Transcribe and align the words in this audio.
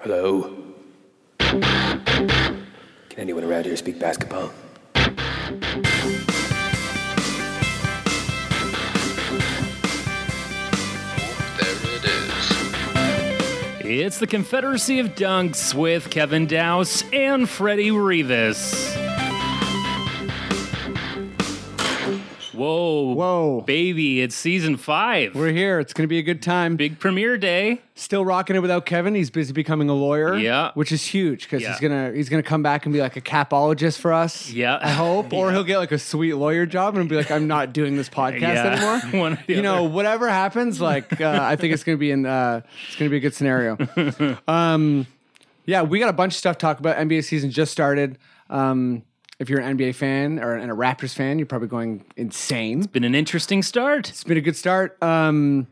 Hello? 0.00 0.52
Can 1.38 2.66
anyone 3.16 3.44
around 3.44 3.64
here 3.64 3.76
speak 3.76 4.00
basketball? 4.00 4.50
It's 13.86 14.18
the 14.18 14.26
Confederacy 14.26 14.98
of 14.98 15.14
Dunks 15.14 15.72
with 15.72 16.10
Kevin 16.10 16.46
Dowse 16.46 17.04
and 17.12 17.48
Freddie 17.48 17.92
Rivas. 17.92 18.93
Whoa. 23.02 23.14
Whoa. 23.14 23.60
Baby, 23.62 24.20
it's 24.22 24.34
season 24.34 24.76
five. 24.76 25.34
We're 25.34 25.50
here. 25.52 25.80
It's 25.80 25.92
going 25.92 26.04
to 26.04 26.08
be 26.08 26.18
a 26.18 26.22
good 26.22 26.42
time. 26.42 26.76
Big 26.76 26.98
premiere 27.00 27.36
day. 27.36 27.80
Still 27.96 28.24
rocking 28.24 28.54
it 28.56 28.60
without 28.60 28.86
Kevin. 28.86 29.14
He's 29.14 29.30
busy 29.30 29.52
becoming 29.52 29.88
a 29.88 29.94
lawyer. 29.94 30.36
Yeah. 30.36 30.70
which 30.74 30.90
is 30.92 31.04
huge 31.06 31.44
because 31.44 31.62
Yeah. 31.62 31.70
he's 31.72 31.80
gonna 31.80 32.12
he's 32.12 32.28
gonna 32.28 32.42
come 32.42 32.62
back 32.62 32.86
and 32.86 32.92
be 32.92 33.00
like 33.00 33.16
a 33.16 33.20
capologist 33.20 33.98
for 34.00 34.12
us. 34.12 34.50
Yeah. 34.50 34.78
I 34.82 34.90
hope, 34.90 35.32
or 35.32 35.52
he'll 35.52 35.62
get 35.64 35.78
like 35.78 35.92
a 35.92 35.98
sweet 35.98 36.34
lawyer 36.34 36.66
job 36.66 36.96
and 36.96 37.08
be 37.08 37.14
like, 37.16 37.30
I'm 37.30 37.46
not 37.46 37.72
doing 37.72 37.96
this 37.96 38.08
podcast 38.08 38.40
Yeah. 38.40 39.00
anymore. 39.02 39.20
One 39.20 39.32
or 39.34 39.44
the 39.46 39.54
you 39.54 39.62
know, 39.62 39.84
whatever 39.84 40.28
happens, 40.28 40.80
like 40.80 41.20
uh, 41.20 41.38
I 41.42 41.56
think 41.56 41.72
it's 41.72 41.84
gonna 41.84 41.98
be 41.98 42.10
in 42.10 42.26
uh, 42.26 42.62
it's 42.88 42.96
gonna 42.96 43.10
be 43.10 43.18
a 43.18 43.20
good 43.20 43.34
scenario. 43.34 43.78
um, 44.48 45.06
yeah, 45.66 45.82
we 45.82 45.98
got 45.98 46.08
a 46.10 46.12
bunch 46.14 46.34
of 46.34 46.38
stuff 46.38 46.56
to 46.58 46.60
talk 46.60 46.78
about. 46.80 46.96
NBA 46.96 47.24
season 47.24 47.50
just 47.50 47.72
started. 47.72 48.18
Um, 48.50 49.02
if 49.38 49.48
you're 49.48 49.60
an 49.60 49.76
NBA 49.76 49.94
fan 49.94 50.38
or 50.38 50.54
and 50.54 50.70
a 50.70 50.74
Raptors 50.74 51.14
fan, 51.14 51.38
you're 51.38 51.46
probably 51.46 51.68
going 51.68 52.04
insane. 52.16 52.78
It's 52.78 52.86
been 52.86 53.04
an 53.04 53.14
interesting 53.14 53.62
start. 53.62 54.08
It's 54.08 54.24
been 54.24 54.38
a 54.38 54.42
good 54.42 54.56
start. 54.56 55.02
Um, 55.02 55.66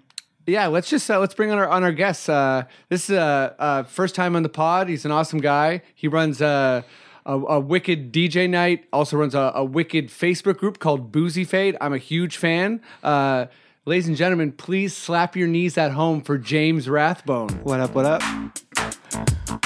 yeah, 0.47 0.66
let's 0.66 0.91
just 0.91 1.11
uh, 1.11 1.19
let's 1.19 1.35
bring 1.35 1.51
on 1.51 1.59
our 1.59 1.69
on 1.69 1.85
our 1.85 1.93
guests. 1.93 2.29
Uh, 2.29 2.65
this 2.88 3.09
is 3.09 3.16
a 3.16 3.21
uh, 3.59 3.62
uh, 3.62 3.83
first 3.85 4.15
time 4.15 4.35
on 4.35 4.43
the 4.43 4.48
pod. 4.48 4.88
He's 4.88 5.05
an 5.05 5.12
awesome 5.12 5.41
guy. 5.41 5.83
He 5.95 6.09
runs 6.09 6.41
a 6.41 6.85
a, 7.24 7.38
a 7.38 7.60
wicked 7.60 8.13
DJ 8.13 8.51
night. 8.51 8.87
Also 8.93 9.16
runs 9.16 9.35
a, 9.35 9.52
a 9.54 9.65
wicked 9.65 10.09
Facebook 10.09 10.59
group 10.59 10.79
called 10.79 11.13
Boozy 11.13 11.45
Fade. 11.45 11.76
I'm 11.80 11.93
a 11.93 11.99
huge 11.99 12.37
fan. 12.37 12.80
Uh, 13.02 13.47
ladies 13.85 14.09
and 14.09 14.16
gentlemen, 14.16 14.52
please 14.52 14.97
slap 14.97 15.37
your 15.37 15.47
knees 15.49 15.79
at 15.79 15.93
home 15.93 16.21
for 16.23 16.38
James 16.38 16.88
Rathbone. 16.88 17.51
What 17.63 17.79
up, 17.79 17.95
what 17.95 18.07
up? 18.07 18.23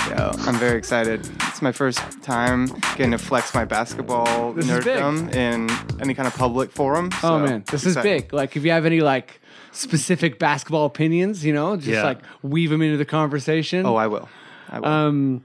Yo, 0.09 0.31
I'm 0.47 0.57
very 0.57 0.79
excited. 0.79 1.29
It's 1.49 1.61
my 1.63 1.73
first 1.73 1.99
time 2.23 2.67
getting 2.97 3.11
to 3.13 3.19
flex 3.19 3.55
my 3.55 3.65
basketball 3.65 4.53
This 4.53 4.67
nerddom 4.67 5.35
in 5.35 5.69
any 6.01 6.15
kind 6.15 6.27
of 6.27 6.35
public 6.35 6.71
forum. 6.71 7.11
Oh 7.23 7.39
man, 7.39 7.65
this 7.71 7.85
excited. 7.87 8.09
is 8.17 8.23
big. 8.23 8.33
Like 8.33 8.57
if 8.57 8.65
you 8.65 8.71
have 8.71 8.87
any 8.87 9.01
like 9.01 9.41
specific 9.73 10.39
basketball 10.39 10.87
opinions, 10.87 11.45
you 11.45 11.53
know, 11.53 11.77
just 11.77 11.89
Yeah. 11.89 12.05
like 12.05 12.19
weave 12.43 12.71
them 12.71 12.83
into 12.83 12.97
the 12.97 13.05
conversation. 13.05 13.85
Oh, 13.85 13.97
I 13.97 14.07
will. 14.07 14.29
I 14.69 14.81
will. 14.81 14.89
Um, 14.89 15.45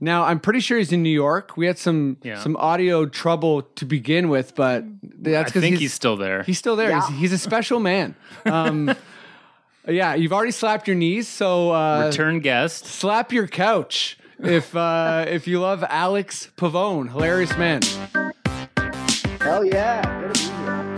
now 0.00 0.24
I'm 0.24 0.40
pretty 0.40 0.60
sure 0.60 0.78
he's 0.78 0.92
in 0.92 1.02
New 1.02 1.08
York. 1.10 1.56
We 1.56 1.66
had 1.66 1.78
some 1.78 2.16
Yeah. 2.22 2.38
some 2.40 2.56
audio 2.56 3.06
trouble 3.06 3.62
to 3.76 3.84
begin 3.84 4.28
with, 4.28 4.54
but 4.54 4.84
that's 5.02 5.56
I 5.56 5.60
think 5.60 5.74
he's, 5.74 5.80
he's, 5.80 5.94
still 5.94 6.16
there. 6.16 6.42
he's 6.42 6.58
still 6.58 6.76
there. 6.76 6.94
He's, 7.00 7.08
he's 7.18 7.32
a 7.32 7.38
special 7.38 7.78
man. 7.80 8.14
Um, 8.46 8.94
yeah, 9.88 10.14
you've 10.14 10.32
already 10.32 10.52
slapped 10.52 10.86
your 10.86 10.96
knees, 10.96 11.28
so 11.28 11.72
uh, 11.72 12.06
Return 12.06 12.40
guest. 12.40 12.86
slap 12.86 13.32
your 13.32 13.46
couch 13.48 14.18
if 14.38 14.74
uh, 14.76 15.24
if 15.28 15.46
you 15.46 15.60
love 15.60 15.84
Alex 15.88 16.50
Pavone, 16.56 17.10
hilarious 17.10 17.56
man. 17.56 17.80
Hell 19.40 19.64
yeah. 19.64 20.02
Good 20.22 20.34
to 20.34 20.50
be 20.50 20.66
here. 20.66 20.88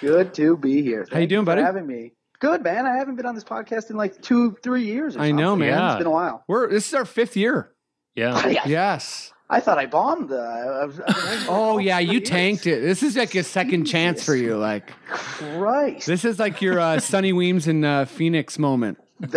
Good 0.00 0.34
to 0.34 0.56
be 0.56 0.82
here. 0.82 1.06
How 1.10 1.18
you 1.18 1.26
doing, 1.26 1.42
for 1.42 1.46
buddy? 1.46 1.62
having 1.62 1.86
me. 1.86 2.12
Good, 2.40 2.62
man. 2.62 2.86
I 2.86 2.96
haven't 2.96 3.16
been 3.16 3.26
on 3.26 3.34
this 3.34 3.42
podcast 3.44 3.90
in 3.90 3.96
like 3.96 4.20
two, 4.22 4.56
three 4.62 4.84
years. 4.84 5.16
Or 5.16 5.20
I 5.20 5.32
know, 5.32 5.56
man. 5.56 5.70
Yeah. 5.70 5.92
It's 5.92 5.98
been 5.98 6.06
a 6.06 6.10
while. 6.10 6.44
We're 6.46 6.68
this 6.70 6.86
is 6.86 6.94
our 6.94 7.04
fifth 7.04 7.36
year. 7.36 7.72
Yeah. 8.14 8.34
I, 8.34 8.60
Yes. 8.66 9.32
I 9.50 9.60
thought 9.60 9.78
I 9.78 9.86
bombed. 9.86 10.30
Uh, 10.30 10.36
I 10.36 10.84
was, 10.84 11.00
I've 11.00 11.06
been 11.06 11.24
waiting 11.24 11.46
for 11.46 11.46
Oh 11.52 11.78
yeah, 11.78 11.98
you 11.98 12.20
tanked 12.20 12.66
it. 12.66 12.80
This 12.82 13.02
is 13.02 13.16
like 13.16 13.34
a 13.34 13.42
second 13.42 13.86
chance 13.86 14.22
for 14.24 14.34
you. 14.36 14.56
Like 14.58 14.92
Christ. 15.06 16.06
this 16.06 16.24
is 16.24 16.38
like 16.38 16.60
your 16.60 16.78
uh, 16.78 17.00
Sonny 17.00 17.32
Weems 17.32 17.66
in 17.66 17.84
uh, 17.84 18.04
Phoenix 18.04 18.58
moment. 18.58 18.98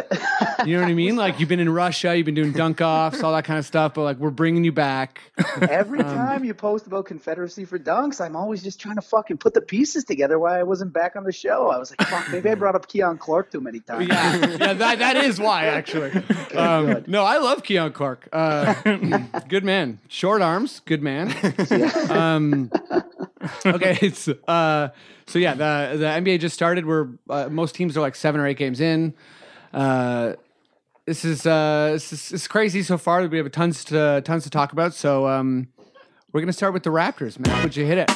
You 0.66 0.75
know 0.75 0.84
what 0.84 0.92
I 0.92 0.94
mean? 0.94 1.16
Like 1.16 1.40
you've 1.40 1.50
been 1.50 1.59
in 1.59 1.72
Russia, 1.74 2.16
you've 2.16 2.25
been 2.28 2.36
doing 2.36 2.52
dunk 2.52 2.81
offs, 2.81 3.24
all 3.24 3.34
that 3.34 3.46
kind 3.46 3.58
of 3.58 3.66
stuff, 3.66 3.96
but 3.96 4.03
like 4.03 4.18
we're 4.18 4.30
bringing 4.30 4.64
you 4.64 4.72
back. 4.72 5.19
Every 5.59 6.00
Um, 6.02 6.14
time 6.16 6.44
you 6.44 6.53
post 6.53 6.86
about 6.86 7.06
Confederacy 7.06 7.66
for 7.66 7.80
dunks, 7.80 8.22
I'm 8.24 8.36
always 8.36 8.62
just 8.62 8.80
trying 8.80 8.96
to 8.96 9.02
fucking 9.02 9.38
put 9.38 9.56
the 9.56 9.62
pieces 9.62 10.03
together 10.03 10.38
why 10.38 10.59
I 10.59 10.64
wasn't 10.64 10.94
back 10.94 11.16
on 11.16 11.24
the 11.24 11.31
show. 11.31 11.72
I 11.72 11.80
was 11.80 11.92
like, 11.97 12.08
fuck, 12.08 12.30
maybe 12.31 12.50
I 12.52 12.53
brought 12.56 12.75
up 12.75 12.88
Keon 12.88 13.18
Clark 13.18 13.52
too 13.52 13.59
many 13.59 13.80
times. 13.80 14.08
Yeah, 14.08 14.46
yeah, 14.59 14.74
that, 14.74 15.00
that 15.00 15.16
is 15.18 15.40
why 15.40 15.66
actually. 15.66 16.12
Um, 16.56 17.06
no, 17.08 17.24
I 17.24 17.38
love 17.38 17.63
Keon 17.63 17.94
Clark. 17.94 18.28
Uh, 18.31 18.74
good 19.48 19.63
man, 19.63 20.00
short 20.09 20.42
arms, 20.42 20.81
good 20.86 21.02
man. 21.02 21.34
Um, 22.09 22.69
okay, 23.66 23.98
it's 24.02 24.28
uh, 24.28 24.90
so 25.28 25.40
yeah, 25.40 25.53
the 25.53 25.98
the 25.98 26.06
NBA 26.06 26.40
just 26.42 26.53
started. 26.53 26.86
We're 26.86 27.08
uh, 27.30 27.48
most 27.50 27.74
teams 27.74 27.96
are 27.98 28.02
like 28.02 28.16
seven 28.16 28.42
or 28.42 28.48
eight 28.48 28.58
games 28.58 28.81
in. 28.81 29.13
Uh, 29.74 30.34
this 31.06 31.26
is 31.26 31.46
uh, 31.46 31.90
this 31.94 32.14
is, 32.14 32.30
this 32.30 32.42
is 32.42 32.48
crazy 32.48 32.84
so 32.84 32.98
far. 32.98 33.26
We 33.28 33.38
have 33.38 33.52
tons 33.52 33.84
to 33.86 34.22
tons 34.24 34.44
to 34.44 34.50
talk 34.50 34.72
about. 34.72 34.94
So 34.94 35.28
um, 35.28 35.68
we're 36.32 36.42
gonna 36.42 36.54
start 36.54 36.74
with 36.74 36.84
the 36.84 36.90
Raptors. 36.90 37.40
Man, 37.40 37.64
would 37.64 37.76
you 37.76 37.86
hit 37.86 37.98
it? 37.98 38.12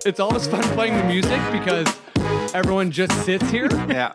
it's 0.06 0.20
always 0.20 0.46
fun 0.46 0.62
playing 0.74 0.96
the 0.96 1.04
music 1.04 1.40
because 1.52 1.86
everyone 2.54 2.90
just 2.90 3.12
sits 3.24 3.50
here. 3.50 3.68
yeah. 3.88 4.12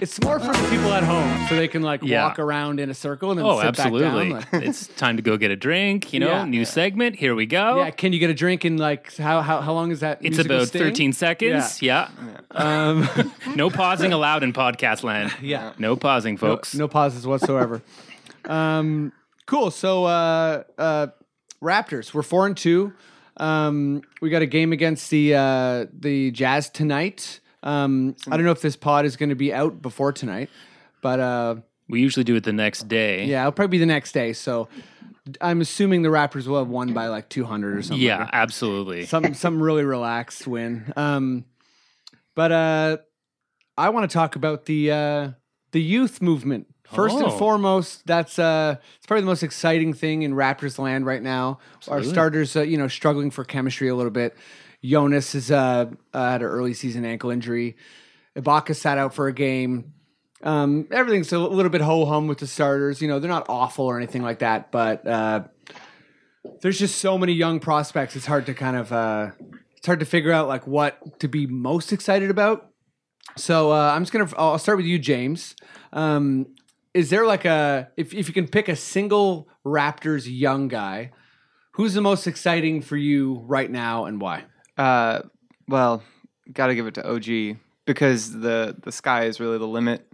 It's 0.00 0.20
more 0.22 0.40
for 0.40 0.46
the 0.52 0.68
people 0.68 0.92
at 0.92 1.04
home, 1.04 1.46
so 1.48 1.54
they 1.56 1.68
can 1.68 1.82
like 1.82 2.02
Yeah. 2.02 2.24
walk 2.26 2.38
around 2.38 2.80
in 2.80 2.90
a 2.90 2.94
circle 2.94 3.30
and 3.30 3.38
then 3.38 3.46
Oh, 3.46 3.58
sit 3.58 3.66
absolutely. 3.68 4.30
back 4.32 4.50
down. 4.50 4.60
Like, 4.60 4.66
it's 4.68 4.86
time 4.88 5.16
to 5.16 5.22
go 5.22 5.36
get 5.36 5.50
a 5.50 5.56
drink. 5.56 6.12
You 6.12 6.20
know, 6.20 6.28
Yeah. 6.28 6.44
new 6.44 6.64
segment. 6.64 7.16
Here 7.16 7.34
we 7.34 7.46
go. 7.46 7.76
yeah, 7.78 7.90
can 7.90 8.12
you 8.12 8.18
get 8.18 8.30
a 8.30 8.34
drink 8.34 8.64
in 8.64 8.78
like 8.78 9.14
how 9.16 9.42
how, 9.42 9.60
how 9.60 9.72
long 9.72 9.90
is 9.92 10.00
that? 10.00 10.18
It's 10.22 10.36
musical 10.36 10.56
about 10.56 10.68
sting? 10.68 10.82
13 10.82 11.12
seconds. 11.12 11.82
Yeah. 11.82 12.08
Um, 12.52 13.08
No 13.56 13.70
pausing 13.70 14.12
allowed 14.12 14.42
in 14.42 14.52
podcast 14.52 15.02
land. 15.04 15.32
yeah, 15.42 15.72
No 15.78 15.94
pausing, 15.96 16.36
folks. 16.36 16.74
no 16.74 16.88
pauses 16.88 17.26
whatsoever. 17.26 17.82
um, 18.46 19.12
cool. 19.46 19.70
So 19.70 20.04
uh, 20.04 20.64
uh, 20.78 21.06
Raptors, 21.62 22.12
we're 22.12 22.22
four 22.22 22.46
and 22.46 22.56
two. 22.56 22.92
Um, 23.36 24.02
we 24.20 24.30
got 24.30 24.42
a 24.42 24.46
game 24.46 24.72
against 24.72 25.10
the 25.10 25.34
uh, 25.36 25.86
the 25.96 26.30
Jazz 26.32 26.68
tonight. 26.70 27.38
Um, 27.62 28.16
I 28.30 28.36
don't 28.36 28.44
know 28.44 28.52
if 28.52 28.60
this 28.62 28.76
pod 28.76 29.04
is 29.04 29.16
going 29.16 29.28
to 29.28 29.34
be 29.34 29.52
out 29.52 29.80
before 29.82 30.12
tonight, 30.12 30.50
but 31.00 31.20
uh, 31.20 31.56
We 31.88 32.00
usually 32.00 32.24
do 32.24 32.34
it 32.36 32.44
the 32.44 32.52
next 32.52 32.88
day. 32.88 33.24
yeah, 33.24 33.42
it'll 33.42 33.52
probably 33.52 33.76
be 33.76 33.78
the 33.78 33.86
next 33.86 34.12
day. 34.12 34.32
So 34.32 34.68
I'm 35.40 35.60
assuming 35.60 36.02
the 36.02 36.08
Raptors 36.08 36.46
will 36.46 36.58
have 36.58 36.68
won 36.68 36.92
by 36.92 37.06
like 37.06 37.28
200 37.28 37.76
or 37.78 37.82
something. 37.82 38.04
Yeah, 38.04 38.28
absolutely. 38.32 39.06
some 39.06 39.34
some 39.34 39.62
really 39.62 39.84
relaxed 39.84 40.46
win. 40.46 40.92
Um, 40.96 41.44
but 42.34 42.50
uh, 42.50 42.96
I 43.78 43.90
want 43.90 44.10
to 44.10 44.12
talk 44.12 44.34
about 44.36 44.64
the 44.66 44.90
uh, 44.90 45.30
the 45.70 45.80
youth 45.82 46.20
movement. 46.22 46.66
First 46.84 47.14
and 47.16 47.24
Oh. 47.26 47.30
foremost, 47.38 48.06
that's 48.06 48.38
uh, 48.38 48.76
it's 48.98 49.06
probably 49.06 49.22
the 49.22 49.26
most 49.28 49.42
exciting 49.42 49.94
thing 49.94 50.22
in 50.22 50.34
Raptors 50.34 50.78
land 50.78 51.06
right 51.06 51.22
now. 51.22 51.58
Our 51.88 52.02
starters, 52.02 52.54
uh, 52.54 52.62
you 52.62 52.76
know, 52.76 52.86
struggling 52.88 53.30
for 53.30 53.44
chemistry 53.44 53.88
a 53.88 53.94
little 53.94 54.10
bit. 54.10 54.36
Jonas 54.84 55.34
is 55.34 55.50
uh, 55.50 55.86
uh, 56.12 56.30
had 56.30 56.42
an 56.42 56.48
early 56.48 56.74
season 56.74 57.04
ankle 57.04 57.30
injury. 57.30 57.76
Ibaka 58.36 58.74
sat 58.74 58.98
out 58.98 59.14
for 59.14 59.28
a 59.28 59.32
game. 59.32 59.92
Um, 60.42 60.88
everything's 60.90 61.32
a 61.32 61.38
little 61.38 61.70
bit 61.70 61.80
ho 61.80 62.04
hum 62.04 62.26
with 62.26 62.38
the 62.38 62.46
starters. 62.46 63.00
You 63.00 63.08
know, 63.08 63.20
they're 63.20 63.30
not 63.30 63.46
awful 63.48 63.84
or 63.86 63.96
anything 63.96 64.22
like 64.22 64.40
that, 64.40 64.72
but 64.72 65.06
uh, 65.06 65.44
there's 66.60 66.78
just 66.78 66.96
so 66.98 67.16
many 67.16 67.32
young 67.32 67.60
prospects. 67.60 68.16
It's 68.16 68.26
hard 68.26 68.46
to 68.46 68.54
kind 68.54 68.76
of 68.76 68.92
uh, 68.92 69.30
it's 69.76 69.86
hard 69.86 70.00
to 70.00 70.06
figure 70.06 70.32
out 70.32 70.48
like 70.48 70.66
what 70.66 71.20
to 71.20 71.28
be 71.28 71.46
most 71.46 71.92
excited 71.92 72.30
about. 72.30 72.70
So 73.36 73.70
uh, 73.70 73.92
I'm 73.94 74.02
just 74.02 74.12
gonna 74.12 74.30
I'll 74.36 74.58
start 74.58 74.78
with 74.78 74.86
you, 74.86 74.98
James. 74.98 75.54
Um, 75.92 76.54
is 76.92 77.10
there 77.10 77.26
like 77.26 77.44
a 77.44 77.90
if 77.96 78.12
if 78.12 78.26
you 78.26 78.34
can 78.34 78.48
pick 78.48 78.68
a 78.68 78.76
single 78.76 79.48
Raptors 79.64 80.24
young 80.26 80.66
guy, 80.66 81.12
who's 81.72 81.94
the 81.94 82.00
most 82.00 82.26
exciting 82.26 82.82
for 82.82 82.96
you 82.96 83.44
right 83.46 83.70
now 83.70 84.06
and 84.06 84.20
why? 84.20 84.44
Uh, 84.82 85.22
well, 85.68 86.02
got 86.52 86.66
to 86.68 86.74
give 86.74 86.86
it 86.86 86.94
to 86.94 87.08
OG 87.08 87.56
because 87.84 88.32
the 88.40 88.76
the 88.82 88.92
sky 88.92 89.24
is 89.24 89.38
really 89.40 89.58
the 89.58 89.66
limit. 89.66 90.06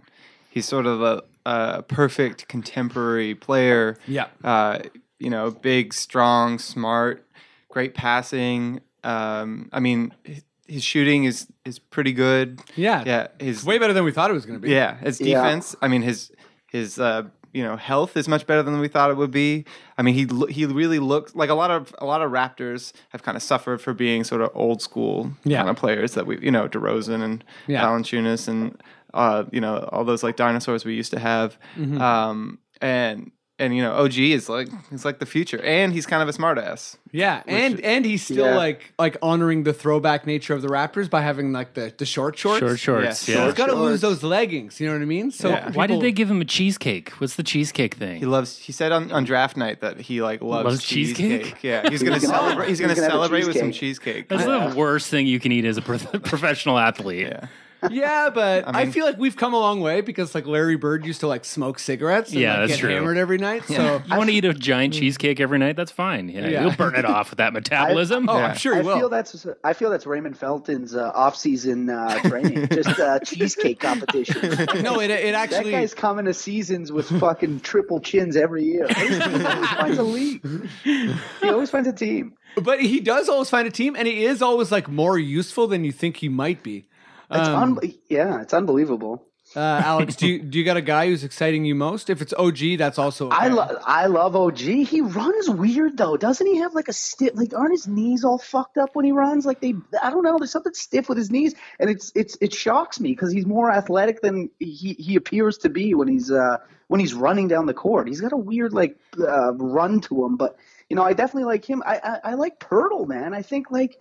He's 0.49 0.65
sort 0.67 0.85
of 0.85 1.01
a, 1.01 1.23
a 1.45 1.83
perfect 1.83 2.47
contemporary 2.47 3.35
player. 3.35 3.97
Yeah. 4.07 4.27
Uh, 4.43 4.79
you 5.19 5.29
know, 5.29 5.51
big, 5.51 5.93
strong, 5.93 6.59
smart, 6.59 7.25
great 7.69 7.93
passing. 7.93 8.81
Um, 9.03 9.69
I 9.73 9.79
mean, 9.79 10.13
his, 10.23 10.43
his 10.67 10.83
shooting 10.83 11.23
is 11.25 11.47
is 11.65 11.79
pretty 11.79 12.13
good. 12.13 12.61
Yeah, 12.75 13.03
Yeah, 13.05 13.27
his 13.39 13.65
way 13.65 13.77
better 13.79 13.93
than 13.93 14.03
we 14.05 14.11
thought 14.11 14.29
it 14.29 14.33
was 14.33 14.45
gonna 14.45 14.59
be. 14.59 14.69
yeah, 14.71 14.97
his 14.97 15.19
Yeah. 15.19 15.41
defense. 15.41 15.75
I 15.81 15.87
mean, 15.87 16.01
his 16.03 16.31
his 16.67 16.99
uh, 16.99 17.23
you 17.53 17.63
know 17.63 17.75
health 17.75 18.15
is 18.17 18.27
much 18.27 18.45
better 18.47 18.61
than 18.63 18.79
we 18.79 18.87
thought 18.87 19.09
it 19.11 19.17
would 19.17 19.31
be. 19.31 19.65
I 19.97 20.01
mean, 20.01 20.13
he 20.15 20.27
he 20.53 20.65
really 20.65 20.99
looks 20.99 21.33
like 21.35 21.49
a 21.49 21.53
lot 21.55 21.71
of 21.71 21.93
a 21.99 22.05
lot 22.05 22.21
of 22.21 22.31
Raptors 22.31 22.93
have 23.09 23.23
kind 23.23 23.35
of 23.35 23.43
suffered 23.43 23.81
for 23.81 23.93
being 23.93 24.23
sort 24.23 24.41
of 24.41 24.49
old 24.53 24.81
school 24.81 25.31
Yeah. 25.43 25.57
kind 25.59 25.69
of 25.69 25.75
players 25.75 26.13
that 26.13 26.25
we 26.25 26.39
you 26.41 26.51
know 26.51 26.67
DeRozan 26.67 27.21
and 27.23 27.43
Yeah. 27.67 27.83
Valanciunas 27.83 28.47
and 28.47 28.79
uh, 29.13 29.45
you 29.51 29.59
know 29.61 29.89
all 29.91 30.03
those 30.05 30.23
like 30.23 30.35
dinosaurs 30.35 30.85
we 30.85 30.93
used 30.95 31.11
to 31.11 31.19
have. 31.19 31.57
Mm-hmm. 31.75 31.99
Um, 32.01 32.59
and 32.81 33.31
and 33.59 33.75
you 33.75 33.81
know 33.81 33.91
OG 33.93 34.17
is 34.17 34.49
like 34.49 34.69
he's 34.89 35.05
like 35.05 35.19
the 35.19 35.25
future, 35.25 35.61
and 35.61 35.93
he's 35.93 36.05
kind 36.05 36.23
of 36.23 36.29
a 36.29 36.37
smartass. 36.37 36.95
Yeah, 37.11 37.43
and 37.47 37.79
and 37.81 38.05
he's 38.05 38.23
still 38.23 38.45
Yeah. 38.45 38.55
like 38.55 38.93
like 38.97 39.17
honoring 39.21 39.63
the 39.63 39.73
throwback 39.73 40.25
nature 40.27 40.53
of 40.53 40.61
the 40.61 40.67
Raptors 40.67 41.09
by 41.09 41.21
having 41.21 41.51
like 41.51 41.73
the, 41.73 41.93
the 41.97 42.05
short 42.05 42.37
shorts. 42.37 42.59
Short 42.59 42.79
shorts. 42.79 43.27
Yeah. 43.27 43.35
Yeah. 43.37 43.45
He's 43.45 43.53
got 43.55 43.67
to 43.67 43.75
lose 43.75 44.01
those 44.01 44.23
leggings. 44.23 44.79
You 44.79 44.87
know 44.87 44.93
what 44.93 45.01
I 45.01 45.05
mean? 45.05 45.31
So 45.31 45.49
Yeah. 45.49 45.71
Why 45.71 45.87
did 45.87 45.93
people- 45.95 46.01
they 46.01 46.11
give 46.11 46.29
him 46.31 46.39
a 46.41 46.45
cheesecake? 46.45 47.09
What's 47.19 47.35
the 47.35 47.43
cheesecake 47.43 47.95
thing? 47.95 48.19
He 48.19 48.25
loves. 48.25 48.57
He 48.57 48.71
said 48.71 48.91
on, 48.91 49.11
on 49.11 49.23
draft 49.23 49.57
night 49.57 49.81
that 49.81 49.99
he 49.99 50.21
like 50.21 50.41
loves, 50.41 50.65
Loves 50.65 50.83
cheesecake? 50.83 51.61
Yeah, 51.63 51.89
he's 51.89 52.01
gonna 52.03 52.15
He's 52.15 52.25
gonna- 52.27 52.37
celebrate. 52.37 52.69
He's 52.69 52.77
he's 52.79 52.85
gonna, 52.87 52.95
gonna 52.95 53.05
have 53.07 53.13
a 53.13 53.15
celebrate 53.17 53.47
with 53.47 53.57
some 53.57 53.71
cheesecake. 53.71 54.27
cheesecake. 54.27 54.29
That's 54.29 54.45
the 54.73 54.77
worst 54.79 55.09
thing 55.09 55.27
you 55.27 55.39
can 55.39 55.51
eat 55.51 55.65
as 55.65 55.77
a 55.77 55.81
pro- 55.81 55.97
professional 56.23 56.77
athlete. 56.77 57.27
yeah. 57.27 57.47
Yeah, 57.89 58.29
but 58.33 58.63
I, 58.67 58.83
mean- 58.83 58.91
feel 58.91 59.05
like 59.05 59.17
we've 59.17 59.37
come 59.37 59.53
a 59.53 59.59
long 59.59 59.79
way 59.81 60.01
because 60.01 60.33
like 60.35 60.45
Larry 60.45 60.75
Bird 60.75 61.05
used 61.05 61.19
to 61.21 61.27
like 61.27 61.45
smoke 61.45 61.79
cigarettes. 61.79 62.31
And, 62.31 62.41
Yeah, 62.41 62.51
like, 62.59 62.59
that's 62.69 62.71
get 62.73 62.79
true. 62.79 62.89
Hammered 62.95 63.17
every 63.17 63.37
night. 63.37 63.63
So 63.65 64.01
You 64.09 64.17
want 64.17 64.29
to 64.29 64.35
eat 64.35 64.45
a 64.45 64.53
giant 64.53 64.93
cheesecake 64.93 65.39
every 65.39 65.57
night? 65.59 65.75
That's 65.75 65.91
fine. 65.91 66.29
Yeah, 66.29 66.47
Yeah. 66.47 66.61
you'll 66.63 66.75
burn 66.75 66.95
it 66.95 67.05
off 67.05 67.29
with 67.29 67.37
that 67.37 67.53
metabolism. 67.59 68.27
oh, 68.29 68.37
Yeah. 68.37 68.47
I'm 68.47 68.57
sure 68.57 68.73
he 68.75 68.81
I 68.81 68.83
will. 68.83 68.97
feel 68.99 69.09
that's 69.09 69.45
I 69.63 69.73
feel 69.73 69.89
that's 69.89 70.05
Raymond 70.05 70.37
Felton's 70.37 70.95
uh, 70.95 71.11
off-season 71.13 71.89
uh, 71.89 72.19
training, 72.23 72.67
just 72.69 72.99
uh, 72.99 73.19
cheesecake 73.19 73.79
competition. 73.79 74.41
no, 74.83 74.99
it 74.99 75.09
it 75.09 75.11
actually 75.11 75.31
That 75.31 75.35
actually 75.35 75.71
guy's 75.71 75.93
coming 75.93 76.25
to 76.25 76.33
seasons 76.33 76.91
with 76.91 77.09
fucking 77.19 77.61
triple 77.61 77.99
chins 77.99 78.35
every 78.35 78.63
year. 78.63 78.87
He 78.89 79.13
always 79.15 79.67
finds 79.69 79.97
a 79.97 80.03
league. 80.03 80.41
He 80.83 81.49
always 81.49 81.69
finds 81.69 81.87
a 81.87 81.93
team. 81.93 82.33
But 82.61 82.81
he 82.81 82.99
does 82.99 83.29
always 83.29 83.49
find 83.49 83.67
a 83.67 83.71
team, 83.71 83.95
and 83.95 84.07
he 84.07 84.25
is 84.25 84.41
always 84.41 84.71
like 84.71 84.87
more 84.89 85.17
useful 85.17 85.67
than 85.67 85.83
you 85.85 85.91
think 85.91 86.17
he 86.17 86.29
might 86.29 86.63
be. 86.63 86.87
It's 87.31 87.47
Um, 87.47 87.77
un- 87.81 87.93
yeah, 88.09 88.41
it's 88.41 88.53
unbelievable. 88.53 89.25
uh, 89.55 89.59
Alex, 89.59 90.15
do 90.15 90.27
you, 90.27 90.39
do 90.43 90.59
you 90.59 90.63
got 90.65 90.77
a 90.77 90.81
guy 90.81 91.07
who's 91.07 91.23
exciting 91.23 91.65
you 91.65 91.73
most? 91.73 92.09
If 92.11 92.21
it's 92.21 92.33
OG, 92.37 92.77
that's 92.77 92.99
also 92.99 93.27
okay. 93.27 93.35
I 93.35 93.47
love 93.47 93.77
I 93.83 94.05
love 94.05 94.35
OG. 94.35 94.57
He 94.59 95.01
runs 95.01 95.49
weird 95.49 95.97
though, 95.97 96.17
doesn't 96.17 96.45
he? 96.45 96.57
Have 96.59 96.75
like 96.75 96.87
a 96.87 96.93
stiff 96.93 97.31
like 97.33 97.53
aren't 97.55 97.71
his 97.71 97.87
knees 97.87 98.23
all 98.23 98.37
fucked 98.37 98.77
up 98.77 98.91
when 98.95 99.05
he 99.05 99.11
runs? 99.11 99.45
Like 99.47 99.59
they 99.59 99.73
I 100.03 100.11
don't 100.11 100.23
know. 100.23 100.37
There's 100.37 100.51
something 100.51 100.73
stiff 100.75 101.09
with 101.09 101.17
his 101.17 101.31
knees, 101.31 101.55
and 101.79 101.89
it's 101.89 102.11
it's 102.15 102.37
it 102.41 102.53
shocks 102.53 102.99
me 102.99 103.09
because 103.11 103.31
he's 103.31 103.45
more 103.47 103.71
athletic 103.71 104.21
than 104.21 104.49
he 104.59 104.95
he 104.99 105.15
appears 105.15 105.57
to 105.59 105.69
be 105.69 105.95
when 105.95 106.07
he's 106.07 106.29
uh 106.31 106.57
when 106.87 106.99
he's 106.99 107.13
running 107.15 107.47
down 107.47 107.65
the 107.65 107.73
court. 107.73 108.07
He's 108.07 108.21
got 108.21 108.33
a 108.33 108.37
weird 108.37 108.71
like 108.73 108.97
uh, 109.19 109.53
run 109.53 109.99
to 110.01 110.25
him, 110.25 110.37
but 110.37 110.57
you 110.89 110.95
know 110.95 111.03
I 111.03 111.13
definitely 111.13 111.45
like 111.45 111.65
him. 111.65 111.81
I 111.85 111.99
I, 112.03 112.31
I 112.31 112.33
like 112.35 112.59
Poeltl, 112.59 113.07
man. 113.07 113.33
I 113.33 113.41
think 113.41 113.71
like 113.71 113.99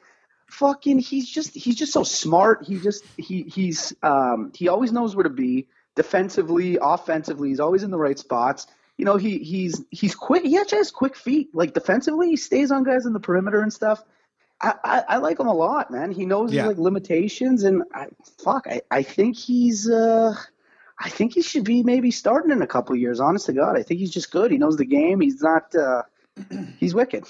fucking 0.51 0.99
he's 0.99 1.29
just 1.29 1.55
he's 1.55 1.77
just 1.77 1.93
so 1.93 2.03
smart. 2.03 2.65
He 2.65 2.79
just 2.79 3.05
he 3.17 3.43
he's 3.45 3.95
um 4.03 4.53
he 4.55 4.69
always 4.69 4.93
knows 4.93 5.15
where 5.15 5.25
to 5.25 5.31
be 5.31 5.69
defensively, 5.95 6.79
offensively. 6.81 7.49
He's 7.51 7.61
always 7.61 7.83
in 7.83 7.91
the 7.91 7.99
right 7.99 8.19
spots. 8.19 8.67
You 8.97 9.05
know, 9.05 9.17
he 9.17 9.39
he's 9.39 9.85
he's 9.91 10.15
quick. 10.15 10.43
He 10.45 10.59
actually 10.59 10.79
has 10.79 10.91
quick 10.91 11.17
feet. 11.17 11.51
Like 11.55 11.75
defensively, 11.75 12.31
he 12.31 12.37
stays 12.37 12.71
on 12.71 12.83
guys 12.85 13.07
in 13.07 13.13
the 13.13 13.21
perimeter 13.21 13.61
and 13.61 13.73
stuff. 13.73 14.03
I, 14.61 14.75
I, 14.83 15.05
I 15.09 15.17
like 15.19 15.39
him 15.39 15.47
a 15.47 15.55
lot, 15.55 15.91
man. 15.93 16.11
He 16.11 16.27
knows 16.27 16.53
Yeah. 16.53 16.63
his 16.63 16.69
like 16.71 16.79
limitations, 16.79 17.63
and 17.63 17.85
I, 17.95 18.07
fuck, 18.43 18.67
I, 18.67 18.81
I 18.91 19.03
think 19.05 19.37
he's 19.37 19.89
uh, 19.89 20.35
I 20.99 21.09
think 21.11 21.35
he 21.35 21.43
should 21.43 21.63
be 21.63 21.85
maybe 21.85 22.11
starting 22.11 22.51
in 22.51 22.61
a 22.61 22.67
couple 22.67 22.95
of 22.95 23.01
years. 23.01 23.21
Honest 23.21 23.47
to 23.47 23.53
God, 23.53 23.77
I 23.77 23.85
think 23.85 24.01
he's 24.01 24.11
just 24.11 24.33
good. 24.33 24.51
He 24.51 24.59
knows 24.59 24.77
the 24.77 24.85
game. 24.85 25.21
He's 25.21 25.41
not. 25.43 25.73
Uh, 25.77 26.03
he's 26.81 26.93
wicked. 26.95 27.25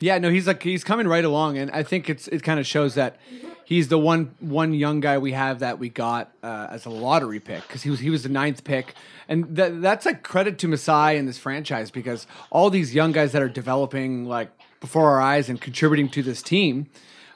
Yeah, 0.00 0.18
no, 0.18 0.30
he's 0.30 0.46
like 0.46 0.62
he's 0.62 0.84
coming 0.84 1.08
right 1.08 1.24
along, 1.24 1.58
and 1.58 1.70
I 1.72 1.82
think 1.82 2.08
it's 2.08 2.28
it 2.28 2.42
kind 2.42 2.60
of 2.60 2.66
shows 2.66 2.94
that 2.94 3.16
he's 3.64 3.88
the 3.88 3.98
one 3.98 4.34
one 4.38 4.72
young 4.72 5.00
guy 5.00 5.18
we 5.18 5.32
have 5.32 5.58
that 5.58 5.78
we 5.78 5.88
got 5.88 6.32
uh, 6.42 6.68
as 6.70 6.86
a 6.86 6.90
lottery 6.90 7.40
pick 7.40 7.62
because 7.62 7.82
he 7.82 7.90
was 7.90 8.00
he 8.00 8.10
was 8.10 8.22
the 8.22 8.28
ninth 8.28 8.62
pick, 8.64 8.94
and 9.28 9.56
that 9.56 9.82
that's 9.82 10.06
like 10.06 10.22
credit 10.22 10.58
to 10.58 10.68
Masai 10.68 11.16
and 11.16 11.26
this 11.26 11.38
franchise 11.38 11.90
because 11.90 12.26
all 12.50 12.70
these 12.70 12.94
young 12.94 13.12
guys 13.12 13.32
that 13.32 13.42
are 13.42 13.48
developing 13.48 14.24
like 14.24 14.50
before 14.80 15.10
our 15.10 15.20
eyes 15.20 15.48
and 15.48 15.60
contributing 15.60 16.08
to 16.08 16.22
this 16.22 16.42
team 16.42 16.86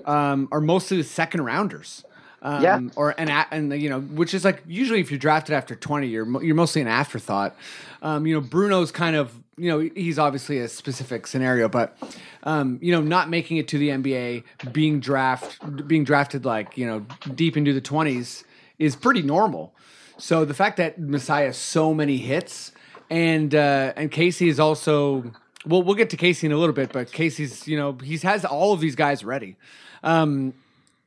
um, 0.05 0.49
are 0.53 0.61
mostly 0.61 0.97
the 0.97 1.05
second 1.05 1.44
rounders. 1.44 2.05
Um, 2.42 2.62
Yeah. 2.62 2.80
Or 2.96 3.14
an 3.18 3.28
a- 3.28 3.46
and 3.50 3.72
you 3.80 3.88
know, 3.88 4.00
which 4.00 4.34
is 4.34 4.44
like 4.44 4.62
usually 4.66 5.00
if 5.00 5.10
you're 5.10 5.18
drafted 5.18 5.54
after 5.54 5.74
20, 5.76 6.08
you're 6.08 6.42
you're 6.42 6.54
mostly 6.56 6.82
an 6.82 6.88
afterthought. 6.88 7.54
Um, 8.02 8.26
you 8.26 8.34
know, 8.34 8.40
Bruno's 8.40 8.90
kind 8.90 9.14
of 9.16 9.32
you 9.56 9.68
know 9.70 9.78
he's 9.94 10.18
obviously 10.18 10.58
a 10.58 10.68
specific 10.68 11.26
scenario, 11.26 11.68
but 11.68 11.96
um, 12.42 12.78
you 12.82 12.90
know, 12.92 13.00
not 13.00 13.30
making 13.30 13.58
it 13.58 13.68
to 13.68 13.78
the 13.78 13.90
NBA, 13.90 14.42
being 14.72 14.98
draft 14.98 15.58
being 15.86 16.02
drafted 16.04 16.44
like 16.44 16.76
you 16.76 16.86
know 16.86 17.06
deep 17.34 17.56
into 17.56 17.72
the 17.72 17.80
20s 17.80 18.42
is 18.78 18.96
pretty 18.96 19.22
normal. 19.22 19.72
So 20.18 20.44
the 20.44 20.54
fact 20.54 20.76
that 20.78 20.98
Masai 21.00 21.52
so 21.52 21.94
many 21.94 22.16
hits 22.18 22.72
and 23.08 23.54
uh, 23.54 23.92
and 23.96 24.10
Casey 24.10 24.48
is 24.48 24.58
also 24.58 25.30
well, 25.64 25.80
we'll 25.84 25.94
get 25.94 26.10
to 26.10 26.16
Casey 26.16 26.46
in 26.48 26.52
a 26.52 26.56
little 26.56 26.74
bit, 26.74 26.92
but 26.92 27.12
Casey's 27.12 27.68
you 27.68 27.76
know 27.76 27.96
he's 28.02 28.22
has 28.22 28.44
all 28.44 28.72
of 28.72 28.80
these 28.80 28.96
guys 28.96 29.22
ready. 29.24 29.56
Um, 30.02 30.54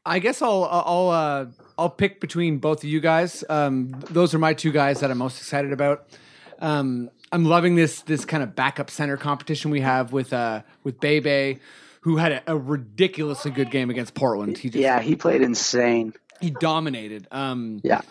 I 0.05 0.19
guess 0.19 0.41
I'll 0.41 0.63
I'll 0.65 1.09
uh, 1.09 1.45
I'll 1.77 1.89
pick 1.89 2.19
between 2.21 2.59
both 2.59 2.79
of 2.83 2.89
you 2.89 2.99
guys. 2.99 3.43
Um, 3.49 3.95
those 4.11 4.33
are 4.33 4.39
my 4.39 4.53
two 4.53 4.71
guys 4.71 4.99
that 4.99 5.09
I'm 5.11 5.17
most 5.17 5.37
excited 5.39 5.73
about. 5.73 6.07
Um, 6.59 7.09
I'm 7.31 7.45
loving 7.45 7.75
this 7.75 8.01
this 8.01 8.23
kind 8.25 8.43
of 8.43 8.55
backup 8.55 8.89
center 8.89 9.17
competition 9.17 9.71
we 9.71 9.81
have 9.81 10.13
with 10.13 10.31
uh 10.31 10.61
with 10.83 10.99
Bebe, 10.99 11.59
who 12.01 12.17
had 12.17 12.31
a, 12.33 12.43
a 12.53 12.57
ridiculously 12.57 13.51
good 13.51 13.71
game 13.71 13.89
against 13.89 14.13
Portland. 14.13 14.57
He 14.57 14.69
just, 14.69 14.81
Yeah, 14.81 15.01
he 15.01 15.15
played 15.15 15.41
insane. 15.41 16.13
he 16.39 16.51
dominated. 16.51 17.27
Um, 17.31 17.81
Yeah. 17.83 18.01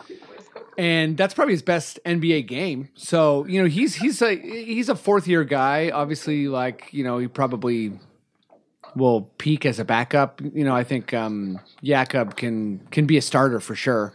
and 0.76 1.17
that's 1.17 1.32
probably 1.35 1.55
his 1.55 1.62
best 1.62 2.00
NBA 2.05 2.46
game. 2.49 2.88
So 2.94 3.46
you 3.46 3.62
know 3.62 3.69
he's 3.69 3.94
he's 3.94 4.20
a 4.20 4.35
he's 4.37 4.88
a 4.88 4.96
fourth 4.96 5.26
year 5.29 5.44
guy. 5.44 5.91
Obviously, 5.91 6.49
like 6.49 6.88
you 6.93 7.05
know 7.05 7.19
he 7.19 7.29
probably 7.29 7.93
will 8.96 9.23
peak 9.38 9.64
as 9.67 9.79
a 9.79 9.85
backup. 9.85 10.41
You 10.41 10.64
know 10.64 10.75
I 10.75 10.85
think 10.85 11.12
um, 11.14 11.61
Jakob 11.82 12.37
can 12.37 12.81
can 12.91 13.06
be 13.06 13.17
a 13.17 13.23
starter 13.23 13.61
for 13.61 13.75
sure. 13.75 14.12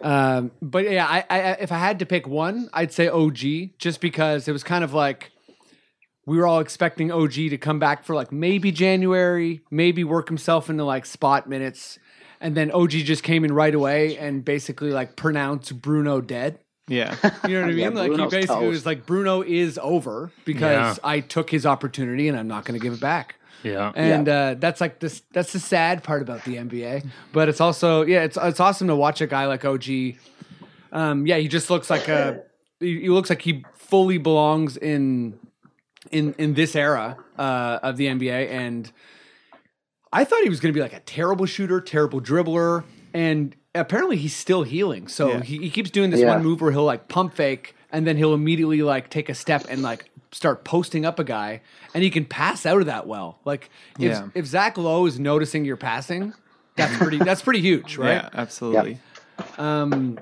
Um, 0.00 0.52
but 0.62 0.88
yeah, 0.90 1.06
I, 1.06 1.24
I 1.28 1.38
if 1.60 1.72
I 1.72 1.78
had 1.78 1.98
to 2.00 2.06
pick 2.06 2.26
one, 2.28 2.68
I'd 2.72 2.92
say 2.92 3.08
OG, 3.08 3.78
just 3.78 4.00
because 4.00 4.46
it 4.48 4.52
was 4.52 4.62
kind 4.62 4.84
of 4.84 4.92
like 4.94 5.32
we 6.26 6.36
were 6.36 6.46
all 6.46 6.60
expecting 6.60 7.10
OG 7.10 7.32
to 7.32 7.58
come 7.58 7.78
back 7.78 8.04
for 8.04 8.14
like 8.14 8.30
maybe 8.30 8.70
January, 8.70 9.60
maybe 9.70 10.04
work 10.04 10.28
himself 10.28 10.68
into 10.70 10.84
like 10.84 11.04
spot 11.06 11.48
minutes, 11.48 11.98
and 12.40 12.54
then 12.54 12.70
OG 12.70 12.90
just 12.90 13.22
came 13.22 13.44
in 13.44 13.52
right 13.52 13.74
away 13.74 14.16
and 14.18 14.44
basically 14.44 14.90
like 14.90 15.16
pronounced 15.16 15.80
Bruno 15.80 16.20
dead. 16.20 16.58
Yeah. 16.86 17.16
You 17.48 17.54
know 17.54 17.60
what 17.62 17.70
I 17.70 17.72
mean? 17.72 17.78
Yeah, 17.78 17.88
like 17.88 18.10
he 18.12 18.16
basically 18.26 18.46
toast. 18.46 18.68
was 18.70 18.86
like 18.86 19.04
Bruno 19.06 19.42
is 19.42 19.78
over 19.82 20.30
because 20.44 20.98
Yeah. 20.98 21.08
I 21.08 21.20
took 21.20 21.50
his 21.50 21.66
opportunity 21.66 22.28
and 22.28 22.38
I'm 22.38 22.48
not 22.48 22.64
going 22.64 22.78
to 22.78 22.82
give 22.82 22.92
it 22.92 23.00
back. 23.00 23.34
Yeah. 23.62 23.92
And 23.94 24.28
uh, 24.28 24.54
that's 24.58 24.80
like 24.80 25.00
this. 25.00 25.22
That's 25.32 25.52
the 25.52 25.58
sad 25.60 26.02
part 26.04 26.22
about 26.22 26.44
the 26.44 26.56
NBA. 26.56 27.06
But 27.32 27.48
it's 27.48 27.60
also 27.60 28.02
yeah, 28.02 28.22
it's 28.22 28.36
it's 28.40 28.60
awesome 28.60 28.88
to 28.88 28.96
watch 28.96 29.20
a 29.20 29.26
guy 29.26 29.46
like 29.46 29.64
OG. 29.64 29.84
Um, 30.92 31.26
yeah, 31.26 31.36
he 31.38 31.48
just 31.48 31.68
looks 31.70 31.90
like 31.90 32.08
a. 32.08 32.42
He, 32.80 33.00
he 33.02 33.08
looks 33.08 33.28
like 33.30 33.42
he 33.42 33.64
fully 33.74 34.18
belongs 34.18 34.76
in 34.76 35.38
in 36.12 36.34
in 36.38 36.54
this 36.54 36.76
era 36.76 37.16
uh, 37.36 37.80
of 37.82 37.96
the 37.96 38.06
NBA, 38.06 38.48
and 38.50 38.90
I 40.12 40.24
thought 40.24 40.42
he 40.42 40.48
was 40.48 40.60
going 40.60 40.72
to 40.72 40.76
be 40.76 40.82
like 40.82 40.92
a 40.94 41.00
terrible 41.00 41.44
shooter, 41.46 41.80
terrible 41.80 42.20
dribbler, 42.20 42.84
and 43.12 43.54
apparently 43.74 44.16
he's 44.16 44.34
still 44.34 44.62
healing. 44.62 45.08
So 45.08 45.32
Yeah. 45.32 45.40
he, 45.42 45.58
he 45.58 45.70
keeps 45.70 45.90
doing 45.90 46.10
this 46.10 46.20
Yeah. 46.20 46.28
one 46.34 46.42
move 46.42 46.60
where 46.60 46.70
he'll 46.72 46.84
like 46.84 47.08
pump 47.08 47.34
fake, 47.34 47.74
and 47.92 48.06
then 48.06 48.16
he'll 48.16 48.32
immediately 48.34 48.82
like 48.82 49.10
take 49.10 49.28
a 49.28 49.34
step 49.34 49.66
and 49.68 49.82
like 49.82 50.10
start 50.32 50.64
posting 50.64 51.04
up 51.06 51.18
a 51.18 51.24
guy, 51.24 51.60
and 51.94 52.02
he 52.02 52.10
can 52.10 52.24
pass 52.24 52.66
out 52.66 52.80
of 52.80 52.86
that 52.86 53.06
well. 53.06 53.38
Like 53.44 53.70
if 53.98 54.04
Yeah. 54.12 54.28
if 54.34 54.46
Zach 54.46 54.76
Lowe 54.78 55.06
is 55.06 55.18
noticing 55.18 55.64
your 55.64 55.76
passing, 55.76 56.34
that's 56.76 56.96
pretty 56.96 57.18
that's 57.18 57.42
pretty 57.42 57.60
huge, 57.60 57.96
right? 57.96 58.12
Yeah, 58.22 58.28
absolutely. 58.34 58.98
Um, 59.56 60.18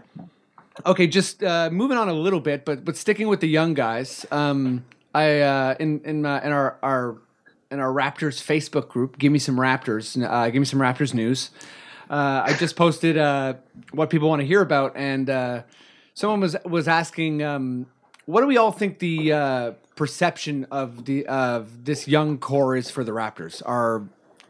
okay, 0.85 1.07
just 1.07 1.43
uh, 1.43 1.71
moving 1.73 1.97
on 1.99 2.09
a 2.09 2.13
little 2.13 2.41
bit, 2.41 2.65
but 2.65 2.85
but 2.85 2.97
sticking 2.97 3.29
with 3.29 3.41
the 3.41 3.49
young 3.49 3.75
guys. 3.75 4.27
Um, 4.31 4.85
I 5.15 5.41
uh, 5.41 5.75
in 5.81 6.01
in 6.05 6.27
uh, 6.27 6.41
in 6.45 6.53
our 6.53 6.77
our 6.83 7.17
in 7.71 7.81
our 7.81 7.93
Raptors 7.93 8.41
Facebook 8.43 8.89
group, 8.89 9.19
give 9.19 9.33
me 9.33 9.39
some 9.39 9.57
Raptors. 9.57 10.23
Uh, 10.23 10.51
give 10.51 10.61
me 10.61 10.67
some 10.67 10.79
Raptors 10.81 11.15
news. 11.15 11.51
Uh, 12.09 12.45
I 12.47 12.53
just 12.55 12.77
posted 12.77 13.19
uh, 13.19 13.55
what 13.91 14.11
people 14.11 14.29
want 14.29 14.41
to 14.41 14.47
hear 14.47 14.61
about, 14.61 14.93
and 14.97 15.29
uh, 15.29 15.63
someone 16.15 16.41
was 16.41 16.57
was 16.65 16.87
asking, 16.87 17.43
um, 17.43 17.87
what 18.27 18.43
do 18.43 18.47
we 18.47 18.57
all 18.57 18.71
think 18.71 18.99
the 19.01 19.33
uh, 19.33 19.73
perception 19.97 20.67
of 20.71 21.07
the 21.07 21.27
of 21.27 21.85
this 21.85 22.07
young 22.07 22.39
core 22.39 22.77
is 22.77 22.91
for 22.91 23.03
the 23.03 23.13
Raptors? 23.13 23.63
Are 23.67 24.05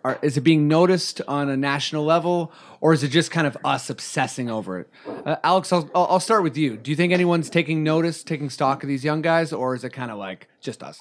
are, 0.04 0.18
is 0.22 0.36
it 0.36 0.42
being 0.42 0.68
noticed 0.68 1.20
on 1.26 1.48
a 1.48 1.56
national 1.56 2.04
level, 2.04 2.52
or 2.80 2.92
is 2.92 3.02
it 3.02 3.08
just 3.08 3.32
kind 3.32 3.44
of 3.46 3.56
us 3.64 3.90
obsessing 3.90 4.48
over 4.48 4.78
it? 4.78 4.90
Uh, 5.24 5.34
Alex, 5.42 5.72
I'll, 5.72 5.90
I'll 5.94 6.20
start 6.20 6.44
with 6.44 6.56
you. 6.56 6.76
Do 6.76 6.92
you 6.92 6.96
think 6.96 7.12
anyone's 7.12 7.50
taking 7.50 7.82
notice, 7.82 8.22
taking 8.22 8.48
stock 8.48 8.84
of 8.84 8.88
these 8.88 9.04
young 9.04 9.20
guys, 9.20 9.52
or 9.52 9.74
is 9.74 9.82
it 9.82 9.90
kind 9.90 10.12
of 10.12 10.18
like 10.18 10.46
just 10.60 10.84
us? 10.84 11.00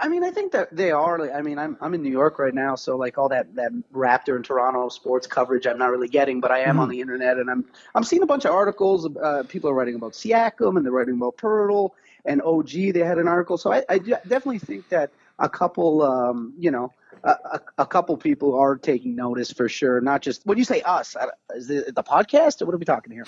I 0.00 0.08
mean, 0.08 0.24
I 0.24 0.30
think 0.30 0.52
that 0.52 0.74
they 0.74 0.90
are. 0.90 1.18
Like, 1.18 1.32
I 1.32 1.42
mean, 1.42 1.58
I'm 1.58 1.76
I'm 1.80 1.94
in 1.94 2.02
New 2.02 2.10
York 2.10 2.38
right 2.40 2.54
now, 2.54 2.74
so 2.74 2.96
like 2.96 3.18
all 3.18 3.28
that 3.28 3.54
that 3.54 3.70
Raptor 3.92 4.34
and 4.34 4.44
Toronto 4.44 4.88
sports 4.88 5.26
coverage, 5.26 5.66
I'm 5.66 5.78
not 5.78 5.90
really 5.90 6.08
getting, 6.08 6.40
but 6.40 6.50
I 6.50 6.60
am 6.60 6.80
on 6.80 6.88
the 6.88 7.00
internet, 7.00 7.36
and 7.36 7.48
I'm 7.48 7.64
I'm 7.94 8.02
seeing 8.02 8.22
a 8.22 8.26
bunch 8.26 8.44
of 8.44 8.52
articles. 8.52 9.08
Uh, 9.16 9.44
people 9.48 9.70
are 9.70 9.74
writing 9.74 9.94
about 9.94 10.12
Siakam, 10.12 10.76
and 10.76 10.84
they're 10.84 10.92
writing 10.92 11.14
about 11.14 11.36
Poeltl 11.36 11.92
and 12.28 12.42
OG. 12.42 12.70
They 12.70 13.00
had 13.00 13.18
an 13.18 13.26
article, 13.26 13.58
so 13.58 13.72
I, 13.72 13.82
I 13.88 13.98
definitely 13.98 14.60
think 14.60 14.88
that 14.90 15.10
a 15.38 15.48
couple, 15.48 16.02
um, 16.02 16.54
you 16.58 16.70
know. 16.70 16.92
A, 17.24 17.30
a, 17.30 17.60
a 17.78 17.86
couple 17.86 18.16
people 18.16 18.56
are 18.56 18.76
taking 18.76 19.16
notice 19.16 19.50
for 19.50 19.68
sure. 19.68 20.00
Not 20.00 20.22
just 20.22 20.46
when 20.46 20.56
you 20.56 20.62
say 20.62 20.82
us, 20.82 21.16
is 21.52 21.68
it 21.68 21.92
the 21.92 22.04
podcast 22.04 22.62
or 22.62 22.66
what 22.66 22.76
are 22.76 22.78
we 22.78 22.84
talking 22.84 23.12
here? 23.12 23.24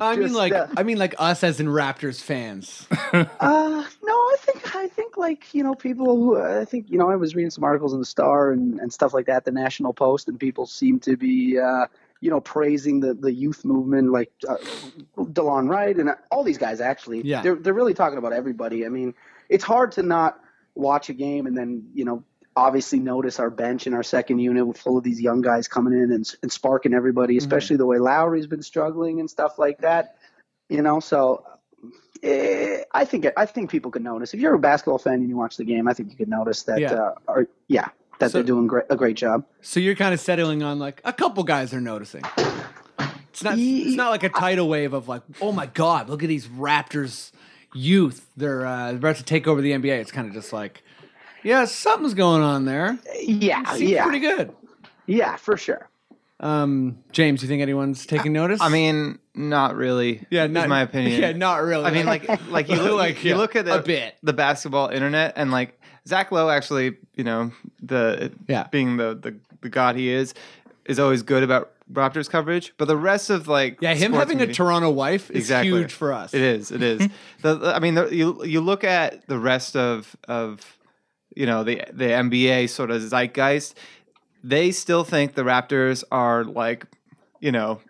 I 0.00 0.16
mean, 0.16 0.32
like 0.32 0.52
uh, 0.52 0.66
I 0.76 0.82
mean, 0.82 0.98
like 0.98 1.14
us 1.18 1.44
as 1.44 1.60
in 1.60 1.66
Raptors 1.68 2.20
fans. 2.20 2.86
Uh, 3.12 3.84
no, 4.02 4.14
I 4.14 4.36
think 4.40 4.74
I 4.74 4.88
think 4.88 5.18
like 5.18 5.52
you 5.52 5.62
know 5.62 5.74
people 5.74 6.16
who 6.16 6.40
I 6.40 6.64
think 6.64 6.90
you 6.90 6.96
know 6.96 7.10
I 7.10 7.16
was 7.16 7.34
reading 7.34 7.50
some 7.50 7.62
articles 7.62 7.92
in 7.92 7.98
the 7.98 8.06
Star 8.06 8.50
and, 8.52 8.80
and 8.80 8.90
stuff 8.92 9.12
like 9.12 9.26
that, 9.26 9.44
the 9.44 9.50
National 9.50 9.92
Post, 9.92 10.28
and 10.28 10.40
people 10.40 10.66
seem 10.66 10.98
to 11.00 11.16
be 11.16 11.58
uh, 11.58 11.86
you 12.22 12.30
know 12.30 12.40
praising 12.40 13.00
the, 13.00 13.12
the 13.14 13.32
youth 13.32 13.64
movement, 13.64 14.12
like 14.12 14.30
uh, 14.48 14.56
Delon 15.18 15.68
Wright 15.68 15.96
and 15.96 16.10
all 16.30 16.44
these 16.44 16.56
guys. 16.56 16.80
Actually, 16.80 17.20
Yeah. 17.22 17.42
they're 17.42 17.56
they're 17.56 17.74
really 17.74 17.94
talking 17.94 18.16
about 18.16 18.32
everybody. 18.32 18.86
I 18.86 18.88
mean, 18.88 19.12
it's 19.48 19.64
hard 19.64 19.92
to 19.92 20.02
not 20.02 20.40
watch 20.74 21.10
a 21.10 21.12
game 21.12 21.46
and 21.46 21.54
then 21.58 21.90
you 21.92 22.04
know 22.06 22.24
obviously 22.54 22.98
notice 23.00 23.40
our 23.40 23.50
bench 23.50 23.86
and 23.86 23.94
our 23.94 24.02
second 24.02 24.38
unit 24.38 24.66
with 24.66 24.78
full 24.78 24.96
of 24.96 25.04
these 25.04 25.20
young 25.20 25.40
guys 25.40 25.68
coming 25.68 25.94
in 25.94 26.12
and, 26.12 26.30
and 26.42 26.52
sparking 26.52 26.94
everybody, 26.94 27.36
especially 27.38 27.76
the 27.76 27.86
way 27.86 27.98
Lowry's 27.98 28.46
been 28.46 28.62
struggling 28.62 29.20
and 29.20 29.28
stuff 29.28 29.58
like 29.58 29.78
that. 29.78 30.16
You 30.68 30.82
know, 30.82 31.00
so 31.00 31.44
eh, 32.22 32.82
I 32.92 33.04
think 33.04 33.26
I 33.36 33.46
think 33.46 33.68
people 33.70 33.90
could 33.90 34.04
notice 34.04 34.32
if 34.32 34.38
you're 34.40 34.54
a 34.54 34.58
basketball 34.60 34.98
fan 34.98 35.14
and 35.14 35.28
you 35.28 35.36
watch 35.36 35.56
the 35.56 35.64
game. 35.64 35.88
I 35.88 35.92
think 35.94 36.10
you 36.10 36.16
could 36.16 36.28
notice 36.28 36.62
that. 36.64 36.78
Yeah. 36.80 36.92
Uh, 36.92 37.14
or, 37.26 37.48
yeah, 37.66 37.88
that 38.18 38.30
So- 38.30 38.38
they're 38.38 38.42
doing 38.46 38.66
great, 38.66 38.84
a 38.90 38.96
great 38.96 39.16
job. 39.16 39.44
So 39.60 39.80
you're 39.80 39.94
kind 39.94 40.14
of 40.14 40.20
settling 40.20 40.62
on 40.62 40.78
like 40.78 41.00
a 41.04 41.12
couple 41.12 41.42
guys 41.44 41.72
are 41.74 41.80
noticing. 41.80 42.22
It's 43.30 43.42
not. 43.42 43.54
It's 43.58 43.96
not 43.96 44.10
like 44.10 44.22
a 44.24 44.28
tidal 44.28 44.68
wave 44.68 44.92
of 44.92 45.08
like, 45.08 45.22
oh 45.40 45.52
my 45.52 45.66
god, 45.66 46.08
look 46.10 46.22
at 46.22 46.28
these 46.28 46.46
Raptors 46.48 47.32
youth. 47.74 48.26
They're 48.36 48.66
uh, 48.66 48.92
about 48.92 49.16
to 49.16 49.24
take 49.24 49.46
over 49.48 49.60
the 49.62 49.72
NBA. 49.72 49.98
It's 50.00 50.12
kind 50.12 50.28
of 50.28 50.34
just 50.34 50.52
like, 50.52 50.82
yeah, 51.42 51.64
something's 51.64 52.14
going 52.14 52.42
on 52.42 52.66
there. 52.66 52.98
Yeah, 53.22 53.64
Seems 53.72 53.90
yeah, 53.90 54.02
pretty 54.04 54.20
good. 54.20 54.52
yeah, 55.06 55.36
for 55.36 55.56
sure. 55.56 55.88
Um, 56.40 56.98
James, 57.12 57.40
do 57.40 57.46
you 57.46 57.48
think 57.48 57.62
anyone's 57.62 58.04
taking 58.04 58.32
notice? 58.32 58.60
I 58.60 58.68
mean, 58.68 59.18
not 59.34 59.76
really. 59.76 60.26
yeah, 60.28 60.44
is 60.44 60.50
not 60.50 60.68
my 60.68 60.82
opinion. 60.82 61.18
Yeah, 61.20 61.32
not 61.32 61.62
really. 61.62 61.84
I 61.84 61.90
mean, 61.92 62.04
like, 62.04 62.28
like 62.50 62.68
you 62.68 62.76
look, 62.82 62.98
Like, 62.98 63.22
you 63.24 63.30
yeah, 63.30 63.36
look 63.36 63.54
at 63.56 63.64
the, 63.64 63.78
a 63.78 63.82
bit. 63.82 64.16
the 64.24 64.32
basketball 64.32 64.88
internet, 64.88 65.34
and 65.36 65.50
like 65.52 65.80
Zach 66.06 66.32
Lowe, 66.32 66.48
actually, 66.50 66.96
you 67.14 67.24
know, 67.24 67.52
the 67.82 68.32
Yeah. 68.48 68.66
being 68.70 68.96
the, 68.96 69.14
the 69.14 69.34
the 69.60 69.68
god 69.68 69.94
he 69.96 70.08
is, 70.10 70.34
is 70.84 70.98
always 70.98 71.22
good 71.22 71.42
about 71.44 71.70
Raptors 71.92 72.28
coverage. 72.28 72.72
But 72.78 72.86
the 72.86 72.96
rest 72.96 73.30
of 73.30 73.46
like, 73.48 73.78
yeah, 73.80 73.94
him 73.94 74.12
having 74.12 74.40
a 74.40 74.52
Toronto 74.52 74.90
wife 74.90 75.30
is 75.30 75.36
exactly 75.36 75.70
huge 75.70 75.92
for 75.92 76.12
us. 76.12 76.34
It 76.34 76.40
is. 76.40 76.70
It 76.72 76.82
is. 76.82 77.08
the- 77.42 77.72
I 77.74 77.78
mean, 77.78 77.94
the, 77.94 78.08
you 78.14 78.44
you 78.44 78.60
look 78.60 78.82
at 78.84 79.26
the 79.28 79.38
rest 79.38 79.76
of 79.76 80.16
of 80.26 80.78
you 81.36 81.46
know 81.46 81.62
the 81.64 81.82
the 81.92 82.06
NBA 82.06 82.68
sort 82.70 82.90
of 82.90 83.00
zeitgeist. 83.02 83.74
They 84.44 84.72
still 84.72 85.04
think 85.04 85.34
the 85.34 85.42
Raptors 85.42 86.02
are 86.10 86.42
like, 86.44 86.84
you 87.40 87.52
know, 87.52 87.80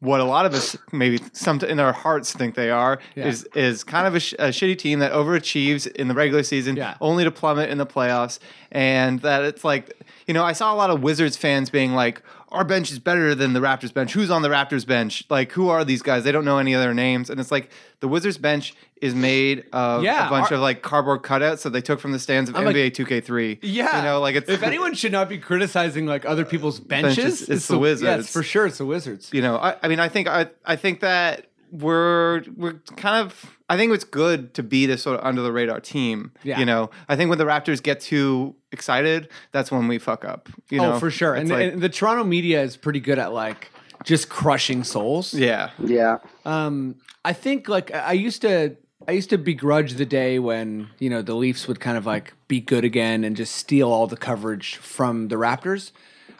what 0.00 0.18
a 0.20 0.24
lot 0.24 0.46
of 0.46 0.54
us 0.54 0.76
maybe 0.92 1.20
some 1.32 1.60
in 1.60 1.78
our 1.78 1.92
hearts 1.92 2.32
think 2.32 2.54
they 2.54 2.70
are 2.70 2.98
Yeah. 3.14 3.26
is 3.26 3.46
is 3.54 3.84
kind 3.84 4.06
of 4.06 4.14
a, 4.14 4.20
sh- 4.20 4.34
a 4.38 4.48
shitty 4.48 4.78
team 4.78 4.98
that 5.00 5.12
overachieves 5.12 5.86
in 5.86 6.08
the 6.08 6.14
regular 6.14 6.42
season, 6.42 6.76
Yeah. 6.76 6.94
only 7.00 7.22
to 7.24 7.30
plummet 7.30 7.68
in 7.70 7.78
the 7.78 7.86
playoffs, 7.86 8.38
and 8.72 9.20
that 9.20 9.44
it's 9.44 9.62
like 9.64 9.92
you 10.26 10.34
know 10.34 10.42
I 10.44 10.52
saw 10.52 10.72
a 10.72 10.76
lot 10.76 10.90
of 10.90 11.02
Wizards 11.02 11.36
fans 11.36 11.68
being 11.70 11.92
like, 11.94 12.22
our 12.52 12.64
bench 12.64 12.90
is 12.90 12.98
better 12.98 13.34
than 13.34 13.52
the 13.52 13.60
Raptors 13.60 13.94
bench. 13.94 14.12
Who's 14.12 14.30
on 14.30 14.42
the 14.42 14.48
Raptors 14.48 14.86
bench? 14.86 15.24
Like 15.30 15.52
who 15.52 15.68
are 15.68 15.84
these 15.84 16.02
guys? 16.02 16.24
They 16.24 16.32
don't 16.32 16.44
know 16.44 16.58
any 16.58 16.72
of 16.72 16.80
their 16.80 16.94
names, 16.94 17.30
and 17.30 17.38
it's 17.40 17.50
like 17.50 17.70
the 18.00 18.08
Wizards 18.08 18.38
bench 18.38 18.74
is 19.00 19.14
made 19.14 19.64
of 19.72 20.02
Yeah, 20.02 20.26
a 20.26 20.30
bunch 20.30 20.50
our- 20.50 20.56
of 20.56 20.60
like 20.60 20.82
cardboard 20.82 21.22
cutouts 21.22 21.62
that 21.62 21.70
they 21.70 21.80
took 21.80 22.00
from 22.00 22.12
the 22.12 22.18
stands 22.18 22.50
of 22.50 22.56
I'm 22.56 22.64
NBA 22.64 22.90
2K3. 22.90 23.58
Yeah, 23.62 23.98
you 23.98 24.02
know, 24.04 24.20
like 24.20 24.34
it's 24.36 24.48
if 24.48 24.62
anyone 24.62 24.94
should 24.94 25.12
not 25.12 25.28
be 25.28 25.38
criticizing 25.38 26.06
like 26.06 26.24
other 26.24 26.44
people's 26.44 26.80
benches, 26.80 27.16
Benches, 27.16 27.48
it's 27.48 27.68
the 27.68 27.74
Yeah, 27.74 27.80
Wizards. 27.80 28.24
it's 28.26 28.32
for 28.32 28.42
sure. 28.42 28.66
It's 28.66 28.78
the 28.78 28.86
Wizards. 28.86 29.30
you 29.32 29.42
know 29.42 29.56
I, 29.56 29.76
I 29.82 29.88
mean 29.88 30.00
i 30.00 30.08
think 30.08 30.26
I, 30.28 30.46
I 30.64 30.76
think 30.76 31.00
that 31.00 31.46
we're 31.70 32.42
we're 32.56 32.74
kind 32.96 33.24
of 33.26 33.58
i 33.70 33.76
think 33.78 33.92
it's 33.94 34.04
good 34.04 34.52
to 34.54 34.62
be 34.62 34.84
this 34.84 35.02
sort 35.02 35.18
of 35.18 35.24
under 35.24 35.40
the 35.40 35.52
radar 35.52 35.80
team 35.80 36.32
Yeah. 36.42 36.58
you 36.58 36.66
know 36.66 36.90
i 37.08 37.16
think 37.16 37.30
when 37.30 37.38
the 37.38 37.44
raptors 37.46 37.82
get 37.82 38.00
too 38.00 38.54
excited 38.72 39.28
that's 39.52 39.70
when 39.72 39.88
we 39.88 39.98
fuck 39.98 40.24
up 40.24 40.48
you 40.70 40.78
know 40.78 40.92
oh, 40.94 40.98
for 40.98 41.10
sure. 41.10 41.34
And, 41.34 41.48
like- 41.48 41.72
and 41.72 41.80
the 41.80 41.88
Toronto 41.88 42.24
media 42.24 42.60
is 42.62 42.76
pretty 42.76 43.00
good 43.00 43.18
at 43.18 43.32
like 43.32 43.70
just 44.04 44.28
crushing 44.28 44.82
souls. 44.84 45.32
yeah 45.34 45.70
Yeah, 45.78 46.18
Um, 46.44 46.96
I 47.24 47.32
think 47.32 47.68
like 47.68 47.92
I 47.94 47.98
I 48.00 48.12
used 48.12 48.42
to 48.42 48.76
I 49.08 49.12
used 49.12 49.30
to 49.30 49.38
begrudge 49.38 49.94
the 49.94 50.06
day 50.06 50.38
when 50.38 50.88
you 50.98 51.08
know 51.10 51.22
the 51.22 51.34
Leafs 51.34 51.66
would 51.68 51.80
kind 51.80 51.96
of 51.98 52.04
like 52.06 52.34
be 52.48 52.60
good 52.60 52.84
again 52.84 53.24
and 53.24 53.36
just 53.36 53.54
steal 53.54 53.90
all 53.92 54.06
the 54.06 54.16
coverage 54.16 54.76
from 54.76 55.28
the 55.28 55.36
Raptors. 55.36 55.92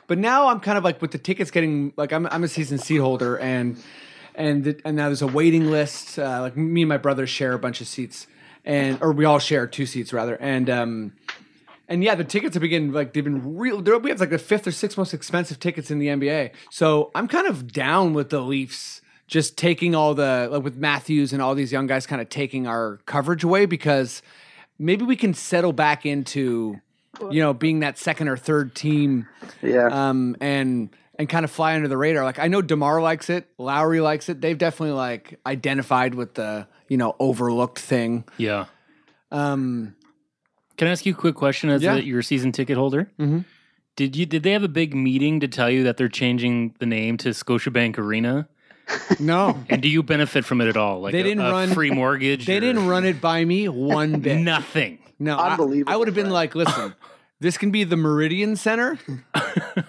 But 0.06 0.18
now 0.18 0.48
I'm 0.48 0.60
kind 0.60 0.76
of 0.78 0.84
like 0.84 1.00
with 1.02 1.10
the 1.12 1.18
tickets 1.18 1.50
getting 1.50 1.92
like 1.96 2.12
I'm 2.12 2.26
I'm 2.26 2.44
a 2.44 2.48
season 2.48 2.78
seat 2.78 2.98
holder 2.98 3.38
and 3.38 3.76
and 4.40 4.64
the, 4.64 4.80
and 4.84 4.96
now 4.96 5.06
there's 5.06 5.22
a 5.22 5.26
waiting 5.26 5.70
list. 5.70 6.18
Uh, 6.18 6.40
like 6.42 6.56
me 6.56 6.82
and 6.82 6.88
my 6.88 6.96
brother 6.96 7.26
share 7.26 7.52
a 7.52 7.58
bunch 7.58 7.80
of 7.80 7.86
seats 7.86 8.26
and 8.64 8.98
or 9.00 9.12
we 9.12 9.24
all 9.24 9.38
share 9.38 9.66
two 9.66 9.86
seats 9.86 10.12
rather 10.12 10.36
and 10.36 10.68
um 10.68 11.12
and 11.90 12.04
yeah, 12.04 12.14
the 12.14 12.22
tickets 12.22 12.54
have 12.54 12.62
been 12.62 12.92
like 12.92 13.12
they've 13.12 13.24
been 13.24 13.56
real. 13.56 13.80
We 13.82 14.10
have 14.10 14.20
like 14.20 14.30
the 14.30 14.38
fifth 14.38 14.64
or 14.68 14.70
sixth 14.70 14.96
most 14.96 15.12
expensive 15.12 15.58
tickets 15.58 15.90
in 15.90 15.98
the 15.98 16.06
NBA. 16.06 16.52
So 16.70 17.10
I'm 17.16 17.26
kind 17.26 17.48
of 17.48 17.72
down 17.72 18.14
with 18.14 18.30
the 18.30 18.40
Leafs 18.40 19.02
just 19.26 19.58
taking 19.58 19.96
all 19.96 20.14
the 20.14 20.48
like 20.52 20.62
with 20.62 20.76
Matthews 20.76 21.32
and 21.32 21.42
all 21.42 21.56
these 21.56 21.72
young 21.72 21.88
guys 21.88 22.06
kind 22.06 22.22
of 22.22 22.28
taking 22.28 22.68
our 22.68 23.00
coverage 23.06 23.42
away 23.42 23.66
because 23.66 24.22
maybe 24.78 25.04
we 25.04 25.16
can 25.16 25.34
settle 25.34 25.72
back 25.72 26.06
into 26.06 26.80
you 27.28 27.40
know 27.40 27.52
being 27.52 27.80
that 27.80 27.98
second 27.98 28.28
or 28.28 28.36
third 28.36 28.72
team 28.76 29.26
yeah. 29.60 29.88
um 29.90 30.36
and 30.40 30.90
and 31.20 31.28
kind 31.28 31.44
of 31.44 31.50
fly 31.50 31.74
under 31.76 31.86
the 31.86 31.96
radar. 31.96 32.24
Like 32.24 32.38
I 32.38 32.48
know 32.48 32.62
Demar 32.62 33.00
likes 33.00 33.30
it, 33.30 33.46
Lowry 33.58 34.00
likes 34.00 34.28
it. 34.28 34.40
They've 34.40 34.58
definitely 34.58 34.94
like 34.96 35.38
identified 35.46 36.14
with 36.14 36.34
the 36.34 36.66
you 36.88 36.96
know 36.96 37.14
overlooked 37.20 37.78
thing. 37.78 38.24
Yeah. 38.38 38.64
Um, 39.30 39.94
Can 40.76 40.88
I 40.88 40.92
ask 40.92 41.04
you 41.06 41.12
a 41.12 41.16
quick 41.16 41.34
question 41.34 41.70
as 41.70 41.82
Yeah. 41.82 41.96
a, 41.96 42.00
your 42.00 42.22
season 42.22 42.52
ticket 42.52 42.76
holder? 42.76 43.10
Mhm. 43.18 43.44
Did 43.96 44.16
you 44.16 44.26
did 44.26 44.42
they 44.42 44.52
have 44.52 44.62
a 44.64 44.68
big 44.68 44.94
meeting 44.94 45.40
to 45.40 45.48
tell 45.48 45.70
you 45.70 45.84
that 45.84 45.96
they're 45.98 46.08
changing 46.08 46.74
the 46.78 46.86
name 46.86 47.16
to 47.18 47.28
Scotiabank 47.30 47.98
Arena? 47.98 48.48
no, 49.20 49.62
And 49.68 49.80
do 49.82 49.88
you 49.88 50.02
benefit 50.02 50.44
from 50.44 50.60
it 50.60 50.66
at 50.68 50.76
all? 50.76 51.00
Like 51.00 51.12
They 51.12 51.20
a- 51.20 51.24
didn't 51.24 51.44
a 51.44 51.52
run- 51.52 51.68
free 51.70 51.90
mortgage. 51.92 52.46
they 52.46 52.56
or- 52.56 52.60
didn't 52.60 52.88
run 52.88 53.04
it 53.04 53.20
by 53.20 53.44
me 53.44 53.68
one 53.68 54.18
bit. 54.20 54.38
nothing. 54.40 54.98
No, 55.20 55.36
Unbelievable, 55.38 55.92
I, 55.92 55.96
would 55.96 56.08
have 56.08 56.14
been 56.14 56.30
like, 56.30 56.54
listen, 56.56 56.94
this 57.40 57.58
can 57.58 57.70
be 57.70 57.84
the 57.84 57.96
Meridian 57.96 58.56
Center, 58.56 58.98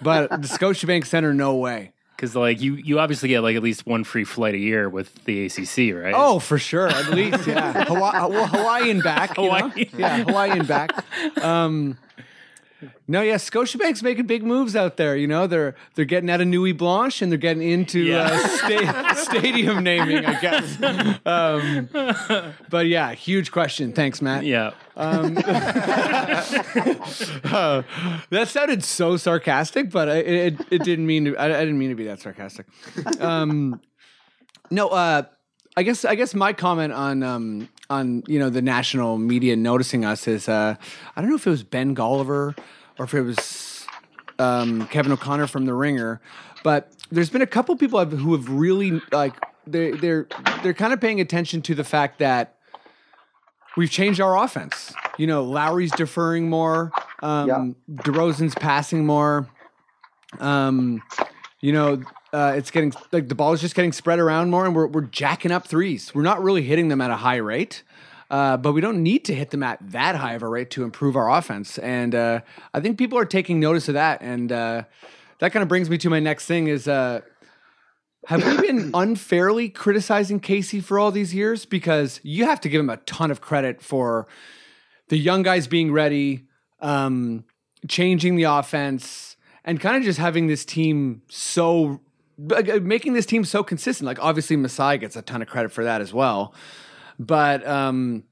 but 0.02 0.30
the 0.30 0.48
Scotiabank 0.48 1.06
Center, 1.06 1.32
no 1.34 1.54
way. 1.56 1.92
Because 2.16 2.36
like 2.36 2.60
you 2.60 2.74
you 2.76 3.00
obviously 3.00 3.28
get 3.28 3.40
like 3.40 3.56
at 3.56 3.62
least 3.62 3.84
one 3.84 4.04
free 4.04 4.24
flight 4.24 4.54
a 4.54 4.58
year 4.58 4.88
with 4.88 5.12
the 5.24 5.46
ACC, 5.46 5.94
right? 5.94 6.14
Oh, 6.16 6.38
for 6.38 6.56
sure, 6.56 6.86
at 6.88 7.10
least, 7.10 7.46
yeah. 7.48 7.84
Hawaii, 7.84 8.30
well, 8.30 8.46
Hawaiian 8.46 9.00
back, 9.00 9.36
you 9.36 9.44
know? 9.44 9.68
Hawaii. 9.68 9.90
yeah, 9.96 10.24
Hawaiian 10.24 10.66
back. 10.66 11.04
Um, 11.42 11.98
no, 13.08 13.22
yeah, 13.22 13.36
Scotiabank's 13.36 14.02
making 14.02 14.26
big 14.26 14.42
moves 14.44 14.74
out 14.76 14.96
there. 14.96 15.16
You 15.16 15.26
know, 15.26 15.46
they're 15.46 15.74
they're 15.94 16.04
getting 16.04 16.30
out 16.30 16.40
of 16.40 16.46
Nuit 16.48 16.76
Blanche 16.78 17.22
and 17.22 17.30
they're 17.32 17.38
getting 17.38 17.62
into 17.62 18.00
Yeah. 18.00 18.22
uh, 18.30 18.46
sta- 18.48 19.14
stadium 19.38 19.82
naming, 19.84 20.24
I 20.26 20.40
guess. 20.40 20.82
Um, 21.26 21.88
but 22.70 22.86
yeah, 22.86 23.12
huge 23.14 23.50
question. 23.52 23.92
Thanks, 23.92 24.20
Matt. 24.22 24.44
yeah. 24.44 24.72
Um, 24.96 25.36
uh, 27.44 27.82
that 28.30 28.48
sounded 28.48 28.84
so 28.84 29.16
sarcastic, 29.16 29.90
but 29.90 30.08
I, 30.08 30.16
it 30.18 30.60
it 30.70 30.82
didn't 30.84 31.06
mean 31.06 31.24
to. 31.26 31.36
I, 31.36 31.46
I 31.46 31.60
didn't 31.60 31.78
mean 31.78 31.90
to 31.90 31.96
be 31.96 32.04
that 32.04 32.20
sarcastic. 32.20 32.66
Um, 33.20 33.80
no, 34.70 34.88
uh, 34.88 35.22
I 35.76 35.82
guess 35.82 36.04
I 36.04 36.14
guess 36.14 36.34
my 36.34 36.52
comment 36.52 36.92
on 36.92 37.22
um, 37.22 37.68
on 37.92 38.22
you 38.26 38.38
know 38.38 38.50
the 38.50 38.62
national 38.62 39.18
media 39.18 39.54
noticing 39.54 40.04
us 40.04 40.26
is 40.26 40.48
uh, 40.48 40.74
I 41.14 41.20
don't 41.20 41.30
know 41.30 41.36
if 41.36 41.46
it 41.46 41.50
was 41.50 41.62
Ben 41.62 41.94
Golliver 41.94 42.58
or 42.98 43.04
if 43.04 43.14
it 43.14 43.22
was 43.22 43.86
um, 44.38 44.86
Kevin 44.88 45.12
O'Connor 45.12 45.46
from 45.46 45.66
The 45.66 45.74
Ringer, 45.74 46.20
but 46.64 46.92
there's 47.10 47.30
been 47.30 47.42
a 47.42 47.46
couple 47.46 47.76
people 47.76 48.04
who 48.04 48.32
have 48.32 48.48
really 48.48 49.00
like 49.12 49.34
they 49.66 49.92
they're 49.92 50.26
they're 50.62 50.74
kind 50.74 50.92
of 50.92 51.00
paying 51.00 51.20
attention 51.20 51.62
to 51.62 51.74
the 51.74 51.84
fact 51.84 52.18
that 52.18 52.56
we've 53.76 53.90
changed 53.90 54.20
our 54.20 54.42
offense. 54.42 54.94
You 55.18 55.26
know, 55.26 55.44
Lowry's 55.44 55.92
deferring 55.92 56.48
more. 56.48 56.90
Um, 57.22 57.76
DeRozan's 57.90 58.54
passing 58.54 59.04
more. 59.04 59.46
Um, 60.40 61.02
you 61.60 61.72
know, 61.72 62.02
uh, 62.32 62.54
it's 62.56 62.70
getting 62.70 62.92
like 63.10 63.28
the 63.28 63.34
ball 63.34 63.52
is 63.52 63.60
just 63.60 63.74
getting 63.74 63.92
spread 63.92 64.18
around 64.18 64.50
more, 64.50 64.64
and 64.64 64.74
we're 64.74 64.86
we're 64.86 65.02
jacking 65.02 65.50
up 65.50 65.66
threes. 65.66 66.14
We're 66.14 66.22
not 66.22 66.42
really 66.42 66.62
hitting 66.62 66.88
them 66.88 67.00
at 67.00 67.10
a 67.10 67.16
high 67.16 67.36
rate. 67.36 67.82
Uh, 68.30 68.56
but 68.56 68.72
we 68.72 68.80
don't 68.80 69.02
need 69.02 69.26
to 69.26 69.34
hit 69.34 69.50
them 69.50 69.62
at 69.62 69.78
that 69.90 70.16
high 70.16 70.32
of 70.32 70.42
a 70.42 70.48
rate 70.48 70.70
to 70.70 70.84
improve 70.84 71.16
our 71.16 71.30
offense, 71.30 71.76
and 71.78 72.14
uh, 72.14 72.40
I 72.72 72.80
think 72.80 72.96
people 72.96 73.18
are 73.18 73.26
taking 73.26 73.60
notice 73.60 73.88
of 73.88 73.94
that. 73.94 74.22
And 74.22 74.50
uh, 74.50 74.84
that 75.38 75.52
kind 75.52 75.62
of 75.62 75.68
brings 75.68 75.90
me 75.90 75.98
to 75.98 76.08
my 76.08 76.18
next 76.18 76.46
thing: 76.46 76.66
is 76.66 76.88
uh, 76.88 77.20
have 78.24 78.42
we 78.42 78.66
been 78.66 78.90
unfairly 78.94 79.68
criticizing 79.68 80.40
Casey 80.40 80.80
for 80.80 80.98
all 80.98 81.10
these 81.10 81.34
years? 81.34 81.66
Because 81.66 82.20
you 82.22 82.46
have 82.46 82.58
to 82.62 82.70
give 82.70 82.80
him 82.80 82.88
a 82.88 82.96
ton 82.98 83.30
of 83.30 83.42
credit 83.42 83.82
for 83.82 84.26
the 85.08 85.18
young 85.18 85.42
guys 85.42 85.66
being 85.66 85.92
ready, 85.92 86.46
um, 86.80 87.44
changing 87.86 88.36
the 88.36 88.44
offense, 88.44 89.36
and 89.62 89.78
kind 89.78 89.96
of 89.96 90.04
just 90.04 90.18
having 90.18 90.46
this 90.46 90.64
team 90.64 91.20
so 91.28 92.00
making 92.80 93.12
this 93.12 93.26
team 93.26 93.44
so 93.44 93.62
consistent. 93.62 94.06
Like 94.06 94.18
obviously 94.20 94.56
Masai 94.56 94.98
gets 94.98 95.16
a 95.16 95.22
ton 95.22 95.42
of 95.42 95.48
credit 95.48 95.72
for 95.72 95.84
that 95.84 96.00
as 96.00 96.12
well. 96.12 96.54
But 97.18 97.66
um 97.66 98.24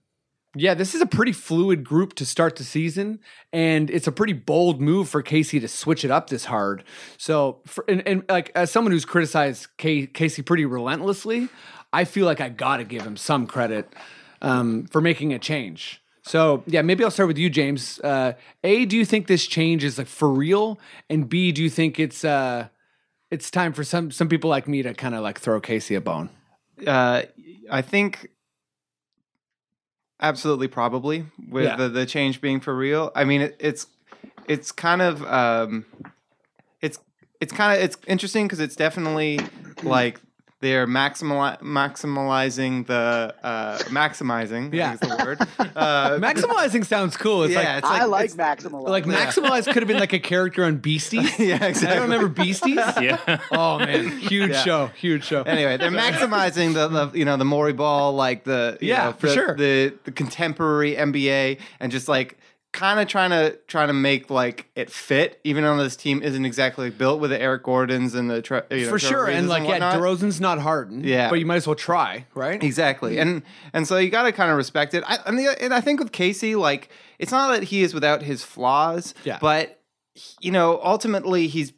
yeah, 0.56 0.74
this 0.74 0.96
is 0.96 1.00
a 1.00 1.06
pretty 1.06 1.32
fluid 1.32 1.84
group 1.84 2.14
to 2.14 2.26
start 2.26 2.56
the 2.56 2.64
season, 2.64 3.20
and 3.52 3.88
it's 3.88 4.08
a 4.08 4.12
pretty 4.12 4.32
bold 4.32 4.80
move 4.80 5.08
for 5.08 5.22
Casey 5.22 5.60
to 5.60 5.68
switch 5.68 6.04
it 6.04 6.10
up 6.10 6.28
this 6.28 6.46
hard. 6.46 6.82
So, 7.18 7.60
for, 7.66 7.84
and, 7.86 8.06
and 8.06 8.24
like 8.28 8.50
as 8.56 8.72
someone 8.72 8.90
who's 8.90 9.04
criticized 9.04 9.68
K, 9.76 10.08
Casey 10.08 10.42
pretty 10.42 10.64
relentlessly, 10.64 11.48
I 11.92 12.04
feel 12.04 12.26
like 12.26 12.40
I 12.40 12.48
got 12.48 12.78
to 12.78 12.84
give 12.84 13.02
him 13.02 13.16
some 13.16 13.46
credit 13.46 13.94
um, 14.42 14.86
for 14.90 15.00
making 15.00 15.32
a 15.32 15.38
change. 15.38 16.02
So, 16.22 16.64
yeah, 16.66 16.82
maybe 16.82 17.04
I'll 17.04 17.12
start 17.12 17.28
with 17.28 17.38
you, 17.38 17.48
James. 17.48 18.00
Uh, 18.00 18.32
a, 18.64 18.84
do 18.86 18.96
you 18.96 19.04
think 19.04 19.28
this 19.28 19.46
change 19.46 19.84
is 19.84 19.98
like 19.98 20.08
for 20.08 20.30
real? 20.30 20.80
And 21.08 21.28
B, 21.28 21.52
do 21.52 21.62
you 21.62 21.70
think 21.70 22.00
it's 22.00 22.24
uh, 22.24 22.68
it's 23.30 23.50
time 23.50 23.72
for 23.72 23.84
some 23.84 24.10
some 24.10 24.28
people 24.28 24.50
like 24.50 24.66
me 24.68 24.82
to 24.82 24.94
kind 24.94 25.14
of 25.14 25.22
like 25.22 25.38
throw 25.38 25.60
Casey 25.60 25.94
a 25.94 26.00
bone? 26.00 26.30
Uh, 26.86 27.22
I 27.70 27.82
think 27.82 28.28
absolutely 30.20 30.68
probably 30.68 31.26
with 31.48 31.64
Yeah. 31.64 31.76
the, 31.76 31.88
the 31.88 32.06
change 32.06 32.40
being 32.40 32.60
for 32.60 32.74
real. 32.76 33.10
I 33.14 33.24
mean, 33.24 33.42
it, 33.42 33.56
it's 33.58 33.86
it's 34.46 34.72
kind 34.72 35.02
of 35.02 35.24
um, 35.24 35.84
it's 36.80 36.98
it's 37.40 37.52
kind 37.52 37.76
of 37.78 37.84
it's 37.84 37.96
interesting 38.06 38.46
because 38.46 38.60
it's 38.60 38.76
definitely 38.76 39.40
like 39.82 40.20
they're 40.60 40.86
maximali- 40.86 41.58
maximalizing 41.60 42.86
the 42.86 43.34
uh, 43.42 43.78
maximizing. 43.88 44.72
Yeah. 44.74 44.90
I 44.90 44.94
is 44.94 45.00
the 45.00 45.24
word. 45.24 45.40
Uh, 45.76 46.10
Maximalizing 46.18 46.84
sounds 46.84 47.16
cool. 47.16 47.44
It's 47.44 47.52
yeah, 47.54 47.58
like 47.60 47.78
it's 47.78 47.86
I 47.86 48.04
like 48.04 48.30
it's- 48.32 48.36
Maximal. 48.64 48.86
like 48.86 49.04
Maximalize 49.04 49.64
could 49.64 49.76
have 49.82 49.88
been 49.88 49.98
like 49.98 50.12
a 50.12 50.18
character 50.18 50.64
on 50.64 50.76
Beasties. 50.78 51.38
Yeah, 51.38 51.58
I 51.60 51.68
exactly. 51.68 51.88
don't 51.98 52.02
remember 52.10 52.28
Beasties. 52.28 52.76
Yeah. 53.00 53.40
Oh 53.50 53.78
man, 53.78 54.18
huge 54.18 54.50
Yeah. 54.50 54.62
show, 54.62 54.86
huge 54.88 55.24
show. 55.24 55.42
anyway, 55.42 55.76
they're 55.78 55.90
maximizing 55.90 56.74
the, 56.74 56.88
the 56.88 57.18
you 57.18 57.24
know 57.24 57.36
the 57.36 57.44
Morey 57.44 57.72
ball, 57.72 58.12
like 58.12 58.44
the 58.44 58.76
you 58.80 58.88
Yeah, 58.88 59.06
know, 59.06 59.12
for 59.12 59.26
the, 59.28 59.32
sure. 59.34 59.56
the 59.56 59.94
the 60.04 60.12
contemporary 60.12 60.94
NBA, 60.94 61.58
and 61.80 61.90
just 61.90 62.08
like 62.08 62.36
kind 62.72 63.00
of 63.00 63.08
trying 63.08 63.30
to 63.30 63.56
trying 63.66 63.88
to 63.88 63.92
make 63.92 64.30
like 64.30 64.70
it 64.74 64.90
fit, 64.90 65.40
even 65.44 65.64
though 65.64 65.76
this 65.76 65.96
team 65.96 66.22
isn't 66.22 66.44
exactly 66.44 66.90
built 66.90 67.20
with 67.20 67.30
the 67.30 67.40
Eric 67.40 67.64
Gordons 67.64 68.14
and 68.14 68.30
the 68.30 68.64
you 68.70 68.84
know, 68.84 68.90
For 68.90 68.98
sure, 68.98 69.26
and 69.26 69.48
like 69.48 69.62
yeah, 69.64 69.68
whatnot. 69.70 69.94
DeRozan's 69.96 70.40
not 70.40 70.58
hardened. 70.58 71.04
Yeah. 71.04 71.30
but 71.30 71.38
you 71.38 71.46
might 71.46 71.56
as 71.56 71.66
well 71.66 71.76
try, 71.76 72.26
right? 72.34 72.62
Exactly, 72.62 73.16
mm-hmm. 73.16 73.28
and 73.28 73.42
and 73.72 73.88
so 73.88 73.96
you 73.96 74.10
got 74.10 74.22
to 74.24 74.32
kind 74.32 74.50
of 74.50 74.56
respect 74.56 74.94
it. 74.94 75.02
I, 75.06 75.18
and, 75.26 75.38
the, 75.38 75.62
and 75.62 75.74
I 75.74 75.80
think 75.80 76.00
with 76.00 76.12
Casey, 76.12 76.54
like 76.54 76.90
it's 77.18 77.32
not 77.32 77.52
that 77.52 77.64
he 77.64 77.82
is 77.82 77.92
without 77.92 78.22
his 78.22 78.44
flaws, 78.44 79.14
Yeah. 79.24 79.38
but 79.40 79.80
you 80.40 80.52
know, 80.52 80.80
ultimately 80.82 81.48
he's 81.48 81.72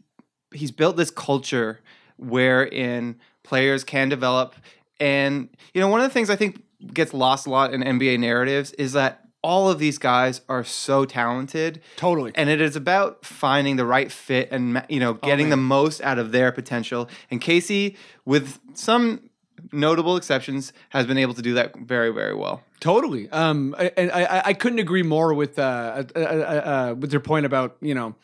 he's 0.53 0.71
built 0.71 0.97
this 0.97 1.11
culture 1.11 1.81
wherein 2.19 3.19
players 3.43 3.83
can 3.83 4.09
develop, 4.09 4.55
and 5.01 5.49
you 5.73 5.81
know, 5.81 5.89
one 5.89 6.01
of 6.01 6.05
the 6.05 6.13
things 6.13 6.29
I 6.29 6.37
think 6.37 6.63
gets 6.93 7.15
lost 7.15 7.47
a 7.47 7.51
lot 7.51 7.73
in 7.73 7.81
NBA 7.81 8.19
narratives 8.19 8.73
is 8.73 8.93
that 8.93 9.23
all 9.43 9.69
of 9.69 9.79
these 9.79 9.99
guys 9.99 10.41
are 10.49 10.65
so 10.65 11.05
talented, 11.05 11.81
Totally. 11.97 12.33
and 12.35 12.49
it 12.49 12.61
is 12.61 12.77
about 12.77 13.25
finding 13.25 13.77
the 13.77 13.85
right 13.85 14.11
fit 14.11 14.49
and 14.53 14.85
you 14.89 15.01
know 15.01 15.15
getting 15.15 15.51
the 15.51 15.57
most 15.57 16.01
out 16.01 16.19
of 16.19 16.33
their 16.33 16.53
potential. 16.53 17.09
And 17.31 17.41
Casey, 17.41 17.97
with 18.25 18.61
some 18.75 19.29
notable 19.73 20.17
exceptions, 20.17 20.73
has 20.91 21.07
been 21.07 21.19
able 21.19 21.35
to 21.35 21.43
do 21.43 21.55
that 21.55 21.77
very 21.77 22.11
very 22.11 22.35
well. 22.35 22.63
Totally. 22.81 23.29
Um, 23.31 23.75
and 23.97 24.11
I, 24.11 24.25
I, 24.25 24.43
I 24.47 24.53
couldn't 24.55 24.81
agree 24.81 25.03
more 25.05 25.35
with 25.35 25.59
uh, 25.59 26.05
uh, 26.17 26.19
uh, 26.19 26.21
uh, 26.21 26.95
with 26.99 27.13
your 27.13 27.21
point 27.21 27.47
about 27.47 27.77
you 27.81 27.95
know 27.95 28.15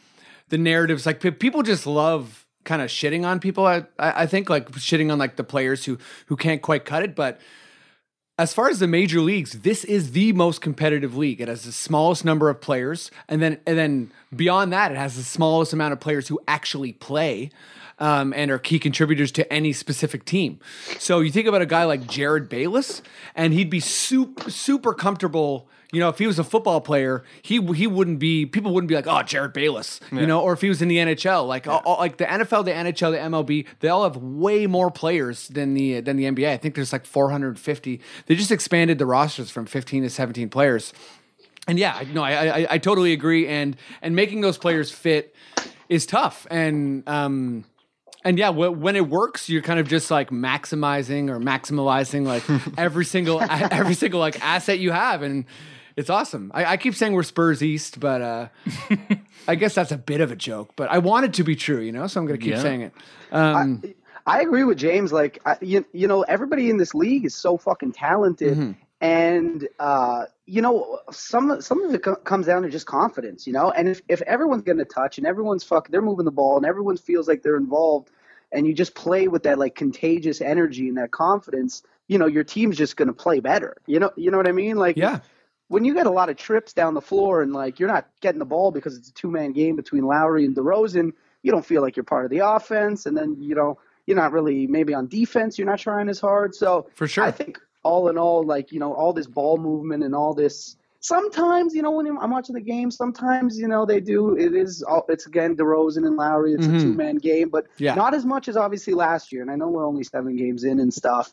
the 0.49 0.59
narratives. 0.59 1.05
Like 1.07 1.21
pe- 1.21 1.31
people 1.33 1.63
just 1.63 1.87
love 1.87 2.45
kind 2.65 2.83
of 2.83 2.91
shitting 2.91 3.25
on 3.27 3.41
people. 3.41 3.67
I, 3.67 3.85
I 3.99 4.23
I 4.23 4.27
think 4.27 4.49
like 4.51 4.71
shitting 4.73 5.13
on 5.13 5.19
like 5.19 5.37
the 5.37 5.45
players 5.45 5.85
who 5.85 5.99
who 6.27 6.37
can't 6.37 6.63
quite 6.63 6.85
cut 6.85 7.03
it, 7.03 7.15
but. 7.17 7.41
As 8.39 8.55
far 8.55 8.69
as 8.69 8.79
the 8.79 8.87
major 8.87 9.21
leagues, 9.21 9.53
this 9.53 9.83
is 9.83 10.13
the 10.13 10.33
most 10.33 10.61
competitive 10.61 11.17
league. 11.17 11.41
It 11.41 11.49
has 11.49 11.65
the 11.65 11.73
smallest 11.73 12.25
number 12.25 12.49
of 12.49 12.61
players, 12.61 13.11
and 13.29 13.43
then 13.43 13.59
and 13.67 13.77
then 13.77 14.13
beyond 14.35 14.73
that, 14.73 14.93
it 14.93 14.97
has 14.97 15.17
the 15.17 15.25
smallest 15.25 15.73
amount 15.73 15.93
of 15.93 15.99
players 15.99 16.29
who 16.29 16.39
actually 16.47 16.93
play 16.93 17.51
um, 17.99 18.33
and 18.37 18.53
are 18.53 18.59
key 18.61 18.79
contributors 18.79 19.33
to 19.33 19.53
any 19.53 19.73
specific 19.73 20.25
team. 20.25 20.61
So 21.01 21.19
you 21.19 21.33
think 21.33 21.49
about 21.49 21.63
a 21.63 21.67
guy 21.67 21.83
like 21.83 22.03
Jerryd 22.03 22.49
Bayless, 22.49 23.03
and 23.35 23.53
he'd 23.53 23.71
be 23.71 23.81
super 23.81 24.51
super 24.53 24.95
comfortable. 24.95 25.69
You 25.91 26.01
know, 26.01 26.11
if 26.11 26.19
he 26.19 26.27
was 26.27 26.39
a 26.39 26.45
football 26.45 26.83
player, 26.83 27.25
he 27.41 27.63
he 27.73 27.87
wouldn't 27.87 28.19
be. 28.19 28.45
People 28.45 28.75
wouldn't 28.75 28.89
be 28.89 28.95
like, 28.95 29.07
"Oh, 29.07 29.23
Jerryd 29.25 29.55
Bayless," 29.55 30.01
you 30.13 30.27
know. 30.27 30.43
Or 30.43 30.53
if 30.53 30.61
he 30.61 30.69
was 30.69 30.83
in 30.83 30.89
the 30.89 30.99
NHL, 30.99 31.47
like 31.49 31.67
all, 31.67 31.81
all- 31.87 31.97
like 31.99 32.19
the 32.19 32.27
NFL, 32.27 32.67
the 32.67 32.73
NHL, 32.73 33.11
the 33.13 33.17
MLB, 33.19 33.67
they 33.81 33.89
all 33.89 34.03
have 34.05 34.17
way 34.19 34.67
more 34.67 34.91
players 34.91 35.49
than 35.49 35.73
the 35.73 36.01
than 36.01 36.17
the 36.19 36.25
NBA. 36.25 36.51
I 36.51 36.59
think 36.59 36.75
there's 36.75 36.93
like 36.93 37.07
450. 37.07 38.01
They 38.27 38.35
just 38.35 38.51
expanded 38.51 38.99
the 38.99 39.07
rosters 39.07 39.51
from 39.51 39.65
15 39.65 40.03
to 40.03 40.11
17 40.11 40.51
players. 40.51 40.93
And 41.67 41.79
yeah, 41.79 42.03
no, 42.13 42.23
I, 42.23 42.61
I 42.61 42.67
I 42.73 42.79
totally 42.79 43.15
agree. 43.15 43.47
And 43.49 43.75
and 44.03 44.15
making 44.15 44.43
those 44.43 44.59
players 44.59 44.91
fit 44.91 45.35
is 45.89 46.05
tough. 46.05 46.47
And 46.51 47.03
um 47.09 47.65
and 48.25 48.39
yeah, 48.39 48.53
wh- 48.53 48.79
when 48.79 48.95
it 48.95 49.09
works, 49.09 49.49
you're 49.49 49.63
kind 49.63 49.81
of 49.81 49.89
just 49.89 50.11
like 50.11 50.29
maximizing 50.29 51.31
or 51.31 51.39
maximalizing 51.41 52.27
like 52.27 52.43
every 52.79 53.07
single 53.07 53.41
every 53.41 53.95
single 53.95 54.21
like 54.21 54.39
asset 54.45 54.79
you 54.81 54.91
have, 54.93 55.23
and 55.23 55.47
it's 55.99 56.11
awesome. 56.11 56.51
I, 56.55 56.65
I 56.65 56.77
keep 56.77 56.95
saying 56.95 57.13
we're 57.13 57.23
Spurs 57.25 57.63
East, 57.63 58.01
but 58.01 58.23
uh 58.23 58.49
I 59.49 59.55
guess 59.55 59.75
that's 59.75 59.93
a 59.93 59.99
bit 59.99 60.21
of 60.21 60.31
a 60.33 60.37
joke. 60.37 60.73
But 60.77 60.91
I 60.91 60.99
want 60.99 61.25
it 61.27 61.33
to 61.35 61.45
be 61.45 61.57
true, 61.57 61.81
you 61.81 61.93
know, 61.93 62.07
so 62.07 62.21
I'm 62.21 62.27
gonna 62.27 62.39
keep 62.39 62.53
Yeah. 62.53 62.63
saying 62.63 62.83
it. 62.83 62.93
Um, 63.33 63.83
I 64.27 64.41
agree 64.43 64.65
with 64.65 64.77
James. 64.79 65.11
Like, 65.13 65.39
I, 65.47 65.57
you, 65.63 65.85
you 65.93 66.07
know, 66.07 66.21
everybody 66.23 66.69
in 66.71 66.77
this 66.77 66.95
league 66.95 67.25
is 67.25 67.35
so 67.35 67.57
fucking 67.57 67.93
talented, 67.93 68.59
Mm-hmm. 68.59 68.73
and 69.01 69.69
uh, 69.79 70.25
you 70.47 70.61
know, 70.63 71.01
some 71.11 71.61
some 71.63 71.83
of 71.85 71.95
it 71.95 72.03
co- 72.03 72.17
comes 72.17 72.47
down 72.47 72.63
to 72.63 72.69
just 72.69 72.87
confidence, 72.87 73.47
you 73.47 73.53
know. 73.53 73.71
And 73.71 73.89
if 73.89 74.03
if 74.09 74.21
everyone's 74.23 74.63
getting 74.63 74.81
a 74.81 74.85
touch 74.85 75.19
and 75.19 75.27
everyone's 75.27 75.65
fuck, 75.65 75.89
they're 75.89 76.03
moving 76.03 76.25
the 76.27 76.31
ball 76.31 76.57
and 76.59 76.67
everyone 76.67 76.97
feels 76.97 77.27
like 77.29 77.43
they're 77.43 77.57
involved, 77.57 78.11
and 78.53 78.67
you 78.67 78.75
just 78.75 78.95
play 78.95 79.29
with 79.29 79.43
that 79.45 79.59
like 79.59 79.75
contagious 79.75 80.41
energy 80.43 80.89
and 80.89 80.99
that 80.99 81.11
confidence, 81.11 81.83
you 82.07 82.19
know, 82.19 82.27
your 82.27 82.45
team's 82.45 82.77
just 82.77 82.97
gonna 82.97 83.13
play 83.15 83.41
better. 83.41 83.77
You 83.87 83.99
know, 84.01 84.11
you 84.17 84.31
know 84.31 84.37
what 84.37 84.49
I 84.49 84.53
mean? 84.53 84.77
Like, 84.77 84.97
yeah, 84.99 85.21
when 85.69 85.85
you 85.85 85.95
get 85.95 86.07
a 86.07 86.11
lot 86.11 86.29
of 86.31 86.37
trips 86.37 86.73
down 86.73 86.95
the 86.95 87.01
floor 87.01 87.43
and 87.43 87.53
like 87.53 87.79
you're 87.79 87.89
not 87.89 88.09
getting 88.21 88.39
the 88.39 88.45
ball 88.47 88.71
because 88.73 88.97
it's 88.97 89.09
a 89.11 89.13
two 89.15 89.31
man 89.31 89.53
game 89.53 89.77
between 89.77 90.05
Lowry 90.05 90.45
and 90.45 90.57
DeRozan, 90.57 91.13
you 91.43 91.53
don't 91.53 91.65
feel 91.65 91.83
like 91.83 91.97
you're 91.97 92.05
part 92.05 92.25
of 92.25 92.31
the 92.31 92.39
offense, 92.41 93.07
and 93.07 93.17
then 93.17 93.37
you 93.41 93.55
know 93.55 93.79
you're 94.07 94.17
not 94.17 94.33
really 94.33 94.67
maybe 94.67 94.95
on 94.95 95.07
defense. 95.07 95.59
You're 95.59 95.67
not 95.69 95.79
trying 95.79 96.09
as 96.09 96.19
hard. 96.21 96.55
So 96.55 96.89
For 96.95 97.07
sure. 97.07 97.25
I 97.25 97.31
think 97.31 97.59
all 97.85 98.09
in 98.09 98.19
all, 98.19 98.43
like 98.43 98.73
you 98.73 98.81
know, 98.81 98.93
all 98.93 99.13
this 99.13 99.27
ball 99.27 99.57
movement 99.59 100.03
and 100.03 100.15
all 100.15 100.35
this. 100.35 100.77
Sometimes 101.01 101.75
you 101.77 101.83
know 101.83 101.93
when 101.93 102.07
I'm 102.09 102.31
watching 102.33 102.55
the 102.57 102.61
game, 102.61 102.91
sometimes 102.91 103.57
you 103.57 103.69
know 103.69 103.87
they 103.87 104.01
do. 104.01 104.35
It 104.37 104.53
is 104.55 104.83
all, 104.83 105.05
it's 105.09 105.27
again 105.27 105.55
DeRozan 105.57 106.05
and 106.07 106.17
Lowry. 106.17 106.55
It's 106.55 106.67
Mhm. 106.67 106.77
a 106.81 106.83
two 106.83 106.93
man 106.95 107.17
game, 107.17 107.51
but 107.51 107.67
Yeah. 107.79 107.95
not 107.95 108.15
as 108.15 108.25
much 108.27 108.49
as 108.49 108.57
obviously 108.57 108.95
last 108.95 109.31
year. 109.33 109.43
And 109.43 109.51
I 109.51 109.55
know 109.55 109.69
we're 109.69 109.87
only 109.87 110.03
seven 110.03 110.35
games 110.37 110.65
in 110.65 110.81
and 110.81 110.93
stuff, 110.93 111.33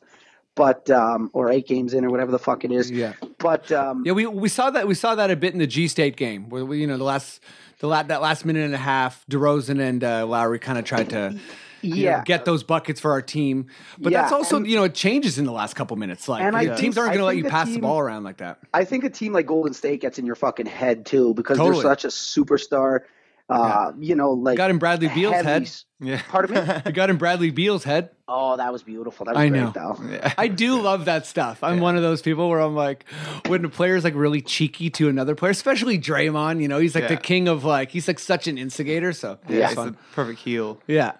but 0.55 0.89
um, 0.89 1.29
or 1.33 1.51
eight 1.51 1.67
games 1.67 1.93
in 1.93 2.05
or 2.05 2.09
whatever 2.09 2.31
the 2.31 2.39
fuck 2.39 2.63
it 2.65 2.71
is. 2.71 2.89
yeah. 2.89 3.13
But 3.37 3.71
um, 3.71 4.03
Yeah, 4.05 4.13
we 4.13 4.25
we 4.25 4.49
saw 4.49 4.69
that 4.71 4.87
we 4.87 4.95
saw 4.95 5.15
that 5.15 5.29
a 5.29 5.35
bit 5.35 5.53
in 5.53 5.59
the 5.59 5.67
G 5.67 5.87
State 5.87 6.15
game 6.15 6.49
where 6.49 6.65
we, 6.65 6.79
you 6.81 6.87
know 6.87 6.97
the 6.97 7.03
last 7.03 7.41
the 7.79 7.87
la- 7.87 8.03
that 8.03 8.21
last 8.21 8.45
minute 8.45 8.63
and 8.65 8.73
a 8.73 8.77
half, 8.79 9.25
DeRozan 9.29 9.79
and 9.81 10.03
uh, 10.03 10.25
Lowry 10.25 10.59
kind 10.59 10.79
of 10.79 10.85
tried 10.85 11.09
to 11.09 11.37
you 11.81 11.89
know, 11.95 12.01
Yeah. 12.01 12.23
get 12.23 12.45
those 12.45 12.63
buckets 12.63 12.99
for 13.01 13.11
our 13.11 13.21
team, 13.21 13.67
but 13.99 14.11
Yeah, 14.11 14.21
that's 14.21 14.33
also 14.33 14.55
and- 14.57 14.67
you 14.67 14.75
know 14.77 14.85
it 14.85 14.95
changes 14.95 15.37
in 15.37 15.45
the 15.45 15.51
last 15.51 15.75
couple 15.75 15.95
minutes. 15.97 16.27
Like 16.29 16.41
And 16.41 16.55
I 16.55 16.63
the 16.63 16.69
think- 16.69 16.79
teams 16.79 16.97
aren't 16.97 17.09
going 17.09 17.19
to 17.19 17.25
let 17.25 17.37
you 17.37 17.43
pass 17.43 17.69
the 17.69 17.79
ball 17.79 17.99
around 17.99 18.23
like 18.23 18.37
that. 18.37 18.59
I 18.73 18.85
think 18.85 19.03
a 19.03 19.09
team 19.09 19.33
like 19.33 19.45
Golden 19.45 19.73
State 19.73 20.01
gets 20.01 20.17
in 20.17 20.25
your 20.25 20.35
fucking 20.35 20.65
head 20.67 21.05
too 21.05 21.33
because 21.33 21.57
Totally. 21.57 21.83
they're 21.83 21.91
such 21.91 22.05
a 22.05 22.07
superstar. 22.07 23.01
Uh, 23.47 23.91
you 23.99 24.15
know, 24.15 24.31
like 24.31 24.57
got 24.57 24.71
in 24.71 24.79
Bradley 24.79 25.07
Beal's 25.07 25.35
heavy 25.35 25.47
head. 25.47 25.61
s- 25.63 25.85
Yeah. 25.99 26.19
Pardon 26.29 26.55
me? 26.67 26.73
You 26.87 26.91
got 26.91 27.11
in 27.11 27.17
Bradley 27.17 27.51
Beal's 27.51 27.83
head. 27.83 28.09
Oh, 28.27 28.57
that 28.57 28.73
was 28.73 28.81
beautiful. 28.81 29.25
That 29.25 29.35
was 29.35 29.41
I 29.43 29.49
great, 29.49 29.59
know. 29.61 29.71
though. 29.71 29.99
Yeah. 30.09 30.33
I 30.35 30.47
do 30.47 30.81
love 30.81 31.05
that 31.05 31.27
stuff. 31.27 31.61
I'm 31.61 31.79
one 31.79 31.95
of 31.95 32.01
those 32.01 32.23
people 32.23 32.49
where 32.49 32.59
I'm 32.59 32.73
like, 32.75 33.05
when 33.45 33.63
a 33.63 33.69
player's 33.69 34.03
like 34.03 34.15
really 34.15 34.41
cheeky 34.41 34.89
to 34.91 35.09
another 35.09 35.35
player, 35.35 35.51
especially 35.51 35.99
Draymond, 35.99 36.59
you 36.59 36.67
know, 36.67 36.79
he's 36.79 36.95
like 36.95 37.07
the 37.07 37.17
king 37.17 37.47
of 37.47 37.63
like, 37.63 37.91
he's 37.91 38.07
like 38.07 38.17
such 38.17 38.47
an 38.47 38.57
instigator. 38.57 39.13
So 39.13 39.37
Yeah, 39.47 39.57
Yeah. 39.59 39.65
it's 39.67 39.75
the 39.75 39.95
perfect 40.13 40.39
heel. 40.39 40.81
yeah. 40.87 41.13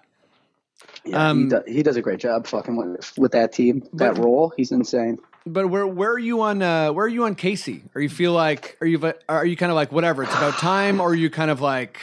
Yeah, 1.04 1.30
Um, 1.30 1.44
he, 1.44 1.48
do, 1.50 1.62
he 1.68 1.82
does 1.84 1.96
a 1.96 2.02
great 2.02 2.18
job 2.18 2.48
fucking 2.48 2.74
with, 2.76 3.12
with 3.16 3.30
that 3.32 3.52
team, 3.52 3.84
that 3.92 4.18
role. 4.18 4.52
He's 4.56 4.72
insane. 4.72 5.18
But 5.46 5.68
where 5.68 5.86
where 5.86 6.10
are 6.10 6.18
you 6.18 6.42
on 6.42 6.60
uh 6.60 6.92
where 6.92 7.06
are 7.06 7.08
you 7.08 7.24
on 7.24 7.36
Casey? 7.36 7.84
Are 7.94 8.00
you 8.00 8.08
feel 8.08 8.32
like 8.32 8.76
are 8.80 8.86
you 8.86 9.12
are 9.28 9.46
you 9.46 9.56
kind 9.56 9.70
of 9.70 9.76
like 9.76 9.92
whatever 9.92 10.24
it's 10.24 10.34
about 10.34 10.54
time 10.54 11.00
or 11.00 11.10
are 11.10 11.14
you 11.14 11.30
kind 11.30 11.50
of 11.52 11.60
like 11.60 12.00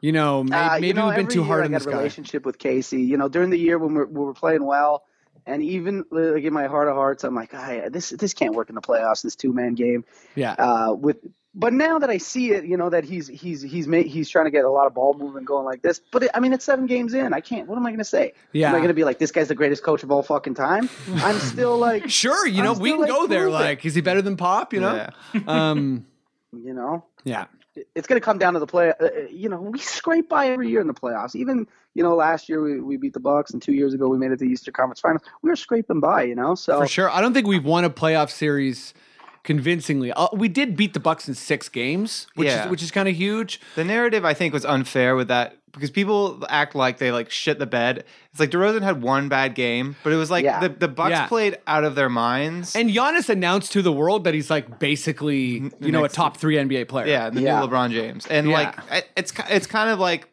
you 0.00 0.12
know 0.12 0.44
may, 0.44 0.56
Uh, 0.56 0.70
maybe 0.74 0.86
you 0.86 0.94
know, 0.94 1.06
we've 1.08 1.16
been 1.16 1.26
too 1.26 1.42
hard 1.42 1.64
on 1.64 1.72
this 1.72 1.84
guy. 1.84 1.96
relationship 1.96 2.46
with 2.46 2.58
Casey. 2.58 3.02
You 3.02 3.16
know, 3.16 3.28
during 3.28 3.50
the 3.50 3.58
year 3.58 3.76
when 3.76 3.94
we're, 3.94 4.06
when 4.06 4.26
we're 4.26 4.34
playing 4.34 4.64
well, 4.64 5.02
and 5.46 5.62
even 5.62 6.04
like 6.12 6.44
in 6.44 6.52
my 6.52 6.68
heart 6.68 6.86
of 6.88 6.94
hearts, 6.94 7.24
I'm 7.24 7.34
like, 7.34 7.50
ah, 7.54 7.88
this 7.90 8.10
this 8.10 8.34
can't 8.34 8.54
work 8.54 8.68
in 8.68 8.76
the 8.76 8.80
playoffs. 8.80 9.22
This 9.22 9.34
two 9.34 9.52
man 9.52 9.74
game. 9.74 10.04
Yeah. 10.36 10.52
Uh, 10.52 10.94
with 10.94 11.16
but 11.54 11.72
now 11.72 11.98
that 11.98 12.10
I 12.10 12.18
see 12.18 12.52
it, 12.52 12.64
you 12.64 12.76
know 12.76 12.90
that 12.90 13.04
he's 13.04 13.26
he's 13.26 13.60
he's 13.60 13.88
made, 13.88 14.06
he's 14.06 14.30
trying 14.30 14.44
to 14.44 14.52
get 14.52 14.64
a 14.64 14.70
lot 14.70 14.86
of 14.86 14.94
ball 14.94 15.14
movement 15.14 15.46
going 15.46 15.64
like 15.64 15.82
this. 15.82 16.00
But 16.12 16.24
it, 16.24 16.30
I 16.32 16.40
mean, 16.40 16.52
it's 16.52 16.64
seven 16.64 16.86
games 16.86 17.12
in. 17.12 17.32
I 17.32 17.40
can't. 17.40 17.66
What 17.68 17.76
am 17.76 17.84
I 17.84 17.90
going 17.90 17.98
to 17.98 18.04
say? 18.04 18.34
Yeah. 18.52 18.68
Am 18.68 18.76
I 18.76 18.78
going 18.78 18.88
to 18.88 18.94
be 18.94 19.02
like 19.02 19.18
this 19.18 19.32
guy's 19.32 19.48
the 19.48 19.54
greatest 19.56 19.82
coach 19.82 20.04
of 20.04 20.12
all 20.12 20.22
fucking 20.22 20.54
time? 20.54 20.88
I'm 21.16 21.38
still 21.40 21.76
like, 21.78 22.08
Sure, 22.08 22.46
you 22.46 22.62
know, 22.62 22.74
we 22.74 22.90
can 22.92 23.00
like, 23.00 23.10
go 23.10 23.26
there. 23.26 23.48
it. 23.48 23.50
Like, 23.50 23.84
is 23.84 23.96
he 23.96 24.00
better 24.00 24.22
than 24.22 24.36
Pop? 24.36 24.72
You 24.72 24.80
know, 24.80 25.08
Yeah. 25.34 25.40
um, 25.48 26.06
you 26.52 26.72
know, 26.72 27.04
yeah, 27.24 27.46
it's 27.94 28.06
going 28.06 28.20
to 28.20 28.24
come 28.24 28.38
down 28.38 28.54
to 28.54 28.60
the 28.60 28.66
play. 28.66 28.92
Uh, 29.00 29.08
you 29.30 29.48
know, 29.48 29.60
we 29.60 29.78
scrape 29.80 30.28
by 30.28 30.48
every 30.48 30.68
year 30.68 30.80
in 30.80 30.86
the 30.86 30.94
playoffs. 30.94 31.34
Even 31.34 31.66
you 31.94 32.02
know, 32.04 32.14
last 32.14 32.48
year 32.48 32.62
we, 32.62 32.80
we 32.80 32.96
beat 32.96 33.12
the 33.12 33.20
Bucks, 33.20 33.50
and 33.52 33.60
two 33.60 33.72
years 33.72 33.92
ago 33.92 34.08
we 34.08 34.18
made 34.18 34.30
it 34.30 34.38
to 34.38 34.44
the 34.44 34.50
Eastern 34.50 34.72
Conference 34.72 35.00
Finals. 35.00 35.22
We 35.42 35.50
were 35.50 35.56
scraping 35.56 35.98
by. 35.98 36.22
You 36.22 36.36
know, 36.36 36.54
so 36.54 36.80
for 36.80 36.86
sure. 36.86 37.10
I 37.10 37.20
don't 37.20 37.34
think 37.34 37.48
we've 37.48 37.64
won 37.64 37.84
a 37.84 37.90
playoff 37.90 38.30
series 38.30 38.94
convincingly. 39.42 40.12
Uh, 40.12 40.28
we 40.32 40.48
did 40.48 40.76
beat 40.76 40.94
the 40.94 41.00
Bucks 41.00 41.28
in 41.28 41.34
six 41.34 41.68
games, 41.68 42.26
which 42.34 42.46
Yeah. 42.48 42.64
is 42.64 42.70
which 42.70 42.82
is 42.82 42.90
kind 42.90 43.08
of 43.08 43.14
huge. 43.16 43.60
The 43.74 43.84
narrative 43.84 44.24
I 44.24 44.34
think 44.34 44.52
was 44.52 44.64
unfair 44.64 45.16
with 45.16 45.28
that 45.28 45.56
because 45.72 45.90
people 45.90 46.44
act 46.48 46.74
like 46.74 46.98
they 46.98 47.12
like 47.12 47.30
shit 47.30 47.58
the 47.60 47.66
bed. 47.66 48.04
It's 48.32 48.40
like 48.40 48.50
DeRozan 48.50 48.82
had 48.82 49.02
one 49.02 49.28
bad 49.28 49.54
game, 49.54 49.94
but 50.02 50.12
it 50.12 50.16
was 50.16 50.28
like 50.30 50.44
Yeah. 50.44 50.58
the, 50.60 50.68
the 50.68 50.88
Bucks 50.88 51.10
Yeah. 51.12 51.26
played 51.28 51.58
out 51.66 51.84
of 51.84 51.94
their 51.94 52.08
minds. 52.08 52.74
And 52.74 52.90
Giannis 52.90 53.28
announced 53.28 53.70
to 53.72 53.82
the 53.82 53.92
world 53.92 54.24
that 54.24 54.34
he's 54.34 54.50
like 54.50 54.80
basically, 54.80 55.70
you 55.80 55.92
know, 55.92 56.04
a 56.04 56.08
top 56.08 56.36
three 56.36 56.56
NBA 56.56 56.88
player. 56.88 57.06
yeah, 57.06 57.30
the 57.30 57.40
Yeah. 57.42 57.60
new 57.60 57.66
LeBron 57.68 57.92
James. 57.92 58.26
And 58.26 58.48
Yeah. 58.48 58.54
like 58.90 59.04
it's 59.16 59.32
it's 59.48 59.66
kind 59.66 59.90
of 59.90 59.98
like 60.00 60.26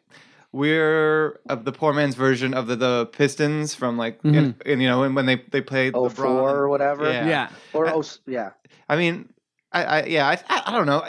we're 0.50 1.38
of 1.48 1.64
the 1.64 1.72
poor 1.72 1.92
man's 1.92 2.14
version 2.14 2.54
of 2.54 2.66
the, 2.66 2.74
the 2.76 3.06
Pistons 3.12 3.74
from 3.74 3.96
like 3.98 4.18
in, 4.24 4.54
in, 4.64 4.80
you 4.80 4.88
know 4.88 5.00
when, 5.00 5.14
when 5.14 5.26
they 5.26 5.36
they 5.50 5.60
played 5.60 5.94
oh 5.94 6.04
LeBron 6.08 6.14
four 6.16 6.50
or 6.56 6.68
whatever. 6.68 7.04
Yeah. 7.10 7.26
yeah. 7.28 7.48
Or 7.72 7.86
oh 7.88 8.02
yeah. 8.26 8.50
I 8.88 8.96
mean, 8.96 9.28
I, 9.72 9.84
I 9.84 10.04
yeah, 10.04 10.26
I, 10.26 10.62
I, 10.66 10.72
don't 10.72 10.86
know. 10.86 11.04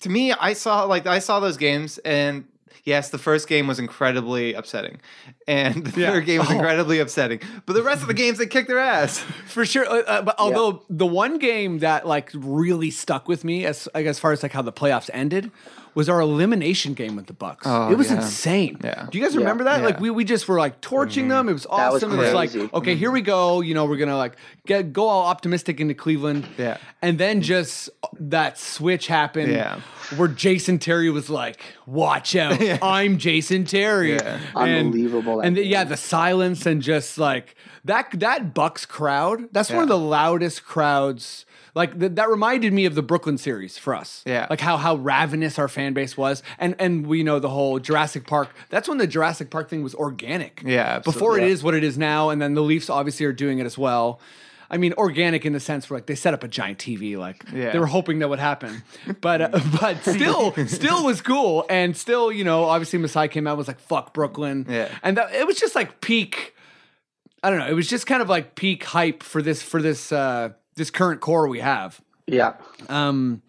To 0.00 0.08
me, 0.08 0.32
I 0.32 0.52
saw 0.54 0.84
like 0.84 1.06
I 1.06 1.18
saw 1.20 1.40
those 1.40 1.56
games, 1.56 1.98
and 1.98 2.44
yes, 2.84 3.10
the 3.10 3.18
first 3.18 3.46
game 3.48 3.66
was 3.66 3.78
incredibly 3.78 4.54
upsetting, 4.54 5.00
and 5.46 5.84
the 5.86 6.00
Yeah. 6.00 6.10
third 6.12 6.26
game 6.26 6.40
was 6.40 6.50
Oh. 6.50 6.54
incredibly 6.54 6.98
upsetting. 6.98 7.40
But 7.66 7.74
the 7.74 7.82
rest 7.82 8.02
of 8.02 8.08
the 8.08 8.14
games, 8.14 8.38
they 8.38 8.46
kicked 8.46 8.68
their 8.68 8.78
ass. 8.78 9.18
For 9.46 9.64
sure, 9.66 9.86
uh, 9.86 10.02
uh, 10.02 10.22
but 10.22 10.34
although 10.38 10.82
the 10.88 11.06
one 11.06 11.38
game 11.38 11.78
that 11.80 12.06
like 12.06 12.30
really 12.34 12.90
stuck 12.90 13.28
with 13.28 13.44
me 13.44 13.64
as 13.66 13.88
like, 13.94 14.06
as 14.06 14.18
far 14.18 14.32
as 14.32 14.42
like 14.42 14.52
how 14.52 14.62
the 14.62 14.72
playoffs 14.72 15.10
ended 15.12 15.50
was 15.94 16.08
our 16.08 16.20
elimination 16.20 16.94
game 16.94 17.16
with 17.16 17.26
the 17.26 17.32
Bucks. 17.32 17.66
Oh, 17.66 17.90
it 17.90 17.98
was 17.98 18.10
yeah. 18.10 18.16
insane. 18.16 18.78
Yeah. 18.82 19.06
Do 19.10 19.18
you 19.18 19.24
guys 19.24 19.36
remember 19.36 19.64
that? 19.64 19.80
Yeah. 19.80 19.86
Like 19.86 20.00
we, 20.00 20.10
we 20.10 20.24
just 20.24 20.48
were 20.48 20.58
like 20.58 20.80
torching 20.80 21.24
mm-hmm. 21.24 21.30
them. 21.30 21.48
It 21.48 21.52
was 21.54 21.62
That 21.64 21.92
was 21.92 22.02
awesome. 22.02 22.18
it 22.18 22.22
was 22.22 22.32
like 22.32 22.50
crazy. 22.52 22.70
okay, 22.72 22.96
here 22.96 23.10
we 23.10 23.20
go. 23.22 23.60
You 23.60 23.74
know, 23.74 23.84
we're 23.84 23.96
gonna 23.96 24.16
like 24.16 24.36
get 24.66 24.92
go 24.92 25.08
all 25.08 25.26
optimistic 25.26 25.80
into 25.80 25.94
Cleveland. 25.94 26.46
Yeah. 26.58 26.78
and 27.02 27.18
then 27.18 27.42
just 27.42 27.90
that 28.18 28.58
switch 28.58 29.06
happened. 29.06 29.52
Yeah. 29.52 29.80
where 30.16 30.28
Jason 30.28 30.78
Terry 30.78 31.10
was 31.10 31.30
like, 31.30 31.60
"Watch 31.86 32.34
out, 32.34 32.60
I'm 32.82 33.18
Jason 33.18 33.64
Terry." 33.64 34.14
Yeah. 34.14 34.40
And- 34.56 34.86
Unbelievable, 34.86 35.40
And 35.40 35.56
the, 35.56 35.64
yeah, 35.64 35.84
the 35.84 35.96
silence 35.96 36.66
and 36.66 36.82
just 36.82 37.18
like 37.18 37.54
that 37.84 38.08
that 38.20 38.54
Bucks 38.54 38.86
crowd. 38.86 39.48
That's 39.52 39.70
one 39.70 39.82
of 39.82 39.88
the 39.88 39.98
loudest 39.98 40.64
crowds. 40.64 41.46
Like 41.74 41.98
th- 41.98 42.12
that 42.16 42.28
reminded 42.28 42.72
me 42.72 42.84
of 42.84 42.94
the 42.94 43.02
Brooklyn 43.02 43.38
series 43.38 43.78
for 43.78 43.94
us. 43.94 44.22
Yeah. 44.26 44.46
like 44.50 44.60
how 44.60 44.76
how 44.76 44.96
ravenous 44.96 45.58
our 45.58 45.68
fan 45.68 45.89
base 45.94 46.16
was, 46.16 46.42
and 46.58 46.74
and 46.78 47.06
we 47.06 47.22
know 47.22 47.38
the 47.38 47.48
whole 47.48 47.78
Jurassic 47.78 48.26
Park. 48.26 48.48
That's 48.68 48.88
when 48.88 48.98
the 48.98 49.06
Jurassic 49.06 49.50
Park 49.50 49.68
thing 49.68 49.82
was 49.82 49.94
organic. 49.94 50.62
Yeah, 50.64 50.98
before 51.00 51.32
it 51.38 51.42
absolutely. 51.42 51.52
is 51.52 51.62
what 51.62 51.74
it 51.74 51.84
is 51.84 51.98
now, 51.98 52.30
and 52.30 52.40
then 52.40 52.54
the 52.54 52.62
Leafs 52.62 52.88
obviously 52.90 53.26
are 53.26 53.32
doing 53.32 53.58
it 53.58 53.66
as 53.66 53.76
well. 53.78 54.20
I 54.72 54.76
mean, 54.76 54.92
organic 54.92 55.44
in 55.44 55.52
the 55.52 55.58
sense 55.58 55.90
where 55.90 55.98
like 55.98 56.06
they 56.06 56.14
set 56.14 56.32
up 56.32 56.44
a 56.44 56.48
giant 56.48 56.78
TV, 56.78 57.18
like 57.18 57.42
Yeah. 57.52 57.72
they 57.72 57.78
were 57.80 57.86
hoping 57.88 58.20
that 58.20 58.28
would 58.28 58.38
happen, 58.38 58.82
but 59.20 59.40
uh, 59.42 59.60
but 59.80 60.00
still, 60.04 60.54
still 60.68 61.04
was 61.04 61.20
cool, 61.22 61.66
and 61.68 61.96
still, 61.96 62.30
you 62.30 62.44
know, 62.44 62.64
obviously 62.64 62.98
Masai 63.00 63.26
came 63.26 63.48
out 63.48 63.52
and 63.52 63.58
was 63.58 63.66
like 63.68 63.80
fuck 63.80 64.14
Brooklyn, 64.14 64.66
Yeah. 64.68 64.88
and 65.02 65.16
that, 65.16 65.34
it 65.34 65.44
was 65.46 65.56
just 65.56 65.74
like 65.74 66.00
peak. 66.00 66.54
I 67.42 67.50
don't 67.50 67.58
know. 67.58 67.66
It 67.66 67.72
was 67.74 67.88
just 67.88 68.06
kind 68.06 68.22
of 68.22 68.28
like 68.28 68.54
peak 68.54 68.84
hype 68.84 69.22
for 69.24 69.42
this 69.42 69.60
for 69.62 69.82
this 69.82 70.12
uh 70.12 70.50
this 70.76 70.90
current 70.90 71.20
core 71.20 71.48
we 71.48 71.58
have. 71.60 72.00
Yeah. 72.28 72.52
Um, 72.88 73.42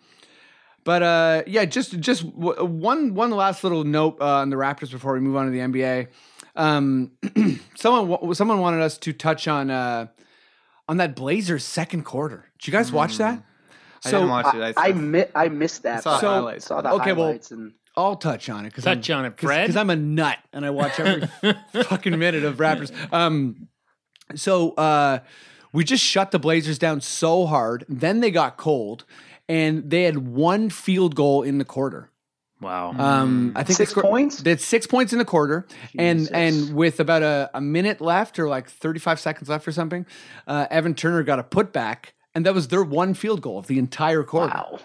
but 0.84 1.04
uh, 1.04 1.44
yeah, 1.48 1.66
just 1.66 2.00
just 2.00 2.24
w- 2.40 2.64
one 2.66 3.14
one 3.14 3.32
last 3.32 3.64
little 3.64 3.84
note 3.84 4.18
uh, 4.22 4.26
on 4.38 4.50
the 4.50 4.56
Raptors 4.56 4.92
before 4.92 5.14
we 5.14 5.20
move 5.20 5.36
on 5.36 5.46
to 5.46 5.52
the 5.52 5.60
NBA. 5.60 6.08
Um, 6.56 7.12
someone 7.76 8.08
wa- 8.08 8.34
someone 8.34 8.60
wanted 8.60 8.82
us 8.82 8.98
to 9.00 9.14
touch 9.14 9.48
on 9.48 9.70
uh, 9.70 10.08
on 10.88 10.98
that 10.98 11.16
Blazers 11.16 11.64
second 11.64 12.04
quarter. 12.04 12.52
Did 12.60 12.68
you 12.68 12.74
guys 12.74 12.92
watch 12.92 13.18
that? 13.18 13.44
I 14.04 14.12
didn't 14.12 14.30
watch 14.30 14.56
it. 14.56 14.74
I 14.78 14.92
mi- 14.94 15.26
I 15.36 15.50
missed 15.50 15.84
that. 15.84 16.04
saw 16.04 16.20
the 16.20 16.28
highlights. 16.28 16.66
Saw 16.66 16.82
the 16.82 16.92
Okay, 16.94 17.14
well, 17.14 17.38
and 17.52 17.74
I'll 17.96 18.16
touch 18.16 18.50
on 18.50 18.66
it 18.66 18.70
because 18.70 18.84
Touch 18.86 19.10
on 19.10 19.26
it, 19.26 19.40
Fred. 19.40 19.64
Because 19.64 19.76
I'm 19.76 19.90
a 19.90 19.96
nut 19.96 20.38
and 20.54 20.66
I 20.66 20.70
watch 20.70 21.00
every 21.00 21.28
fucking 21.84 22.18
minute 22.18 22.44
of 22.44 22.58
Raptors. 22.58 22.92
Um, 23.14 23.68
so 24.36 24.72
uh, 24.72 25.20
we 25.74 25.84
just 25.84 26.04
shut 26.04 26.32
the 26.32 26.40
Blazers 26.40 26.80
down 26.80 27.02
so 27.02 27.46
hard. 27.46 27.86
Then 27.90 28.22
they 28.22 28.32
got 28.32 28.58
cold, 28.58 29.06
and 29.52 29.90
they 29.90 30.04
had 30.04 30.18
one 30.18 30.70
field 30.70 31.16
goal 31.16 31.44
in 31.44 31.58
the 31.58 31.66
quarter. 31.66 32.10
Wow. 32.62 32.94
Um, 32.98 33.54
I 33.56 33.64
think 33.64 33.78
Six 33.78 33.90
they 33.90 33.92
scored- 33.94 34.06
points? 34.06 34.38
They 34.44 34.52
had 34.52 34.62
six 34.62 34.86
points 34.86 35.14
in 35.14 35.20
the 35.20 35.26
quarter, 35.26 35.66
and 35.98 36.20
Jesus. 36.20 36.32
and 36.34 36.76
with 36.76 37.00
about 37.00 37.24
a, 37.24 37.50
a 37.56 37.60
minute 37.62 38.02
left 38.02 38.38
or 38.38 38.48
like 38.48 38.70
35 38.70 39.20
seconds 39.20 39.50
left 39.50 39.68
or 39.68 39.72
something, 39.72 40.06
uh, 40.48 40.68
Evan 40.70 40.94
Turner 40.94 41.24
got 41.24 41.40
a 41.40 41.44
putback, 41.44 42.14
and 42.36 42.46
that 42.46 42.54
was 42.54 42.68
their 42.68 42.84
one 42.84 43.14
field 43.16 43.42
goal 43.42 43.58
of 43.58 43.66
the 43.68 43.80
entire 43.80 44.24
quarter. 44.24 44.54
wow. 44.54 44.80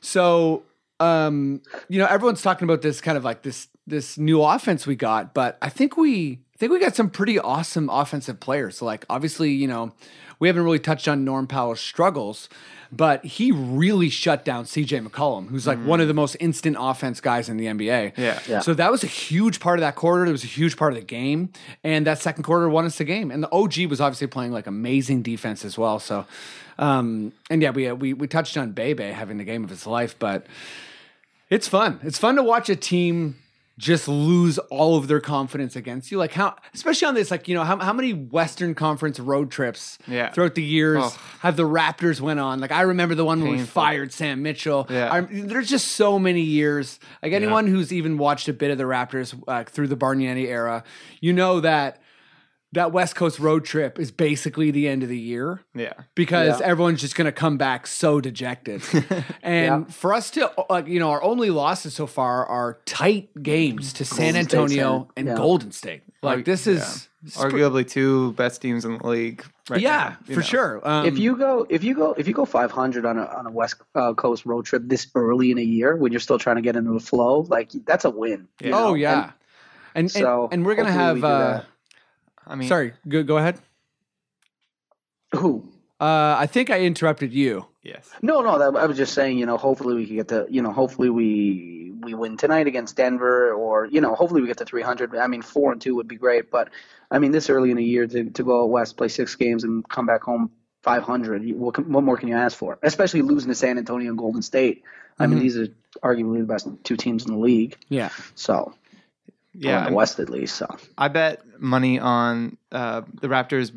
So, 0.00 0.62
um, 1.00 1.62
you 1.88 1.98
know, 1.98 2.06
everyone's 2.06 2.42
talking 2.42 2.64
about 2.64 2.80
this 2.82 3.00
kind 3.00 3.18
of 3.18 3.24
like 3.24 3.42
this 3.42 3.66
this 3.86 4.16
new 4.16 4.40
offense 4.42 4.86
we 4.86 4.94
got, 4.94 5.34
but 5.34 5.58
I 5.60 5.68
think 5.68 5.96
we 5.96 6.40
I 6.54 6.56
think 6.58 6.70
we 6.72 6.78
got 6.78 6.94
some 6.94 7.10
pretty 7.10 7.38
awesome 7.40 7.88
offensive 7.90 8.38
players. 8.38 8.76
So, 8.78 8.84
like, 8.84 9.04
obviously, 9.10 9.50
you 9.50 9.66
know, 9.66 9.92
we 10.40 10.48
haven't 10.48 10.64
really 10.64 10.80
touched 10.80 11.06
on 11.06 11.24
Norm 11.24 11.46
Powell's 11.46 11.80
struggles, 11.80 12.48
but 12.90 13.24
he 13.24 13.52
really 13.52 14.08
shut 14.08 14.44
down 14.44 14.64
CJ 14.64 15.06
McCollum, 15.06 15.48
who's 15.48 15.66
like 15.66 15.78
one 15.78 16.00
of 16.00 16.08
the 16.08 16.14
most 16.14 16.36
instant 16.40 16.76
offense 16.80 17.20
guys 17.20 17.48
in 17.48 17.56
the 17.56 17.66
NBA. 17.66 18.16
Yeah. 18.16 18.40
Yeah. 18.48 18.60
So 18.60 18.74
that 18.74 18.90
was 18.90 19.04
a 19.04 19.06
huge 19.06 19.60
part 19.60 19.78
of 19.78 19.82
that 19.82 19.94
quarter. 19.94 20.26
It 20.26 20.32
was 20.32 20.42
a 20.42 20.48
huge 20.48 20.76
part 20.76 20.92
of 20.92 20.98
the 20.98 21.04
game, 21.04 21.50
and 21.84 22.06
that 22.06 22.18
second 22.18 22.42
quarter 22.42 22.68
won 22.68 22.86
us 22.86 22.98
the 22.98 23.04
game. 23.04 23.30
And 23.30 23.42
the 23.44 23.52
OG 23.52 23.86
was 23.88 24.00
obviously 24.00 24.26
playing 24.26 24.52
like 24.52 24.66
amazing 24.66 25.22
defense 25.22 25.64
as 25.64 25.78
well. 25.78 26.00
So, 26.00 26.26
um, 26.78 27.32
and 27.48 27.62
yeah, 27.62 27.70
we 27.70 27.92
we 27.92 28.14
we 28.14 28.26
touched 28.26 28.56
on 28.56 28.72
Bebe 28.72 29.04
having 29.04 29.38
the 29.38 29.44
game 29.44 29.62
of 29.62 29.70
his 29.70 29.86
life, 29.86 30.18
but 30.18 30.46
it's 31.48 31.68
fun. 31.68 32.00
It's 32.02 32.18
fun 32.18 32.36
to 32.36 32.42
watch 32.42 32.68
a 32.68 32.76
team 32.76 33.36
just 33.80 34.06
lose 34.08 34.58
all 34.68 34.96
of 34.98 35.08
their 35.08 35.20
confidence 35.20 35.74
against 35.74 36.12
you. 36.12 36.18
Like 36.18 36.32
how, 36.32 36.54
especially 36.74 37.08
on 37.08 37.14
this, 37.14 37.30
like 37.30 37.48
you 37.48 37.54
know, 37.54 37.64
how 37.64 37.78
how 37.78 37.94
many 37.94 38.12
Western 38.12 38.74
Conference 38.74 39.18
road 39.18 39.50
trips 39.50 39.98
Yeah. 40.06 40.30
throughout 40.30 40.54
the 40.54 40.62
years 40.62 41.02
Ugh. 41.02 41.12
have 41.40 41.56
the 41.56 41.62
Raptors 41.66 42.20
went 42.20 42.40
on? 42.40 42.60
Like 42.60 42.72
I 42.72 42.82
remember 42.82 43.14
the 43.14 43.24
one 43.24 43.40
when 43.42 43.52
we 43.52 43.62
fired 43.62 44.12
Sam 44.12 44.42
Mitchell. 44.42 44.86
Yeah. 44.90 45.10
I, 45.12 45.20
there's 45.22 45.68
just 45.70 45.88
so 45.92 46.18
many 46.18 46.42
years. 46.42 47.00
Like 47.22 47.32
anyone 47.32 47.66
who's 47.66 47.90
even 47.92 48.18
watched 48.18 48.48
a 48.48 48.52
bit 48.52 48.70
of 48.70 48.76
the 48.78 48.84
Raptors 48.84 49.34
uh, 49.48 49.64
through 49.64 49.88
the 49.88 49.96
Bargnani 49.96 50.46
era, 50.46 50.84
you 51.20 51.32
know 51.32 51.60
that 51.60 52.02
that 52.72 52.92
West 52.92 53.16
Coast 53.16 53.38
road 53.40 53.64
trip 53.64 53.98
is 53.98 54.10
basically 54.12 54.70
the 54.70 54.86
end 54.88 55.02
of 55.02 55.08
the 55.08 55.18
year 55.18 55.60
Yeah. 55.74 55.92
because 56.14 56.60
Yeah. 56.60 56.66
everyone's 56.66 57.00
just 57.00 57.16
going 57.16 57.24
to 57.26 57.32
come 57.32 57.56
back 57.58 57.86
so 57.86 58.20
dejected. 58.20 58.82
and 59.42 59.86
Yeah. 59.86 59.92
for 59.92 60.14
us 60.14 60.30
to 60.32 60.52
like, 60.70 60.86
you 60.86 61.00
know, 61.00 61.10
our 61.10 61.22
only 61.22 61.50
losses 61.50 61.94
so 61.94 62.06
far 62.06 62.46
are 62.46 62.78
tight 62.86 63.30
games 63.42 63.92
to 63.94 64.04
San 64.04 64.34
Golden 64.34 64.44
State, 64.44 64.54
Antonio 64.58 64.98
San- 64.98 65.06
and 65.16 65.26
yeah. 65.28 65.34
Golden 65.34 65.72
State. 65.72 66.02
Like 66.22 66.44
this 66.44 66.66
is 66.66 67.08
Arguably 67.34 67.86
two 67.88 68.32
best 68.32 68.62
teams 68.62 68.84
in 68.86 68.96
the 68.98 69.06
league. 69.06 69.44
Right 69.68 69.80
yeah, 69.80 70.16
now, 70.20 70.34
for 70.34 70.40
know. 70.40 70.40
sure. 70.40 70.80
Um, 70.88 71.04
if 71.06 71.18
you 71.18 71.36
go 71.36 71.66
if 71.68 71.84
you 71.84 71.94
go 71.94 72.12
if 72.14 72.26
you 72.26 72.32
go 72.34 72.44
500 72.46 73.04
on 73.04 73.18
a 73.18 73.24
on 73.24 73.46
a 73.46 73.50
West 73.50 73.74
uh, 73.94 74.14
Coast 74.14 74.46
road 74.46 74.64
trip 74.64 74.82
this 74.86 75.06
early 75.14 75.50
in 75.50 75.58
a 75.58 75.62
year 75.62 75.96
when 75.96 76.12
you're 76.12 76.20
still 76.20 76.38
trying 76.38 76.56
to 76.56 76.62
get 76.62 76.76
into 76.76 76.92
the 76.92 77.00
flow, 77.00 77.40
like 77.48 77.70
that's 77.84 78.04
a 78.06 78.10
win. 78.10 78.48
you 78.62 78.72
oh 78.72 78.88
know? 78.90 78.94
yeah, 78.94 79.32
and 79.94 80.04
and, 80.04 80.10
so 80.10 80.48
and 80.50 80.64
we're 80.64 80.74
gonna 80.76 80.90
have. 80.92 81.16
we 81.16 81.22
Uh, 81.22 81.38
that. 81.38 81.66
I 82.50 82.56
mean, 82.56 82.68
sorry, 82.68 82.92
go 83.08 83.22
go 83.22 83.38
ahead. 83.38 83.58
Who? 85.32 85.68
Uh, 86.00 86.36
I 86.38 86.46
think 86.46 86.70
I 86.70 86.80
interrupted 86.80 87.32
you. 87.32 87.66
Yes. 87.82 88.08
No, 88.22 88.40
no. 88.40 88.58
That, 88.58 88.76
I 88.76 88.86
was 88.86 88.96
just 88.96 89.14
saying. 89.14 89.38
You 89.38 89.46
know, 89.46 89.56
hopefully 89.56 89.94
we 89.94 90.06
can 90.06 90.16
get 90.16 90.28
to. 90.28 90.46
You 90.50 90.62
know, 90.62 90.72
hopefully 90.72 91.10
we 91.10 91.92
we 92.02 92.14
win 92.14 92.36
tonight 92.36 92.66
against 92.66 92.96
Denver, 92.96 93.52
or 93.52 93.86
you 93.86 94.00
know, 94.00 94.14
hopefully 94.14 94.40
we 94.40 94.48
get 94.48 94.58
to 94.58 94.64
300. 94.64 95.16
I 95.16 95.28
mean, 95.28 95.42
four 95.42 95.72
and 95.72 95.80
two 95.80 95.94
would 95.96 96.08
be 96.08 96.16
great, 96.16 96.50
but 96.50 96.70
I 97.10 97.18
mean, 97.18 97.30
this 97.30 97.48
early 97.50 97.70
in 97.70 97.76
the 97.76 97.84
year 97.84 98.06
to 98.06 98.30
to 98.30 98.42
go 98.42 98.62
out 98.62 98.70
west, 98.70 98.96
play 98.96 99.08
six 99.08 99.36
games, 99.36 99.62
and 99.62 99.88
come 99.88 100.06
back 100.06 100.22
home 100.22 100.50
500. 100.82 101.52
What, 101.52 101.86
what 101.86 102.02
more 102.02 102.16
can 102.16 102.28
you 102.28 102.36
ask 102.36 102.56
for? 102.56 102.78
Especially 102.82 103.22
losing 103.22 103.50
to 103.50 103.54
San 103.54 103.78
Antonio 103.78 104.08
and 104.08 104.18
Golden 104.18 104.42
State. 104.42 104.82
I 105.18 105.26
mean, 105.26 105.38
these 105.38 105.58
are 105.58 105.68
arguably 106.02 106.38
the 106.38 106.46
best 106.46 106.66
two 106.82 106.96
teams 106.96 107.26
in 107.26 107.32
the 107.32 107.38
league. 107.38 107.76
Yeah. 107.90 108.08
So 108.34 108.72
Yeah. 109.54 109.84
in 109.86 109.90
the 109.92 109.96
West 109.96 110.18
at 110.20 110.30
least. 110.30 110.56
So 110.56 110.66
I 110.98 111.08
bet 111.08 111.42
money 111.60 111.98
on 111.98 112.56
uh, 112.72 113.02
the 113.20 113.28
Raptors 113.28 113.72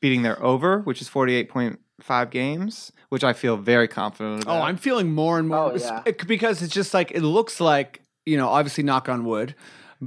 beating 0.00 0.22
their 0.22 0.42
over, 0.42 0.80
which 0.80 1.00
is 1.00 1.08
48.5 1.08 2.30
games, 2.30 2.92
which 3.08 3.24
I 3.24 3.32
feel 3.32 3.56
very 3.56 3.88
confident 3.88 4.42
about. 4.44 4.60
Oh, 4.60 4.62
I'm 4.62 4.76
feeling 4.76 5.12
more 5.12 5.38
and 5.38 5.48
more 5.48 5.72
Oh, 5.72 5.76
yeah. 5.76 6.02
it- 6.06 6.26
because 6.26 6.62
it's 6.62 6.74
just 6.74 6.94
like 6.94 7.10
it 7.12 7.22
looks 7.22 7.60
like 7.60 8.02
you 8.26 8.36
know, 8.36 8.48
obviously, 8.48 8.84
knock 8.84 9.08
on 9.08 9.24
wood. 9.24 9.54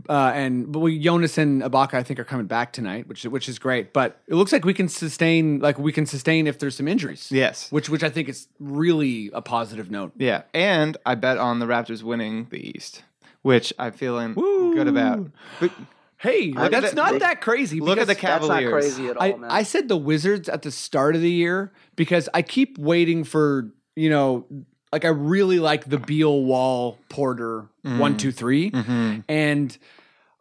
Uh, 0.10 0.32
and 0.34 0.72
but 0.72 0.80
we, 0.80 0.98
Jonas 0.98 1.38
and 1.38 1.62
Ibaka, 1.62 1.94
I 1.96 2.04
think, 2.04 2.20
are 2.20 2.24
coming 2.24 2.46
back 2.48 2.72
tonight, 2.74 3.08
which 3.08 3.24
which 3.26 3.48
is 3.50 3.60
great. 3.60 3.94
But 3.94 4.22
it 4.28 4.34
looks 4.36 4.52
like 4.52 4.66
we 4.66 4.74
can 4.74 4.88
sustain, 4.88 5.60
like 5.60 5.78
we 5.78 5.92
can 5.92 6.06
sustain 6.08 6.48
if 6.48 6.58
there's 6.58 6.76
some 6.78 6.88
injuries. 6.88 7.30
Yes. 7.32 7.72
which 7.72 7.90
which 7.90 8.04
I 8.04 8.10
think 8.10 8.30
is 8.30 8.48
really 8.60 9.30
a 9.34 9.42
positive 9.42 9.92
note. 9.92 10.14
Yeah. 10.18 10.44
And 10.54 10.98
I 11.06 11.14
bet 11.16 11.38
on 11.38 11.60
the 11.60 11.66
Raptors 11.68 12.02
winning 12.02 12.48
the 12.50 12.58
East, 12.76 13.04
which 13.44 13.72
I'm 13.78 13.92
feeling 13.94 14.34
good 14.34 14.88
about. 14.88 15.30
But 15.60 15.72
Hey, 16.18 16.54
at 16.58 16.72
that's 16.72 16.92
the- 16.92 16.96
not 16.96 17.20
that 17.20 17.42
crazy. 17.42 17.82
look 17.82 17.98
at 18.00 18.08
the 18.08 18.14
because 18.16 18.22
that's 18.40 18.48
not 18.48 18.62
Cavaliers. 18.62 18.72
crazy 18.96 19.08
at 19.10 19.18
all, 19.18 19.24
I, 19.24 19.34
man. 19.36 19.52
I 19.52 19.64
said 19.64 19.90
the 19.90 19.98
Wizards 19.98 20.48
at 20.48 20.62
the 20.62 20.72
start 20.72 21.16
of 21.16 21.22
the 21.22 21.30
year 21.30 21.74
because 21.98 22.30
I 22.34 22.42
keep 22.44 22.78
waiting 22.78 23.24
for 23.26 23.70
you 23.96 24.10
know, 24.10 24.46
like 24.94 25.04
I 25.06 25.10
really 25.10 25.60
like 25.60 25.90
the 25.90 25.98
Beal 26.00 26.44
Wall 26.44 26.98
Porter 27.10 27.68
mm-hmm. 27.86 28.00
one 28.00 28.16
two 28.18 28.32
three, 28.32 28.72
mm-hmm. 28.72 29.20
and 29.28 29.78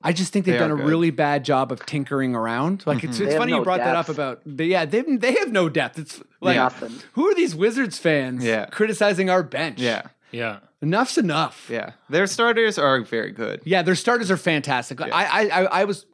I 0.04 0.12
just 0.12 0.32
think 0.32 0.46
they've 0.46 0.54
They 0.54 0.58
done 0.60 0.70
a 0.70 0.76
good. 0.76 0.86
really 0.86 1.10
bad 1.10 1.44
job 1.44 1.72
of 1.72 1.84
tinkering 1.84 2.34
around. 2.36 2.84
Like 2.86 3.02
it's, 3.02 3.14
mm-hmm. 3.16 3.24
it's 3.24 3.32
have 3.32 3.40
funny 3.40 3.52
you 3.52 3.58
no 3.58 3.64
brought 3.64 3.78
that 3.80 3.96
up 3.96 4.08
about 4.08 4.40
they, 4.46 4.66
yeah 4.66 4.84
they 4.84 5.02
they 5.02 5.32
have 5.34 5.50
no 5.50 5.68
depth. 5.68 5.98
It's 5.98 6.22
like 6.40 6.56
Nothing. 6.56 6.94
who 7.14 7.28
are 7.28 7.34
these 7.34 7.56
Wizards 7.56 7.98
fans 7.98 8.44
Yeah. 8.44 8.66
criticizing 8.66 9.28
our 9.30 9.42
bench? 9.42 9.80
yeah. 9.80 10.02
Yeah. 10.30 10.58
Enough's 10.82 11.16
enough. 11.16 11.68
Yeah. 11.70 11.92
Their 12.10 12.26
starters 12.26 12.78
are 12.78 13.00
very 13.02 13.30
good. 13.32 13.62
Yeah, 13.64 13.82
their 13.82 13.94
starters 13.94 14.30
are 14.30 14.36
fantastic. 14.36 15.00
Like, 15.00 15.12
I, 15.12 15.24
I 15.24 15.42
I 15.46 15.62
I 15.80 15.84
was 15.84 16.04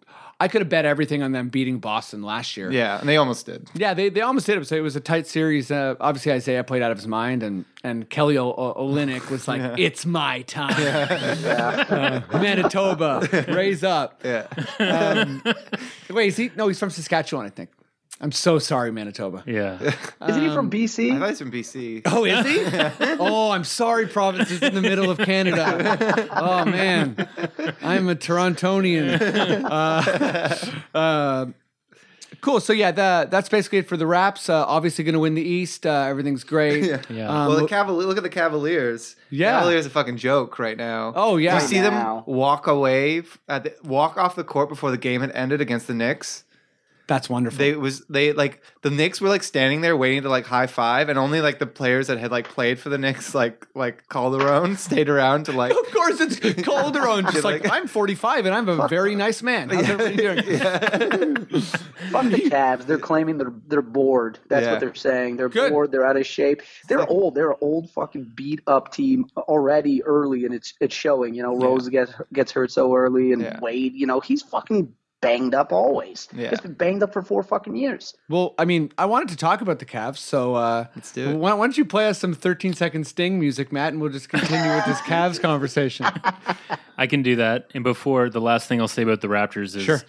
I 0.40 0.46
could 0.46 0.60
have 0.60 0.68
bet 0.68 0.84
everything 0.84 1.20
on 1.24 1.32
them 1.32 1.48
beating 1.48 1.80
Boston 1.80 2.22
last 2.22 2.56
year. 2.56 2.70
Yeah. 2.70 3.00
And 3.00 3.08
they 3.08 3.16
almost 3.16 3.44
did. 3.46 3.68
Yeah, 3.74 3.92
they, 3.94 4.08
they 4.08 4.20
almost 4.20 4.46
did 4.46 4.56
it. 4.56 4.68
So 4.68 4.76
it 4.76 4.82
was 4.82 4.94
a 4.94 5.00
tight 5.00 5.26
series. 5.26 5.68
Uh, 5.72 5.96
obviously, 5.98 6.30
Isaiah 6.30 6.62
played 6.62 6.80
out 6.80 6.92
of 6.92 6.98
his 6.98 7.08
mind, 7.08 7.42
and 7.42 7.64
and 7.82 8.08
Kelly 8.08 8.38
o- 8.38 8.52
Olynyk 8.54 9.30
was 9.30 9.48
like, 9.48 9.60
"It's 9.78 10.06
my 10.06 10.42
time." 10.42 10.74
Uh, 10.78 12.20
Manitoba, 12.32 13.46
raise 13.48 13.82
up. 13.82 14.20
Yeah. 14.24 14.46
Wait, 16.08 16.28
is 16.28 16.36
he? 16.36 16.50
No, 16.56 16.68
he's 16.68 16.78
from 16.78 16.90
Saskatchewan, 16.90 17.46
I 17.46 17.50
think. 17.50 17.70
I'm 18.20 18.32
so 18.32 18.58
sorry, 18.58 18.90
Manitoba. 18.90 19.44
Yeah. 19.46 19.80
Isn't 20.28 20.42
he 20.42 20.52
from 20.52 20.70
BC? 20.70 21.14
I 21.14 21.18
thought 21.18 21.28
he's 21.28 21.38
from 21.38 21.52
BC. 21.52 22.02
Oh, 22.06 22.24
is 22.24 22.44
he? 22.46 23.16
oh, 23.20 23.50
I'm 23.52 23.62
sorry, 23.64 24.08
provinces 24.08 24.60
in 24.60 24.74
the 24.74 24.82
middle 24.82 25.08
of 25.10 25.18
Canada. 25.18 26.28
Oh 26.32 26.64
man, 26.64 27.28
I'm 27.80 28.08
a 28.08 28.16
Torontonian. 28.16 29.64
Uh, 29.64 30.98
uh, 30.98 31.46
cool. 32.40 32.60
So 32.60 32.72
yeah, 32.72 32.90
that 32.90 33.30
that's 33.30 33.48
basically 33.48 33.78
it 33.78 33.88
for 33.88 33.96
the 33.96 34.06
Raps. 34.06 34.48
Uh, 34.48 34.64
obviously, 34.66 35.04
going 35.04 35.12
to 35.14 35.20
win 35.20 35.34
the 35.34 35.42
East. 35.42 35.86
Uh, 35.86 36.06
everything's 36.08 36.42
great. 36.44 36.86
Yeah. 37.08 37.28
Um, 37.28 37.48
well, 37.48 37.60
the 37.60 37.66
Cavaliers. 37.68 38.06
Look 38.06 38.16
at 38.16 38.22
the 38.22 38.28
Cavaliers. 38.28 39.16
Yeah. 39.30 39.58
Cavaliers 39.58 39.86
a 39.86 39.90
fucking 39.90 40.16
joke 40.16 40.58
right 40.58 40.76
now. 40.76 41.12
Oh, 41.14 41.36
yeah. 41.36 41.56
Do 41.58 41.62
you 41.62 41.68
see 41.68 41.80
Now. 41.80 42.24
them 42.24 42.34
walk 42.34 42.66
away, 42.66 43.22
at 43.48 43.64
the, 43.64 43.74
walk 43.84 44.16
off 44.16 44.34
the 44.36 44.44
court 44.44 44.68
before 44.68 44.90
the 44.90 44.98
game 44.98 45.20
had 45.20 45.30
ended 45.32 45.60
against 45.60 45.86
the 45.86 45.94
Knicks? 45.94 46.44
That's 47.08 47.28
wonderful. 47.28 47.58
They 47.58 47.74
was 47.74 48.04
they 48.06 48.32
like 48.34 48.62
the 48.82 48.90
Knicks 48.90 49.20
were 49.20 49.28
like 49.30 49.42
standing 49.42 49.80
there 49.80 49.96
waiting 49.96 50.22
to 50.22 50.28
like 50.28 50.44
high 50.46 50.66
five, 50.66 51.08
and 51.08 51.18
only 51.18 51.40
like 51.40 51.58
the 51.58 51.66
players 51.66 52.06
that 52.08 52.18
had 52.18 52.30
like 52.30 52.46
played 52.48 52.78
for 52.78 52.90
the 52.90 52.98
Knicks, 52.98 53.34
like 53.34 53.66
like 53.74 54.06
Calderon, 54.10 54.76
stayed 54.78 55.08
around 55.08 55.46
to 55.46 55.52
like. 55.52 55.72
Of 55.72 55.90
course, 55.90 56.20
it's 56.20 56.38
Calderon. 56.62 57.24
Just 57.32 57.44
like, 57.44 57.64
like- 57.64 57.72
I'm 57.72 57.86
45 57.88 58.44
and 58.46 58.54
I'm 58.54 58.68
a 58.68 58.86
very 58.88 59.14
nice 59.14 59.42
man. 59.42 59.70
How's 59.70 59.88
everybody 59.88 60.16
doing? 60.16 61.46
Fuck 62.10 62.24
the 62.30 62.48
Cavs. 62.50 62.86
They're 62.86 62.98
claiming 62.98 63.38
they're 63.38 63.52
they're 63.66 63.82
bored. 63.82 64.38
That's 64.48 64.64
Yeah. 64.66 64.72
what 64.72 64.80
they're 64.80 64.94
saying. 64.94 65.36
They're 65.36 65.48
Good. 65.48 65.72
bored. 65.72 65.90
They're 65.90 66.06
out 66.06 66.16
of 66.18 66.26
shape. 66.26 66.62
They're 66.88 67.06
old. 67.06 67.34
They're 67.34 67.50
an 67.52 67.56
old 67.60 67.90
fucking 67.90 68.32
beat 68.34 68.60
up 68.66 68.92
team 68.92 69.26
already 69.36 70.02
early, 70.02 70.44
and 70.44 70.54
it's 70.54 70.74
it's 70.80 70.94
showing. 70.94 71.34
You 71.34 71.42
know, 71.42 71.56
Rose 71.56 71.88
gets 71.88 72.12
gets 72.32 72.52
hurt 72.52 72.70
so 72.70 72.94
early, 72.94 73.32
and 73.32 73.40
Yeah. 73.42 73.58
Wade. 73.60 73.94
You 73.94 74.06
know, 74.06 74.20
he's 74.20 74.42
fucking 74.42 74.92
banged 75.20 75.54
up 75.54 75.72
always. 75.72 76.28
Yeah. 76.32 76.50
He's 76.50 76.60
been 76.60 76.74
banged 76.74 77.02
up 77.02 77.12
for 77.12 77.22
four 77.22 77.42
fucking 77.42 77.76
years. 77.76 78.14
Well, 78.28 78.54
I 78.58 78.64
mean, 78.64 78.92
I 78.98 79.06
wanted 79.06 79.28
to 79.30 79.36
talk 79.36 79.60
about 79.60 79.78
the 79.78 79.84
Cavs, 79.86 80.18
so 80.18 80.54
uh, 80.54 80.86
Let's 80.94 81.12
do 81.12 81.30
it. 81.30 81.36
Why, 81.36 81.52
why 81.54 81.66
don't 81.66 81.76
you 81.76 81.84
play 81.84 82.08
us 82.08 82.18
some 82.18 82.34
13 82.34 82.74
second 82.74 83.06
Sting 83.06 83.38
music, 83.38 83.72
Matt, 83.72 83.92
and 83.92 84.00
we'll 84.02 84.12
just 84.12 84.28
continue 84.28 84.74
with 84.74 84.84
this 84.86 85.00
Cavs 85.02 85.40
conversation. 85.40 86.06
I 86.96 87.06
can 87.06 87.22
do 87.22 87.36
that. 87.36 87.70
And 87.74 87.84
before 87.84 88.30
the 88.30 88.40
last 88.40 88.68
thing 88.68 88.80
I'll 88.80 88.88
say 88.88 89.02
about 89.02 89.20
the 89.20 89.28
Raptors 89.28 89.74
is 89.76 89.82
Sure. 89.82 90.00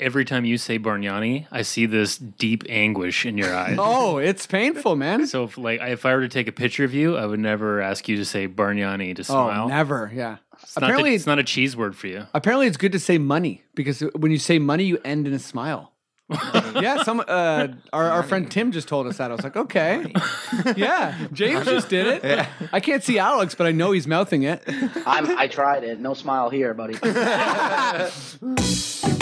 Every 0.00 0.24
time 0.24 0.44
you 0.44 0.58
say 0.58 0.78
Bargnani, 0.78 1.46
I 1.52 1.62
see 1.62 1.86
this 1.86 2.18
deep 2.18 2.64
anguish 2.68 3.26
in 3.26 3.38
your 3.38 3.54
eyes. 3.54 3.76
Oh, 3.78 4.18
it's 4.18 4.46
painful, 4.46 4.96
man. 4.96 5.26
So 5.26 5.44
if 5.44 5.58
like 5.58 5.80
if 5.80 6.06
I 6.06 6.14
were 6.14 6.22
to 6.22 6.28
take 6.28 6.48
a 6.48 6.52
picture 6.52 6.84
of 6.84 6.94
you, 6.94 7.16
I 7.16 7.26
would 7.26 7.40
never 7.40 7.80
ask 7.80 8.08
you 8.08 8.16
to 8.16 8.24
say 8.24 8.48
Bargnani 8.48 9.14
to 9.16 9.24
smile. 9.24 9.38
Oh, 9.38 9.50
smile. 9.50 9.68
never. 9.68 10.10
Yeah. 10.14 10.36
It's 10.62 10.76
not, 10.76 10.80
the- 10.80 10.86
apparently, 10.86 11.14
it's 11.14 11.26
not 11.26 11.38
a 11.38 11.44
cheese 11.44 11.76
word 11.76 11.96
for 11.96 12.06
you. 12.06 12.26
apparently, 12.34 12.66
it's 12.66 12.76
good 12.76 12.92
to 12.92 13.00
say 13.00 13.18
money 13.18 13.62
because 13.74 14.00
when 14.16 14.30
you 14.30 14.38
say 14.38 14.58
money, 14.58 14.84
you 14.84 14.98
end 15.04 15.26
in 15.26 15.32
a 15.32 15.38
smile. 15.38 15.92
yeah, 16.80 17.02
some 17.02 17.18
uh, 17.26 17.66
our, 17.92 18.08
our 18.08 18.22
friend 18.22 18.48
Tim 18.48 18.70
just 18.70 18.86
told 18.86 19.08
us 19.08 19.16
that. 19.16 19.32
I 19.32 19.34
was 19.34 19.42
like, 19.42 19.56
okay, 19.56 20.12
yeah. 20.76 21.18
James 21.32 21.64
just 21.64 21.88
did 21.88 22.06
it. 22.06 22.22
Yeah. 22.22 22.46
I 22.72 22.78
can't 22.78 23.02
see 23.02 23.18
Alex, 23.18 23.56
but 23.56 23.66
I 23.66 23.72
know 23.72 23.90
he's 23.90 24.06
mouthing 24.06 24.44
it. 24.44 24.62
I'm, 25.04 25.36
I 25.36 25.48
tried 25.48 25.82
it. 25.82 25.98
No 25.98 26.14
smile 26.14 26.48
here, 26.48 26.72
buddy. 26.72 26.94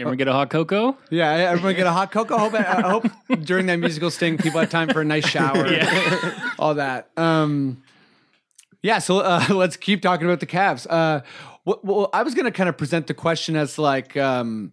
You 0.00 0.06
ever 0.06 0.16
get 0.16 0.28
a 0.28 0.32
hot 0.32 0.48
cocoa? 0.48 0.96
Yeah, 1.10 1.30
everyone 1.30 1.74
get 1.74 1.86
a 1.86 1.92
hot 1.92 2.10
cocoa. 2.10 2.34
I 2.34 2.38
hope, 2.38 2.54
I 2.54 2.88
hope 2.88 3.44
during 3.44 3.66
that 3.66 3.76
musical 3.76 4.10
sting, 4.10 4.38
people 4.38 4.58
have 4.58 4.70
time 4.70 4.88
for 4.88 5.02
a 5.02 5.04
nice 5.04 5.28
shower, 5.28 5.68
all 6.58 6.76
that. 6.76 7.10
Um, 7.18 7.82
yeah, 8.82 8.98
so 8.98 9.18
uh, 9.18 9.44
let's 9.50 9.76
keep 9.76 10.00
talking 10.00 10.26
about 10.26 10.40
the 10.40 10.46
Cavs. 10.46 10.86
Uh, 10.88 11.20
well, 11.66 12.08
I 12.14 12.22
was 12.22 12.34
going 12.34 12.46
to 12.46 12.50
kind 12.50 12.70
of 12.70 12.78
present 12.78 13.08
the 13.08 13.14
question 13.14 13.56
as 13.56 13.78
like, 13.78 14.16
um, 14.16 14.72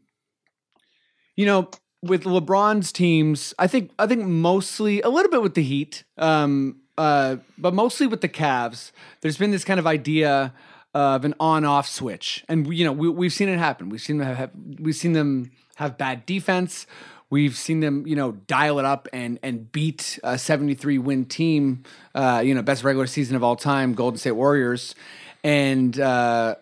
you 1.36 1.46
know, 1.46 1.72
with 2.02 2.24
LeBron's 2.24 2.94
teams, 2.94 3.54
I 3.60 3.68
think 3.68 3.92
I 4.00 4.08
think 4.08 4.24
mostly 4.24 5.02
a 5.02 5.10
little 5.10 5.30
bit 5.30 5.42
with 5.42 5.56
the 5.56 5.64
Heat, 5.64 6.06
um, 6.18 6.78
uh, 6.98 7.36
but 7.58 7.74
mostly 7.74 8.08
with 8.08 8.22
the 8.22 8.30
Cavs. 8.30 8.94
There's 9.20 9.38
been 9.38 9.52
this 9.52 9.66
kind 9.66 9.78
of 9.78 9.88
idea 9.88 10.54
of 10.94 11.26
an 11.26 11.36
on-off 11.40 11.88
switch, 11.88 12.44
and 12.48 12.74
you 12.74 12.86
know 12.86 12.92
we, 12.92 13.10
we've 13.10 13.34
seen 13.34 13.50
it 13.50 13.60
happen. 13.60 13.90
We've 13.90 14.02
seen 14.02 14.18
them 14.18 14.36
have 14.36 14.52
we've 14.80 14.96
seen 14.96 15.14
them 15.14 15.52
have 15.76 15.98
bad 15.98 16.26
defense. 16.26 16.88
We've 17.30 17.58
seen 17.58 17.82
them, 17.82 18.08
you 18.08 18.16
know, 18.16 18.32
dial 18.32 18.80
it 18.80 18.86
up 18.86 19.08
and 19.12 19.38
and 19.44 19.70
beat 19.72 20.18
a 20.24 20.38
73 20.38 20.98
win 20.98 21.26
team, 21.26 21.84
uh, 22.16 22.42
you 22.44 22.56
know, 22.56 22.62
best 22.62 22.84
regular 22.84 23.06
season 23.06 23.36
of 23.36 23.44
all 23.44 23.58
time, 23.58 23.94
Golden 23.94 24.18
State 24.18 24.32
Warriors, 24.32 24.96
and 25.44 26.00
uh, 26.00 26.56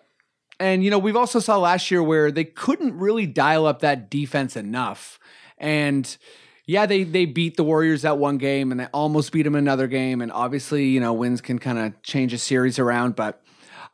and 0.59 0.83
you 0.83 0.89
know 0.89 0.97
we've 0.97 1.15
also 1.15 1.39
saw 1.39 1.57
last 1.57 1.91
year 1.91 2.01
where 2.01 2.31
they 2.31 2.45
couldn't 2.45 2.97
really 2.97 3.27
dial 3.27 3.67
up 3.67 3.81
that 3.81 4.09
defense 4.09 4.55
enough, 4.55 5.19
and 5.59 6.17
yeah, 6.65 6.87
they 6.87 7.03
they 7.03 7.25
beat 7.25 7.57
the 7.57 7.63
Warriors 7.63 8.01
that 8.01 8.17
one 8.17 8.39
game, 8.39 8.71
and 8.71 8.79
they 8.79 8.87
almost 8.87 9.31
beat 9.31 9.43
them 9.43 9.55
another 9.55 9.85
game, 9.85 10.19
and 10.21 10.31
obviously, 10.31 10.85
you 10.85 10.99
know, 10.99 11.13
wins 11.13 11.41
can 11.41 11.59
kind 11.59 11.77
of 11.77 12.01
change 12.01 12.33
a 12.33 12.39
series 12.39 12.79
around. 12.79 13.15
But 13.15 13.44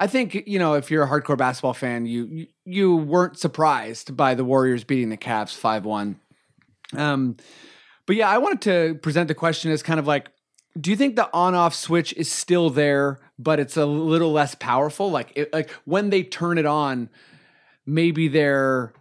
I 0.02 0.08
think 0.08 0.48
you 0.48 0.58
know, 0.58 0.74
if 0.74 0.90
you're 0.90 1.04
a 1.04 1.08
hardcore 1.08 1.38
basketball 1.38 1.76
fan, 1.76 2.08
you 2.08 2.48
you, 2.66 2.96
weren't 2.96 3.38
surprised 3.38 4.18
by 4.18 4.34
the 4.34 4.44
Warriors 4.44 4.84
beating 4.84 5.10
the 5.10 5.18
Cavs 5.18 5.56
five 5.56 5.86
one. 5.86 6.20
Um, 6.98 7.38
but 8.08 8.16
yeah, 8.16 8.28
I 8.28 8.40
wanted 8.40 8.62
to 8.62 8.96
present 8.96 9.28
the 9.28 9.36
question 9.36 9.72
as 9.72 9.84
kind 9.84 10.00
of 10.00 10.08
like, 10.08 10.32
do 10.80 10.90
you 10.90 10.96
think 10.96 11.16
the 11.16 11.30
on-off 11.32 11.76
switch 11.76 12.14
is 12.14 12.32
still 12.32 12.72
there, 12.72 13.20
but 13.38 13.60
it's 13.60 13.78
a 13.78 13.86
little 13.86 14.32
less 14.32 14.56
powerful? 14.56 15.12
Like, 15.12 15.34
it, 15.36 15.54
like 15.54 15.70
when 15.86 16.10
they 16.10 16.24
turn 16.24 16.58
it 16.58 16.66
on, 16.66 17.08
maybe 17.86 18.28
they're 18.28 18.94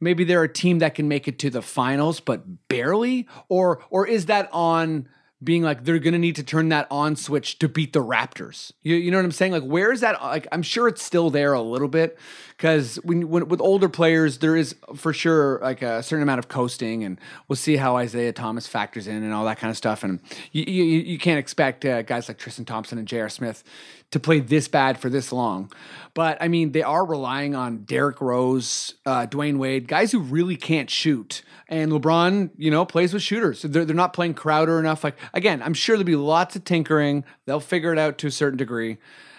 maybe 0.00 0.24
they're 0.24 0.42
a 0.42 0.52
team 0.52 0.80
that 0.80 0.96
can 0.96 1.06
make 1.06 1.28
it 1.28 1.38
to 1.38 1.50
the 1.50 1.62
finals, 1.62 2.18
but 2.18 2.68
barely, 2.68 3.28
or 3.48 3.84
or 3.88 4.04
is 4.04 4.26
that 4.26 4.48
on? 4.52 5.08
Being 5.42 5.62
like 5.62 5.84
they're 5.84 5.98
gonna 5.98 6.18
need 6.18 6.36
to 6.36 6.42
turn 6.42 6.68
that 6.68 6.86
on 6.90 7.16
switch 7.16 7.58
to 7.60 7.68
beat 7.68 7.92
the 7.94 8.04
Raptors. 8.04 8.72
You, 8.82 8.96
you 8.96 9.10
know 9.10 9.16
what 9.16 9.24
I'm 9.24 9.32
saying? 9.32 9.52
Like, 9.52 9.62
where 9.62 9.90
is 9.90 10.00
that? 10.02 10.20
Like, 10.22 10.46
I'm 10.52 10.62
sure 10.62 10.86
it's 10.86 11.02
still 11.02 11.30
there 11.30 11.54
a 11.54 11.62
little 11.62 11.88
bit 11.88 12.18
because 12.56 12.96
when, 12.96 13.30
when 13.30 13.48
with 13.48 13.60
older 13.60 13.88
players, 13.88 14.38
there 14.38 14.54
is 14.54 14.76
for 14.94 15.14
sure 15.14 15.58
like 15.62 15.80
a 15.80 16.02
certain 16.02 16.22
amount 16.22 16.40
of 16.40 16.48
coasting, 16.48 17.04
and 17.04 17.18
we'll 17.48 17.56
see 17.56 17.76
how 17.76 17.96
Isaiah 17.96 18.34
Thomas 18.34 18.66
factors 18.66 19.06
in 19.06 19.22
and 19.22 19.32
all 19.32 19.46
that 19.46 19.58
kind 19.58 19.70
of 19.70 19.78
stuff. 19.78 20.04
And 20.04 20.20
you 20.52 20.64
you, 20.64 20.84
you 20.84 21.18
can't 21.18 21.38
expect 21.38 21.86
uh, 21.86 22.02
guys 22.02 22.28
like 22.28 22.36
Tristan 22.36 22.66
Thompson 22.66 22.98
and 22.98 23.08
J.R. 23.08 23.30
Smith 23.30 23.64
to 24.10 24.20
play 24.20 24.40
this 24.40 24.68
bad 24.68 24.98
for 24.98 25.08
this 25.08 25.32
long. 25.32 25.72
But 26.14 26.38
I 26.40 26.48
mean, 26.48 26.72
they 26.72 26.82
are 26.82 27.04
relying 27.04 27.54
on 27.54 27.84
Derrick 27.84 28.20
Rose, 28.20 28.94
uh, 29.06 29.26
Dwyane 29.26 29.58
Wade, 29.58 29.86
guys 29.86 30.10
who 30.12 30.20
really 30.20 30.56
can't 30.56 30.90
shoot. 30.90 31.42
And 31.68 31.92
LeBron, 31.92 32.50
you 32.56 32.70
know, 32.70 32.84
plays 32.84 33.14
with 33.14 33.22
shooters. 33.22 33.62
They're, 33.62 33.84
they're 33.84 33.94
not 33.94 34.12
playing 34.12 34.34
Crowder 34.34 34.80
enough. 34.80 35.04
Like 35.04 35.16
again, 35.32 35.62
I'm 35.62 35.74
sure 35.74 35.96
there'll 35.96 36.04
be 36.04 36.16
lots 36.16 36.56
of 36.56 36.64
tinkering. 36.64 37.24
They'll 37.46 37.60
figure 37.60 37.92
it 37.92 37.98
out 37.98 38.18
to 38.18 38.26
a 38.26 38.30
certain 38.32 38.56
degree. 38.56 38.98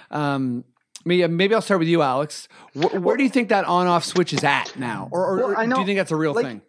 Um, 0.09 0.63
maybe, 1.03 1.27
maybe 1.27 1.53
I'll 1.55 1.61
start 1.61 1.79
with 1.79 1.89
you, 1.89 2.01
Alex. 2.01 2.47
Where, 2.73 2.99
where 2.99 3.17
do 3.17 3.23
you 3.23 3.29
think 3.29 3.49
that 3.49 3.65
on-off 3.65 4.05
switch 4.05 4.33
is 4.33 4.43
at 4.43 4.77
now, 4.77 5.09
or, 5.11 5.25
or, 5.25 5.53
Well, 5.55 5.67
know- 5.67 5.75
do 5.75 5.81
you 5.81 5.87
think 5.87 5.97
that's 5.97 6.11
a 6.11 6.15
real 6.15 6.33
like, 6.33 6.45
thing? 6.45 6.61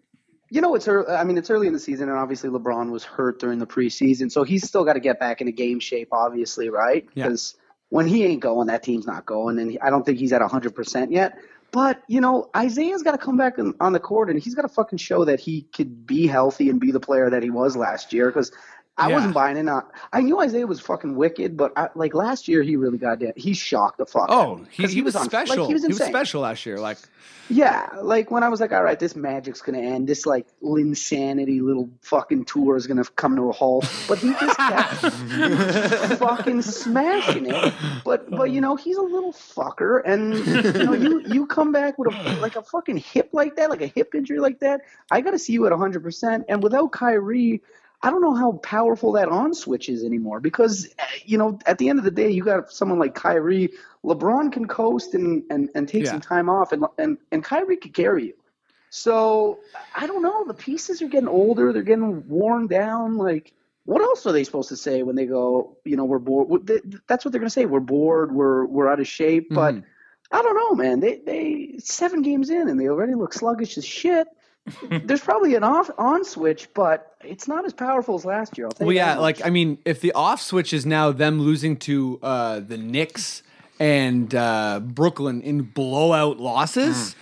You 0.51 0.61
know, 0.61 0.75
it's 0.75 0.87
early, 0.87 1.11
I 1.11 1.25
mean, 1.25 1.39
it's 1.39 1.49
early 1.49 1.67
in 1.67 1.73
the 1.73 1.79
season, 1.79 2.11
and 2.11 2.19
obviously 2.19 2.51
LeBron 2.51 2.91
was 2.91 3.05
hurt 3.05 3.41
during 3.41 3.59
the 3.59 3.67
preseason, 3.67 4.31
so 4.31 4.43
he's 4.43 4.69
still 4.69 4.85
got 4.85 4.93
to 4.93 5.01
get 5.01 5.19
back 5.19 5.41
into 5.41 5.51
game 5.51 5.81
shape, 5.81 6.09
obviously, 6.13 6.69
right? 6.69 7.09
Yeah. 7.15 7.25
Because 7.25 7.55
when 7.93 8.07
he 8.07 8.25
ain't 8.25 8.41
going, 8.41 8.69
that 8.69 8.83
team's 8.83 9.07
not 9.07 9.27
going, 9.27 9.59
and 9.59 9.79
I 9.83 9.91
don't 9.91 10.07
think 10.07 10.17
he's 10.17 10.33
at 10.33 10.41
100% 10.41 11.11
yet. 11.11 11.37
But, 11.73 12.03
you 12.09 12.23
know, 12.23 12.49
Isaiah's 12.57 13.03
got 13.03 13.11
to 13.11 13.19
come 13.19 13.37
back 13.37 13.59
on 13.59 13.93
the 13.93 14.01
court, 14.01 14.31
and 14.31 14.43
he's 14.43 14.55
got 14.55 14.63
to 14.63 14.69
fucking 14.69 14.97
show 14.97 15.27
that 15.27 15.41
he 15.41 15.67
could 15.75 16.07
be 16.07 16.27
healthy 16.27 16.71
and 16.71 16.81
be 16.81 16.91
the 16.91 17.01
player 17.01 17.29
that 17.29 17.43
he 17.43 17.51
was 17.51 17.77
last 17.77 18.15
year, 18.15 18.31
because 18.31 18.51
I 18.99 19.09
Yeah. 19.09 19.15
wasn't 19.15 19.33
buying 19.35 19.57
it. 19.57 19.63
Not, 19.63 19.91
I 20.13 20.21
knew 20.21 20.39
Isaiah 20.41 20.67
was 20.67 20.79
fucking 20.81 21.17
wicked, 21.17 21.57
but 21.57 21.73
I, 21.77 21.89
like 21.95 22.13
last 22.15 22.47
year, 22.47 22.63
he 22.63 22.77
really 22.77 22.99
got 22.99 23.21
down. 23.21 23.33
He 23.37 23.55
shocked 23.55 23.97
the 23.99 24.05
fuck. 24.07 24.27
Oh, 24.29 24.61
he, 24.71 24.83
'cause 24.83 24.93
he, 24.93 25.01
was, 25.03 25.17
on- 25.17 25.23
like, 25.33 25.47
special. 25.47 25.67
he 25.67 25.73
was 25.75 25.83
special 25.97 26.43
last 26.43 26.67
year. 26.67 26.79
Like, 26.79 26.99
Yeah, 27.49 27.89
like 28.03 28.31
when 28.31 28.43
I 28.43 28.49
was 28.51 28.61
like, 28.61 28.71
all 28.73 28.83
right, 28.83 28.99
this 28.99 29.17
magic's 29.17 29.61
gonna 29.63 29.79
end. 29.81 30.09
This 30.09 30.27
like 30.27 30.47
insanity 30.63 31.61
little 31.61 31.89
fucking 32.03 32.45
tour 32.45 32.77
is 32.77 32.87
gonna 32.87 33.05
come 33.17 33.35
to 33.37 33.49
a 33.49 33.53
halt. 33.53 33.91
But 34.09 34.19
he 34.19 34.33
just 34.41 34.57
kept 34.57 34.93
fucking 36.19 36.63
smashing 36.63 37.47
it. 37.47 37.75
But 38.05 38.31
but 38.31 38.51
you 38.51 38.61
know 38.61 38.77
he's 38.77 38.97
a 38.97 39.03
little 39.03 39.33
fucker, 39.33 40.03
and 40.05 40.35
you 40.35 40.85
know 40.85 40.93
you 40.93 41.21
you 41.27 41.47
come 41.47 41.73
back 41.73 41.99
with 41.99 42.15
a 42.15 42.37
like 42.41 42.57
a 42.57 42.63
fucking 42.63 42.99
hip 42.99 43.31
like 43.33 43.57
that, 43.57 43.71
like 43.71 43.81
a 43.83 43.87
hip 43.89 44.15
injury 44.15 44.39
like 44.39 44.61
that. 44.61 44.83
I 45.11 45.21
got 45.21 45.33
to 45.33 45.39
see 45.39 45.53
you 45.55 45.67
at 45.67 45.73
hundred 45.73 46.03
percent. 46.03 46.45
And 46.49 46.63
without 46.63 46.93
Kyrie. 46.93 47.63
I 48.03 48.11
don't 48.11 48.21
know 48.21 48.35
how 48.35 48.53
powerful 48.53 49.13
that 49.13 49.29
on 49.29 49.55
switch 49.55 49.89
is 49.89 50.03
anymore 50.05 50.41
because, 50.41 50.89
uh, 50.99 51.05
you 51.25 51.39
know, 51.39 51.59
at 51.67 51.79
the 51.79 51.89
end 51.89 51.99
of 52.01 52.05
the 52.05 52.11
day, 52.11 52.31
you 52.31 52.43
got 52.45 52.73
someone 52.73 52.99
like 52.99 53.15
Kyrie. 53.15 53.71
LeBron 54.05 54.53
can 54.53 54.67
coast 54.67 55.15
and, 55.15 55.45
and, 55.51 55.71
and 55.75 55.89
take 55.89 56.05
Yeah. 56.05 56.11
some 56.11 56.21
time 56.21 56.49
off, 56.49 56.73
and, 56.73 56.85
and, 56.99 57.19
and 57.31 57.45
Kyrie 57.45 57.77
could 57.77 57.95
carry 57.95 58.27
you. 58.27 58.35
So 58.91 59.61
I 59.95 60.07
don't 60.07 60.23
know. 60.23 60.45
The 60.47 60.55
pieces 60.55 61.01
are 61.01 61.09
getting 61.09 61.29
older. 61.29 61.73
They're 61.73 61.83
getting 61.83 62.29
worn 62.29 62.67
down. 62.67 63.17
Like, 63.17 63.55
what 63.85 64.03
else 64.03 64.27
are 64.27 64.33
they 64.33 64.45
supposed 64.45 64.69
to 64.71 64.77
say 64.77 65.03
when 65.03 65.17
they 65.17 65.27
go? 65.27 65.77
You 65.85 65.97
know, 65.97 66.05
we're 66.05 66.19
bored. 66.19 66.67
That's 67.07 67.25
what 67.25 67.33
they're 67.33 67.41
going 67.41 67.47
to 67.49 67.51
say. 67.51 67.65
We're 67.67 67.81
bored. 67.81 68.33
We're 68.33 68.67
we're 68.67 68.89
out 68.93 69.01
of 69.01 69.09
shape. 69.09 69.49
But 69.51 69.77
Mhm. 69.77 69.85
I 70.31 70.43
don't 70.43 70.57
know, 70.57 70.75
man. 70.75 71.01
They 71.01 71.17
they 71.25 71.77
seven 71.79 72.21
games 72.23 72.51
in 72.51 72.69
and 72.69 72.79
they 72.79 72.89
already 72.89 73.15
look 73.15 73.33
sluggish 73.33 73.79
as 73.79 73.87
shit. 73.87 74.27
There's 74.91 75.21
probably 75.21 75.55
an 75.55 75.65
off 75.65 75.91
on 75.99 76.25
switch, 76.25 76.69
but 76.73 77.17
it's 77.25 77.49
not 77.49 77.65
as 77.65 77.73
powerful 77.73 78.15
as 78.15 78.25
last 78.25 78.57
year. 78.57 78.67
I'll 78.69 78.73
tell 78.73 78.87
Well, 78.87 78.95
you 78.95 79.01
yeah, 79.01 79.19
like 79.19 79.45
I 79.45 79.51
mean, 79.51 79.79
if 79.85 80.01
the 80.01 80.13
off 80.13 80.41
switch 80.41 80.73
is 80.73 80.87
now 80.87 81.11
them 81.11 81.41
losing 81.41 81.77
to 81.79 82.19
uh, 82.23 82.61
the 82.61 82.77
Knicks 82.79 83.43
and 83.81 84.33
uh, 84.35 84.81
Brooklyn 84.81 85.43
in 85.43 85.63
blowout 85.63 86.39
losses, 86.39 87.17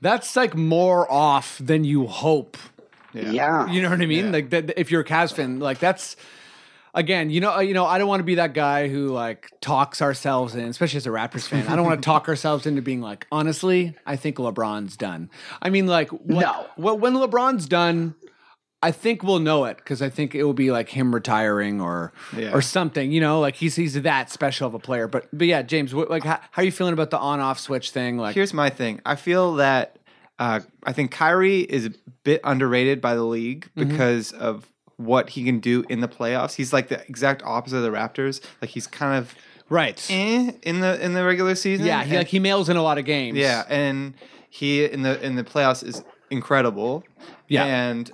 that's 0.00 0.34
like 0.34 0.56
more 0.56 1.10
off 1.12 1.58
than 1.58 1.84
you 1.84 2.06
hope. 2.06 2.56
yeah. 3.12 3.70
You 3.70 3.82
know 3.82 3.90
what 3.90 4.00
I 4.00 4.06
mean? 4.06 4.32
Like 4.32 4.50
that, 4.50 4.78
if 4.78 4.90
you're 4.90 5.02
a 5.02 5.04
Cavs 5.04 5.34
fan, 5.34 5.60
like 5.60 5.78
that's 5.80 6.16
again, 6.98 7.30
you 7.30 7.40
know, 7.40 7.54
uh, 7.56 7.60
you 7.60 7.72
know, 7.74 7.86
I 7.86 7.96
don't 7.98 8.08
want 8.08 8.20
to 8.20 8.24
be 8.24 8.34
that 8.36 8.52
guy 8.52 8.88
who 8.88 9.08
like 9.08 9.50
talks 9.60 10.02
ourselves 10.02 10.54
in, 10.54 10.64
especially 10.64 10.98
as 10.98 11.06
a 11.06 11.10
Raptors 11.10 11.46
fan. 11.46 11.66
I 11.68 11.76
don't 11.76 11.86
want 11.86 12.02
to 12.02 12.04
talk 12.04 12.28
ourselves 12.28 12.66
into 12.66 12.82
being 12.82 13.00
like, 13.00 13.26
honestly, 13.32 13.96
I 14.04 14.16
think 14.16 14.36
LeBron's 14.36 14.96
done. 14.96 15.30
I 15.62 15.70
mean, 15.70 15.86
like, 15.86 16.10
what, 16.10 16.40
No. 16.40 16.66
what, 16.76 17.00
when 17.00 17.14
LeBron's 17.14 17.66
done, 17.66 18.14
I 18.82 18.90
think 18.92 19.22
we'll 19.22 19.40
know 19.40 19.64
it 19.64 19.76
because 19.78 20.02
I 20.02 20.08
think 20.08 20.34
it 20.34 20.44
will 20.44 20.52
be 20.54 20.70
like 20.70 20.88
him 20.88 21.12
retiring 21.14 21.80
or 21.80 22.12
Yeah. 22.36 22.52
or 22.52 22.60
something. 22.62 23.10
You 23.10 23.20
know, 23.20 23.40
like 23.40 23.56
he's 23.56 23.74
he's 23.76 24.00
that 24.02 24.30
special 24.30 24.66
of 24.68 24.74
a 24.74 24.78
player. 24.78 25.08
But 25.08 25.28
but 25.32 25.46
yeah, 25.46 25.62
James, 25.62 25.94
what, 25.94 26.10
like 26.10 26.22
how, 26.24 26.38
how 26.52 26.62
are 26.62 26.64
you 26.64 26.70
feeling 26.72 26.92
about 26.92 27.10
the 27.10 27.18
on 27.18 27.40
off 27.40 27.58
switch 27.58 27.90
thing? 27.90 28.18
Like, 28.18 28.34
Here's 28.34 28.54
my 28.54 28.70
thing. 28.70 29.00
I 29.06 29.16
feel 29.16 29.54
that 29.54 29.98
uh, 30.38 30.60
I 30.84 30.92
think 30.92 31.10
Kyrie 31.10 31.60
is 31.62 31.86
a 31.86 31.90
bit 32.22 32.40
underrated 32.44 33.00
by 33.00 33.14
the 33.16 33.24
league 33.24 33.68
Mm-hmm. 33.76 33.90
because 33.90 34.30
of 34.32 34.64
what 34.98 35.30
he 35.30 35.44
can 35.44 35.58
do 35.60 35.84
in 35.88 36.00
the 36.00 36.08
playoffs. 36.08 36.54
He's 36.54 36.72
like 36.72 36.88
the 36.88 37.00
exact 37.08 37.42
opposite 37.44 37.78
of 37.78 37.82
the 37.84 37.90
Raptors. 37.90 38.40
Like 38.60 38.70
he's 38.70 38.86
kind 38.86 39.16
of 39.16 39.34
right? 39.70 40.04
eh 40.10 40.52
in 40.62 40.80
the 40.80 41.02
in 41.02 41.14
the 41.14 41.24
regular 41.24 41.54
season. 41.54 41.86
yeah, 41.86 42.02
he 42.04 42.10
And- 42.10 42.18
like 42.18 42.26
he 42.28 42.38
mails 42.38 42.68
in 42.68 42.76
a 42.76 42.82
lot 42.82 42.98
of 42.98 43.04
games. 43.06 43.38
yeah, 43.38 43.64
and 43.68 44.12
he 44.50 44.84
in 44.84 45.02
the 45.02 45.24
in 45.24 45.36
the 45.36 45.44
playoffs 45.44 45.82
is 45.82 46.04
incredible. 46.30 47.04
Yeah. 47.48 47.64
and 47.64 48.10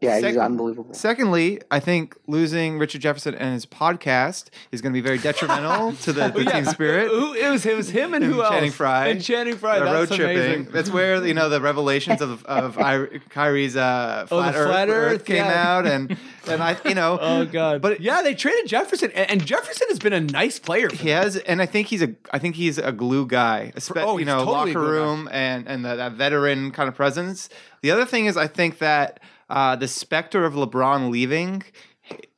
yeah, 0.00 0.20
he's 0.20 0.36
unbelievable. 0.36 0.94
Secondly, 0.94 1.60
I 1.70 1.80
think 1.80 2.16
losing 2.26 2.78
Richard 2.78 3.00
Jefferson 3.00 3.34
and 3.34 3.54
his 3.54 3.66
podcast 3.66 4.48
is 4.72 4.80
going 4.80 4.92
to 4.92 4.96
be 4.96 5.00
very 5.06 5.18
detrimental 5.18 5.92
to 6.02 6.12
the, 6.12 6.28
the 6.28 6.44
team 6.44 6.64
spirit. 6.66 7.08
Who 7.08 7.34
it 7.34 7.50
was? 7.50 7.64
It 7.66 7.76
was 7.76 7.90
him 7.90 8.14
and 8.14 8.24
who 8.24 8.42
else? 8.42 8.50
Channing 8.54 8.70
Frye. 8.70 9.08
And 9.08 9.22
Channing 9.22 9.56
Frye. 9.56 9.78
The 9.78 9.84
That's 9.86 10.10
road 10.10 10.16
tripping. 10.16 10.36
amazing. 10.38 10.64
That's 10.72 10.90
where 10.90 11.24
you 11.26 11.34
know 11.34 11.48
the 11.48 11.60
revelations 11.60 12.20
of 12.20 12.44
of 12.46 12.78
I, 12.78 13.06
Kyrie's 13.30 13.76
uh, 13.76 14.26
Oh, 14.30 14.36
the 14.36 14.42
flat, 14.52 14.54
Earth, 14.56 14.68
flat 14.68 14.88
Earth, 14.88 15.24
came 15.24 15.36
yeah. 15.36 15.74
out, 15.76 15.86
and 15.86 16.16
and 16.48 16.62
I 16.62 16.76
you 16.84 16.94
know 16.94 17.18
Oh 17.22 17.44
god! 17.44 17.80
But- 17.82 18.00
yeah, 18.00 18.22
they 18.22 18.34
traded 18.34 18.66
Jefferson, 18.66 19.10
and, 19.14 19.30
and 19.30 19.46
Jefferson 19.46 19.86
has 19.88 19.98
been 19.98 20.12
a 20.12 20.20
nice 20.20 20.58
player. 20.58 20.90
For 20.90 20.96
he 20.96 21.08
has, 21.10 21.36
and 21.36 21.62
I 21.62 21.66
think 21.66 21.88
he's 21.88 22.02
a 22.02 22.14
I 22.32 22.38
think 22.38 22.56
he's 22.56 22.78
a 22.78 22.92
glue 22.92 23.26
guy, 23.26 23.72
espe- 23.76 24.02
Oh, 24.04 24.18
you 24.18 24.24
know 24.24 24.38
totally 24.38 24.54
locker 24.56 24.72
glue 24.72 24.82
guy. 24.84 24.90
room 24.90 25.28
and 25.32 25.66
and 25.68 25.84
the, 25.84 25.96
that 25.96 26.12
veteran 26.12 26.70
kind 26.70 26.88
of 26.88 26.94
presence. 26.94 27.48
The 27.82 27.90
other 27.90 28.04
thing 28.06 28.26
is 28.26 28.36
I 28.36 28.46
think 28.46 28.78
that 28.78 29.20
uh, 29.50 29.76
the 29.76 29.88
specter 29.88 30.44
of 30.44 30.54
LeBron 30.54 31.10
leaving 31.10 31.62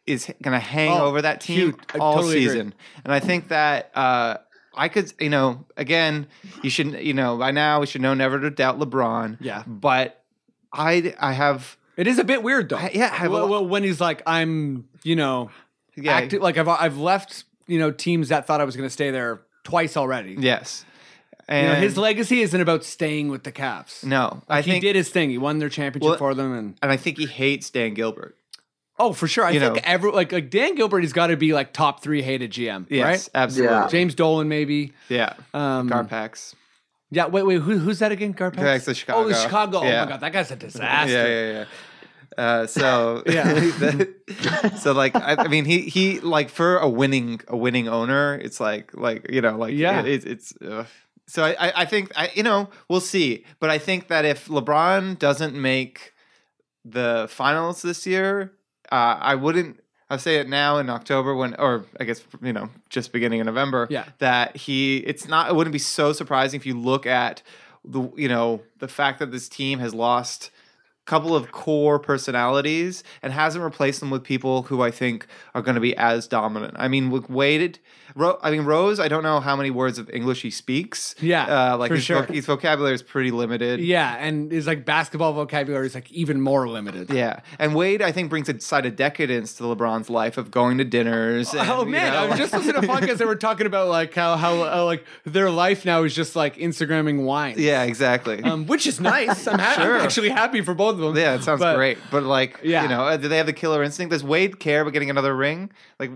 is 0.07 0.27
going 0.43 0.53
to 0.53 0.61
hang 0.65 0.91
Oh, 0.93 1.07
over 1.07 1.23
that 1.23 1.41
team 1.41 1.57
huge. 1.59 1.75
All 1.99 2.15
totally 2.17 2.37
agree. 2.39 2.47
season, 2.47 2.75
and 3.05 3.13
I 3.13 3.21
think 3.21 3.49
that. 3.49 3.91
Uh, 3.95 4.37
I 4.79 4.89
could, 4.91 5.11
you 5.19 5.31
know, 5.31 5.65
again, 5.79 6.27
you 6.63 6.69
should, 6.69 6.93
you 7.01 7.15
know, 7.15 7.39
by 7.39 7.51
now 7.51 7.81
we 7.81 7.87
should 7.87 8.03
know 8.03 8.13
never 8.13 8.39
to 8.39 8.51
doubt 8.51 8.79
LeBron. 8.79 9.39
Yeah. 9.41 9.63
But 9.67 10.23
I, 10.71 11.15
I 11.19 11.33
have, 11.33 11.79
It 11.97 12.07
is 12.07 12.19
a 12.19 12.25
bit 12.25 12.43
weird 12.43 12.69
though. 12.69 12.77
I- 12.77 12.91
yeah, 12.93 13.17
I 13.19 13.29
Well, 13.29 13.49
well, 13.49 13.67
when 13.67 13.85
he's 13.85 14.03
like, 14.03 14.21
I'm, 14.27 14.87
you 15.03 15.17
know, 15.17 15.51
yeah, 15.97 16.29
like 16.41 16.59
I've 16.59 16.69
I've 16.69 16.99
left, 16.99 17.45
you 17.67 17.79
know, 17.79 17.91
teams 17.91 18.29
that 18.29 18.47
thought 18.47 18.61
I 18.61 18.65
was 18.65 18.77
going 18.77 18.87
to 18.87 18.93
stay 18.93 19.11
there 19.11 19.41
twice 19.65 19.97
already. 19.97 20.37
yes, 20.39 20.85
You 21.49 21.63
know, 21.63 21.75
his 21.77 21.97
legacy 21.97 22.41
isn't 22.41 22.61
about 22.61 22.83
staying 22.85 23.29
with 23.29 23.45
the 23.45 23.53
Cavs. 23.53 24.03
no, 24.05 24.43
I 24.49 24.63
he 24.63 24.73
think, 24.73 24.83
did 24.83 24.97
his 24.97 25.11
thing. 25.11 25.31
He 25.31 25.39
won 25.39 25.59
their 25.59 25.69
championship 25.69 26.09
Well, 26.09 26.19
for 26.19 26.35
them, 26.35 26.53
and 26.53 26.77
and 26.83 26.91
I 26.91 26.97
think 26.97 27.19
he 27.19 27.27
hates 27.27 27.71
Dan 27.71 27.95
Gilbert. 27.95 28.37
oh, 28.99 29.13
for 29.13 29.29
sure. 29.29 29.45
I 29.45 29.51
You 29.51 29.61
think 29.61 29.75
know. 29.77 29.81
every 29.85 30.11
like 30.11 30.33
like 30.33 30.51
Dan 30.51 30.75
Gilbert 30.75 31.03
has 31.03 31.13
got 31.13 31.29
to 31.29 31.37
be 31.37 31.53
like 31.53 31.73
top 31.73 32.03
three 32.03 32.21
hated 32.23 32.51
GM, 32.51 32.87
Yes, 32.91 33.05
right? 33.05 33.29
absolutely. 33.43 33.77
Yeah. 33.77 33.89
James 33.89 34.15
Dolan 34.17 34.49
maybe. 34.49 34.93
Yeah. 35.09 35.35
Um, 35.55 35.89
Garpax. 35.89 36.55
Yeah, 37.13 37.27
wait, 37.27 37.45
wait, 37.47 37.61
who, 37.61 37.79
who's 37.79 38.01
that 38.01 38.11
again? 38.11 38.35
Garpax? 38.35 38.57
Garpax, 38.57 38.85
the 38.87 38.95
Chicago. 38.95 39.21
Oh, 39.21 39.29
the 39.29 39.35
Chicago. 39.35 39.79
Oh 39.79 39.85
my 39.85 39.91
god, 40.07 40.21
that 40.21 40.33
guy's 40.33 40.51
a 40.51 40.57
disaster. 40.67 41.13
Yeah, 41.13 41.27
yeah, 41.27 41.53
yeah. 41.53 41.65
Uh, 42.45 42.67
so 42.67 43.23
Yeah. 43.27 44.75
so 44.77 44.93
like 44.93 45.15
I, 45.15 45.37
I 45.39 45.49
mean 45.49 45.65
he 45.65 45.83
he 45.83 46.19
like 46.21 46.51
for 46.51 46.79
a 46.79 46.89
winning 46.89 47.41
a 47.49 47.57
winning 47.57 47.87
owner 47.89 48.35
it's 48.35 48.59
like 48.61 48.93
like 48.95 49.31
you 49.31 49.41
know 49.41 49.57
like 49.57 49.75
Yeah. 49.75 50.01
it, 50.01 50.07
it's 50.09 50.25
it's 50.25 50.55
ugh. 50.69 50.87
So 51.27 51.45
I, 51.45 51.51
I 51.59 51.73
I 51.83 51.85
think 51.85 52.13
I 52.17 52.31
you 52.35 52.43
know 52.43 52.71
we'll 52.89 53.01
see 53.01 53.45
but 53.61 53.71
I 53.71 53.79
think 53.79 54.09
that 54.09 54.25
if 54.25 54.49
LeBron 54.49 55.19
doesn't 55.19 55.55
make 55.55 56.15
the 56.87 57.27
finals 57.29 57.83
this 57.83 58.07
year, 58.07 58.53
uh, 58.91 59.19
I 59.21 59.35
wouldn't. 59.35 59.81
I'll 60.09 60.19
say 60.21 60.37
it 60.37 60.49
now 60.49 60.79
in 60.79 60.89
October 60.89 61.35
when, 61.35 61.57
or 61.57 61.85
I 61.99 62.05
guess 62.05 62.23
you 62.41 62.53
know, 62.53 62.69
just 62.89 63.13
beginning 63.13 63.41
of 63.41 63.47
November. 63.47 63.89
Yeah. 63.91 64.05
that 64.19 64.57
he. 64.57 64.99
It's 64.99 65.27
not. 65.27 65.51
It 65.51 65.57
wouldn't 65.57 65.73
be 65.73 65.81
so 65.81 66.13
surprising 66.13 66.59
if 66.61 66.67
you 66.67 66.79
look 66.79 67.07
at 67.07 67.43
the 67.85 68.11
you 68.17 68.29
know 68.29 68.63
the 68.79 68.89
fact 68.89 69.19
that 69.19 69.33
this 69.33 69.49
team 69.49 69.81
has 69.81 69.93
lost 69.95 70.51
a 71.03 71.11
couple 71.11 71.35
of 71.35 71.51
core 71.51 71.99
personalities 71.99 73.03
and 73.21 73.33
hasn't 73.33 73.65
replaced 73.65 73.99
them 73.99 74.11
with 74.11 74.23
people 74.23 74.63
who 74.63 74.81
I 74.83 74.93
think 74.93 75.27
are 75.55 75.63
going 75.63 75.75
to 75.75 75.81
be 75.81 75.97
as 75.97 76.29
dominant. 76.29 76.75
I 76.77 76.87
mean, 76.87 77.11
with 77.11 77.29
Wade, 77.29 77.81
Ro- 78.17 78.39
I 78.43 78.51
mean 78.51 78.63
Rose. 78.63 78.99
I 78.99 79.09
don't 79.09 79.23
know 79.23 79.39
how 79.41 79.55
many 79.55 79.71
words 79.71 79.99
of 79.99 80.09
English 80.11 80.43
he 80.43 80.51
speaks. 80.51 81.15
Yeah, 81.21 81.73
uh, 81.75 81.77
like 81.77 81.91
for 81.91 81.95
his, 81.97 82.05
sure. 82.05 82.23
voc- 82.23 82.35
his 82.35 82.47
vocabulary 82.47 82.95
is 82.95 83.03
pretty 83.03 83.31
limited. 83.31 83.79
Yeah, 83.81 84.17
and 84.19 84.51
his 84.51 84.67
like 84.67 84.85
basketball 84.85 85.33
vocabulary 85.35 85.87
is 85.87 85.95
like 85.95 86.11
even 86.11 86.41
more 86.41 86.67
limited. 86.69 87.11
Yeah, 87.11 87.41
and 87.59 87.75
Wade, 87.75 88.01
I 88.03 88.13
think, 88.13 88.31
brings 88.31 88.49
a 88.49 88.59
side 88.61 88.87
of 88.87 88.97
decadence 88.97 89.55
to 89.59 89.65
LeBron's 89.65 90.09
life 90.11 90.39
of 90.39 90.51
going 90.51 90.79
to 90.79 90.85
dinners. 90.85 91.53
And, 91.55 91.69
Oh 91.69 91.85
man, 91.85 92.13
know, 92.13 92.19
I 92.21 92.27
was 92.27 92.39
just 92.39 92.53
listening 92.55 92.81
to 92.81 92.89
podcasts 92.89 93.19
that 93.19 93.27
were 93.27 93.37
talking 93.37 93.67
about 93.67 93.89
like 93.89 94.15
how 94.15 94.37
how 94.37 94.63
uh, 94.63 94.85
like 94.85 95.05
their 95.25 95.51
life 95.51 95.85
now 95.85 96.03
is 96.05 96.15
just 96.15 96.35
like 96.35 96.57
Instagramming 96.57 97.23
wine. 97.25 97.57
yeah, 97.59 97.83
exactly. 97.85 98.43
Um, 98.43 98.67
which 98.67 98.87
is 98.87 98.99
nice. 99.01 99.47
I'm, 99.47 99.59
ha- 99.59 99.75
Sure. 99.77 99.97
I'm 99.99 100.03
actually 100.05 100.31
happy 100.31 100.63
for 100.63 100.73
both 100.75 100.95
of 100.95 101.01
them. 101.01 101.17
yeah, 101.17 101.35
it 101.35 101.43
sounds 101.43 101.61
But- 101.61 101.77
great. 101.77 101.99
But 102.11 102.23
like, 102.23 102.61
Yeah. 102.63 102.83
you 102.85 102.89
know, 102.89 103.03
uh, 103.03 103.17
do 103.19 103.29
they 103.29 103.37
have 103.37 103.47
the 103.47 103.53
killer 103.53 103.83
instinct? 103.83 104.13
Does 104.13 104.25
Wade 104.25 104.59
care 104.59 104.81
about 104.81 104.93
getting 104.95 105.11
another 105.11 105.37
ring? 105.37 105.71
Like, 106.01 106.13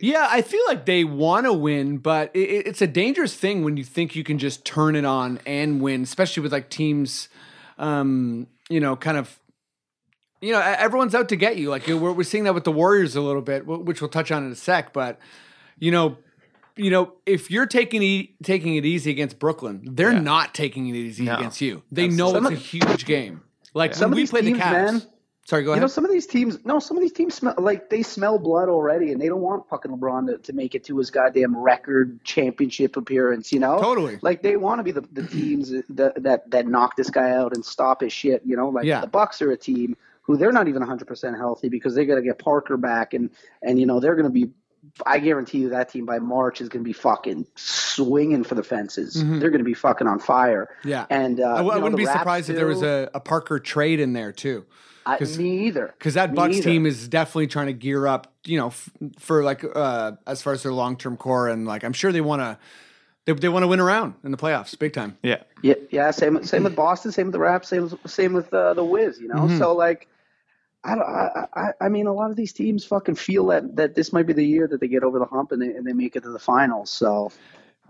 Yeah, 0.00 0.26
I 0.30 0.42
feel 0.42 0.60
like 0.68 0.84
they 0.86 1.04
want 1.04 1.46
to 1.46 1.52
win, 1.52 1.98
but 1.98 2.30
it, 2.34 2.48
it- 2.50 2.66
it's 2.66 2.82
a 2.82 2.86
dangerous 2.86 3.34
thing 3.34 3.64
when 3.64 3.76
you 3.76 3.84
think 3.84 4.14
you 4.16 4.24
can 4.24 4.38
just 4.38 4.64
turn 4.64 4.96
it 4.96 5.04
on 5.04 5.40
and 5.46 5.80
win, 5.80 6.02
especially 6.02 6.42
with 6.42 6.52
like 6.52 6.68
teams, 6.70 7.28
um, 7.78 8.46
you 8.68 8.80
know, 8.80 8.96
kind 8.96 9.16
of, 9.16 9.38
you 10.40 10.52
know, 10.52 10.60
everyone's 10.60 11.14
out 11.14 11.28
to 11.30 11.36
get 11.36 11.56
you. 11.56 11.70
Like 11.70 11.86
we're, 11.86 12.12
we're 12.12 12.22
seeing 12.22 12.44
that 12.44 12.54
with 12.54 12.64
the 12.64 12.72
Warriors 12.72 13.16
a 13.16 13.20
little 13.20 13.42
bit, 13.42 13.66
which 13.66 14.00
we'll 14.00 14.10
touch 14.10 14.30
on 14.30 14.44
in 14.44 14.52
a 14.52 14.56
sec. 14.56 14.92
But 14.92 15.18
you 15.78 15.90
know, 15.90 16.18
you 16.76 16.90
know, 16.90 17.14
if 17.24 17.50
you're 17.50 17.66
taking 17.66 18.02
e- 18.02 18.34
taking 18.42 18.76
it 18.76 18.84
easy 18.84 19.10
against 19.10 19.38
Brooklyn, 19.38 19.82
they're 19.92 20.12
Yeah. 20.12 20.20
not 20.20 20.54
taking 20.54 20.88
it 20.88 20.94
easy 20.94 21.24
No. 21.24 21.36
against 21.36 21.60
you. 21.60 21.82
They 21.90 22.08
know 22.08 22.36
it's 22.36 22.46
a 22.50 22.54
huge 22.54 23.06
game. 23.06 23.42
Like 23.74 23.94
Some 23.94 24.10
when 24.10 24.16
we 24.20 24.26
played 24.26 24.44
teams, 24.44 24.58
the 24.58 24.64
Cavs. 24.64 24.72
man, 24.92 25.02
Sorry, 25.46 25.62
go 25.62 25.74
You 25.74 25.80
know, 25.80 25.86
some 25.86 26.04
of 26.04 26.10
these 26.10 26.26
teams, 26.26 26.64
no, 26.64 26.80
some 26.80 26.96
of 26.96 27.02
these 27.02 27.12
teams 27.12 27.34
smell 27.34 27.54
like 27.56 27.88
they 27.88 28.02
smell 28.02 28.36
blood 28.36 28.68
already, 28.68 29.12
and 29.12 29.20
they 29.20 29.28
don't 29.28 29.40
want 29.40 29.68
fucking 29.68 29.92
LeBron 29.92 30.26
to, 30.26 30.38
to 30.38 30.52
make 30.52 30.74
it 30.74 30.82
to 30.84 30.98
his 30.98 31.12
goddamn 31.12 31.56
record 31.56 32.22
championship 32.24 32.96
appearance. 32.96 33.52
You 33.52 33.60
know, 33.60 33.78
Totally. 33.80 34.18
Like 34.22 34.42
they 34.42 34.56
want 34.56 34.80
to 34.80 34.82
be 34.82 34.90
the, 34.90 35.02
the 35.12 35.24
teams 35.24 35.70
that, 35.70 36.20
that 36.22 36.50
that 36.50 36.66
knock 36.66 36.96
this 36.96 37.10
guy 37.10 37.30
out 37.30 37.54
and 37.54 37.64
stop 37.64 38.00
his 38.00 38.12
shit. 38.12 38.42
You 38.44 38.56
know, 38.56 38.70
like 38.70 38.86
Yeah. 38.86 39.00
the 39.00 39.06
Bucks 39.06 39.40
are 39.40 39.52
a 39.52 39.56
team 39.56 39.96
who 40.22 40.36
they're 40.36 40.50
not 40.50 40.66
even 40.66 40.80
100 40.80 41.06
percent 41.06 41.36
healthy 41.36 41.68
because 41.68 41.94
they 41.94 42.04
got 42.06 42.16
to 42.16 42.22
get 42.22 42.40
Parker 42.40 42.76
back, 42.76 43.14
and 43.14 43.30
and 43.62 43.78
you 43.78 43.86
know 43.86 44.00
they're 44.00 44.16
going 44.16 44.24
to 44.26 44.30
be. 44.30 44.50
I 45.04 45.18
guarantee 45.18 45.58
you 45.58 45.68
that 45.70 45.88
team 45.88 46.06
by 46.06 46.18
March 46.20 46.60
is 46.60 46.68
going 46.68 46.82
to 46.84 46.88
be 46.88 46.92
fucking 46.92 47.46
swinging 47.56 48.44
for 48.44 48.54
the 48.54 48.62
fences. 48.62 49.14
They're 49.14 49.50
going 49.50 49.58
to 49.58 49.64
be 49.64 49.74
fucking 49.74 50.06
on 50.06 50.20
fire. 50.20 50.70
Mm-hmm. 50.80 50.88
Yeah. 50.88 51.06
and 51.10 51.40
uh, 51.40 51.44
I, 51.44 51.56
w- 51.56 51.70
I 51.70 51.74
you 51.74 51.78
know, 51.78 51.82
wouldn't 51.84 51.98
be 51.98 52.06
surprised 52.06 52.50
if 52.50 52.56
there 52.56 52.66
was 52.68 52.82
a, 52.82 53.10
a 53.12 53.18
Parker 53.20 53.58
trade 53.58 53.98
in 54.00 54.12
there 54.12 54.30
too. 54.32 54.64
I, 55.06 55.18
'cause- 55.18 55.38
me 55.38 55.66
either. 55.66 55.94
because 55.98 56.14
that 56.14 56.30
Me 56.32 56.36
Bucks 56.36 56.56
either. 56.56 56.70
team 56.70 56.84
is 56.86 57.06
definitely 57.08 57.46
trying 57.46 57.66
to 57.68 57.72
gear 57.72 58.06
up, 58.06 58.32
you 58.44 58.58
know, 58.58 58.68
f- 58.68 58.90
for 59.18 59.42
like 59.44 59.64
uh, 59.74 60.12
as 60.26 60.42
far 60.42 60.52
as 60.52 60.62
their 60.62 60.72
long 60.72 60.96
term 60.96 61.16
core, 61.16 61.48
and 61.48 61.66
like 61.66 61.84
I'm 61.84 61.92
sure 61.92 62.10
they 62.12 62.20
want 62.20 62.42
to, 62.42 62.58
they, 63.24 63.32
they 63.32 63.48
want 63.48 63.62
to 63.62 63.68
win 63.68 63.80
around 63.80 64.14
in 64.24 64.30
the 64.32 64.36
playoffs, 64.36 64.78
big 64.78 64.92
time. 64.92 65.16
yeah, 65.22 65.42
Yeah, 65.62 65.74
yeah. 65.90 66.10
Same, 66.10 66.42
same 66.44 66.64
with 66.64 66.74
Boston. 66.76 67.12
Same 67.12 67.26
with 67.26 67.32
the 67.32 67.38
Raps. 67.38 67.68
Same, 67.68 67.96
same 68.06 68.32
with 68.34 68.52
uh, 68.52 68.74
the 68.74 68.84
Wiz. 68.84 69.18
You 69.20 69.28
know. 69.28 69.34
Mm-hmm. 69.42 69.58
So 69.58 69.74
like, 69.74 70.08
I, 70.84 70.94
don't, 70.94 71.02
I, 71.08 71.46
I, 71.54 71.66
I 71.80 71.88
mean, 71.88 72.06
a 72.06 72.12
lot 72.12 72.30
of 72.30 72.36
these 72.36 72.52
teams 72.52 72.84
fucking 72.84 73.14
feel 73.16 73.46
that 73.46 73.76
that 73.76 73.94
this 73.94 74.12
might 74.12 74.26
be 74.26 74.32
the 74.32 74.44
year 74.46 74.66
that 74.68 74.80
they 74.80 74.88
get 74.88 75.02
over 75.02 75.18
the 75.18 75.24
hump 75.26 75.52
and 75.52 75.60
they 75.62 75.68
and 75.68 75.86
they 75.86 75.92
make 75.92 76.16
it 76.16 76.22
to 76.24 76.30
the 76.30 76.38
finals. 76.38 76.90
So 76.90 77.30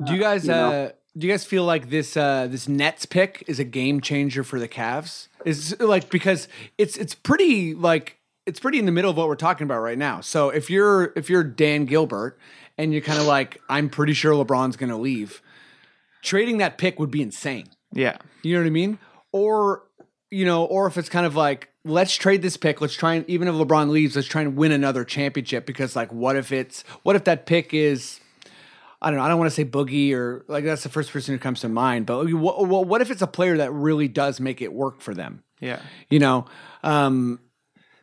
Do 0.05 0.13
you 0.15 0.21
guys 0.21 0.45
you 0.47 0.53
know. 0.53 0.71
uh, 0.71 0.91
do 1.17 1.27
you 1.27 1.33
guys 1.33 1.45
feel 1.47 1.65
like 1.65 1.89
this 1.91 2.15
uh, 2.17 2.47
this 2.51 2.69
Nets 2.69 3.07
pick 3.07 3.43
is 3.47 3.59
a 3.59 3.65
game 3.65 4.01
changer 4.03 4.43
for 4.45 4.59
the 4.61 4.69
Cavs? 4.69 5.29
Is 5.47 5.79
like 5.81 6.11
because 6.11 6.49
it's 6.77 6.97
it's 6.97 7.15
pretty 7.15 7.73
like 7.73 8.19
it's 8.47 8.61
pretty 8.61 8.79
in 8.79 8.85
the 8.85 8.93
middle 8.93 9.11
of 9.11 9.17
what 9.17 9.29
we're 9.29 9.37
talking 9.37 9.65
about 9.65 9.79
right 9.81 9.97
now. 9.97 10.21
So 10.21 10.51
if 10.51 10.69
you're 10.69 11.13
if 11.17 11.31
you're 11.31 11.45
Dan 11.45 11.85
Gilbert 11.87 12.39
and 12.77 12.93
you're 12.93 13.01
kind 13.01 13.19
of 13.19 13.27
like 13.27 13.61
I'm 13.69 13.89
pretty 13.89 14.13
sure 14.13 14.33
LeBron's 14.33 14.77
going 14.77 14.91
to 14.91 14.97
leave, 14.97 15.41
trading 16.23 16.59
that 16.59 16.79
pick 16.79 16.99
would 16.99 17.11
be 17.11 17.23
insane. 17.23 17.67
yeah, 17.93 18.19
You 18.43 18.55
know 18.55 18.61
what 18.61 18.67
I 18.67 18.71
mean? 18.71 18.99
Or 19.33 19.85
you 20.31 20.45
know, 20.45 20.65
or 20.65 20.87
if 20.89 20.99
it's 20.99 21.09
kind 21.09 21.25
of 21.27 21.37
like 21.37 21.71
let's 21.85 22.17
trade 22.17 22.43
this 22.43 22.57
pick, 22.57 22.81
let's 22.81 22.95
try 22.95 23.15
and 23.15 23.29
even 23.31 23.47
if 23.47 23.55
LeBron 23.55 23.91
leaves, 23.91 24.17
let's 24.17 24.27
try 24.27 24.43
and 24.43 24.57
win 24.57 24.73
another 24.73 25.05
championship 25.05 25.65
because 25.65 25.95
like 25.95 26.13
what 26.13 26.35
if 26.35 26.51
it's 26.51 26.83
what 27.05 27.15
if 27.15 27.25
that 27.25 27.47
pick 27.47 27.73
is 27.73 28.19
I 29.07 29.11
don't 29.11 29.19
know, 29.19 29.25
I 29.25 29.29
don't 29.29 29.39
want 29.39 29.51
to 29.51 29.55
say 29.55 29.65
Boogie 29.65 30.13
or 30.15 30.45
like 30.49 30.65
that's 30.65 30.83
the 30.83 30.89
first 30.89 31.13
person 31.13 31.33
who 31.33 31.39
comes 31.39 31.61
to 31.61 31.69
mind, 31.69 32.07
but 32.07 32.27
what, 32.33 32.67
what, 32.67 33.01
if 33.01 33.11
it's 33.11 33.23
a 33.23 33.27
player 33.29 33.57
that 33.59 33.73
really 33.73 34.09
does 34.09 34.41
make 34.41 34.61
it 34.61 34.73
work 34.73 35.01
for 35.01 35.15
them? 35.15 35.45
yeah. 35.61 35.81
You 36.11 36.19
know, 36.19 36.47
um 36.83 37.39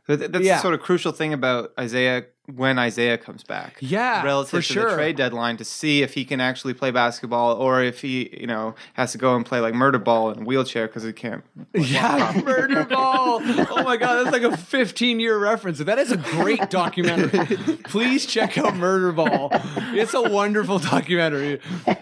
that's 0.08 0.22
Yeah. 0.22 0.56
the 0.56 0.62
sort 0.62 0.74
of 0.74 0.80
crucial 0.80 1.12
thing 1.12 1.34
about 1.34 1.72
Isaiah 1.80 2.26
when 2.54 2.78
Isaiah 2.78 3.18
comes 3.18 3.42
back. 3.44 3.78
Yeah, 3.80 4.22
relative 4.24 4.50
for 4.50 4.58
to 4.58 4.62
sure. 4.74 4.90
the 4.90 4.96
trade 4.96 5.16
deadline 5.16 5.56
to 5.58 5.64
see 5.66 6.02
if 6.02 6.14
he 6.14 6.26
can 6.26 6.42
actually 6.42 6.74
play 6.74 6.92
basketball 6.92 7.56
or 7.56 7.82
if 7.82 8.02
he, 8.02 8.38
you 8.38 8.48
know, 8.48 8.76
has 8.96 9.14
to 9.14 9.18
go 9.18 9.36
and 9.36 9.46
play 9.46 9.62
like 9.62 9.74
murder 9.74 9.98
ball 9.98 10.30
in 10.32 10.42
a 10.42 10.46
wheelchair 10.46 10.88
because 10.88 11.04
he 11.04 11.14
can't. 11.14 11.44
Yeah, 11.74 12.42
Murder 12.46 12.84
Ball. 12.84 13.40
Oh 13.44 13.84
my 13.84 13.98
god, 13.98 14.24
that's 14.26 14.32
like 14.32 14.44
a 14.44 14.56
15 14.58 15.20
year 15.20 15.38
reference. 15.38 15.80
That 15.80 15.98
is 16.00 16.12
a 16.12 16.18
great 16.18 16.70
documentary. 16.70 17.58
Please 17.86 18.26
check 18.26 18.58
out 18.58 18.76
Murder 18.76 19.12
Ball. 19.12 19.50
It's 19.94 20.14
a 20.14 20.22
wonderful 20.22 20.80
documentary. 20.80 21.60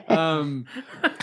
Um, 0.08 0.66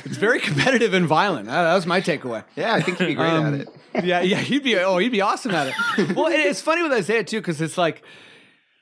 it's 0.04 0.16
very 0.16 0.40
competitive 0.40 0.94
and 0.94 1.06
violent. 1.06 1.46
That, 1.46 1.62
that 1.64 1.74
was 1.74 1.86
my 1.86 2.00
takeaway. 2.00 2.44
Yeah, 2.56 2.74
I 2.74 2.80
think 2.80 2.98
he'd 2.98 3.06
be 3.06 3.14
great 3.14 3.28
Um, 3.30 3.54
at 3.54 3.60
it. 3.60 3.68
Yeah, 4.04 4.20
yeah, 4.20 4.38
he'd 4.38 4.62
be. 4.62 4.76
Oh, 4.78 4.98
he'd 4.98 5.12
be 5.12 5.20
awesome 5.20 5.52
at 5.52 5.68
it. 5.68 6.16
Well, 6.16 6.26
it's 6.30 6.60
funny 6.60 6.82
with 6.82 6.92
Isaiah 6.92 7.24
too 7.24 7.40
because 7.40 7.60
it's 7.60 7.76
like 7.78 8.02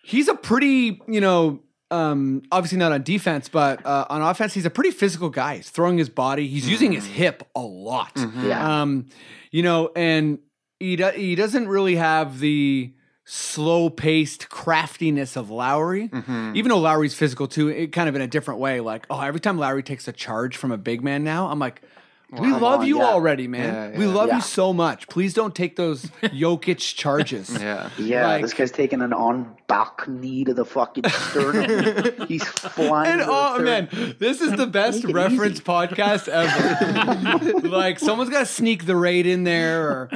he's 0.07 0.29
a 0.29 0.35
pretty, 0.35 1.01
you 1.09 1.21
know, 1.21 1.61
um, 1.91 2.43
obviously 2.53 2.79
not 2.79 2.93
on 2.93 3.03
defense, 3.03 3.49
but 3.49 3.85
uh, 3.85 4.07
on 4.09 4.23
offense, 4.23 4.55
he's 4.55 4.65
a 4.67 4.71
pretty 4.71 4.93
physical 4.93 5.29
guy. 5.31 5.57
He's 5.57 5.69
throwing 5.71 5.99
his 5.99 6.09
body. 6.09 6.47
He's 6.47 6.69
using 6.69 6.93
his 6.93 7.07
hip 7.07 7.43
a 7.57 7.61
lot. 7.61 8.13
yeah, 8.17 8.83
Um, 8.83 9.07
you 9.51 9.63
know, 9.63 9.91
and 9.97 10.39
he 10.79 10.95
do, 10.97 11.09
he 11.11 11.35
doesn't 11.35 11.67
really 11.69 11.97
have 11.97 12.39
the 12.39 12.93
slow 13.25 13.91
paced 13.91 14.49
craftiness 14.49 15.37
of 15.37 15.51
Lowry. 15.51 16.09
Even 16.57 16.69
though 16.69 16.79
Lowry's 16.79 17.15
physical 17.15 17.49
too, 17.49 17.69
it 17.69 17.89
kind 17.93 18.09
of 18.09 18.15
in 18.15 18.21
a 18.21 18.29
different 18.29 18.61
way. 18.61 18.79
Like, 18.81 19.07
oh, 19.11 19.21
every 19.21 19.41
time 19.41 19.59
Lowry 19.59 19.83
takes 19.83 20.07
a 20.07 20.13
charge 20.13 20.57
from 20.57 20.71
a 20.71 20.79
big 20.79 21.03
man 21.03 21.25
now, 21.25 21.49
I'm 21.49 21.59
like. 21.59 21.83
We 22.33 22.39
Come 22.39 22.61
love 22.61 22.81
on, 22.81 22.87
you 22.87 22.99
yeah. 22.99 23.05
already, 23.05 23.47
man. 23.47 23.93
Yeah, 23.93 23.99
We 23.99 24.07
love 24.07 24.29
Yeah. 24.29 24.37
you 24.37 24.41
so 24.43 24.73
much. 24.73 25.07
Please 25.07 25.33
don't 25.33 25.55
take 25.55 25.77
those 25.77 26.03
Jokic 26.23 26.79
charges. 26.97 27.49
Yeah. 27.51 27.91
yeah. 27.99 28.27
like- 28.27 28.43
this 28.43 28.53
guy's 28.53 28.73
taking 28.73 29.01
an 29.01 29.13
on 29.13 29.55
back 29.69 30.09
knee 30.09 30.45
to 30.45 30.53
the 30.53 30.65
fucking 30.65 31.09
sternum. 31.09 32.27
He's 32.29 32.43
flying. 32.45 33.21
And 33.21 33.23
oh 33.25 33.57
third- 33.59 33.65
man, 33.65 34.17
this 34.19 34.41
is 34.41 34.53
the 34.57 34.67
best 34.67 35.05
reference 35.05 35.55
easy. 35.57 35.63
podcast 35.63 36.27
ever. 36.27 37.59
like 37.69 38.01
someone's 38.01 38.31
got 38.31 38.41
to 38.41 38.47
sneak 38.47 38.87
the 38.87 38.97
raid 38.97 39.27
in 39.27 39.45
there, 39.45 39.89
or 39.89 40.11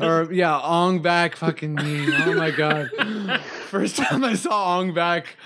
or 0.00 0.32
yeah, 0.32 0.58
Ong 0.60 1.00
Bak 1.00 1.36
fucking 1.36 1.76
me. 1.76 2.06
Oh 2.24 2.34
my 2.34 2.50
god. 2.50 2.90
First 3.68 3.96
time 3.96 4.24
I 4.24 4.34
saw 4.34 4.78
Ong 4.78 4.94
Bak 4.94 5.36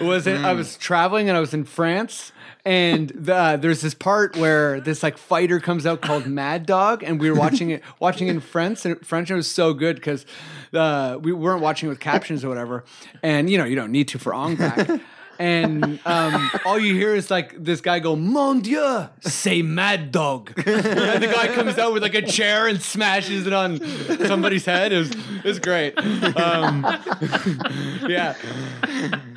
was 0.00 0.26
in, 0.26 0.44
I 0.44 0.54
mm. 0.54 0.56
was 0.56 0.76
traveling 0.78 1.28
and 1.28 1.36
I 1.36 1.40
was 1.40 1.52
in 1.52 1.64
France. 1.64 2.32
And 2.64 3.08
the, 3.10 3.56
there's 3.58 3.80
this 3.80 3.94
part 3.94 4.36
where 4.36 4.80
this 4.80 5.02
like 5.02 5.16
fighter 5.16 5.57
comes 5.60 5.86
out 5.86 6.00
called 6.00 6.26
Mad 6.26 6.66
Dog, 6.66 7.02
and 7.02 7.20
we 7.20 7.30
were 7.30 7.36
watching 7.38 7.70
it, 7.70 7.82
watching 8.00 8.28
in 8.28 8.40
French, 8.40 8.84
and 8.84 9.04
French 9.06 9.30
and 9.30 9.36
it 9.36 9.38
was 9.38 9.50
so 9.50 9.74
good 9.74 9.96
because 9.96 10.26
uh, 10.72 11.18
we 11.20 11.32
weren't 11.32 11.62
watching 11.62 11.88
with 11.88 12.00
captions 12.00 12.44
or 12.44 12.48
whatever. 12.48 12.84
And 13.22 13.48
you 13.50 13.58
know, 13.58 13.64
you 13.64 13.76
don't 13.76 13.92
need 13.92 14.08
to 14.08 14.18
for 14.18 14.34
Ong 14.34 14.56
Bak 14.56 15.00
and 15.38 16.00
um, 16.04 16.50
all 16.64 16.78
you 16.78 16.94
hear 16.94 17.14
is 17.14 17.30
like 17.30 17.62
this 17.62 17.80
guy 17.80 17.98
go, 18.00 18.16
"Mon 18.16 18.60
Dieu, 18.60 19.08
say 19.20 19.62
Mad 19.62 20.10
Dog," 20.10 20.52
and 20.56 21.22
the 21.22 21.32
guy 21.32 21.48
comes 21.54 21.78
out 21.78 21.92
with 21.92 22.02
like 22.02 22.14
a 22.14 22.22
chair 22.22 22.66
and 22.66 22.82
smashes 22.82 23.46
it 23.46 23.52
on 23.52 23.80
somebody's 24.26 24.64
head. 24.64 24.92
It 24.92 24.98
was, 24.98 25.10
it 25.10 25.44
was 25.44 25.58
great. 25.58 25.98
Um, 25.98 26.84
yeah. 28.08 28.34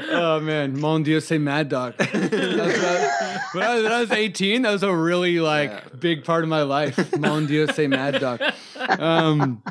Oh 0.09 0.39
man, 0.39 0.79
Mon 0.79 1.03
Dieu, 1.03 1.19
say 1.19 1.37
Mad 1.37 1.69
Dog. 1.69 1.97
That 1.97 2.21
was, 2.21 2.83
uh, 2.83 3.39
when, 3.53 3.63
I 3.63 3.75
was, 3.75 3.83
when 3.83 3.91
I 3.91 3.99
was 4.01 4.11
18, 4.11 4.63
that 4.63 4.71
was 4.71 4.83
a 4.83 4.93
really 4.93 5.39
like 5.39 5.99
big 5.99 6.23
part 6.23 6.43
of 6.43 6.49
my 6.49 6.63
life. 6.63 7.17
Mon 7.17 7.45
Dieu, 7.45 7.67
say 7.67 7.87
Mad 7.87 8.19
Dog. 8.19 8.41
Um, 8.75 9.61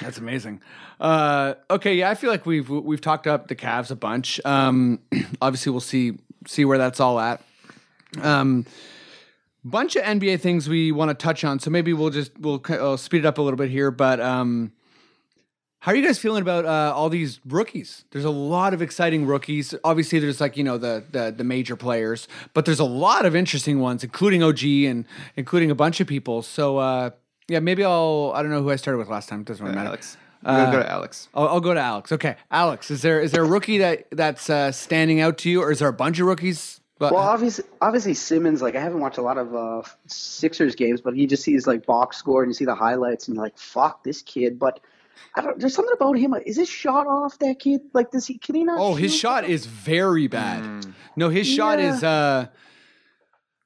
that's 0.00 0.18
amazing. 0.18 0.60
Uh, 1.00 1.54
okay, 1.70 1.94
yeah, 1.94 2.08
I 2.10 2.14
feel 2.14 2.30
like 2.30 2.46
we've 2.46 2.68
we've 2.68 3.00
talked 3.00 3.26
up 3.26 3.48
the 3.48 3.56
Cavs 3.56 3.90
a 3.90 3.96
bunch. 3.96 4.40
Um, 4.44 5.00
obviously, 5.42 5.70
we'll 5.72 5.80
see 5.80 6.18
see 6.46 6.64
where 6.64 6.78
that's 6.78 7.00
all 7.00 7.18
at. 7.18 7.42
Um, 8.22 8.64
bunch 9.64 9.96
of 9.96 10.04
NBA 10.04 10.40
things 10.40 10.68
we 10.68 10.92
want 10.92 11.08
to 11.10 11.14
touch 11.14 11.42
on, 11.42 11.58
so 11.58 11.70
maybe 11.70 11.92
we'll 11.92 12.10
just 12.10 12.38
we'll 12.38 12.62
uh, 12.68 12.96
speed 12.96 13.18
it 13.18 13.26
up 13.26 13.38
a 13.38 13.42
little 13.42 13.58
bit 13.58 13.68
here. 13.70 13.90
But 13.90 14.20
um, 14.20 14.72
How 15.80 15.92
are 15.92 15.96
you 15.96 16.02
guys 16.04 16.18
feeling 16.18 16.42
about 16.42 16.64
uh, 16.64 16.92
all 16.94 17.08
these 17.08 17.40
rookies? 17.44 18.04
There's 18.10 18.24
a 18.24 18.30
lot 18.30 18.72
of 18.74 18.82
exciting 18.82 19.26
rookies. 19.26 19.74
Obviously, 19.84 20.18
there's 20.20 20.40
like 20.40 20.56
you 20.56 20.64
know 20.64 20.78
the, 20.78 21.04
the 21.10 21.34
the 21.36 21.44
major 21.44 21.76
players, 21.76 22.28
but 22.54 22.64
there's 22.64 22.80
a 22.80 22.84
lot 22.84 23.26
of 23.26 23.34
interesting 23.36 23.80
ones, 23.80 24.02
including 24.04 24.42
OG 24.42 24.64
and 24.64 25.04
including 25.36 25.70
a 25.70 25.74
bunch 25.74 26.00
of 26.00 26.06
people. 26.06 26.42
So 26.42 26.78
uh, 26.78 27.10
yeah, 27.48 27.60
maybe 27.60 27.84
I'll. 27.84 28.32
I 28.34 28.42
don't 28.42 28.50
know 28.50 28.62
who 28.62 28.70
I 28.70 28.76
started 28.76 28.98
with 28.98 29.08
last 29.08 29.28
time. 29.28 29.40
It 29.40 29.46
doesn't 29.46 29.64
really 29.64 29.76
matter. 29.76 29.88
Alex. 29.88 30.16
You 30.42 30.52
gotta 30.52 30.72
go 30.72 30.82
to 30.82 30.90
Alex. 30.90 31.28
I'll, 31.34 31.48
I'll 31.48 31.60
go 31.60 31.74
to 31.74 31.80
Alex. 31.80 32.12
Okay, 32.12 32.36
Alex, 32.50 32.90
is 32.90 33.02
there 33.02 33.20
is 33.20 33.32
there 33.32 33.42
a 33.42 33.48
rookie 33.48 33.78
that 33.78 34.06
that's 34.12 34.48
uh, 34.48 34.70
standing 34.70 35.20
out 35.20 35.38
to 35.38 35.50
you, 35.50 35.60
or 35.62 35.72
is 35.72 35.80
there 35.80 35.88
a 35.88 35.92
bunch 35.92 36.20
of 36.20 36.26
rookies? 36.26 36.80
But 36.98 37.12
Well, 37.12 37.22
obviously, 37.22 37.64
obviously 37.80 38.14
Simmons. 38.14 38.62
Like 38.62 38.74
I 38.76 38.80
haven't 38.80 39.00
watched 39.00 39.18
a 39.18 39.22
lot 39.22 39.38
of 39.38 39.54
uh, 39.54 39.82
Sixers 40.06 40.74
games, 40.76 41.00
but 41.00 41.16
you 41.16 41.26
just 41.26 41.42
see 41.42 41.52
his 41.52 41.66
like 41.66 41.84
box 41.84 42.16
score 42.16 42.42
and 42.42 42.50
you 42.50 42.54
see 42.54 42.64
the 42.64 42.74
highlights, 42.74 43.26
and 43.28 43.34
you're 43.34 43.44
like, 43.44 43.58
"Fuck 43.58 44.04
this 44.04 44.22
kid!" 44.22 44.58
But 44.58 44.80
I 45.34 45.40
don't. 45.40 45.58
There's 45.58 45.74
something 45.74 45.94
about 45.94 46.16
him. 46.16 46.34
Is 46.46 46.56
his 46.56 46.68
shot 46.68 47.06
off? 47.06 47.38
That 47.40 47.58
kid, 47.58 47.80
like, 47.92 48.12
does 48.12 48.26
he? 48.26 48.38
Can 48.38 48.54
he 48.54 48.64
not? 48.64 48.78
Oh, 48.80 48.94
his 48.94 49.12
shoot? 49.12 49.18
shot 49.18 49.44
is 49.44 49.66
very 49.66 50.26
bad. 50.26 50.86
No, 51.16 51.28
his 51.28 51.46
shot 51.46 51.80
is 51.80 52.04
uh 52.04 52.46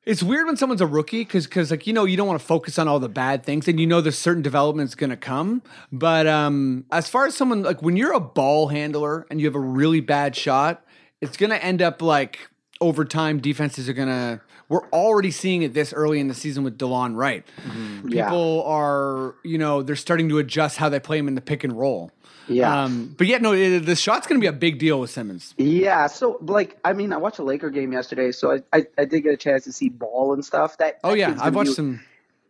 it's 0.05 0.23
weird 0.23 0.47
when 0.47 0.57
someone's 0.57 0.81
a 0.81 0.87
rookie 0.87 1.25
cuz 1.25 1.47
cuz 1.47 1.71
like 1.71 1.87
you 1.87 1.93
know 1.93 2.05
you 2.05 2.17
don't 2.17 2.27
want 2.27 2.41
to 2.41 2.47
focus 2.47 2.79
on 2.79 2.89
all 2.89 2.99
the 2.99 3.09
bad 3.09 3.45
things 3.45 3.69
and 3.69 3.79
you 3.79 3.87
know 3.87 4.01
there's 4.01 4.19
certain 4.19 4.43
development's 4.43 4.95
going 4.95 5.11
to 5.11 5.17
come. 5.17 5.63
But 5.93 6.27
um 6.27 6.85
as 6.91 7.09
far 7.09 7.27
as 7.27 7.35
someone 7.35 7.63
like 7.63 7.83
when 7.83 7.97
you're 7.97 8.13
a 8.13 8.21
ball 8.21 8.69
handler 8.69 9.27
and 9.31 9.41
you 9.41 9.47
have 9.47 9.55
a 9.55 9.61
really 9.61 10.01
bad 10.01 10.35
shot, 10.37 10.85
it's 11.21 11.37
going 11.37 11.51
to 11.51 11.63
end 11.63 11.83
up 11.83 12.01
like 12.01 12.49
over 12.81 13.05
time 13.05 13.41
defenses 13.41 13.89
are 13.89 13.93
going 13.93 14.09
to 14.09 14.41
we're 14.71 14.89
already 14.91 15.33
seeing 15.33 15.63
it 15.63 15.75
this 15.75 15.93
early 15.93 16.21
in 16.21 16.29
the 16.29 16.35
season 16.35 16.63
with 16.63 16.79
DeLon 16.79 17.17
Wright. 17.17 17.45
Yeah. 18.07 18.27
People 18.27 18.63
are, 18.65 19.35
you 19.45 19.59
know, 19.59 19.83
they're 19.83 19.97
starting 19.97 20.29
to 20.29 20.39
adjust 20.39 20.77
how 20.77 20.89
they 20.89 21.01
play 21.01 21.19
him 21.19 21.27
in 21.27 21.35
the 21.35 21.41
pick 21.41 21.65
and 21.65 21.77
roll. 21.77 22.13
Yeah. 22.51 22.83
Um, 22.85 23.15
but 23.17 23.27
yeah, 23.27 23.39
no, 23.39 23.53
it, 23.53 23.81
the 23.81 23.97
shot's 23.97 24.27
going 24.27 24.41
to 24.41 24.45
be 24.45 24.49
a 24.49 24.53
big 24.53 24.79
deal 24.79 25.01
with 25.01 25.11
Simmons. 25.11 25.55
Yeah, 25.57 26.07
so 26.09 26.39
like 26.43 26.77
I 26.85 26.93
mean, 26.93 27.13
I 27.13 27.17
watched 27.17 27.39
a 27.39 27.45
Laker 27.45 27.71
game 27.71 27.93
yesterday, 27.93 28.33
so 28.33 28.53
I, 28.53 28.63
I, 28.79 28.87
I 28.99 29.05
did 29.05 29.23
get 29.23 29.33
a 29.33 29.37
chance 29.37 29.65
to 29.65 29.73
see 29.73 29.89
ball 29.89 30.33
and 30.33 30.45
stuff. 30.45 30.77
That, 30.79 30.99
Oh 31.05 31.11
that 31.11 31.19
yeah, 31.19 31.39
I've 31.41 31.55
watched 31.55 31.71
be- 31.71 31.75
some. 31.75 32.01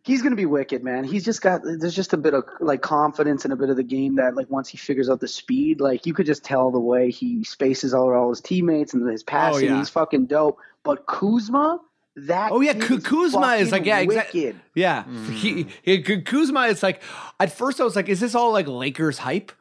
He's 0.03 0.23
gonna 0.23 0.35
be 0.35 0.47
wicked, 0.47 0.83
man. 0.83 1.05
He's 1.05 1.25
just 1.27 1.43
got 1.43 1.61
there's 1.63 1.95
just 1.95 2.15
a 2.15 2.17
bit 2.17 2.33
of 2.33 2.45
like 2.61 2.81
confidence 2.81 3.45
and 3.45 3.53
a 3.53 3.57
bit 3.57 3.69
of 3.69 3.77
the 3.77 3.83
game 3.83 4.17
that 4.17 4.35
like 4.35 4.51
once 4.51 4.67
he 4.67 4.79
figures 4.79 5.11
out 5.11 5.21
the 5.21 5.29
speed, 5.29 5.79
like 5.79 6.07
you 6.07 6.15
could 6.15 6.25
just 6.25 6.43
tell 6.43 6.71
the 6.71 6.81
way 6.81 7.11
he 7.11 7.45
spaces 7.45 7.93
all 7.93 8.11
all 8.15 8.31
his 8.31 8.41
teammates 8.41 8.95
and 8.95 9.07
his 9.09 9.23
passing. 9.23 9.69
Oh, 9.69 9.73
yeah. 9.73 9.79
He's 9.79 9.91
fucking 9.91 10.25
dope. 10.27 10.59
But 10.85 11.07
Kuzma, 11.07 11.81
that 12.17 12.51
Oh 12.51 12.63
yeah, 12.63 12.73
kid 12.73 12.83
Ku- 12.83 12.97
is 12.97 13.05
Kuzma 13.05 13.57
is 13.57 13.71
like 13.73 13.85
yeah, 13.85 13.99
exactly. 13.99 14.47
wicked. 14.47 14.61
Yeah, 14.75 15.05
he, 15.33 15.67
he 15.83 16.01
Kuzma 16.01 16.63
is 16.63 16.83
like. 16.83 17.03
At 17.39 17.53
first, 17.53 17.79
I 17.79 17.85
was 17.85 17.95
like, 17.95 18.09
"Is 18.09 18.21
this 18.21 18.35
all 18.35 18.53
like 18.53 18.67
Lakers 18.67 19.19
hype?" 19.19 19.53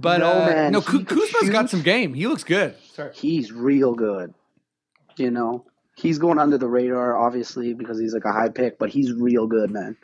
But 0.00 0.18
No, 0.18 0.30
uh, 0.32 0.46
man, 0.46 0.72
no, 0.72 0.80
he 0.80 0.86
Ku- 0.86 1.04
can 1.04 1.18
Kuzma's 1.18 1.50
got 1.50 1.70
some 1.70 1.82
game. 1.82 2.14
He 2.14 2.26
looks 2.26 2.44
good. 2.44 2.74
Sorry. 2.92 3.10
He's 3.14 3.52
real 3.52 3.94
good. 3.94 4.34
You 5.16 5.30
know, 5.30 5.64
he's 5.96 6.18
going 6.18 6.38
under 6.38 6.56
the 6.58 6.68
radar, 6.68 7.16
obviously, 7.18 7.74
because 7.74 7.98
he's 8.00 8.14
like 8.14 8.24
a 8.24 8.32
high 8.32 8.48
pick, 8.48 8.78
but 8.78 8.88
he's 8.90 9.12
real 9.12 9.46
good, 9.46 9.70
man. 9.70 9.96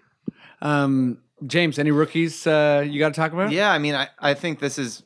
Um, 0.60 1.18
James, 1.46 1.78
any 1.78 1.90
rookies 1.90 2.46
uh, 2.46 2.84
you 2.86 2.98
got 2.98 3.08
to 3.10 3.14
talk 3.14 3.32
about? 3.32 3.50
Yeah, 3.52 3.70
I 3.70 3.78
mean, 3.78 3.94
I, 3.94 4.08
I 4.18 4.34
think 4.34 4.58
this 4.58 4.78
is, 4.78 5.02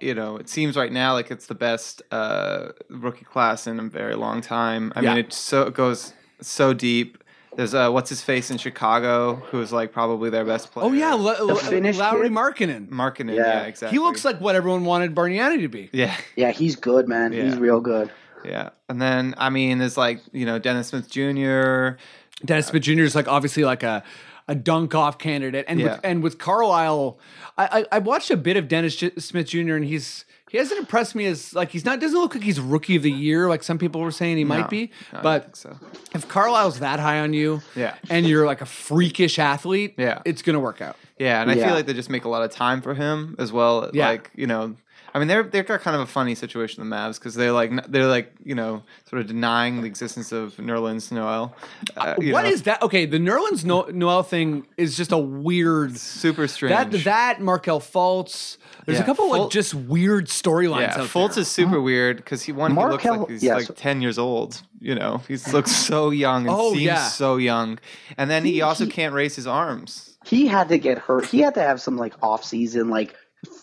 you 0.00 0.14
know, 0.14 0.36
it 0.36 0.48
seems 0.48 0.76
right 0.76 0.90
now 0.92 1.12
like 1.12 1.30
it's 1.30 1.46
the 1.46 1.54
best 1.54 2.02
uh, 2.10 2.68
rookie 2.88 3.24
class 3.24 3.66
in 3.66 3.78
a 3.78 3.82
very 3.88 4.14
long 4.14 4.40
time. 4.40 4.92
I 4.96 5.00
Yeah. 5.02 5.14
mean, 5.14 5.24
it 5.26 5.32
so 5.32 5.62
it 5.62 5.74
goes 5.74 6.14
so 6.40 6.72
deep. 6.74 7.22
There's 7.56 7.74
uh, 7.74 7.90
what's 7.90 8.08
his 8.10 8.20
face 8.22 8.50
in 8.50 8.58
Chicago, 8.58 9.36
who's 9.50 9.72
like 9.72 9.92
probably 9.92 10.28
their 10.30 10.44
best 10.44 10.72
player. 10.72 10.86
Oh 10.86 10.92
yeah, 10.92 11.10
L- 11.12 11.28
L- 11.28 11.54
Finnish 11.56 11.96
Lowry 11.98 12.28
kid? 12.28 12.32
Markkanen. 12.36 12.88
Markkanen. 12.88 13.36
Yeah. 13.36 13.46
Yeah. 13.46 13.62
exactly. 13.62 13.96
He 13.96 14.02
looks 14.02 14.24
like 14.24 14.40
what 14.40 14.54
everyone 14.56 14.84
wanted 14.84 15.14
Bargnani 15.14 15.60
to 15.60 15.68
be. 15.68 15.90
yeah, 15.92 16.16
Yeah, 16.36 16.50
he's 16.50 16.76
good, 16.76 17.08
man. 17.08 17.32
He's 17.32 17.56
real 17.56 17.80
good. 17.80 18.10
yeah. 18.44 18.70
And 18.88 19.00
then 19.00 19.34
I 19.38 19.50
mean, 19.50 19.78
there's 19.78 19.96
like 19.96 20.20
you 20.32 20.46
know 20.46 20.58
Dennis 20.58 20.88
Smith 20.88 21.08
Jr. 21.10 21.96
Dennis 22.44 22.66
Smith 22.66 22.82
Jr. 22.82 23.02
is 23.02 23.14
like 23.14 23.28
obviously 23.28 23.64
like 23.64 23.82
a 23.82 24.02
a 24.46 24.54
dunk 24.54 24.94
off 24.94 25.16
candidate, 25.18 25.64
and 25.68 25.80
Yeah. 25.80 25.92
with, 25.92 26.00
and 26.04 26.22
with 26.22 26.38
Carlisle, 26.38 27.18
I, 27.56 27.80
I 27.80 27.96
I 27.96 27.98
watched 28.00 28.30
a 28.30 28.36
bit 28.36 28.56
of 28.58 28.68
Dennis 28.68 28.96
J- 28.96 29.12
Smith 29.16 29.46
Jr. 29.48 29.74
and 29.74 29.84
he's 29.84 30.24
he 30.54 30.58
hasn't 30.58 30.78
impressed 30.78 31.16
me 31.16 31.26
as 31.26 31.52
like 31.52 31.70
he's 31.70 31.84
not 31.84 31.98
doesn't 31.98 32.16
look 32.16 32.32
like 32.32 32.44
he's 32.44 32.60
rookie 32.60 32.94
of 32.94 33.02
the 33.02 33.10
year 33.10 33.48
like 33.48 33.64
some 33.64 33.76
people 33.76 34.00
were 34.00 34.12
saying 34.12 34.36
he 34.36 34.44
might 34.44 34.70
be, 34.70 34.92
no, 35.12 35.18
but 35.20 35.56
so. 35.56 35.76
if 36.14 36.28
Carlisle's 36.28 36.78
that 36.78 37.00
high 37.00 37.18
on 37.18 37.32
you, 37.32 37.60
Yeah. 37.74 37.96
and 38.08 38.24
you're 38.24 38.46
like 38.46 38.60
a 38.60 38.66
freakish 38.66 39.40
athlete, 39.40 39.94
Yeah. 39.98 40.22
it's 40.24 40.42
gonna 40.42 40.60
work 40.60 40.80
out. 40.80 40.94
Yeah, 41.18 41.42
and 41.42 41.50
I 41.50 41.54
Yeah. 41.54 41.66
feel 41.66 41.74
like 41.74 41.86
they 41.86 41.92
just 41.92 42.08
make 42.08 42.24
a 42.24 42.28
lot 42.28 42.42
of 42.44 42.52
time 42.52 42.82
for 42.82 42.94
him 42.94 43.34
as 43.40 43.50
well. 43.50 43.90
Yeah. 43.92 44.10
Like 44.10 44.30
you 44.36 44.46
know, 44.46 44.76
I 45.14 45.20
mean, 45.20 45.28
they're 45.28 45.44
they've 45.44 45.64
got 45.64 45.80
kind 45.80 45.94
of 45.94 46.00
a 46.02 46.06
funny 46.06 46.34
situation 46.34 46.82
the 46.88 46.92
Mavs 46.96 47.20
because 47.20 47.34
they're 47.36 47.52
like 47.52 47.70
they're 47.88 48.06
like 48.08 48.32
you 48.44 48.54
know 48.56 48.82
sort 49.08 49.20
of 49.22 49.28
denying 49.28 49.80
the 49.80 49.86
existence 49.86 50.32
of 50.32 50.56
Nerlens 50.56 51.12
Noel. 51.12 51.54
Uh, 51.96 52.14
What 52.18 52.44
know, 52.44 52.50
is 52.50 52.62
that? 52.62 52.82
Okay, 52.82 53.06
the 53.06 53.18
Nerlens 53.18 53.64
no- 53.64 53.86
Noel 53.92 54.24
thing 54.24 54.66
is 54.76 54.96
just 54.96 55.12
a 55.12 55.18
weird. 55.18 55.96
super 55.96 56.48
strange? 56.48 56.90
That 56.92 57.04
that 57.04 57.40
Markelle 57.40 57.78
Fultz. 57.80 58.56
There's 58.86 58.98
a 58.98 59.02
Yeah, 59.02 59.06
couple 59.06 59.30
like 59.30 59.50
just 59.50 59.72
weird 59.74 60.26
storylines 60.26 60.80
yeah, 60.80 61.00
out 61.02 61.08
Fultz 61.08 61.34
there. 61.34 61.42
is 61.42 61.48
super 61.48 61.80
weird 61.80 62.16
because 62.16 62.42
he 62.42 62.50
one 62.52 62.72
he 62.76 62.84
looks 62.84 63.04
like 63.04 63.28
he's 63.30 63.42
yeah, 63.42 63.54
like 63.54 63.66
so- 63.66 63.74
ten 63.74 64.02
years 64.02 64.18
old. 64.18 64.60
You 64.80 64.94
know, 64.96 65.22
he 65.28 65.36
looks 65.52 65.70
so 65.90 66.10
young 66.10 66.46
and 66.48 66.50
Oh, 66.58 66.72
seems 66.72 66.82
yeah. 66.82 67.06
so 67.08 67.36
young, 67.36 67.78
and 68.18 68.28
then 68.28 68.44
he 68.44 68.54
He- 68.54 68.62
also 68.62 68.84
he- 68.84 68.90
can't 68.90 69.14
raise 69.14 69.36
his 69.36 69.46
arms. 69.46 70.10
He 70.26 70.46
had 70.46 70.68
to 70.70 70.78
get 70.78 70.98
hurt. 70.98 71.26
He 71.26 71.40
had 71.40 71.54
to 71.54 71.60
have 71.62 71.80
some 71.80 71.96
like 71.98 72.14
off 72.22 72.42
season, 72.44 72.88
like 72.90 73.14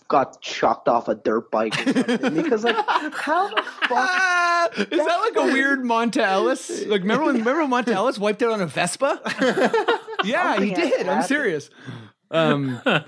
got 0.07 0.41
chucked 0.41 0.88
off 0.88 1.07
a 1.07 1.15
dirt 1.15 1.49
bike 1.51 1.75
because 1.86 2.63
like 2.63 2.75
how 3.13 3.47
the 3.49 3.63
fuck 3.88 4.77
is 4.91 5.05
that 5.05 5.32
like 5.36 5.36
a 5.49 5.53
weird 5.53 5.79
Monta 5.79 6.17
Ellis? 6.21 6.86
Like 6.86 7.01
remember 7.01 7.25
when 7.25 7.36
remember 7.38 7.65
when 7.65 7.71
Monta 7.86 7.93
Ellis 7.93 8.17
wiped 8.19 8.41
out 8.43 8.51
on 8.51 8.61
a 8.61 8.67
Vespa? 8.67 9.21
yeah, 10.23 10.59
he 10.59 10.73
Something 10.73 10.75
has 10.75 10.89
did. 10.89 11.07
I'm 11.07 11.23
serious. 11.23 11.69
Um, 12.29 12.79
but 12.86 13.05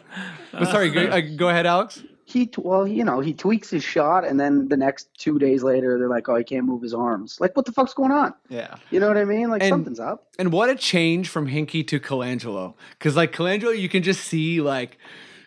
sorry, 0.65 0.89
go, 0.89 1.01
uh, 1.05 1.21
go 1.37 1.47
ahead, 1.49 1.65
Alex. 1.65 2.03
he 2.25 2.49
well, 2.57 2.85
you 2.87 3.05
know, 3.05 3.19
he 3.21 3.33
tweaks 3.33 3.69
his 3.69 3.83
shot 3.83 4.25
and 4.25 4.37
then 4.39 4.67
the 4.67 4.75
next 4.75 5.07
two 5.17 5.39
days 5.39 5.63
later 5.63 5.97
they're 5.97 6.09
like, 6.09 6.27
Oh, 6.27 6.35
he 6.35 6.43
can't 6.43 6.65
move 6.65 6.81
his 6.81 6.93
arms. 6.93 7.39
Like 7.39 7.55
what 7.55 7.65
the 7.65 7.71
fuck's 7.71 7.93
going 7.93 8.11
on? 8.11 8.33
Yeah, 8.49 8.75
You 8.91 8.99
know 8.99 9.07
what 9.07 9.17
I 9.17 9.23
mean? 9.25 9.49
Like 9.49 9.61
And- 9.61 9.69
something's 9.69 9.99
up. 9.99 10.27
And 10.39 10.51
what 10.51 10.69
a 10.69 10.75
change 10.75 11.29
from 11.29 11.47
Hinkie 11.47 11.87
to 11.87 11.99
Colangelo. 11.99 12.73
Because 12.97 13.15
like 13.15 13.31
Colangelo, 13.31 13.77
you 13.77 13.87
can 13.87 14.03
just 14.03 14.21
see 14.25 14.59
like 14.61 14.97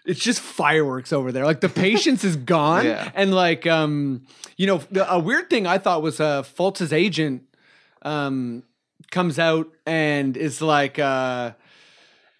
it's 0.07 0.21
just 0.21 0.41
fireworks 0.41 1.13
over 1.13 1.33
there. 1.33 1.45
Like 1.45 1.61
the 1.61 1.69
patience 1.69 2.25
is 2.25 2.37
gone. 2.55 2.85
Yeah. 2.87 3.11
And 3.15 3.35
like 3.35 3.67
um, 3.67 4.27
you 4.57 4.67
know, 4.67 4.83
a 5.09 5.19
weird 5.19 5.51
thing 5.51 5.67
I 5.67 5.79
thought 5.79 6.03
was 6.03 6.21
uh 6.21 6.43
Fultz's 6.43 6.93
agent 6.93 7.43
um 8.03 8.63
comes 9.11 9.39
out 9.39 9.69
and 9.87 10.37
is 10.37 10.61
like 10.63 10.99
uh 10.99 11.53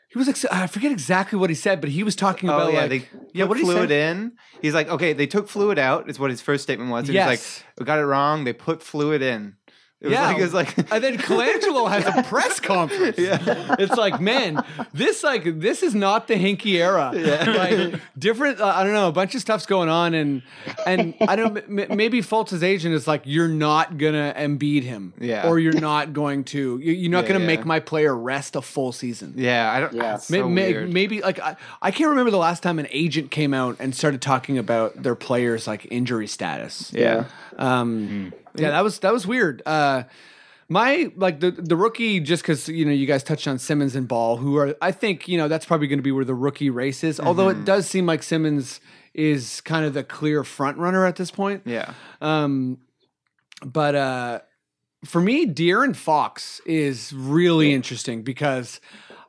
he 0.09 0.19
was 0.19 0.27
like 0.29 0.53
I 0.53 0.67
forget 0.67 0.93
exactly 0.93 1.39
what 1.39 1.51
he 1.51 1.55
said, 1.57 1.81
but 1.81 1.91
he 1.91 2.03
was 2.03 2.17
talking 2.17 2.49
about 2.49 2.69
oh 2.69 2.71
yeah, 2.71 2.81
like 2.83 2.89
they 2.91 3.09
yeah, 3.35 3.45
what 3.45 3.55
did 3.59 3.67
he 3.67 3.71
fluid 3.73 3.89
say? 3.91 4.11
in. 4.11 4.33
He's 4.63 4.73
like, 4.75 4.89
okay, 4.89 5.13
they 5.13 5.27
took 5.27 5.49
fluid 5.49 5.79
out. 5.79 6.09
Is 6.09 6.19
what 6.19 6.31
his 6.31 6.41
first 6.41 6.63
statement 6.63 6.91
was. 6.91 7.09
He 7.09 7.15
Yes. 7.15 7.29
was 7.29 7.39
like, 7.39 7.67
we 7.81 7.85
got 7.85 7.99
it 7.99 8.07
wrong. 8.07 8.45
They 8.45 8.53
put 8.55 8.83
fluid 8.83 9.21
in. 9.21 9.57
It 9.99 10.09
was 10.09 10.13
Yeah, 10.13 10.27
like, 10.27 10.39
it 10.39 10.43
was 10.43 10.53
like, 10.55 10.79
and 10.93 11.03
then 11.03 11.17
Colangelo 11.17 11.89
has 11.91 12.05
a 12.07 12.23
press 12.25 12.61
conference. 12.61 13.17
Yeah. 13.17 13.77
it's 13.79 13.97
like, 13.97 14.21
man, 14.21 14.63
this 14.93 15.25
like 15.25 15.59
this 15.59 15.83
is 15.83 15.95
not 15.95 16.29
the 16.29 16.35
Hinkie 16.35 16.75
era. 16.75 17.13
Like 17.15 18.01
different. 18.19 18.61
Uh, 18.61 18.67
I 18.67 18.85
don't 18.85 18.93
know. 18.93 19.09
A 19.09 19.13
bunch 19.13 19.35
of 19.35 19.41
stuff's 19.41 19.65
going 19.65 19.89
on, 19.89 20.13
and 20.13 20.43
and 20.87 21.15
I 21.27 21.35
don't. 21.35 21.57
m- 21.57 21.97
maybe 21.97 22.21
Fultz's 22.21 22.63
agent 22.63 22.95
is 22.95 23.07
like, 23.09 23.23
you're 23.25 23.49
not 23.49 23.97
gonna 23.97 24.35
Embiid 24.37 24.83
him, 24.83 25.15
Yeah. 25.19 25.49
or 25.49 25.59
you're 25.59 25.73
not 25.81 26.13
going 26.13 26.45
to. 26.45 26.79
you- 26.79 26.93
You're 26.93 27.11
not 27.11 27.25
Yeah, 27.25 27.29
gonna 27.29 27.41
yeah. 27.41 27.47
make 27.47 27.65
my 27.65 27.81
player 27.81 28.15
rest 28.15 28.55
a 28.55 28.61
full 28.63 28.93
season. 28.93 29.33
yeah, 29.37 29.73
I 29.73 29.81
don't. 29.81 29.95
Yeah. 29.95 30.17
so 30.19 30.47
may- 30.47 30.73
weird. 30.73 30.93
maybe 30.93 31.23
like 31.23 31.41
I, 31.41 31.57
I 31.81 31.91
can't 31.91 32.11
remember 32.11 32.31
the 32.31 32.37
last 32.37 32.63
time 32.63 32.79
an 32.79 32.87
agent 32.91 33.31
came 33.31 33.55
out 33.55 33.77
and 33.81 33.95
started 33.95 34.21
talking 34.21 34.59
about 34.59 35.03
their 35.03 35.15
players 35.15 35.67
like 35.67 35.87
injury 35.91 36.27
status. 36.27 36.93
yeah. 36.93 37.25
Um, 37.59 38.35
yeah, 38.59 38.71
that 38.71 38.85
was 38.85 38.99
that 39.01 39.13
was 39.13 39.27
weird. 39.27 39.63
Uh, 39.67 40.05
my 40.69 41.13
like 41.17 41.41
the 41.41 41.51
the 41.53 41.77
rookie, 41.77 42.19
just 42.21 42.43
because 42.43 42.69
you 42.69 42.85
know 42.85 42.91
you 42.93 43.07
guys 43.07 43.23
touched 43.23 43.47
on 43.47 43.59
Simmons 43.59 43.95
and 43.95 44.09
Ball, 44.09 44.37
who 44.37 44.57
are 44.57 44.77
I 44.83 44.91
think 44.93 45.29
you 45.29 45.39
know 45.39 45.49
that's 45.49 45.65
probably 45.67 45.87
going 45.87 45.99
to 45.99 46.03
be 46.03 46.13
where 46.13 46.25
the 46.25 46.35
rookie 46.35 46.71
race 46.71 47.05
is. 47.05 47.21
Although 47.21 47.47
Mm-hmm. 47.47 47.63
it 47.63 47.65
does 47.65 47.87
seem 47.87 48.05
like 48.07 48.23
Simmons 48.23 48.81
is 49.15 49.61
kind 49.63 49.87
of 49.87 49.95
the 49.95 50.03
clear 50.05 50.43
front 50.45 50.77
runner 50.79 51.07
at 51.07 51.17
this 51.17 51.31
point. 51.31 51.63
Yeah. 51.65 51.95
Um, 52.21 52.79
but 53.65 53.95
uh, 53.95 54.41
for 55.05 55.21
me, 55.21 55.47
De'Aaron 55.47 55.95
Fox 55.97 56.61
is 56.67 57.13
really 57.15 57.73
interesting 57.73 58.23
because 58.23 58.81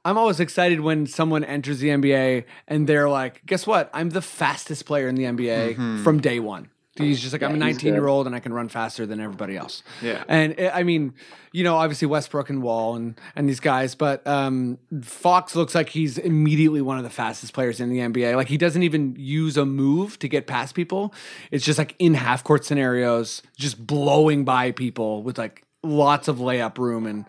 I'm 0.03 0.17
always 0.17 0.39
excited 0.39 0.79
when 0.81 1.05
someone 1.05 1.43
enters 1.43 1.79
the 1.79 1.89
NBA 1.89 2.45
and 2.67 2.87
they're 2.87 3.09
like, 3.09 3.45
"Guess 3.45 3.67
what? 3.67 3.89
I'm 3.93 4.09
the 4.09 4.21
fastest 4.21 4.85
player 4.85 5.07
in 5.07 5.15
the 5.15 5.23
NBA 5.25 5.73
Mm-hmm. 5.75 6.03
from 6.03 6.19
day 6.19 6.39
one." 6.39 6.69
He's 6.97 7.19
just 7.19 7.33
like 7.33 7.43
I'm 7.43 7.53
a 7.53 7.57
19 7.57 7.93
year 7.93 8.07
old 8.07 8.27
and 8.27 8.35
I 8.35 8.39
can 8.39 8.53
run 8.53 8.69
faster 8.69 9.05
than 9.05 9.19
everybody 9.19 9.55
else. 9.55 9.83
Yeah. 10.01 10.23
and 10.27 10.59
uh, 10.59 10.71
I 10.73 10.83
mean, 10.83 11.13
you 11.51 11.63
know, 11.63 11.75
obviously 11.75 12.07
Westbrook 12.07 12.49
and 12.49 12.61
Wall 12.61 12.95
and 12.95 13.19
and 13.35 13.47
these 13.47 13.59
guys, 13.59 13.95
but 13.95 14.25
um, 14.27 14.77
Fox 15.01 15.55
looks 15.55 15.73
like 15.75 15.89
he's 15.89 16.17
immediately 16.17 16.81
one 16.81 16.97
of 16.97 17.03
the 17.03 17.09
fastest 17.09 17.53
players 17.53 17.79
in 17.79 17.89
the 17.89 17.99
NBA. 17.99 18.35
Like 18.35 18.47
he 18.47 18.57
doesn't 18.57 18.83
even 18.83 19.15
use 19.17 19.57
a 19.57 19.65
move 19.65 20.19
to 20.19 20.27
get 20.27 20.47
past 20.47 20.75
people. 20.75 21.13
It's 21.51 21.65
just 21.65 21.77
like 21.77 21.95
in 21.99 22.13
half 22.13 22.43
court 22.43 22.65
scenarios, 22.65 23.41
just 23.57 23.85
blowing 23.85 24.45
by 24.45 24.71
people 24.71 25.23
with 25.23 25.37
like 25.37 25.63
lots 25.83 26.27
of 26.27 26.37
layup 26.37 26.77
room 26.77 27.05
and. 27.05 27.25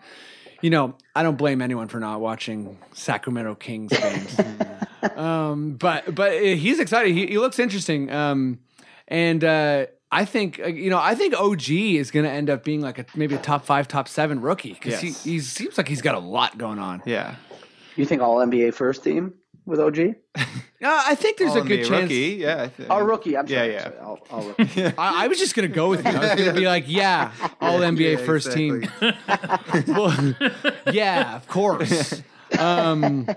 You 0.61 0.69
know, 0.69 0.95
I 1.15 1.23
don't 1.23 1.37
blame 1.37 1.61
anyone 1.61 1.87
for 1.87 2.01
not 2.01 2.19
watching 2.19 2.79
Sacramento 2.91 3.55
Kings 3.55 3.93
games. 3.97 4.37
um, 5.15 5.75
but 5.75 6.13
but 6.13 6.33
uh, 6.33 6.41
he's 6.41 6.81
excited. 6.81 7.13
He, 7.13 7.27
he 7.27 7.37
looks 7.37 7.59
interesting. 7.59 8.11
Um, 8.11 8.59
and 9.09 9.43
uh, 9.43 9.85
I 10.11 10.23
think 10.25 10.59
uh, 10.63 10.67
you 10.67 10.89
know 10.89 10.97
I 10.99 11.13
think 11.15 11.33
OG 11.37 11.69
is 11.69 12.09
going 12.11 12.23
to 12.25 12.31
end 12.31 12.49
up 12.49 12.63
being 12.63 12.79
like 12.81 12.97
a 12.99 13.05
maybe 13.15 13.35
a 13.35 13.39
top 13.39 13.65
five, 13.65 13.87
top 13.87 14.07
seven 14.07 14.39
rookie 14.41 14.73
because 14.73 15.03
Yes. 15.03 15.23
he 15.25 15.31
he 15.33 15.39
seems 15.41 15.77
like 15.77 15.87
he's 15.89 16.01
got 16.01 16.15
a 16.15 16.19
lot 16.19 16.57
going 16.57 16.79
on. 16.79 17.01
Yeah. 17.05 17.35
You 17.97 18.05
think 18.05 18.21
all 18.21 18.37
NBA 18.37 18.73
first 18.73 19.03
team 19.03 19.33
with 19.65 19.79
OG? 19.79 20.15
Uh, 20.81 21.03
I 21.07 21.15
think 21.15 21.35
there's 21.37 21.55
a 21.55 21.59
All 21.59 21.65
good 21.65 21.81
NBA 21.81 21.87
chance. 21.89 22.01
Rookie. 22.03 22.37
Yeah. 22.39 22.61
I 22.63 22.67
think- 22.69 22.87
Oh, 22.89 23.01
rookie. 23.01 23.35
I'm 23.37 23.45
Yeah, 23.47 23.57
sorry. 23.57 23.73
yeah. 23.73 23.83
sorry. 23.83 23.97
All, 23.99 24.19
all 24.31 24.43
rookie. 24.57 24.85
I, 24.85 25.25
I 25.25 25.27
was 25.27 25.37
just 25.37 25.53
going 25.53 25.67
to 25.67 25.75
go 25.75 25.89
with 25.89 26.05
you. 26.05 26.09
I 26.11 26.17
was 26.19 26.35
going 26.35 26.45
to 26.45 26.53
be 26.53 26.67
like, 26.67 26.85
yeah, 26.87 27.33
all 27.59 27.79
NBA 27.79 28.17
Yeah, 28.17 28.25
first 28.25 28.53
team. 28.53 28.87
Well, 29.87 30.35
yeah, 30.93 31.35
of 31.35 31.47
course. 31.49 32.21
Um, 32.57 33.27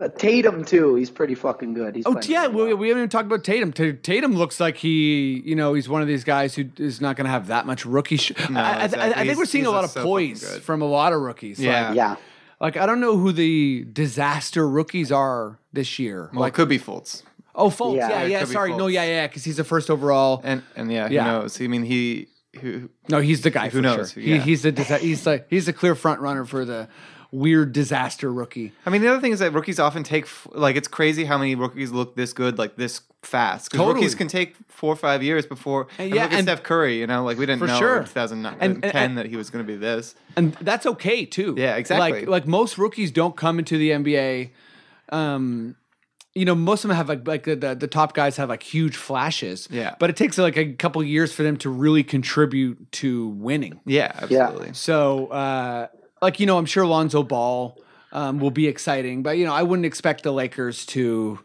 Uh, 0.00 0.08
Tatum 0.08 0.64
too. 0.64 0.94
He's 0.94 1.10
pretty 1.10 1.34
fucking 1.34 1.74
good. 1.74 1.96
He's 1.96 2.06
Oh 2.06 2.16
yeah, 2.22 2.46
really 2.46 2.66
we, 2.66 2.74
we 2.74 2.88
haven't 2.88 3.00
even 3.02 3.08
talked 3.10 3.26
about 3.26 3.42
Tatum. 3.42 3.72
Ta- 3.72 3.98
Tatum 4.00 4.34
looks 4.34 4.60
like 4.60 4.76
he, 4.76 5.42
you 5.44 5.56
know, 5.56 5.74
he's 5.74 5.88
one 5.88 6.02
of 6.02 6.08
these 6.08 6.22
guys 6.22 6.54
who 6.54 6.66
is 6.76 7.00
not 7.00 7.16
going 7.16 7.24
to 7.24 7.30
have 7.32 7.48
that 7.48 7.66
much 7.66 7.84
rookie. 7.84 8.16
Sh- 8.16 8.30
No, 8.48 8.60
I, 8.60 8.62
I, 8.62 8.72
I- 8.84 9.12
I 9.20 9.26
think 9.26 9.38
we're 9.38 9.44
seeing 9.44 9.66
a 9.66 9.70
lot 9.72 9.82
of 9.82 9.90
so 9.90 10.04
poise 10.04 10.58
from 10.58 10.82
a 10.82 10.84
lot 10.84 11.12
of 11.12 11.20
rookies. 11.20 11.58
Yeah. 11.58 11.88
like, 11.88 11.96
Yeah. 11.96 12.16
like 12.60 12.76
I 12.76 12.86
don't 12.86 13.00
know 13.00 13.16
who 13.16 13.32
the 13.32 13.86
disaster 13.92 14.68
rookies 14.68 15.10
are 15.10 15.58
this 15.72 15.98
year. 15.98 16.30
Well, 16.32 16.42
like 16.42 16.52
it 16.52 16.56
could 16.56 16.68
be 16.68 16.78
Fultz. 16.78 17.24
oh, 17.56 17.68
Fultz, 17.68 17.96
Yeah, 17.96 18.08
yeah, 18.08 18.24
yeah. 18.24 18.38
could 18.40 18.48
be 18.50 18.52
sorry, 18.54 18.76
no, 18.76 18.86
yeah, 18.86 19.02
yeah, 19.04 19.26
because 19.26 19.42
he's 19.42 19.56
the 19.56 19.64
first 19.64 19.90
overall. 19.90 20.40
And 20.44 20.62
and 20.76 20.92
yeah, 20.92 21.08
Yeah. 21.10 21.24
who 21.24 21.30
knows? 21.42 21.60
I 21.60 21.66
mean, 21.66 21.82
he 21.82 22.28
who 22.60 22.88
No, 23.08 23.18
he's 23.20 23.42
the 23.42 23.50
guy. 23.50 23.64
Who 23.68 23.78
for 23.78 23.82
knows? 23.82 24.12
Sure. 24.12 24.22
Yeah. 24.22 24.36
He, 24.36 24.50
he's 24.50 24.62
the 24.62 24.70
he's 25.00 25.26
like 25.26 25.48
he's 25.50 25.66
the 25.66 25.72
clear 25.72 25.96
front 25.96 26.20
runner 26.20 26.44
for 26.44 26.64
the 26.64 26.88
weird 27.30 27.72
disaster 27.72 28.32
rookie. 28.32 28.72
I 28.86 28.90
mean, 28.90 29.02
the 29.02 29.08
other 29.08 29.20
thing 29.20 29.32
is 29.32 29.38
that 29.40 29.52
rookies 29.52 29.78
often 29.78 30.02
take 30.02 30.26
like 30.54 30.76
it's 30.76 30.88
crazy 30.88 31.24
how 31.24 31.36
many 31.38 31.54
rookies 31.54 31.92
look 31.92 32.16
this 32.16 32.32
good 32.32 32.58
like 32.58 32.76
this 32.76 33.02
fast. 33.22 33.66
Because 33.70 33.78
Totally. 33.84 33.94
rookies 33.96 34.14
can 34.14 34.28
take 34.28 34.54
four 34.68 34.92
or 34.92 34.96
five 34.96 35.22
years 35.22 35.44
before. 35.44 35.88
And 35.98 36.06
And 36.06 36.14
yeah, 36.14 36.28
and- 36.30 36.42
Steph 36.44 36.62
Curry. 36.62 37.00
You 37.00 37.06
know, 37.06 37.24
like 37.24 37.36
we 37.36 37.44
didn't 37.46 37.66
know 37.66 37.78
sure. 37.78 37.98
in 37.98 38.04
2010 38.04 38.56
And- 38.60 38.84
and- 38.84 38.94
and- 38.94 39.18
that 39.18 39.26
he 39.26 39.36
was 39.36 39.50
going 39.50 39.64
to 39.64 39.70
be 39.70 39.76
this. 39.76 40.14
and 40.36 40.54
that's 40.60 40.86
okay 40.86 41.24
too. 41.26 41.54
Yeah, 41.58 41.76
exactly. 41.76 42.20
Like 42.20 42.28
like 42.28 42.46
most 42.46 42.78
rookies 42.78 43.10
don't 43.10 43.36
come 43.36 43.58
into 43.58 43.76
the 43.76 43.90
NBA. 43.90 44.50
Um, 45.10 45.76
you 46.34 46.44
know, 46.44 46.54
most 46.54 46.84
of 46.84 46.88
them 46.88 46.96
have 46.96 47.08
like 47.08 47.26
like 47.26 47.44
the, 47.44 47.56
the 47.56 47.74
the 47.74 47.86
top 47.88 48.14
guys 48.14 48.36
have 48.36 48.48
like 48.48 48.62
huge 48.62 48.96
flashes. 48.96 49.66
Yeah. 49.70 49.96
but 49.98 50.08
it 50.10 50.16
takes 50.16 50.38
like 50.38 50.56
a 50.56 50.72
couple 50.74 51.02
years 51.02 51.32
for 51.32 51.42
them 51.42 51.56
to 51.58 51.68
really 51.70 52.04
contribute 52.04 52.90
to 52.92 53.28
winning. 53.30 53.80
Yeah, 53.84 54.12
absolutely. 54.14 54.70
So, 54.74 55.26
uh, 55.28 55.88
like 56.20 56.40
you 56.40 56.46
know, 56.46 56.58
I'm 56.58 56.66
sure 56.66 56.86
Lonzo 56.86 57.22
Ball 57.22 57.78
um, 58.12 58.38
will 58.38 58.50
be 58.50 58.66
exciting, 58.66 59.22
but 59.22 59.38
you 59.38 59.44
know, 59.44 59.52
I 59.52 59.62
wouldn't 59.62 59.86
expect 59.86 60.22
the 60.22 60.32
Lakers 60.32 60.86
to. 60.86 61.40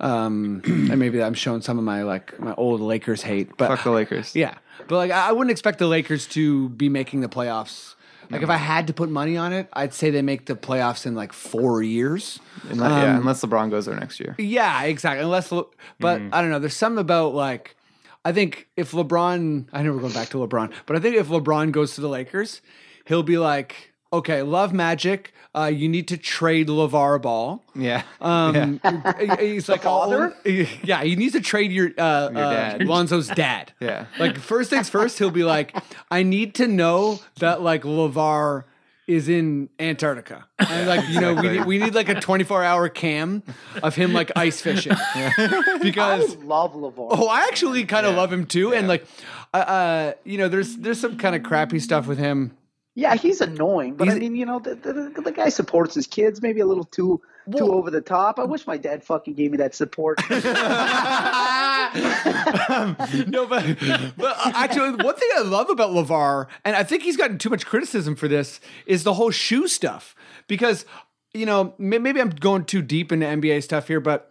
Um, 0.00 0.62
and 0.64 0.98
maybe 0.98 1.22
I'm 1.22 1.34
showing 1.34 1.60
some 1.60 1.78
of 1.78 1.84
my 1.84 2.04
like 2.04 2.38
my 2.40 2.54
old 2.54 2.80
Lakers 2.80 3.20
hate, 3.20 3.54
but 3.58 3.68
Fuck 3.68 3.84
the 3.84 3.90
Lakers. 3.90 4.34
yeah, 4.34 4.54
but 4.88 4.96
like 4.96 5.10
I 5.10 5.30
wouldn't 5.32 5.50
expect 5.50 5.78
the 5.78 5.86
Lakers 5.86 6.26
to 6.28 6.70
be 6.70 6.88
making 6.88 7.20
the 7.20 7.28
playoffs. 7.28 7.94
Like 8.30 8.42
if 8.42 8.50
I 8.50 8.56
had 8.56 8.86
to 8.86 8.92
put 8.92 9.10
money 9.10 9.36
on 9.36 9.52
it, 9.52 9.68
I'd 9.72 9.92
say 9.92 10.10
they 10.10 10.22
make 10.22 10.46
the 10.46 10.54
playoffs 10.54 11.04
in 11.04 11.16
like 11.16 11.32
four 11.32 11.82
years. 11.82 12.38
Unless, 12.70 12.90
yeah, 12.90 13.16
unless 13.16 13.42
LeBron 13.42 13.70
goes 13.70 13.86
there 13.86 13.96
next 13.98 14.20
year. 14.20 14.36
Yeah, 14.38 14.84
exactly. 14.84 15.24
Unless, 15.24 15.50
Le- 15.50 15.66
but 15.98 16.20
I 16.32 16.40
don't 16.40 16.50
know. 16.50 16.60
There's 16.60 16.76
something 16.76 17.00
about 17.00 17.34
like, 17.34 17.76
I 18.24 18.30
think 18.30 18.68
if 18.76 18.92
LeBron, 18.92 19.68
I 19.72 19.82
know 19.82 19.92
we're 19.92 20.00
going 20.00 20.12
back 20.12 20.28
to 20.28 20.36
LeBron, 20.36 20.72
but 20.86 20.94
I 20.96 21.00
think 21.00 21.16
if 21.16 21.26
LeBron 21.26 21.72
goes 21.72 21.96
to 21.96 22.00
the 22.00 22.08
Lakers, 22.08 22.62
he'll 23.04 23.24
be 23.24 23.36
like, 23.36 23.89
okay, 24.12 24.42
love 24.42 24.72
magic. 24.72 25.32
Uh, 25.52 25.64
you 25.64 25.88
need 25.88 26.06
to 26.08 26.16
trade 26.16 26.68
LeVar 26.68 27.20
Ball. 27.20 27.64
Yeah. 27.74 28.02
Um, 28.20 28.80
he's 29.40 29.68
like, 29.68 29.82
father? 29.82 30.32
oh, 30.46 30.66
yeah, 30.84 31.02
he 31.02 31.16
needs 31.16 31.32
to 31.32 31.40
trade 31.40 31.72
your, 31.72 31.90
uh, 31.98 32.02
uh, 32.02 32.28
dad. 32.30 32.80
Lonzo's 32.86 33.28
dad. 33.28 33.72
Yeah. 33.80 34.06
Like 34.18 34.38
first 34.38 34.70
things 34.70 34.88
first, 34.88 35.18
he'll 35.18 35.30
be 35.30 35.42
like, 35.42 35.76
I 36.10 36.22
need 36.22 36.54
to 36.56 36.68
know 36.68 37.18
that 37.40 37.62
like 37.62 37.82
LeVar 37.82 38.64
is 39.08 39.28
in 39.28 39.68
Antarctica. 39.80 40.46
And 40.60 40.86
like, 40.88 41.08
you 41.08 41.20
know, 41.20 41.34
we 41.34 41.48
need, 41.48 41.64
we 41.64 41.78
need 41.78 41.94
like 41.96 42.08
a 42.08 42.20
24 42.20 42.62
hour 42.62 42.88
cam 42.88 43.42
of 43.82 43.96
him 43.96 44.12
like 44.12 44.30
ice 44.36 44.60
fishing. 44.60 44.92
I 44.96 45.78
Because 45.82 46.36
love 46.36 46.74
LeVar. 46.74 47.08
Oh, 47.10 47.26
I 47.26 47.40
actually 47.48 47.84
kind 47.86 48.06
of 48.06 48.14
love 48.14 48.32
him 48.32 48.46
too, 48.46 48.72
and 48.72 48.86
like, 48.86 49.04
uh, 49.52 49.56
uh, 49.56 50.12
you 50.24 50.38
know, 50.38 50.48
there's 50.48 50.76
there's 50.76 51.00
some 51.00 51.18
kind 51.18 51.34
of 51.34 51.42
crappy 51.42 51.80
stuff 51.80 52.06
with 52.06 52.18
him. 52.18 52.56
Yeah, 52.94 53.14
he's 53.14 53.40
annoying, 53.40 53.94
but 53.94 54.04
He's- 54.04 54.16
I 54.16 54.18
mean, 54.20 54.34
you 54.34 54.44
know, 54.44 54.58
the, 54.58 54.74
the, 54.74 55.22
the 55.22 55.32
guy 55.32 55.48
supports 55.48 55.94
his 55.94 56.06
kids, 56.06 56.42
maybe 56.42 56.60
a 56.60 56.66
little 56.66 56.84
too 56.84 57.20
too 57.56 57.72
over 57.72 57.90
the 57.90 58.00
top. 58.00 58.38
I 58.38 58.44
wish 58.44 58.66
my 58.66 58.76
dad 58.76 59.02
fucking 59.02 59.34
gave 59.34 59.50
me 59.50 59.56
that 59.58 59.74
support. 59.74 60.20
no, 63.28 63.46
but 63.46 63.76
but 64.16 64.36
uh, 64.38 64.52
actually, 64.54 64.90
one 64.90 65.14
thing 65.14 65.28
I 65.36 65.42
love 65.42 65.70
about 65.70 65.90
Levar, 65.90 66.46
and 66.64 66.76
I 66.76 66.84
think 66.84 67.02
he's 67.02 67.16
gotten 67.16 67.38
too 67.38 67.50
much 67.50 67.66
criticism 67.66 68.14
for 68.14 68.28
this, 68.28 68.60
is 68.86 69.02
the 69.04 69.14
whole 69.14 69.30
shoe 69.30 69.66
stuff. 69.68 70.14
Because 70.46 70.84
you 71.32 71.46
know, 71.46 71.74
maybe 71.78 72.20
I'm 72.20 72.30
going 72.30 72.64
too 72.64 72.82
deep 72.82 73.12
into 73.12 73.26
NBA 73.26 73.62
stuff 73.62 73.88
here, 73.88 74.00
but 74.00 74.30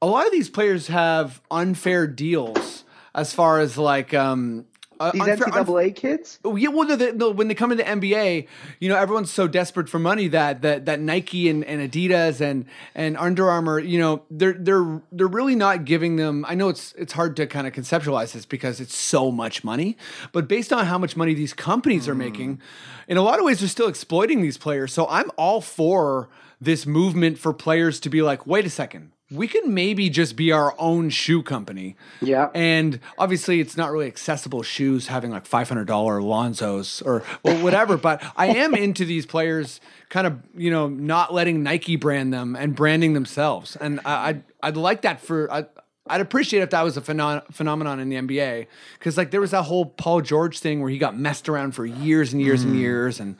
a 0.00 0.06
lot 0.06 0.26
of 0.26 0.32
these 0.32 0.50
players 0.50 0.88
have 0.88 1.40
unfair 1.50 2.06
deals 2.06 2.84
as 3.14 3.32
far 3.32 3.58
as 3.60 3.78
like 3.78 4.12
um. 4.14 4.66
Uh, 5.02 5.10
These 5.12 5.22
unfair- 5.22 5.48
unf- 5.48 5.94
kids. 5.96 6.38
Oh, 6.44 6.56
Yeah, 6.56 6.68
well, 6.68 6.86
no, 6.88 6.96
the, 6.96 7.12
no, 7.12 7.30
when 7.30 7.48
they 7.48 7.54
come 7.54 7.72
into 7.72 7.84
NBA, 7.84 8.46
you 8.80 8.88
know, 8.88 8.96
everyone's 8.96 9.30
so 9.30 9.46
desperate 9.48 9.88
for 9.88 9.98
money 9.98 10.28
that 10.28 10.62
that 10.62 10.86
that 10.86 11.00
Nike 11.00 11.48
and, 11.48 11.64
and 11.64 11.90
Adidas 11.90 12.40
and 12.40 12.66
and 12.94 13.16
Under 13.16 13.50
Armour, 13.50 13.78
you 13.78 13.98
know, 13.98 14.22
they're 14.30 14.52
they're 14.54 15.02
they're 15.10 15.26
really 15.26 15.54
not 15.54 15.84
giving 15.84 16.16
them. 16.16 16.44
I 16.48 16.54
know 16.54 16.68
it's 16.68 16.92
it's 16.92 17.12
hard 17.12 17.36
to 17.36 17.46
kind 17.46 17.66
of 17.66 17.72
conceptualize 17.72 18.32
this 18.32 18.46
because 18.46 18.80
it's 18.80 18.94
so 18.96 19.30
much 19.30 19.64
money, 19.64 19.96
but 20.32 20.48
based 20.48 20.72
on 20.72 20.86
how 20.86 20.98
much 20.98 21.16
money 21.16 21.34
these 21.34 21.52
companies 21.52 22.08
are 22.08 22.14
making, 22.14 22.60
in 23.08 23.16
a 23.16 23.22
lot 23.22 23.38
of 23.38 23.44
ways, 23.44 23.60
they're 23.60 23.68
still 23.68 23.88
exploiting 23.88 24.42
these 24.42 24.58
players. 24.58 24.92
So 24.92 25.06
I'm 25.08 25.30
all 25.36 25.60
for 25.60 26.28
this 26.60 26.86
movement 26.86 27.38
for 27.38 27.52
players 27.52 27.98
to 28.00 28.08
be 28.08 28.22
like, 28.22 28.46
wait 28.46 28.64
a 28.64 28.70
second. 28.70 29.10
We 29.32 29.48
can 29.48 29.72
maybe 29.72 30.10
just 30.10 30.36
be 30.36 30.52
our 30.52 30.74
own 30.78 31.10
shoe 31.10 31.42
company. 31.42 31.96
Yeah. 32.20 32.50
And 32.54 33.00
obviously, 33.18 33.60
it's 33.60 33.76
not 33.76 33.90
really 33.90 34.06
accessible 34.06 34.62
shoes 34.62 35.06
having 35.06 35.30
like 35.30 35.48
$500 35.48 35.86
Lonzos 35.86 37.04
or 37.04 37.20
whatever. 37.42 37.96
but 37.96 38.22
I 38.36 38.48
am 38.48 38.74
into 38.74 39.04
these 39.04 39.26
players 39.26 39.80
kind 40.08 40.26
of, 40.26 40.38
you 40.54 40.70
know, 40.70 40.88
not 40.88 41.32
letting 41.32 41.62
Nike 41.62 41.96
brand 41.96 42.32
them 42.32 42.54
and 42.56 42.74
branding 42.74 43.14
themselves. 43.14 43.76
And 43.76 44.00
I, 44.04 44.28
I'd, 44.28 44.44
I'd 44.62 44.76
like 44.76 45.02
that 45.02 45.20
for, 45.20 45.50
I, 45.52 45.64
I'd 46.06 46.20
appreciate 46.20 46.62
if 46.62 46.70
that 46.70 46.82
was 46.82 46.96
a 46.96 47.00
phenon- 47.00 47.42
phenomenon 47.50 48.00
in 48.00 48.08
the 48.08 48.16
NBA. 48.16 48.66
Cause 49.00 49.16
like 49.16 49.30
there 49.30 49.40
was 49.40 49.52
that 49.52 49.62
whole 49.62 49.86
Paul 49.86 50.20
George 50.20 50.58
thing 50.58 50.80
where 50.80 50.90
he 50.90 50.98
got 50.98 51.16
messed 51.16 51.48
around 51.48 51.72
for 51.72 51.86
years 51.86 52.32
and 52.32 52.42
years 52.42 52.64
and 52.64 52.74
mm. 52.74 52.78
years. 52.80 53.20
And 53.20 53.36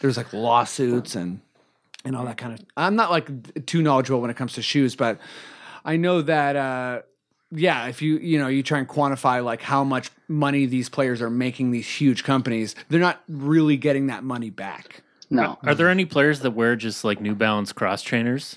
there 0.00 0.08
was 0.08 0.16
like 0.16 0.32
lawsuits 0.32 1.14
and, 1.14 1.40
and 2.04 2.14
all 2.16 2.24
that 2.26 2.36
kind 2.36 2.52
of. 2.54 2.64
I'm 2.76 2.96
not 2.96 3.10
like 3.10 3.66
too 3.66 3.82
knowledgeable 3.82 4.20
when 4.20 4.30
it 4.30 4.36
comes 4.36 4.54
to 4.54 4.62
shoes, 4.62 4.96
but 4.96 5.18
I 5.84 5.96
know 5.96 6.22
that 6.22 6.56
uh, 6.56 7.02
yeah, 7.50 7.86
if 7.86 8.02
you 8.02 8.18
you 8.18 8.38
know 8.38 8.48
you 8.48 8.62
try 8.62 8.78
and 8.78 8.88
quantify 8.88 9.44
like 9.44 9.62
how 9.62 9.84
much 9.84 10.10
money 10.28 10.66
these 10.66 10.88
players 10.88 11.22
are 11.22 11.30
making 11.30 11.70
these 11.70 11.88
huge 11.88 12.24
companies, 12.24 12.74
they're 12.88 13.00
not 13.00 13.22
really 13.28 13.76
getting 13.76 14.08
that 14.08 14.24
money 14.24 14.50
back. 14.50 15.02
No. 15.30 15.58
Are 15.64 15.74
there 15.74 15.88
any 15.88 16.04
players 16.04 16.40
that 16.40 16.52
wear 16.52 16.76
just 16.76 17.04
like 17.04 17.20
New 17.20 17.34
Balance 17.34 17.72
cross 17.72 18.02
trainers? 18.02 18.56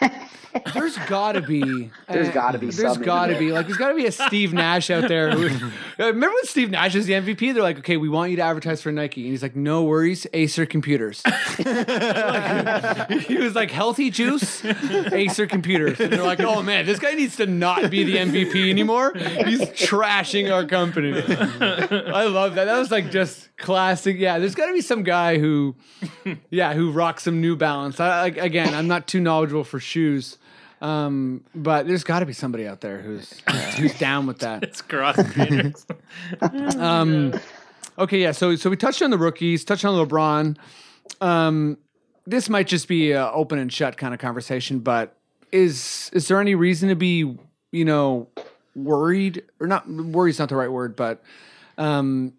There's 0.74 0.96
got 1.08 1.32
to 1.32 1.40
be. 1.40 1.90
There's 2.08 2.28
gotta 2.30 2.58
be 2.58 2.66
There's 2.66 2.98
eh, 2.98 3.02
got 3.02 3.26
to 3.26 3.38
be 3.38 3.52
like 3.52 3.66
there's 3.66 3.78
got 3.78 3.88
to 3.88 3.94
be 3.94 4.06
a 4.06 4.12
Steve 4.12 4.52
Nash 4.52 4.90
out 4.90 5.08
there. 5.08 5.30
Who, 5.30 5.46
uh, 5.98 6.06
remember 6.06 6.28
when 6.28 6.44
Steve 6.44 6.70
Nash 6.70 6.94
is 6.94 7.06
the 7.06 7.14
MVP? 7.14 7.54
They're 7.54 7.62
like, 7.62 7.78
okay, 7.78 7.96
we 7.96 8.08
want 8.08 8.30
you 8.30 8.36
to 8.36 8.42
advertise 8.42 8.82
for 8.82 8.92
Nike, 8.92 9.22
and 9.22 9.30
he's 9.30 9.42
like, 9.42 9.56
no 9.56 9.82
worries, 9.84 10.26
Acer 10.32 10.66
Computers. 10.66 11.22
Like, 11.62 13.10
he 13.10 13.36
was 13.36 13.54
like, 13.54 13.70
healthy 13.70 14.10
juice, 14.10 14.64
Acer 14.64 15.46
Computers, 15.46 16.00
and 16.00 16.12
they're 16.12 16.22
like, 16.22 16.40
oh 16.40 16.62
man, 16.62 16.86
this 16.86 16.98
guy 16.98 17.12
needs 17.12 17.36
to 17.36 17.46
not 17.46 17.90
be 17.90 18.04
the 18.04 18.16
MVP 18.16 18.70
anymore. 18.70 19.12
He's 19.14 19.60
trashing 19.60 20.52
our 20.52 20.64
company. 20.64 21.12
I 21.12 22.24
love 22.24 22.54
that. 22.56 22.66
That 22.66 22.78
was 22.78 22.90
like 22.90 23.10
just 23.10 23.54
classic. 23.56 24.18
Yeah, 24.18 24.38
there's 24.38 24.54
got 24.54 24.66
to 24.66 24.72
be 24.72 24.80
some 24.80 25.02
guy 25.02 25.38
who, 25.38 25.76
yeah, 26.50 26.74
who 26.74 26.90
rocks 26.90 27.24
some 27.24 27.40
New 27.40 27.56
Balance. 27.56 28.00
I, 28.00 28.22
like 28.22 28.38
again, 28.38 28.74
I'm 28.74 28.88
not 28.88 29.06
too 29.06 29.20
knowledgeable 29.20 29.64
for 29.64 29.80
shoes. 29.80 30.38
Um, 30.82 31.44
but 31.54 31.86
there's 31.86 32.02
got 32.02 32.18
to 32.20 32.26
be 32.26 32.32
somebody 32.32 32.66
out 32.66 32.80
there 32.80 33.00
who's 33.00 33.40
who's 33.76 33.96
down 33.98 34.26
with 34.26 34.40
that. 34.40 34.64
It's 34.64 34.82
cross 34.82 35.16
Phoenix. 35.32 35.86
Um, 36.78 37.34
okay, 37.98 38.20
yeah. 38.20 38.32
So 38.32 38.56
so 38.56 38.68
we 38.68 38.76
touched 38.76 39.00
on 39.00 39.10
the 39.10 39.18
rookies, 39.18 39.64
touched 39.64 39.84
on 39.84 39.94
LeBron. 39.94 40.56
Um, 41.20 41.78
this 42.26 42.48
might 42.48 42.66
just 42.66 42.88
be 42.88 43.12
a 43.12 43.30
open 43.30 43.58
and 43.58 43.72
shut 43.72 43.96
kind 43.96 44.12
of 44.12 44.18
conversation, 44.18 44.80
but 44.80 45.16
is 45.52 46.10
is 46.12 46.26
there 46.26 46.40
any 46.40 46.56
reason 46.56 46.88
to 46.88 46.96
be 46.96 47.38
you 47.70 47.84
know 47.84 48.28
worried 48.74 49.44
or 49.60 49.68
not? 49.68 49.88
Worried's 49.88 50.40
not 50.40 50.48
the 50.48 50.56
right 50.56 50.70
word, 50.70 50.96
but 50.96 51.22
um, 51.78 52.32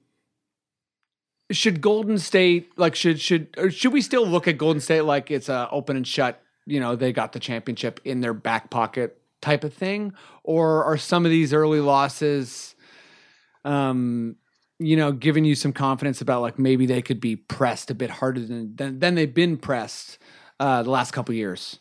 should 1.49 1.79
Golden 1.79 2.17
State 2.17 2.77
like 2.77 2.95
should 2.95 3.21
should 3.21 3.47
or 3.57 3.71
should 3.71 3.93
we 3.93 4.01
still 4.01 4.27
look 4.27 4.49
at 4.49 4.57
Golden 4.57 4.81
State 4.81 5.01
like 5.01 5.31
it's 5.31 5.47
a 5.47 5.69
open 5.71 5.95
and 5.95 6.05
shut? 6.05 6.41
You 6.65 6.79
know, 6.79 6.95
they 6.95 7.11
got 7.13 7.33
the 7.33 7.39
championship 7.39 7.99
in 8.03 8.21
their 8.21 8.33
back 8.33 8.69
pocket 8.69 9.19
type 9.41 9.63
of 9.63 9.73
thing, 9.73 10.13
or 10.43 10.83
are 10.85 10.97
some 10.97 11.25
of 11.25 11.31
these 11.31 11.53
early 11.53 11.79
losses? 11.79 12.73
um, 13.65 14.35
you 14.79 14.97
know, 14.97 15.11
giving 15.11 15.45
you 15.45 15.55
some 15.55 15.73
confidence 15.73 16.21
about 16.21 16.41
like 16.41 16.59
maybe 16.59 16.85
they 16.85 17.01
could 17.01 17.19
be 17.19 17.35
pressed 17.35 17.91
a 17.91 17.95
bit 17.95 18.09
harder 18.09 18.41
than 18.41 18.75
than, 18.75 18.99
than 18.99 19.15
they've 19.15 19.33
been 19.33 19.57
pressed 19.57 20.17
uh, 20.59 20.83
the 20.83 20.89
last 20.89 21.11
couple 21.11 21.33
years. 21.33 21.79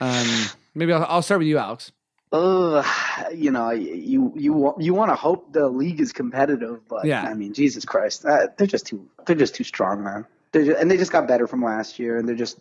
Um, 0.00 0.46
maybe 0.74 0.92
I'll, 0.92 1.04
I'll 1.04 1.22
start 1.22 1.38
with 1.40 1.48
you, 1.48 1.58
Alex. 1.58 1.92
Ugh, 2.32 2.86
you 3.34 3.50
know, 3.50 3.70
you 3.70 4.32
you 4.36 4.74
you 4.78 4.94
want 4.94 5.10
to 5.10 5.16
hope 5.16 5.52
the 5.52 5.68
league 5.68 6.00
is 6.00 6.12
competitive, 6.12 6.80
but 6.88 7.04
Yeah. 7.04 7.22
I 7.22 7.34
mean, 7.34 7.52
Jesus 7.52 7.84
Christ, 7.84 8.24
uh, 8.24 8.48
they're 8.56 8.66
just 8.66 8.86
too 8.86 9.08
they're 9.26 9.36
just 9.36 9.54
too 9.54 9.64
strong, 9.64 10.02
man. 10.02 10.26
Just, 10.52 10.80
and 10.80 10.90
they 10.90 10.96
just 10.96 11.12
got 11.12 11.28
better 11.28 11.46
from 11.46 11.62
last 11.62 11.98
year, 11.98 12.16
and 12.16 12.28
they're 12.28 12.36
just. 12.36 12.58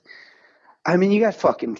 I 0.85 0.97
mean, 0.97 1.11
you 1.11 1.19
got 1.21 1.35
fucking 1.35 1.79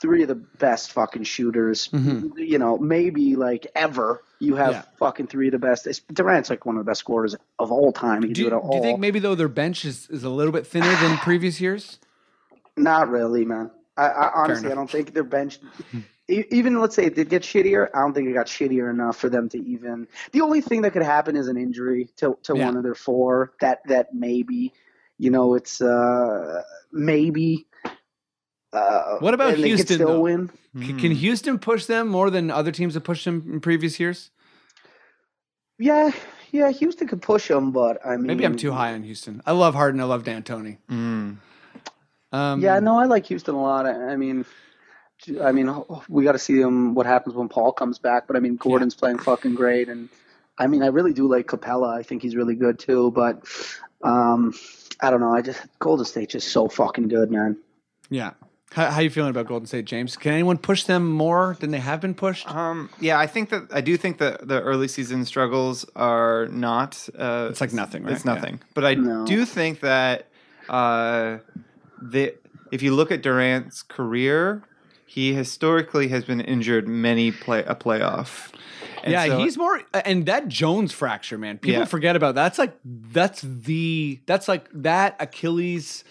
three 0.00 0.22
of 0.22 0.28
the 0.28 0.34
best 0.34 0.92
fucking 0.92 1.24
shooters. 1.24 1.88
You 1.92 2.58
know, 2.58 2.78
maybe 2.78 3.34
like 3.36 3.66
ever. 3.74 4.22
You 4.38 4.56
have 4.56 4.72
Yeah. 4.72 4.82
fucking 4.98 5.28
three 5.28 5.48
of 5.48 5.52
the 5.52 5.58
best. 5.58 5.86
it's- 5.86 6.02
Durant's 6.12 6.50
like 6.50 6.66
one 6.66 6.76
of 6.76 6.84
the 6.84 6.88
best 6.90 7.00
scorers 7.00 7.34
of 7.58 7.72
all 7.72 7.92
time. 7.92 8.22
He 8.22 8.28
Do 8.28 8.34
do, 8.34 8.40
you, 8.42 8.46
it 8.48 8.52
all. 8.52 8.70
do 8.70 8.76
you 8.76 8.82
think 8.82 9.00
maybe 9.00 9.18
though 9.18 9.34
their 9.34 9.48
bench 9.48 9.84
is, 9.86 10.06
is 10.10 10.24
a 10.24 10.28
little 10.28 10.52
bit 10.52 10.66
thinner 10.66 10.94
than 10.96 11.16
previous 11.22 11.60
years? 11.60 11.98
Not 12.76 13.08
really, 13.08 13.46
man. 13.46 13.70
I, 13.96 14.08
I 14.08 14.32
honestly, 14.42 14.70
I 14.70 14.74
don't 14.74 14.90
think 14.90 15.14
their 15.14 15.24
bench. 15.24 15.58
e- 16.28 16.44
even 16.50 16.78
let's 16.78 16.94
say 16.94 17.06
it 17.06 17.14
did 17.14 17.30
get 17.30 17.40
shittier. 17.42 17.88
I 17.94 18.00
don't 18.00 18.12
think 18.12 18.28
it 18.28 18.34
got 18.34 18.46
shittier 18.46 18.90
enough 18.90 19.16
for 19.16 19.30
them 19.30 19.48
to 19.48 19.58
even. 19.58 20.06
The 20.32 20.42
only 20.42 20.60
thing 20.60 20.82
that 20.82 20.90
could 20.92 21.02
happen 21.02 21.34
is 21.36 21.48
an 21.48 21.56
injury 21.56 22.10
to 22.16 22.36
to 22.42 22.54
Yeah. 22.54 22.66
one 22.66 22.76
of 22.76 22.82
their 22.82 22.94
four. 22.94 23.52
That 23.62 23.80
that 23.88 24.12
maybe, 24.14 24.74
you 25.16 25.30
know, 25.30 25.54
it's 25.54 25.80
uh 25.80 26.62
maybe. 26.92 27.66
Uh, 28.76 29.18
What 29.20 29.34
about 29.34 29.54
and 29.54 29.58
they 29.64 29.70
could 29.70 29.76
Houston, 29.78 29.96
Still 29.96 30.08
though? 30.08 30.20
win. 30.20 30.50
C- 30.78 30.92
Can 30.92 31.10
Houston 31.12 31.58
push 31.58 31.86
them 31.86 32.08
more 32.08 32.28
than 32.30 32.50
other 32.50 32.70
teams 32.72 32.94
have 32.94 33.04
pushed 33.04 33.24
them 33.24 33.48
in 33.50 33.60
previous 33.60 33.98
years? 33.98 34.30
Yeah, 35.78 36.10
yeah. 36.52 36.70
Houston 36.70 37.06
could 37.08 37.22
push 37.22 37.48
them, 37.48 37.70
but 37.72 38.04
I 38.04 38.16
mean, 38.16 38.26
Maybe 38.26 38.44
I'm 38.44 38.56
too 38.56 38.72
high 38.72 38.92
on 38.94 39.02
Houston. 39.02 39.42
I 39.46 39.52
love 39.52 39.74
Harden. 39.74 40.00
I 40.00 40.04
love 40.04 40.24
D'Antoni. 40.24 40.78
Mm. 40.90 41.36
Um, 42.32 42.60
Yeah, 42.60 42.78
no, 42.80 42.98
I 42.98 43.04
like 43.06 43.26
Houston 43.26 43.54
a 43.54 43.60
lot. 43.62 43.86
I 43.86 44.12
I 44.12 44.16
mean, 44.16 44.44
I 45.42 45.52
mean, 45.52 45.74
we 46.08 46.24
got 46.24 46.32
to 46.32 46.38
see 46.38 46.60
him 46.60 46.94
what 46.94 47.06
happens 47.06 47.34
when 47.34 47.48
Paul 47.48 47.72
comes 47.72 47.98
back. 47.98 48.26
But 48.26 48.36
I 48.36 48.40
mean, 48.40 48.56
Gordon's 48.56 48.94
playing 48.94 49.18
fucking 49.18 49.54
great, 49.54 49.88
and 49.88 50.08
I 50.58 50.66
mean, 50.66 50.82
I 50.82 50.86
really 50.88 51.12
do 51.12 51.28
like 51.28 51.46
Capela. 51.46 51.96
I 51.98 52.02
think 52.02 52.22
he's 52.22 52.36
really 52.36 52.54
good 52.54 52.78
too. 52.78 53.10
But 53.12 53.42
um, 54.02 54.54
I 55.00 55.10
don't 55.10 55.20
know. 55.20 55.34
I 55.34 55.42
just 55.42 55.60
Golden 55.78 56.04
State's 56.04 56.32
just 56.32 56.48
so 56.48 56.68
fucking 56.68 57.08
good, 57.08 57.30
man. 57.30 57.56
yeah. 58.10 58.32
How, 58.72 58.90
how 58.90 59.00
you 59.00 59.10
feeling 59.10 59.30
about 59.30 59.46
Golden 59.46 59.66
State, 59.66 59.84
James? 59.84 60.16
Can 60.16 60.32
anyone 60.32 60.58
push 60.58 60.84
them 60.84 61.10
more 61.10 61.56
than 61.60 61.70
they 61.70 61.78
have 61.78 62.00
been 62.00 62.14
pushed? 62.14 62.48
Um, 62.52 62.90
yeah, 63.00 63.18
I 63.18 63.26
think 63.26 63.50
that 63.50 63.68
I 63.72 63.80
do 63.80 63.96
think 63.96 64.18
that 64.18 64.46
the 64.46 64.60
early 64.60 64.88
season 64.88 65.24
struggles 65.24 65.86
are 65.94 66.48
not. 66.48 67.08
Uh, 67.16 67.48
It's 67.50 67.60
like 67.60 67.72
nothing, 67.72 68.02
right? 68.02 68.12
It's 68.12 68.24
nothing. 68.24 68.60
But 68.74 68.84
I 68.84 68.94
No. 68.94 69.24
do 69.24 69.44
think 69.44 69.80
that 69.80 70.26
uh, 70.68 71.38
the 72.02 72.34
if 72.72 72.82
you 72.82 72.92
look 72.94 73.12
at 73.12 73.22
Durant's 73.22 73.82
career, 73.82 74.62
he 75.06 75.32
historically 75.32 76.08
has 76.08 76.24
been 76.24 76.40
injured 76.40 76.88
many 76.88 77.30
play 77.30 77.62
a 77.64 77.74
playoff. 77.76 78.50
And 79.04 79.12
yeah, 79.12 79.26
so- 79.26 79.38
he's 79.38 79.56
more 79.56 79.80
and 79.94 80.26
that 80.26 80.48
Jones 80.48 80.92
fracture, 80.92 81.38
man. 81.38 81.58
People 81.58 81.80
Yeah. 81.82 81.84
forget 81.86 82.16
about 82.16 82.34
that. 82.34 82.42
That's 82.42 82.58
like 82.58 82.76
that's 82.84 83.40
the 83.42 84.18
that's 84.26 84.48
like 84.48 84.68
that 84.74 85.16
Achilles. 85.20 86.02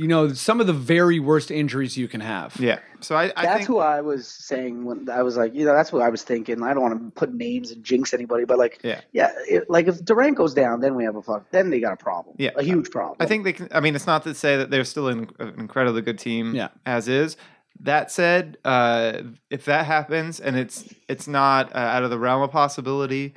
You 0.00 0.08
know, 0.08 0.32
some 0.32 0.60
of 0.62 0.66
the 0.66 0.72
very 0.72 1.20
worst 1.20 1.50
injuries 1.50 1.98
you 1.98 2.08
can 2.08 2.22
have. 2.22 2.56
Yeah. 2.58 2.78
So 3.00 3.16
I, 3.16 3.24
I 3.36 3.42
that's 3.44 3.56
think 3.58 3.66
who 3.68 3.78
I 3.80 4.00
was 4.00 4.26
saying 4.26 4.84
when 4.86 5.10
I 5.10 5.22
was 5.22 5.36
like, 5.36 5.54
you 5.54 5.64
know, 5.66 5.74
that's 5.74 5.92
what 5.92 6.00
I 6.00 6.08
was 6.08 6.22
thinking. 6.22 6.62
I 6.62 6.72
don't 6.72 6.82
want 6.82 6.94
to 7.04 7.10
put 7.20 7.34
names 7.34 7.70
and 7.70 7.84
jinx 7.84 8.14
anybody, 8.14 8.44
but 8.46 8.56
like, 8.58 8.80
Yeah. 8.82 9.02
yeah, 9.12 9.30
it, 9.46 9.68
like 9.68 9.88
if 9.88 10.02
Durant 10.02 10.36
goes 10.38 10.54
down, 10.54 10.80
then 10.80 10.94
we 10.94 11.04
have 11.04 11.16
a 11.16 11.22
fuck. 11.22 11.50
Then 11.50 11.68
they 11.68 11.80
got 11.80 11.92
a 11.92 11.96
problem. 11.96 12.34
Yeah. 12.38 12.50
a 12.56 12.62
huge 12.62 12.90
problem. 12.90 13.16
I 13.20 13.26
think 13.26 13.44
they 13.44 13.52
can. 13.52 13.68
I 13.72 13.80
mean, 13.80 13.94
it's 13.94 14.06
not 14.06 14.22
to 14.22 14.34
say 14.34 14.56
that 14.56 14.70
they're 14.70 14.84
still 14.84 15.08
an, 15.08 15.30
an 15.38 15.54
incredibly 15.58 16.00
good 16.00 16.18
team 16.18 16.54
Yeah. 16.54 16.68
as 16.86 17.06
is. 17.06 17.36
That 17.80 18.10
said, 18.10 18.56
uh, 18.64 19.20
if 19.50 19.66
that 19.66 19.84
happens 19.84 20.40
and 20.40 20.56
it's 20.56 20.84
it's 21.08 21.26
not 21.28 21.74
uh, 21.74 21.78
out 21.78 22.04
of 22.04 22.10
the 22.10 22.18
realm 22.18 22.40
of 22.42 22.50
possibility, 22.50 23.34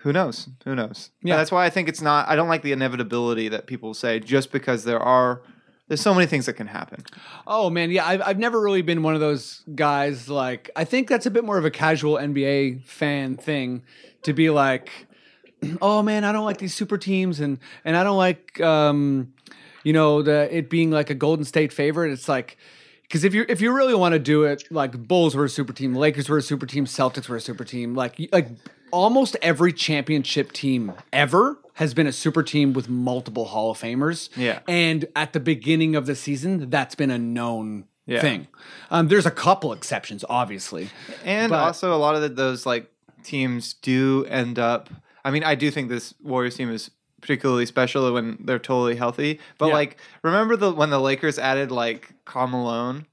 who 0.00 0.12
knows? 0.14 0.48
Who 0.64 0.74
knows? 0.74 1.10
Yeah. 1.22 1.34
Yeah. 1.34 1.36
That's 1.36 1.52
why 1.52 1.66
I 1.66 1.70
think 1.70 1.88
it's 1.90 2.00
not. 2.02 2.26
I 2.28 2.36
don't 2.36 2.48
like 2.48 2.62
the 2.62 2.72
inevitability 2.72 3.48
that 3.48 3.66
people 3.66 3.92
say 3.92 4.18
just 4.18 4.50
because 4.50 4.84
there 4.84 5.00
are. 5.00 5.42
There's 5.86 6.00
so 6.00 6.14
many 6.14 6.26
things 6.26 6.46
that 6.46 6.54
can 6.54 6.66
happen. 6.66 7.04
Oh 7.46 7.68
man, 7.68 7.90
yeah, 7.90 8.06
I've 8.06 8.22
I've 8.22 8.38
never 8.38 8.60
really 8.60 8.80
been 8.80 9.02
one 9.02 9.14
of 9.14 9.20
those 9.20 9.62
guys. 9.74 10.28
Like, 10.30 10.70
I 10.74 10.84
think 10.84 11.08
that's 11.08 11.26
a 11.26 11.30
bit 11.30 11.44
more 11.44 11.58
of 11.58 11.64
a 11.66 11.70
casual 11.70 12.14
NBA 12.14 12.84
fan 12.84 13.36
thing 13.36 13.82
to 14.22 14.32
be 14.32 14.48
like, 14.48 14.90
oh 15.82 16.02
man, 16.02 16.24
I 16.24 16.32
don't 16.32 16.44
like 16.44 16.58
these 16.58 16.74
super 16.74 16.96
teams, 16.96 17.38
and 17.38 17.58
and 17.84 17.96
I 17.96 18.04
don't 18.04 18.16
like, 18.16 18.58
um, 18.62 19.34
you 19.82 19.92
know, 19.92 20.22
the 20.22 20.48
it 20.50 20.70
being 20.70 20.90
like 20.90 21.10
a 21.10 21.14
Golden 21.14 21.44
State 21.44 21.72
favorite. 21.72 22.12
It's 22.12 22.28
like. 22.28 22.56
Because 23.02 23.22
if 23.22 23.34
you 23.34 23.44
if 23.50 23.60
you 23.60 23.70
really 23.70 23.94
want 23.94 24.14
to 24.14 24.18
do 24.18 24.44
it, 24.44 24.64
like 24.72 25.06
Bulls 25.06 25.36
were 25.36 25.44
a 25.44 25.48
super 25.48 25.74
team, 25.74 25.94
Lakers 25.94 26.28
were 26.28 26.38
a 26.38 26.42
super 26.42 26.64
team, 26.64 26.86
Celtics 26.86 27.28
were 27.28 27.36
a 27.36 27.40
super 27.40 27.62
team, 27.62 27.94
like 27.94 28.16
like 28.32 28.48
almost 28.94 29.36
every 29.42 29.72
championship 29.72 30.52
team 30.52 30.92
ever 31.12 31.58
has 31.74 31.92
been 31.92 32.06
a 32.06 32.12
super 32.12 32.42
team 32.44 32.72
with 32.72 32.88
multiple 32.88 33.46
Hall 33.46 33.72
of 33.72 33.78
Famers. 33.78 34.28
Yeah. 34.36 34.60
And 34.68 35.06
at 35.16 35.32
the 35.32 35.40
beginning 35.40 35.96
of 35.96 36.06
the 36.06 36.14
season, 36.14 36.70
that's 36.70 36.94
been 36.94 37.10
a 37.10 37.18
known 37.18 37.84
Yeah. 38.06 38.20
thing. 38.20 38.46
Um, 38.92 39.08
there's 39.08 39.26
a 39.26 39.30
couple 39.32 39.72
exceptions, 39.72 40.24
obviously. 40.28 40.90
And 41.24 41.50
But- 41.50 41.58
also, 41.64 41.92
a 41.92 41.98
lot 41.98 42.14
of 42.14 42.22
the, 42.22 42.28
those 42.28 42.64
like 42.66 42.88
teams 43.24 43.72
do 43.74 44.24
end 44.28 44.58
up. 44.60 44.88
I 45.24 45.30
mean, 45.32 45.42
I 45.42 45.56
do 45.56 45.70
think 45.72 45.88
this 45.88 46.14
Warriors 46.22 46.54
team 46.56 46.70
is 46.70 46.90
particularly 47.20 47.64
special 47.66 48.12
when 48.12 48.36
they're 48.44 48.58
totally 48.60 48.94
healthy. 48.96 49.40
But 49.58 49.68
Yeah. 49.68 49.74
like, 49.74 49.96
remember 50.22 50.54
the 50.56 50.70
when 50.72 50.90
the 50.90 51.00
Lakers 51.00 51.38
added 51.38 51.72
like 51.72 52.12
Karl 52.26 52.46
Malone, 52.46 53.06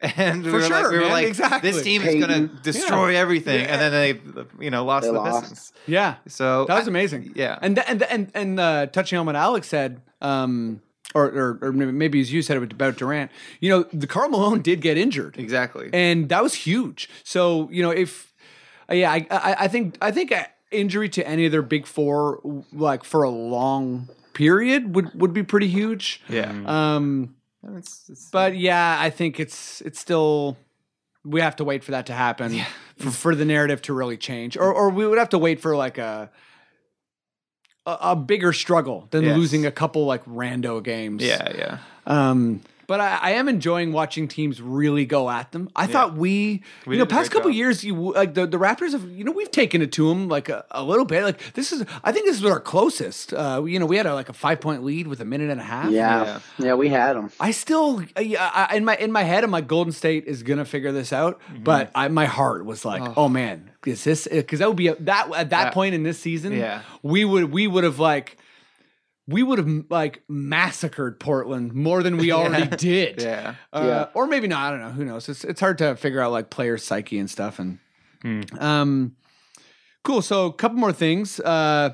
and 0.16 0.44
we 0.44 0.50
For 0.50 0.56
were 0.56 0.60
like, 0.62 0.68
sure, 0.68 0.90
we 0.92 0.96
were 0.98 1.02
man, 1.04 1.12
like, 1.12 1.26
exactly. 1.26 1.70
this 1.70 1.82
team 1.82 2.02
is 2.02 2.14
gonna 2.14 2.34
Payton. 2.48 2.58
destroy 2.62 3.16
everything, 3.16 3.66
and 3.66 3.80
then 3.80 3.90
they, 3.92 4.20
you 4.64 4.70
know, 4.70 4.84
lost 4.84 5.04
They 5.06 5.10
the 5.12 5.18
lost. 5.18 5.40
Pistons. 5.50 5.72
Yeah. 5.86 6.16
So 6.28 6.66
That 6.66 6.76
was 6.76 6.86
I- 6.86 6.90
amazing. 6.90 7.32
yeah. 7.34 7.58
And 7.60 7.76
th- 7.76 7.86
and 7.88 8.02
and 8.04 8.30
and 8.34 8.60
uh, 8.60 8.86
touching 8.86 9.18
on 9.18 9.26
what 9.26 9.34
Alex 9.36 9.66
said, 9.68 10.00
um, 10.20 10.80
or, 11.14 11.24
or 11.26 11.58
or 11.62 11.72
maybe 11.72 12.20
as 12.20 12.32
you 12.32 12.42
said 12.42 12.56
about 12.56 12.96
Durant, 12.96 13.30
you 13.60 13.70
know, 13.70 13.86
the 13.92 14.06
Karl 14.06 14.28
Malone 14.28 14.62
did 14.62 14.80
get 14.82 14.96
injured, 14.98 15.36
exactly. 15.38 15.90
and 15.92 16.28
that 16.28 16.42
was 16.42 16.54
huge. 16.54 17.08
So 17.24 17.68
you 17.72 17.82
know, 17.82 17.90
if 17.90 18.32
uh, 18.90 18.94
yeah, 18.94 19.10
I, 19.10 19.26
I 19.30 19.56
I 19.64 19.68
think 19.68 19.96
I 20.00 20.10
think 20.12 20.32
injury 20.70 21.08
to 21.08 21.26
any 21.26 21.46
of 21.46 21.50
their 21.52 21.62
big 21.62 21.86
four, 21.86 22.40
like 22.72 23.02
for 23.04 23.22
a 23.24 23.30
long 23.30 24.08
period, 24.34 24.94
would 24.94 25.18
would 25.20 25.32
be 25.32 25.42
pretty 25.42 25.66
huge. 25.68 26.22
yeah, 26.28 26.50
Um, 26.66 26.66
And 26.66 27.34
it's, 27.76 28.08
it's, 28.08 28.30
but 28.30 28.56
yeah, 28.56 28.96
I 28.98 29.10
think 29.10 29.38
it's 29.40 29.80
it's 29.82 29.98
still 29.98 30.56
we 31.24 31.40
have 31.40 31.56
to 31.56 31.64
wait 31.64 31.84
for 31.84 31.90
that 31.92 32.06
to 32.06 32.12
happen 32.14 32.60
for, 32.96 33.10
for 33.10 33.34
the 33.34 33.44
narrative 33.44 33.82
to 33.82 33.92
really 33.92 34.16
change, 34.16 34.56
or 34.56 34.72
or 34.72 34.90
we 34.90 35.06
would 35.06 35.18
have 35.18 35.28
to 35.30 35.38
wait 35.38 35.60
for 35.60 35.76
like 35.76 35.98
a 35.98 36.30
a, 37.86 37.98
a 38.00 38.16
bigger 38.16 38.52
struggle 38.52 39.08
than 39.10 39.24
Yes. 39.24 39.36
losing 39.36 39.66
a 39.66 39.70
couple 39.70 40.04
like 40.06 40.24
rando 40.24 40.82
games. 40.82 41.22
yeah, 41.22 41.52
yeah. 41.56 41.78
Um, 42.06 42.60
but 42.88 42.98
I, 43.00 43.18
I 43.22 43.30
am 43.32 43.48
enjoying 43.48 43.92
watching 43.92 44.26
teams 44.26 44.60
really 44.60 45.06
go 45.06 45.30
at 45.30 45.52
them. 45.52 45.68
I 45.76 45.86
thought 45.86 46.16
we, 46.16 46.62
We 46.86 46.96
you 46.96 46.98
know, 46.98 47.06
past 47.06 47.30
couple 47.30 47.50
job. 47.50 47.56
years, 47.56 47.84
you 47.84 47.94
like 47.94 48.34
the, 48.34 48.46
the 48.46 48.56
Raptors 48.58 48.90
have, 48.92 49.08
you 49.10 49.22
know, 49.22 49.30
we've 49.30 49.50
taken 49.52 49.80
it 49.82 49.92
to 49.92 50.08
them 50.08 50.26
like 50.28 50.48
a, 50.48 50.64
a 50.72 50.82
little 50.82 51.04
bit. 51.04 51.22
Like 51.22 51.52
this 51.52 51.70
is, 51.70 51.84
I 52.02 52.10
think 52.10 52.26
this 52.26 52.36
is 52.38 52.44
our 52.44 52.58
closest. 52.58 53.32
Uh, 53.32 53.62
you 53.64 53.78
know, 53.78 53.86
we 53.86 53.96
had 53.96 54.06
a, 54.06 54.14
like 54.14 54.28
a 54.28 54.32
five 54.32 54.60
point 54.60 54.82
lead 54.82 55.06
with 55.06 55.20
a 55.20 55.24
minute 55.24 55.50
and 55.50 55.60
a 55.60 55.64
half. 55.64 55.90
yeah, 55.92 56.40
yeah, 56.58 56.74
we 56.74 56.88
had 56.88 57.14
them. 57.14 57.30
I 57.38 57.50
still, 57.52 58.02
yeah, 58.20 58.50
I, 58.52 58.76
in 58.76 58.84
my 58.84 58.96
in 58.96 59.12
my 59.12 59.22
head, 59.22 59.44
I'm 59.44 59.50
like, 59.52 59.68
Golden 59.68 59.92
State 59.92 60.24
is 60.24 60.42
gonna 60.42 60.64
figure 60.64 60.90
this 60.90 61.12
out. 61.12 61.38
Mm-hmm. 61.52 61.64
But 61.64 61.90
I, 61.94 62.08
my 62.08 62.24
heart 62.26 62.64
was 62.64 62.84
like, 62.86 63.02
oh, 63.18 63.28
man, 63.28 63.70
is 63.84 64.02
this? 64.02 64.26
Because 64.26 64.60
that 64.60 64.68
would 64.68 64.76
be 64.78 64.88
a, 64.88 64.94
that 64.96 65.26
at 65.26 65.50
that 65.50 65.50
That- 65.50 65.74
point 65.74 65.94
in 65.94 66.02
this 66.04 66.18
season, 66.18 66.52
Yeah. 66.54 66.80
we 67.02 67.24
would 67.26 67.52
we 67.52 67.66
would 67.66 67.84
have 67.84 67.98
like 67.98 68.38
we 69.28 69.42
would 69.42 69.58
have 69.58 69.84
like 69.90 70.22
massacred 70.28 71.20
Portland 71.20 71.74
more 71.74 72.02
than 72.02 72.16
we 72.16 72.32
already 72.38 72.74
did. 72.76 73.22
Yeah. 73.22 73.54
Uh, 73.72 73.82
Yeah. 73.86 74.06
Or 74.14 74.26
maybe 74.26 74.48
not. 74.48 74.66
I 74.66 74.70
don't 74.70 74.80
know. 74.80 74.90
Who 74.90 75.04
knows? 75.04 75.28
It's 75.28 75.44
it's 75.44 75.60
hard 75.60 75.78
to 75.78 75.94
figure 75.96 76.20
out 76.20 76.32
like 76.32 76.48
player 76.50 76.78
psyche 76.78 77.18
and 77.18 77.30
stuff. 77.30 77.58
And 77.60 77.78
um, 78.58 79.14
cool. 80.02 80.22
So 80.22 80.46
a 80.46 80.52
couple 80.52 80.78
more 80.78 80.92
things. 80.92 81.38
Uh, 81.40 81.90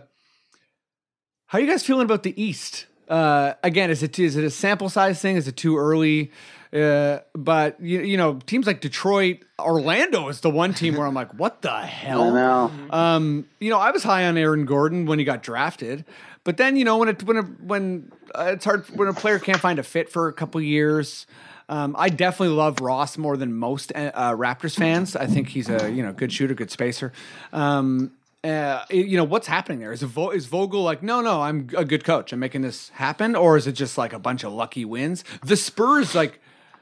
how 1.47 1.59
are 1.59 1.61
you 1.61 1.67
guys 1.67 1.85
feeling 1.85 2.05
about 2.05 2.23
the 2.23 2.41
East? 2.41 2.87
Uh, 3.09 3.53
again, 3.63 3.91
is 3.91 4.03
it 4.03 4.19
is 4.19 4.37
it 4.37 4.45
a 4.45 4.51
sample 4.51 4.89
size 4.89 5.21
thing? 5.21 5.37
Is 5.37 5.47
it 5.49 5.57
too 5.57 5.77
early? 5.77 6.31
Uh, 6.73 7.21
but 7.35 7.81
you, 7.81 8.01
you 8.01 8.17
know, 8.17 8.41
teams 8.47 8.67
like 8.67 8.81
Detroit, 8.81 9.45
Orlando 9.61 10.29
is 10.29 10.41
the 10.41 10.51
one 10.51 10.75
team 10.75 10.97
where 10.97 11.07
I'm 11.07 11.15
like, 11.15 11.33
what 11.35 11.63
the 11.63 11.71
hell? 11.83 12.23
I 12.23 12.31
know. 12.31 12.73
Um, 12.91 13.47
you 13.61 13.71
know, 13.71 13.79
I 13.79 13.93
was 13.93 14.03
high 14.03 14.25
on 14.27 14.37
Aaron 14.37 14.65
Gordon 14.65 15.07
when 15.07 15.21
he 15.21 15.25
got 15.25 15.43
drafted, 15.45 16.05
but 16.45 16.57
then 16.57 16.77
you 16.77 16.85
know 16.85 16.99
when 16.99 17.09
it 17.09 17.23
when 17.23 17.37
it, 17.37 17.61
when 17.61 18.13
uh, 18.35 18.51
it's 18.53 18.65
hard 18.65 18.87
when 18.91 19.09
a 19.09 19.15
player 19.15 19.39
can't 19.39 19.61
find 19.61 19.79
a 19.79 19.83
fit 19.83 20.09
for 20.09 20.29
a 20.29 20.33
couple 20.33 20.61
years. 20.61 21.27
Um, 21.67 21.97
I 21.99 22.11
definitely 22.11 22.55
love 22.55 22.81
Ross 22.81 23.17
more 23.17 23.39
than 23.39 23.55
most 23.55 23.91
uh, 23.95 24.11
uh, 24.13 24.33
Raptors 24.33 24.77
fans. 24.77 25.17
I 25.17 25.27
think 25.27 25.49
he's 25.49 25.71
a 25.71 25.91
you 25.91 26.03
know 26.03 26.13
good 26.13 26.31
shooter, 26.33 26.53
good 26.55 26.71
spacer. 26.71 27.13
Um, 27.55 28.13
uh, 28.45 28.85
you 28.91 29.17
know 29.17 29.25
what's 29.25 29.47
happening 29.47 29.79
there? 29.81 29.91
Is 29.91 30.03
Vo- 30.03 30.31
is 30.31 30.45
Vogel 30.45 30.83
like 30.83 31.03
no 31.03 31.23
no 31.23 31.41
I'm 31.41 31.71
a 31.75 31.85
good 31.87 32.05
coach 32.05 32.31
I'm 32.35 32.41
making 32.41 32.61
this 32.61 32.91
happen 32.91 33.35
or 33.35 33.57
is 33.57 33.67
it 33.67 33.73
just 33.73 33.97
like 33.97 34.13
a 34.13 34.19
bunch 34.19 34.45
of 34.45 34.53
lucky 34.53 34.85
wins? 34.85 35.25
The 35.43 35.57
Spurs 35.57 36.15
like 36.15 36.41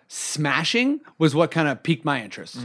smashing 0.08 1.00
was 1.18 1.34
what 1.36 1.52
kind 1.52 1.68
of 1.68 1.82
piqued 1.84 2.04
my 2.04 2.20
interest. 2.22 2.56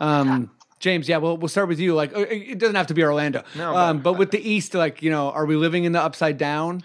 Um, 0.00 0.50
James, 0.80 1.08
yeah, 1.08 1.16
well, 1.16 1.36
we'll 1.36 1.48
start 1.48 1.68
with 1.68 1.80
you. 1.80 1.94
Like, 1.94 2.14
uh, 2.14 2.20
it 2.20 2.58
doesn't 2.58 2.76
have 2.76 2.86
to 2.88 2.94
be 2.94 3.02
Orlando, 3.02 3.42
No, 3.56 3.76
um, 3.76 4.00
but 4.00 4.14
with 4.14 4.30
the 4.30 4.38
East, 4.40 4.74
like, 4.74 5.02
you 5.02 5.10
know, 5.10 5.30
are 5.30 5.44
we 5.44 5.56
living 5.56 5.84
in 5.84 5.92
the 5.92 6.02
upside 6.02 6.38
down, 6.38 6.84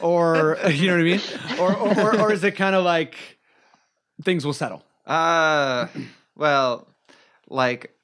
or 0.00 0.58
you 0.70 0.88
know 0.88 0.94
what 0.94 1.00
I 1.00 1.04
mean, 1.04 1.20
or 1.58 1.76
or, 1.76 2.00
or, 2.00 2.20
or 2.20 2.32
is 2.32 2.44
it 2.44 2.52
kind 2.56 2.74
of 2.74 2.84
like 2.84 3.16
things 4.22 4.44
will 4.44 4.52
settle? 4.52 4.84
Uh, 5.06 5.86
well, 6.36 6.88
like 7.48 7.94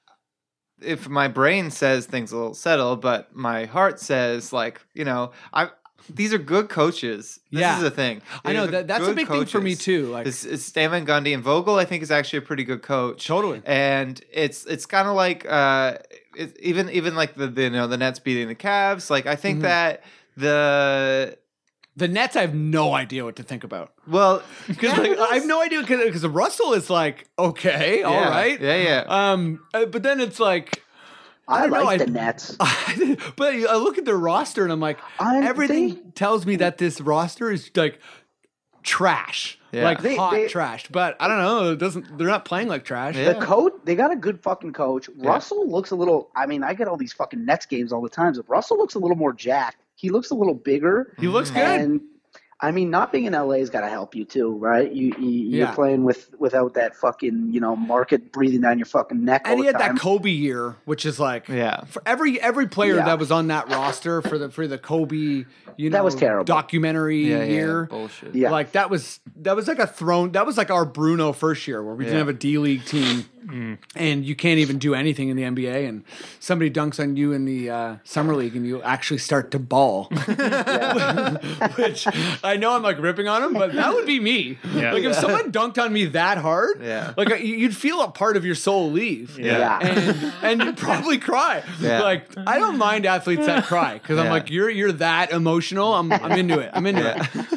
if 0.81 1.09
my 1.09 1.29
brain 1.29 1.71
says 1.71 2.07
things 2.07 2.33
will 2.33 2.55
settle, 2.55 2.97
but 2.97 3.35
my 3.35 3.65
heart 3.67 4.01
says 4.01 4.53
like 4.53 4.81
you 4.95 5.05
know 5.05 5.33
I. 5.53 5.71
These 6.15 6.33
are 6.33 6.39
good 6.39 6.69
coaches. 6.69 7.41
This 7.51 7.61
Yeah. 7.61 7.77
is 7.77 7.83
the 7.83 7.91
thing. 7.91 8.23
I 8.45 8.53
know, 8.53 8.67
that- 8.67 8.87
that's 8.87 9.07
a 9.07 9.13
big 9.15 9.29
thing 9.29 9.45
for 9.47 9.61
me, 9.61 9.75
too, 9.75 10.07
like- 10.07 10.27
it's, 10.27 10.45
it's 10.45 10.71
Gundy 10.73 11.35
and 11.35 11.43
Vogel. 11.43 11.77
I 11.77 11.85
think 11.85 12.03
is 12.03 12.11
actually 12.11 12.39
a 12.39 12.43
pretty 12.43 12.65
good 12.65 12.83
coach. 12.83 13.27
Totally. 13.27 13.63
And 13.65 14.21
it's 14.33 14.65
it's 14.67 14.87
kind 14.87 15.09
of 15.09 15.15
like 15.15 15.47
uh, 15.49 15.99
it, 16.37 16.57
even 16.61 16.91
even 16.91 17.15
like 17.17 17.35
the, 17.35 17.47
the 17.49 17.63
you 17.63 17.71
know 17.71 17.87
the 17.87 17.97
Nets 17.97 18.19
beating 18.19 18.49
the 18.49 18.55
Cavs. 18.55 19.11
Like 19.11 19.27
I 19.27 19.33
Mm-hmm. 19.33 19.43
think 19.43 19.63
that 19.63 20.03
the 20.37 21.37
The 21.97 22.09
Nets, 22.09 22.37
I 22.37 22.43
have 22.43 22.55
no 22.55 22.93
idea 22.95 23.25
what 23.25 23.37
to 23.37 23.43
think 23.43 23.65
about 23.65 23.93
well 24.07 24.43
because 24.67 24.97
like, 24.99 25.19
I 25.19 25.37
have 25.37 25.47
no 25.47 25.63
idea 25.63 25.81
because 25.83 26.27
Russell 26.27 26.75
is 26.75 26.91
like 26.91 27.29
okay, 27.39 28.03
all 28.03 28.13
yeah, 28.13 28.29
right, 28.29 28.61
yeah 28.61 28.77
yeah 28.77 29.05
Um, 29.33 29.61
uh, 29.75 29.87
but 29.87 30.03
then 30.03 30.21
it's 30.21 30.39
like. 30.41 30.83
I, 31.49 31.63
don't 31.63 31.71
know, 31.71 31.85
like 31.85 32.01
I- 32.01 32.05
the 32.05 32.11
Nets. 32.11 32.57
but 33.37 33.55
I 33.55 33.77
look 33.77 33.99
at 33.99 34.05
their 34.05 34.17
roster 34.17 34.65
and 34.65 34.73
I'm 34.73 34.81
like, 34.81 34.99
I'm- 35.19 35.43
everything 35.43 35.95
they- 35.95 36.01
tells 36.15 36.47
me 36.47 36.57
that 36.57 36.79
this 36.79 37.01
roster 37.01 37.51
is 37.51 37.71
like 37.75 38.01
trash, 38.83 39.59
Yeah. 39.73 39.85
like 39.85 40.01
They- 40.01 40.17
hot 40.17 40.33
they- 40.33 40.49
trash. 40.49 40.87
But 40.89 41.17
I 41.21 41.29
don't 41.29 41.39
know, 41.39 41.73
it 41.73 41.79
doesn't. 41.79 42.19
They're 42.19 42.27
not 42.29 42.45
playing 42.45 42.69
like 42.69 42.85
trash. 42.85 43.17
Yeah. 43.17 43.33
The 43.33 43.45
coach, 43.45 43.75
they 43.85 43.95
got 43.95 44.13
a 44.13 44.17
good 44.17 44.43
fucking 44.43 44.73
coach. 44.73 45.09
Russell 45.17 45.69
looks 45.69 45.91
a 45.91 45.97
little. 45.97 46.31
I 46.35 46.47
mean, 46.47 46.63
I 46.63 46.75
get 46.75 46.89
all 46.89 46.97
these 46.97 47.13
fucking 47.13 47.45
Nets 47.45 47.67
games 47.67 47.93
all 47.93 48.03
the 48.03 48.09
time. 48.09 48.33
But 48.35 48.49
Russell 48.49 48.79
looks 48.79 48.95
a 48.95 48.99
little 48.99 49.17
more 49.17 49.33
jacked. 49.33 49.79
He 49.95 50.11
looks 50.11 50.31
a 50.31 50.35
little 50.35 50.55
bigger. 50.55 51.15
He 51.19 51.29
looks 51.29 51.51
mm-hmm. 51.51 51.93
good. 51.93 52.01
And 52.63 52.69
I 52.69 52.73
mean, 52.73 52.91
not 52.91 53.13
being 53.13 53.25
in 53.27 53.33
LA's 53.35 53.69
got 53.71 53.83
to 53.83 53.89
help 53.89 54.15
you 54.15 54.25
too, 54.25 54.57
right? 54.57 54.91
You, 54.91 55.15
you 55.19 55.29
you're 55.29 55.67
Yeah. 55.69 55.75
playing 55.75 56.05
with 56.05 56.31
without 56.39 56.75
that 56.75 56.97
fucking 56.97 57.51
you 57.53 57.61
know 57.61 57.77
market 57.77 58.33
breathing 58.33 58.63
down 58.63 58.79
your 58.79 58.87
fucking 58.87 59.23
neck. 59.25 59.43
all 59.45 59.53
and 59.53 59.61
he 59.61 59.67
the 59.71 59.73
had 59.79 59.85
time. 59.87 59.95
that 59.97 60.01
Kobe 60.01 60.31
year, 60.31 60.75
which 60.87 61.05
is 61.05 61.21
like 61.21 61.49
Yeah. 61.49 61.85
for 61.85 62.03
every 62.07 62.41
every 62.41 62.67
player 62.67 62.97
Yeah. 62.97 63.05
that 63.05 63.19
was 63.19 63.31
on 63.31 63.49
that 63.49 63.69
roster 63.71 64.23
for 64.23 64.39
the 64.39 64.49
for 64.51 64.67
the 64.67 64.79
Kobe, 64.79 65.45
you 65.77 65.91
know, 65.91 65.91
That 65.91 66.05
was 66.05 66.15
terrible. 66.15 66.45
documentary 66.45 67.31
yeah, 67.31 67.45
year. 67.45 67.81
yeah 67.91 67.97
bullshit 67.97 68.35
Yeah. 68.35 68.51
Like 68.51 68.73
that 68.73 68.89
was 68.89 69.21
that 69.43 69.55
was 69.55 69.69
like 69.69 69.79
a 69.79 69.87
thrown 69.87 70.33
that 70.33 70.47
was 70.47 70.57
like 70.57 70.71
our 70.71 70.87
Bruno 70.87 71.33
first 71.33 71.69
year 71.69 71.83
where 71.83 71.95
we 71.95 72.05
didn't 72.05 72.19
have 72.19 72.29
a 72.29 72.33
D 72.33 72.57
League 72.59 72.85
team 72.87 73.27
and 73.95 74.25
you 74.25 74.35
can't 74.35 74.59
even 74.59 74.79
do 74.79 74.95
anything 74.95 75.29
in 75.29 75.37
the 75.37 75.43
NBA 75.45 75.89
and 75.89 76.05
somebody 76.41 76.71
dunks 76.71 76.99
on 77.01 77.17
you 77.17 77.33
in 77.33 77.45
the 77.45 77.71
uh, 77.71 77.97
summer 78.05 78.35
league 78.35 78.57
and 78.57 78.67
you 78.67 78.83
actually 78.83 79.19
start 79.19 79.51
to 79.53 79.59
ball. 79.59 80.05
Which 81.77 82.07
I 82.43 82.57
know 82.59 82.75
I'm 82.75 82.83
like 82.83 82.99
ripping 82.99 83.29
on 83.29 83.43
him, 83.43 83.53
but 83.55 83.73
that 83.75 83.95
would 83.95 84.07
be 84.07 84.21
me. 84.21 84.59
Yeah. 84.75 84.93
Like 84.93 85.05
if 85.05 85.15
someone 85.17 85.53
dunked 85.53 85.83
on 85.83 85.93
me 85.93 86.07
that 86.07 86.39
hard, 86.39 86.81
Yeah. 86.83 87.15
like 87.17 87.29
you- 87.41 87.57
you'd 87.57 87.77
feel 87.77 88.01
a 88.03 88.09
part 88.11 88.37
of 88.37 88.45
your 88.45 88.55
soul 88.55 88.91
leave. 88.91 89.39
Yeah. 89.39 89.79
And 89.81 90.33
and 90.43 90.63
you'd 90.63 90.77
probably 90.77 91.19
cry. 91.19 91.63
Yeah. 91.81 92.03
Like 92.03 92.27
I 92.47 92.59
don't 92.59 92.79
mind 92.79 93.07
athletes 93.07 93.47
that 93.47 93.65
cry 93.65 93.95
because 93.95 94.19
I'm 94.19 94.29
like 94.29 94.51
you're 94.51 94.71
you're 94.71 94.93
that 94.93 95.31
emotional. 95.33 95.95
I'm 95.95 96.13
I'm 96.13 96.33
into 96.33 96.59
it. 96.59 96.71
I'm 96.73 96.87
into 96.87 97.07
it. 97.17 97.56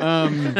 Um, 0.00 0.54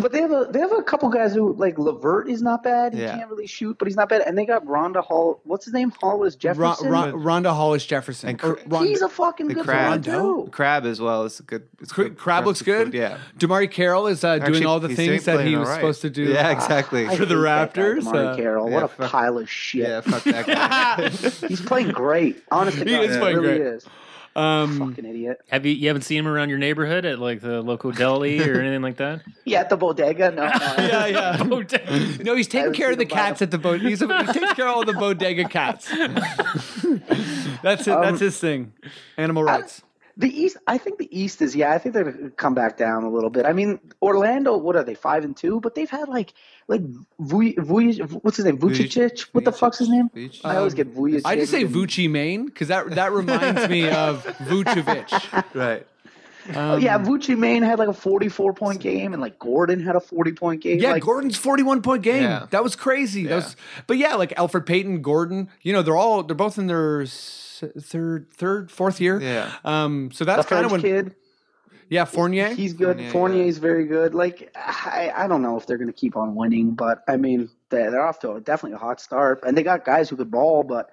But 0.00 0.12
they 0.12 0.20
have 0.20 0.30
a 0.32 0.48
they 0.50 0.58
have 0.60 0.72
a 0.72 0.82
couple 0.82 1.08
guys 1.08 1.34
who 1.34 1.52
like 1.54 1.78
LeVert 1.78 2.28
is 2.28 2.42
not 2.42 2.62
bad. 2.62 2.94
He 2.94 3.02
Yeah. 3.02 3.16
can't 3.16 3.30
really 3.30 3.46
shoot, 3.46 3.78
but 3.78 3.86
he's 3.88 3.96
not 3.96 4.08
bad. 4.08 4.22
And 4.22 4.36
they 4.36 4.46
got 4.46 4.64
Rhonda 4.66 5.02
Hall. 5.04 5.40
What's 5.44 5.64
his 5.64 5.74
name? 5.74 5.92
Hollis 6.00 6.34
Ron, 6.34 6.38
Jefferson. 6.40 6.90
Ron, 6.90 7.12
Rondae 7.12 7.54
Hollis 7.54 7.84
Jefferson. 7.86 8.30
And 8.30 8.44
Or 8.44 8.54
Cra- 8.56 8.62
Ron- 8.68 8.86
he's 8.86 9.02
a 9.02 9.08
fucking 9.08 9.48
good 9.48 9.64
crab 9.64 10.02
player 10.04 10.18
too. 10.18 10.48
Crabbe 10.52 10.86
as 10.86 11.00
well 11.00 11.24
is 11.24 11.40
a 11.40 11.42
good 11.42 11.68
it's 11.80 11.92
Cra- 11.92 12.04
good 12.04 12.18
Crabbe 12.18 12.46
looks 12.46 12.62
good. 12.62 12.94
yeah 12.94 13.18
DeMarre 13.38 13.70
Carroll 13.70 14.06
is 14.06 14.24
uh, 14.24 14.38
doing 14.38 14.64
all 14.66 14.80
the 14.80 14.88
things 14.94 15.24
that 15.24 15.46
he 15.46 15.56
was 15.56 15.68
all 15.68 15.72
right. 15.74 15.80
supposed 15.80 16.02
to 16.02 16.10
do. 16.10 16.24
yeah 16.24 16.50
exactly 16.50 17.06
I 17.06 17.16
For 17.16 17.24
the 17.26 17.34
hate 17.36 17.42
that 17.42 17.74
guy, 17.74 17.82
Raptors, 17.82 18.02
DeMarre 18.04 18.32
uh, 18.32 18.36
Carroll. 18.36 18.68
yeah, 18.68 18.74
What 18.74 18.82
a 18.84 18.88
fuck- 18.88 19.10
pile 19.10 19.38
of 19.38 19.50
shit. 19.50 19.82
yeah 19.88 20.00
fuck 20.00 20.22
that 20.24 20.46
guy 20.46 21.08
He's 21.48 21.60
playing 21.60 21.88
great. 21.90 22.42
Honestly, 22.50 22.84
He 22.84 22.96
God, 22.96 23.04
is 23.04 23.16
playing 23.18 23.36
really 23.38 23.58
great. 23.58 23.60
Is. 23.74 23.86
Um, 24.34 24.78
Fucking 24.90 25.04
idiot. 25.04 25.40
Have 25.48 25.66
you 25.66 25.72
you 25.72 25.88
haven't 25.88 26.02
seen 26.02 26.18
him 26.20 26.26
around 26.28 26.48
your 26.48 26.58
neighborhood 26.58 27.04
at 27.04 27.18
like 27.18 27.40
the 27.40 27.60
local 27.62 27.92
deli 27.92 28.40
or 28.48 28.60
anything 28.60 28.80
like 28.82 28.96
that? 28.96 29.22
Yeah, 29.44 29.60
at 29.60 29.68
the 29.70 29.76
bodega. 29.76 30.30
No, 30.30 30.44
no. 30.46 30.48
yeah, 30.78 31.06
yeah. 31.06 32.16
No, 32.22 32.34
he's 32.36 32.48
taking 32.48 32.72
care 32.72 32.92
of 32.92 32.98
the 32.98 33.04
cats 33.06 33.40
the- 33.40 33.44
at 33.44 33.50
the 33.50 33.58
bodega. 33.58 33.88
He's, 33.88 34.00
he 34.00 34.06
takes 34.06 34.52
care 34.54 34.68
of 34.68 34.74
all 34.76 34.84
the 34.84 34.94
bodega 34.94 35.44
cats. 35.48 35.88
that's 37.62 37.86
it. 37.86 37.92
Um, 37.92 38.02
that's 38.02 38.20
his 38.20 38.38
thing. 38.38 38.72
Animal 39.16 39.44
rights. 39.44 39.82
The 40.22 40.40
East, 40.40 40.56
I 40.68 40.78
think 40.78 40.98
the 40.98 41.08
East 41.10 41.42
is 41.42 41.56
yeah. 41.56 41.72
I 41.72 41.78
think 41.78 41.94
they're 41.94 42.04
gonna 42.04 42.30
come 42.30 42.54
back 42.54 42.76
down 42.76 43.02
a 43.02 43.10
little 43.10 43.28
bit. 43.28 43.44
I 43.44 43.52
mean, 43.52 43.80
Orlando, 44.00 44.56
what 44.56 44.76
are 44.76 44.84
they 44.84 44.94
five 44.94 45.24
and 45.24 45.36
two? 45.36 45.60
But 45.60 45.74
they've 45.74 45.90
had 45.90 46.08
like 46.08 46.32
like 46.68 46.82
Vuj, 47.20 47.56
Vuj, 47.56 48.20
what's 48.22 48.36
his 48.36 48.46
name? 48.46 48.58
Vucic. 48.58 49.26
What 49.32 49.44
the 49.44 49.52
fuck's 49.52 49.78
his 49.78 49.88
name? 49.88 50.08
Vucic. 50.14 50.40
I 50.44 50.56
always 50.56 50.74
get 50.74 50.94
Vujic. 50.94 51.22
I 51.24 51.34
just 51.34 51.50
say 51.50 51.64
Vucci 51.64 52.08
Main 52.08 52.46
because 52.46 52.68
that 52.68 52.90
that 52.94 53.12
reminds 53.12 53.68
me 53.68 53.90
of 53.90 54.24
Vucevic. 54.46 55.54
right 55.54 55.86
Oh, 56.54 56.76
yeah, 56.76 56.98
Vucci 56.98 57.38
Main 57.38 57.62
had 57.62 57.78
like 57.78 57.88
a 57.88 57.92
forty-four 57.92 58.54
point 58.54 58.80
game, 58.80 59.12
and 59.12 59.22
like 59.22 59.38
Gordon 59.38 59.80
had 59.80 59.96
a 59.96 60.00
forty-point 60.00 60.60
game. 60.60 60.80
Yeah, 60.80 60.92
like, 60.92 61.02
Gordon's 61.02 61.36
forty-one 61.36 61.82
point 61.82 62.02
game. 62.02 62.24
Yeah. 62.24 62.46
That 62.50 62.64
was 62.64 62.74
crazy. 62.74 63.26
That 63.26 63.36
was, 63.36 63.56
but 63.86 63.96
yeah, 63.96 64.14
like 64.16 64.30
Elfrid 64.30 64.66
Payton, 64.66 65.02
Gordon. 65.02 65.48
You 65.60 65.72
know, 65.72 65.82
they're 65.82 65.96
all 65.96 66.22
they're 66.22 66.34
both 66.34 66.58
in 66.58 66.66
their 66.66 67.06
third, 67.06 68.32
third, 68.32 68.70
fourth 68.70 69.00
year. 69.00 69.20
Yeah. 69.20 69.52
Um. 69.64 70.10
So 70.12 70.24
that's 70.24 70.46
kind 70.48 70.60
French 70.60 70.66
of 70.66 70.72
when. 70.72 70.80
kid. 70.80 71.14
Yeah, 71.88 72.06
Fournier. 72.06 72.48
He's 72.54 72.72
good. 72.72 72.96
Fournier, 72.96 73.10
Fournier's 73.10 73.58
very 73.58 73.86
good. 73.86 74.14
Like 74.14 74.50
I, 74.56 75.12
I 75.14 75.28
don't 75.28 75.42
know 75.42 75.58
if 75.58 75.66
they're 75.66 75.76
going 75.76 75.92
to 75.92 75.98
keep 75.98 76.16
on 76.16 76.34
winning, 76.34 76.70
but 76.70 77.04
I 77.06 77.18
mean 77.18 77.50
they're, 77.68 77.90
they're 77.90 78.06
off 78.06 78.18
to 78.20 78.32
a, 78.32 78.40
definitely 78.40 78.76
a 78.76 78.78
hot 78.78 78.98
start, 78.98 79.40
and 79.46 79.56
they 79.56 79.62
got 79.62 79.84
guys 79.84 80.08
who 80.08 80.16
could 80.16 80.30
ball, 80.30 80.62
but 80.62 80.90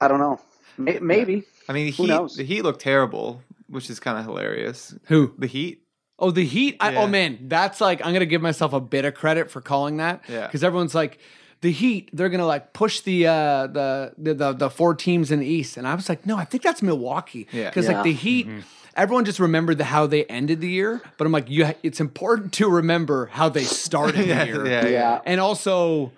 I 0.00 0.08
don't 0.08 0.20
know. 0.20 0.40
May- 0.78 1.00
Maybe 1.00 1.44
I 1.68 1.72
mean 1.74 1.86
the 1.86 1.92
Who 1.92 2.04
heat 2.04 2.36
the 2.36 2.44
heat 2.44 2.62
looked 2.62 2.80
terrible 2.80 3.42
which 3.68 3.88
is 3.90 4.00
kind 4.00 4.18
of 4.18 4.24
hilarious 4.24 4.94
Who? 5.04 5.34
the 5.38 5.46
heat 5.46 5.84
Oh, 6.20 6.32
the 6.32 6.44
Heat. 6.44 6.76
I, 6.80 6.90
Yeah. 6.90 7.02
Oh 7.02 7.06
man, 7.06 7.38
that's 7.42 7.80
like 7.80 8.04
I'm 8.04 8.12
gonna 8.12 8.26
give 8.26 8.42
myself 8.42 8.72
a 8.72 8.80
bit 8.80 9.04
of 9.04 9.14
credit 9.14 9.52
for 9.52 9.60
calling 9.60 9.98
that. 9.98 10.24
Yeah. 10.28 10.46
Because 10.48 10.64
everyone's 10.64 10.92
like, 10.92 11.18
the 11.60 11.70
Heat. 11.70 12.10
They're 12.12 12.28
gonna 12.28 12.44
like 12.44 12.72
push 12.72 13.02
the 13.02 13.28
uh 13.28 13.68
the, 13.68 14.14
the 14.18 14.34
the 14.34 14.52
the 14.52 14.68
four 14.70 14.96
teams 14.96 15.30
in 15.30 15.38
the 15.38 15.46
East, 15.46 15.76
and 15.76 15.86
I 15.86 15.94
was 15.94 16.08
like, 16.08 16.26
no, 16.26 16.36
I 16.36 16.44
think 16.44 16.64
that's 16.64 16.82
Milwaukee. 16.82 17.46
Yeah. 17.52 17.68
Because 17.70 17.86
Yeah. 17.86 17.92
like 17.98 18.02
the 18.02 18.12
Heat. 18.14 18.48
Everyone 18.96 19.24
just 19.24 19.38
remembered 19.38 19.78
the, 19.78 19.84
how 19.84 20.08
they 20.08 20.24
ended 20.24 20.60
the 20.60 20.68
year, 20.68 21.00
but 21.18 21.24
I'm 21.24 21.30
like, 21.30 21.48
you. 21.48 21.66
ha- 21.66 21.74
It's 21.84 22.00
important 22.00 22.52
to 22.54 22.68
remember 22.68 23.26
how 23.26 23.48
they 23.48 23.62
started 23.62 24.26
yeah, 24.26 24.44
the 24.44 24.50
year. 24.50 24.66
yeah 24.66 24.82
yeah 24.86 24.88
yeah. 24.88 25.20
And 25.24 25.40
also, 25.40 26.10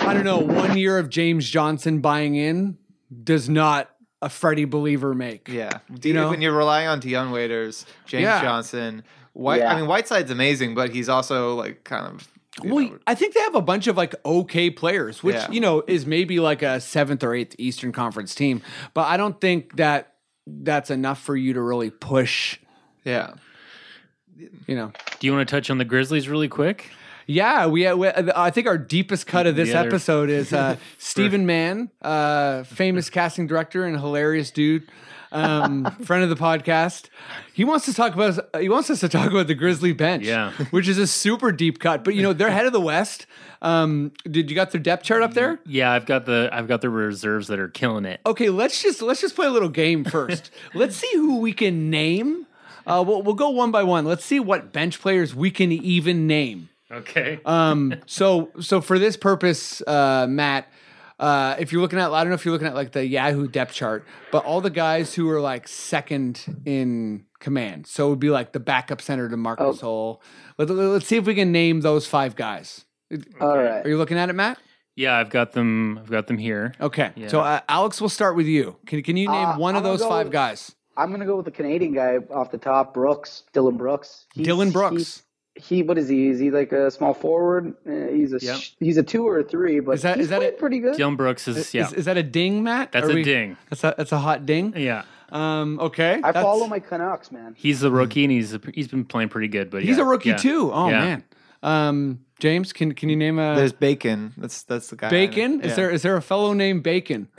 I 0.00 0.14
don't 0.14 0.24
know, 0.24 0.38
one 0.38 0.78
year 0.78 0.96
of 0.98 1.10
James 1.10 1.46
Johnson 1.50 2.00
buying 2.00 2.36
in 2.36 2.78
does 3.22 3.50
not 3.50 3.90
a 4.22 4.28
Freddie 4.28 4.64
believer 4.66 5.14
make. 5.14 5.48
Yeah, 5.48 5.78
You 6.02 6.12
know? 6.14 6.30
when 6.30 6.42
you're 6.42 6.56
relying 6.56 6.88
on 6.88 7.00
Dion 7.00 7.30
Waiters, 7.30 7.86
James 8.06 8.22
Yeah. 8.24 8.42
Johnson, 8.42 9.02
White. 9.32 9.60
Yeah. 9.60 9.72
I 9.72 9.76
mean, 9.76 9.86
Whiteside's 9.86 10.30
amazing, 10.30 10.74
but 10.74 10.90
he's 10.90 11.08
also 11.08 11.54
like 11.54 11.84
kind 11.84 12.06
of. 12.06 12.28
Well, 12.64 12.84
know, 12.84 12.98
I 13.06 13.14
think 13.14 13.32
they 13.34 13.40
have 13.40 13.54
a 13.54 13.62
bunch 13.62 13.86
of 13.86 13.96
like 13.96 14.14
okay 14.26 14.70
players, 14.70 15.22
which 15.22 15.36
Yeah. 15.36 15.50
you 15.50 15.60
know 15.60 15.82
is 15.86 16.04
maybe 16.04 16.40
like 16.40 16.62
a 16.62 16.80
seventh 16.80 17.22
or 17.22 17.32
eighth 17.34 17.54
Eastern 17.58 17.92
Conference 17.92 18.34
team, 18.34 18.60
but 18.92 19.02
I 19.02 19.16
don't 19.16 19.40
think 19.40 19.76
that 19.76 20.14
that's 20.46 20.90
enough 20.90 21.22
for 21.22 21.36
you 21.36 21.52
to 21.54 21.62
really 21.62 21.90
push. 21.90 22.58
yeah, 23.04 23.34
you 24.66 24.74
know. 24.74 24.92
Do 25.20 25.26
you 25.26 25.32
want 25.32 25.48
to 25.48 25.54
touch 25.54 25.70
on 25.70 25.78
the 25.78 25.84
Grizzlies 25.84 26.28
really 26.28 26.48
quick? 26.48 26.90
Yeah, 27.30 27.66
we, 27.66 27.92
we 27.92 28.08
I 28.08 28.50
think 28.50 28.66
our 28.66 28.76
deepest 28.76 29.26
cut 29.28 29.46
of 29.46 29.54
this 29.54 29.72
episode 29.72 30.30
is 30.30 30.52
uh, 30.52 30.76
Stephen 30.98 31.46
Mann, 31.46 31.88
uh, 32.02 32.64
famous 32.64 33.08
casting 33.08 33.46
director 33.46 33.84
and 33.84 33.96
hilarious 33.96 34.50
dude, 34.50 34.88
um, 35.30 35.84
friend 36.04 36.24
of 36.24 36.28
the 36.28 36.34
podcast. 36.34 37.08
He 37.52 37.62
wants 37.64 37.84
to 37.84 37.94
talk 37.94 38.14
about 38.14 38.56
he 38.60 38.68
wants 38.68 38.90
us 38.90 38.98
to 39.00 39.08
talk 39.08 39.30
about 39.30 39.46
the 39.46 39.54
Grizzly 39.54 39.92
bench, 39.92 40.24
Yeah. 40.26 40.50
which 40.70 40.88
is 40.88 40.98
a 40.98 41.06
super 41.06 41.52
deep 41.52 41.78
cut. 41.78 42.02
But 42.02 42.16
you 42.16 42.22
know 42.22 42.32
they're 42.32 42.50
head 42.50 42.66
of 42.66 42.72
the 42.72 42.80
West. 42.80 43.26
Um, 43.62 44.10
did 44.28 44.50
you 44.50 44.56
got 44.56 44.72
their 44.72 44.80
depth 44.80 45.04
chart 45.04 45.22
up 45.22 45.34
there? 45.34 45.60
Yeah, 45.66 45.92
I've 45.92 46.06
got 46.06 46.26
the 46.26 46.48
I've 46.52 46.66
got 46.66 46.80
the 46.80 46.90
reserves 46.90 47.46
that 47.46 47.60
are 47.60 47.68
killing 47.68 48.06
it. 48.06 48.20
Okay, 48.26 48.50
let's 48.50 48.82
just 48.82 49.02
let's 49.02 49.20
just 49.20 49.36
play 49.36 49.46
a 49.46 49.50
little 49.50 49.68
game 49.68 50.02
first. 50.02 50.50
let's 50.74 50.96
see 50.96 51.10
who 51.12 51.38
we 51.38 51.52
can 51.52 51.90
name. 51.90 52.46
Uh, 52.86 53.04
we'll, 53.06 53.22
we'll 53.22 53.34
go 53.36 53.50
one 53.50 53.70
by 53.70 53.84
one. 53.84 54.04
Let's 54.04 54.24
see 54.24 54.40
what 54.40 54.72
bench 54.72 55.00
players 55.00 55.32
we 55.32 55.52
can 55.52 55.70
even 55.70 56.26
name. 56.26 56.69
Okay. 56.90 57.40
Um, 57.44 57.94
so 58.06 58.50
so 58.60 58.80
for 58.80 58.98
this 58.98 59.16
purpose, 59.16 59.80
uh, 59.86 60.26
Matt, 60.28 60.66
uh, 61.18 61.56
if 61.58 61.72
you're 61.72 61.82
looking 61.82 61.98
at, 61.98 62.10
I 62.10 62.22
don't 62.24 62.30
know 62.30 62.34
if 62.34 62.44
you're 62.44 62.52
looking 62.52 62.66
at 62.66 62.74
like 62.74 62.92
the 62.92 63.06
Yahoo 63.06 63.46
depth 63.46 63.72
chart, 63.74 64.06
but 64.32 64.44
all 64.44 64.60
the 64.60 64.70
guys 64.70 65.14
who 65.14 65.28
are 65.30 65.40
like 65.40 65.68
second 65.68 66.62
in 66.64 67.26
command. 67.38 67.86
So 67.86 68.06
it 68.06 68.10
would 68.10 68.18
be 68.20 68.30
like 68.30 68.52
the 68.52 68.60
backup 68.60 69.00
center 69.00 69.28
to 69.28 69.36
Marcus 69.36 69.78
Oh. 69.82 69.86
Hull. 69.86 70.22
Let, 70.58 70.70
us 70.70 71.06
see 71.06 71.16
if 71.16 71.26
we 71.26 71.34
can 71.34 71.52
name 71.52 71.80
those 71.82 72.06
five 72.06 72.36
guys. 72.36 72.84
All 73.40 73.56
right. 73.58 73.84
Are 73.84 73.88
you 73.88 73.96
looking 73.98 74.18
at 74.18 74.28
it, 74.28 74.34
Matt? 74.34 74.58
yeah, 74.96 75.16
I've 75.16 75.30
got 75.30 75.52
them. 75.52 75.98
I've 75.98 76.10
got 76.10 76.26
them 76.26 76.38
here. 76.38 76.74
Okay. 76.80 77.10
Yeah. 77.16 77.28
So 77.28 77.40
uh, 77.40 77.60
Alex, 77.68 78.00
we'll 78.00 78.08
start 78.10 78.34
with 78.36 78.46
you. 78.46 78.76
Can 78.86 79.02
can 79.02 79.16
you 79.16 79.28
name 79.28 79.46
Uh, 79.48 79.56
one 79.58 79.74
of 79.74 79.78
I'm 79.78 79.84
gonna 79.84 79.98
those 79.98 80.06
five 80.06 80.26
with- 80.26 80.32
guys? 80.32 80.74
I'm 80.96 81.10
gonna 81.12 81.24
go 81.24 81.36
with 81.36 81.44
the 81.46 81.50
Canadian 81.52 81.94
guy 81.94 82.18
off 82.34 82.50
the 82.50 82.58
top, 82.58 82.92
Brooks, 82.92 83.44
Dillon 83.52 83.76
Brooks. 83.76 84.26
He's- 84.34 84.44
Dillon 84.44 84.70
Brooks. 84.70 85.22
He's- 85.54 85.68
He, 85.68 85.82
what 85.82 85.98
is 85.98 86.08
he? 86.08 86.28
Is 86.28 86.38
he 86.38 86.50
like 86.50 86.72
a 86.72 86.90
small 86.90 87.12
forward? 87.14 87.74
Uh, 87.86 88.08
he's 88.12 88.32
a 88.32 88.38
Yep. 88.40 88.58
he's 88.78 88.96
a 88.96 89.02
two 89.02 89.26
or 89.26 89.40
a 89.40 89.44
three, 89.44 89.80
but 89.80 89.92
Is 89.96 90.02
that- 90.02 90.16
he's 90.16 90.24
is 90.24 90.30
that 90.30 90.38
played 90.38 90.48
it? 90.48 90.58
pretty 90.58 90.78
good. 90.78 90.96
Dillon 90.96 91.16
Brooks 91.16 91.46
is 91.48 91.74
yeah. 91.74 91.86
Is, 91.86 91.92
is 91.92 92.04
that 92.06 92.16
a 92.16 92.22
ding, 92.22 92.62
Matt? 92.62 92.92
That's 92.92 93.06
Are 93.08 93.10
a 93.10 93.14
we- 93.14 93.22
ding. 93.22 93.56
That's 93.68 93.84
a 93.84 93.94
that's 93.96 94.12
a 94.12 94.18
hot 94.18 94.46
ding. 94.46 94.74
Yeah. 94.76 95.02
Um. 95.30 95.78
Okay. 95.80 96.14
I 96.14 96.20
that's- 96.32 96.42
follow 96.42 96.66
my 96.66 96.78
Canucks, 96.80 97.30
man. 97.30 97.54
He's 97.56 97.80
the 97.80 97.90
rookie 97.90 98.24
and 98.24 98.32
he's 98.32 98.56
he's 98.74 98.88
been 98.88 99.04
playing 99.04 99.28
pretty 99.28 99.48
good. 99.48 99.70
But 99.70 99.82
He's 99.82 99.96
yeah, 99.96 100.02
a 100.02 100.06
rookie 100.06 100.30
yeah. 100.30 100.36
too. 100.36 100.70
Oh 100.72 100.88
Yeah. 100.88 101.00
man. 101.00 101.24
Um. 101.62 102.20
James, 102.38 102.72
can 102.72 102.92
can 102.94 103.08
you 103.10 103.16
name 103.16 103.38
a 103.38 103.54
There's 103.54 103.72
Bacon. 103.72 104.32
That's 104.38 104.62
that's 104.62 104.88
the 104.88 104.96
guy. 104.96 105.10
Bacon? 105.10 105.60
Is 105.60 105.70
Yeah. 105.70 105.74
there 105.76 105.90
is 105.90 106.02
there 106.02 106.16
a 106.16 106.22
fellow 106.22 106.52
named 106.54 106.82
Bacon? 106.82 107.28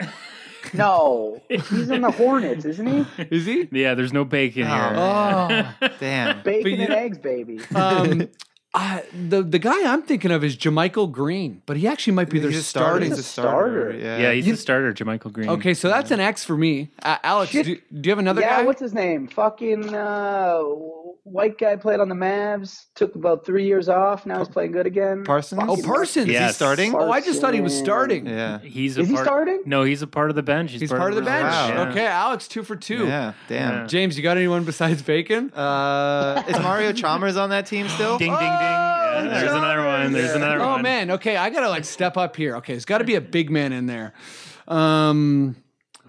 No, 0.74 1.42
he's 1.48 1.90
in 1.90 2.02
the 2.02 2.10
Hornets, 2.10 2.64
isn't 2.64 2.86
he? 2.86 3.24
Is 3.30 3.46
he? 3.46 3.68
Yeah, 3.72 3.94
there's 3.94 4.12
no 4.12 4.24
bacon 4.24 4.66
here. 4.66 4.92
Oh. 4.94 5.88
Damn. 6.00 6.42
Bacon 6.42 6.72
you- 6.72 6.82
and 6.84 6.92
eggs, 6.92 7.18
baby. 7.18 7.60
um. 7.74 8.28
I, 8.74 9.04
the 9.28 9.42
the 9.42 9.58
guy 9.58 9.92
I'm 9.92 10.00
thinking 10.02 10.30
of 10.30 10.42
is 10.42 10.56
JaMychal 10.56 11.12
Green, 11.12 11.60
but 11.66 11.76
he 11.76 11.86
actually 11.86 12.14
might 12.14 12.30
be 12.30 12.38
their 12.38 12.50
He's 12.50 12.66
starter. 12.66 12.88
starting. 12.88 13.08
He's 13.10 13.18
a 13.18 13.22
starter. 13.22 13.92
starter. 13.92 13.98
Yeah. 13.98 14.18
yeah, 14.18 14.32
he's 14.32 14.48
a 14.48 14.56
starter, 14.56 14.94
JaMychal 14.94 15.30
Green. 15.30 15.50
Okay, 15.50 15.74
so 15.74 15.88
that's 15.88 16.10
an 16.10 16.20
X 16.20 16.42
for 16.42 16.56
me. 16.56 16.88
Uh, 17.02 17.18
Alex, 17.22 17.52
do, 17.52 17.62
do 17.64 17.74
you 18.02 18.10
have 18.10 18.18
another 18.18 18.40
yeah, 18.40 18.60
guy? 18.60 18.62
what's 18.64 18.80
his 18.80 18.94
name? 18.94 19.28
Fucking 19.28 19.94
uh, 19.94 20.60
white 21.24 21.58
guy 21.58 21.76
played 21.76 22.00
on 22.00 22.08
the 22.08 22.14
Mavs. 22.14 22.86
Took 22.94 23.14
about 23.14 23.44
three 23.44 23.66
years 23.66 23.90
off. 23.90 24.24
Now 24.24 24.38
he's 24.38 24.48
playing 24.48 24.72
good 24.72 24.86
again. 24.86 25.24
Parsons? 25.24 25.60
oh, 25.62 25.76
Fucking- 25.76 25.84
Parsons. 25.84 26.28
Yes. 26.28 26.42
Is 26.42 26.48
he 26.48 26.54
starting? 26.54 26.94
Oh, 26.94 27.10
I 27.10 27.20
just 27.20 27.42
thought 27.42 27.52
he 27.52 27.60
was 27.60 27.76
starting. 27.76 28.26
Yeah. 28.26 28.58
He's 28.60 28.96
a 28.96 29.02
Is 29.02 29.08
he 29.08 29.14
part, 29.14 29.26
starting? 29.26 29.62
No, 29.66 29.82
he's 29.84 30.00
a 30.00 30.06
part 30.06 30.30
of 30.30 30.36
the 30.36 30.42
bench. 30.42 30.70
He's, 30.72 30.80
He's 30.80 30.90
part 30.90 31.10
of 31.12 31.16
the 31.16 31.22
bench. 31.22 31.44
Wow. 31.44 31.68
Yeah. 31.68 31.90
Okay, 31.90 32.06
Alex, 32.06 32.48
two 32.48 32.62
for 32.62 32.74
two. 32.76 33.06
Yeah. 33.06 33.34
Damn. 33.50 33.72
Yeah. 33.82 33.86
James, 33.86 34.16
you 34.16 34.22
got 34.22 34.38
anyone 34.38 34.64
besides 34.64 35.02
Bacon? 35.02 35.50
Uh, 35.52 36.42
is 36.48 36.58
Mario 36.60 36.92
Chalmers 36.94 37.36
on 37.36 37.50
that 37.50 37.66
team 37.66 37.86
still? 37.90 38.16
Ding 38.16 38.30
ding 38.30 38.38
ding. 38.40 38.61
Yeah, 38.62 39.22
there's 39.40 39.52
another 39.52 39.84
one. 39.86 40.12
There's 40.12 40.32
another 40.32 40.60
Oh 40.60 40.68
one. 40.72 40.82
man, 40.82 41.10
okay, 41.12 41.36
I 41.36 41.50
gotta 41.50 41.68
like 41.68 41.84
step 41.84 42.16
up 42.16 42.36
here. 42.36 42.56
Okay, 42.56 42.72
there's 42.74 42.84
got 42.84 42.98
to 42.98 43.04
be 43.04 43.14
a 43.14 43.20
big 43.20 43.50
man 43.50 43.72
in 43.72 43.86
there. 43.86 44.12
Um, 44.68 45.56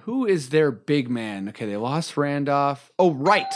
who 0.02 0.26
is 0.26 0.50
their 0.50 0.72
big 0.72 1.10
man? 1.10 1.50
Okay, 1.50 1.66
they 1.66 1.78
lost 1.78 2.18
Randolph. 2.18 2.92
Oh, 3.00 3.12
right. 3.12 3.52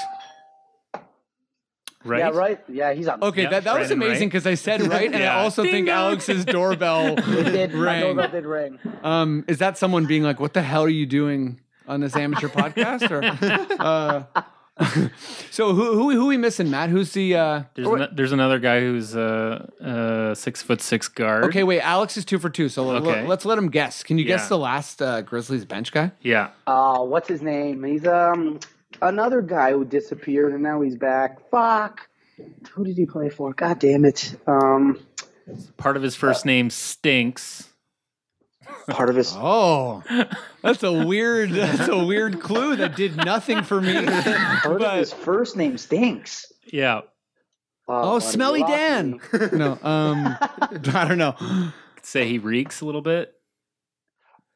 Right? 2.03 2.19
Yeah, 2.19 2.29
right. 2.29 2.59
Yeah, 2.69 2.93
he's 2.93 3.07
on. 3.07 3.21
Okay, 3.21 3.43
Yeah, 3.43 3.49
that, 3.49 3.63
that 3.65 3.77
was 3.79 3.91
amazing 3.91 4.11
Wright. 4.13 4.29
because 4.29 4.47
I 4.47 4.53
said 4.53 4.81
right, 4.87 5.11
and 5.13 5.21
I 5.21 5.41
also 5.41 5.63
Ding 5.63 5.71
think 5.73 5.87
dong. 5.87 5.97
Alex's 5.97 6.45
doorbell 6.45 7.15
He 7.21 7.43
did. 7.43 7.73
My 7.73 7.79
rang. 7.83 8.01
doorbell 8.03 8.29
did 8.29 8.45
ring. 8.45 8.79
Um, 9.03 9.43
is 9.47 9.57
that 9.57 9.77
someone 9.77 10.05
being 10.05 10.23
like, 10.23 10.39
"What 10.39 10.53
the 10.53 10.61
hell 10.61 10.83
are 10.83 10.89
you 10.89 11.05
doing 11.05 11.59
on 11.87 11.99
this 11.99 12.15
amateur 12.15 12.47
podcast?" 12.47 13.11
Or, 13.11 13.23
uh, 13.81 14.41
so 15.51 15.73
who 15.73 15.93
who 15.93 16.11
who 16.11 16.27
we 16.27 16.37
missing, 16.37 16.69
Matt? 16.69 16.89
Who's 16.89 17.11
the? 17.13 17.35
Uh, 17.35 17.63
There's, 17.73 17.87
ano- 17.87 18.09
there's 18.13 18.31
another 18.31 18.59
guy 18.59 18.79
who's 18.81 19.15
a 19.15 19.69
uh, 19.81 19.83
uh, 19.83 20.35
six 20.35 20.61
foot 20.61 20.81
six 20.81 21.07
guard. 21.07 21.45
okay, 21.45 21.63
wait. 21.63 21.81
Alex 21.81 22.15
is 22.17 22.25
two 22.25 22.37
for 22.39 22.49
two. 22.49 22.69
So 22.69 22.83
let- 22.85 23.01
Okay. 23.01 23.25
let's 23.25 23.45
let 23.45 23.57
him 23.57 23.69
guess. 23.69 24.03
Can 24.03 24.17
you 24.17 24.25
guess 24.25 24.49
the 24.49 24.57
last 24.57 25.01
uh, 25.01 25.21
Grizzlies 25.21 25.65
bench 25.65 25.91
guy? 25.91 26.11
Yeah. 26.21 26.49
Uh, 26.67 26.99
what's 26.99 27.27
his 27.27 27.41
name? 27.41 27.83
He's 27.83 28.05
um 28.05 28.59
another 29.01 29.41
guy 29.41 29.71
who 29.71 29.83
disappeared 29.85 30.53
and 30.53 30.61
now 30.63 30.81
he's 30.81 30.95
back. 30.95 31.39
Fuck. 31.49 32.07
Who 32.71 32.83
did 32.85 32.97
he 32.97 33.05
play 33.07 33.29
for? 33.29 33.53
God 33.53 33.79
damn 33.79 34.05
it. 34.05 34.35
Um, 34.45 34.99
Part 35.77 35.95
of 35.97 36.03
his 36.03 36.15
first 36.15 36.45
name 36.45 36.69
stinks. 36.69 37.69
Part 38.89 39.09
of 39.09 39.15
his. 39.15 39.33
Oh, 39.35 40.03
that's 40.61 40.83
a 40.83 41.05
weird. 41.05 41.51
That's 41.51 41.87
a 41.87 42.05
weird 42.05 42.39
clue 42.41 42.75
that 42.77 42.95
did 42.95 43.15
nothing 43.17 43.63
for 43.63 43.81
me. 43.81 44.05
Part 44.05 44.81
of 44.81 44.97
his 44.97 45.13
first 45.13 45.55
name 45.55 45.77
stinks. 45.77 46.51
Yeah. 46.65 47.01
Oh, 47.87 48.19
buddy, 48.19 48.25
Smelly 48.25 48.63
Dan. 48.63 49.19
No, 49.53 49.79
um, 49.81 50.37
I 50.41 51.05
don't 51.07 51.17
know. 51.17 51.35
Say 52.01 52.27
he 52.27 52.37
reeks 52.37 52.81
a 52.81 52.85
little 52.85 53.01
bit. 53.01 53.33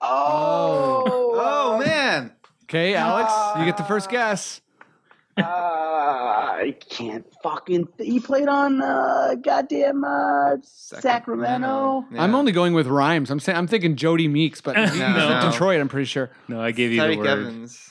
Oh. 0.01 1.03
Oh 1.07 1.75
uh, 1.75 1.77
man. 1.79 2.33
Okay, 2.63 2.95
Alex, 2.95 3.31
you 3.59 3.65
get 3.65 3.77
the 3.77 3.83
first 3.83 4.09
guess. 4.09 4.61
Uh, 5.37 5.43
I 6.61 6.71
can't 6.71 7.25
fucking. 7.41 7.87
He 7.97 8.19
played 8.19 8.47
on 8.47 8.81
uh, 8.81 9.35
goddamn 9.41 10.03
uh, 10.03 10.57
Sacramento. 10.63 12.05
Yeah. 12.11 12.23
I'm 12.23 12.35
only 12.35 12.51
going 12.51 12.73
with 12.73 12.87
rhymes. 12.87 13.29
I'm 13.31 13.39
saying 13.39 13.57
I'm 13.57 13.67
thinking 13.67 13.95
Jodie 13.95 14.29
Meeks, 14.29 14.61
but 14.61 14.77
he's 14.89 14.99
No. 14.99 15.49
Detroit. 15.51 15.79
I'm 15.81 15.89
pretty 15.89 16.05
sure. 16.05 16.29
No, 16.47 16.61
I 16.61 16.71
gave 16.71 16.91
you 16.91 17.01
the 17.01 17.07
Tyreek 17.07 17.17
word. 17.17 17.27
Evans. 17.27 17.87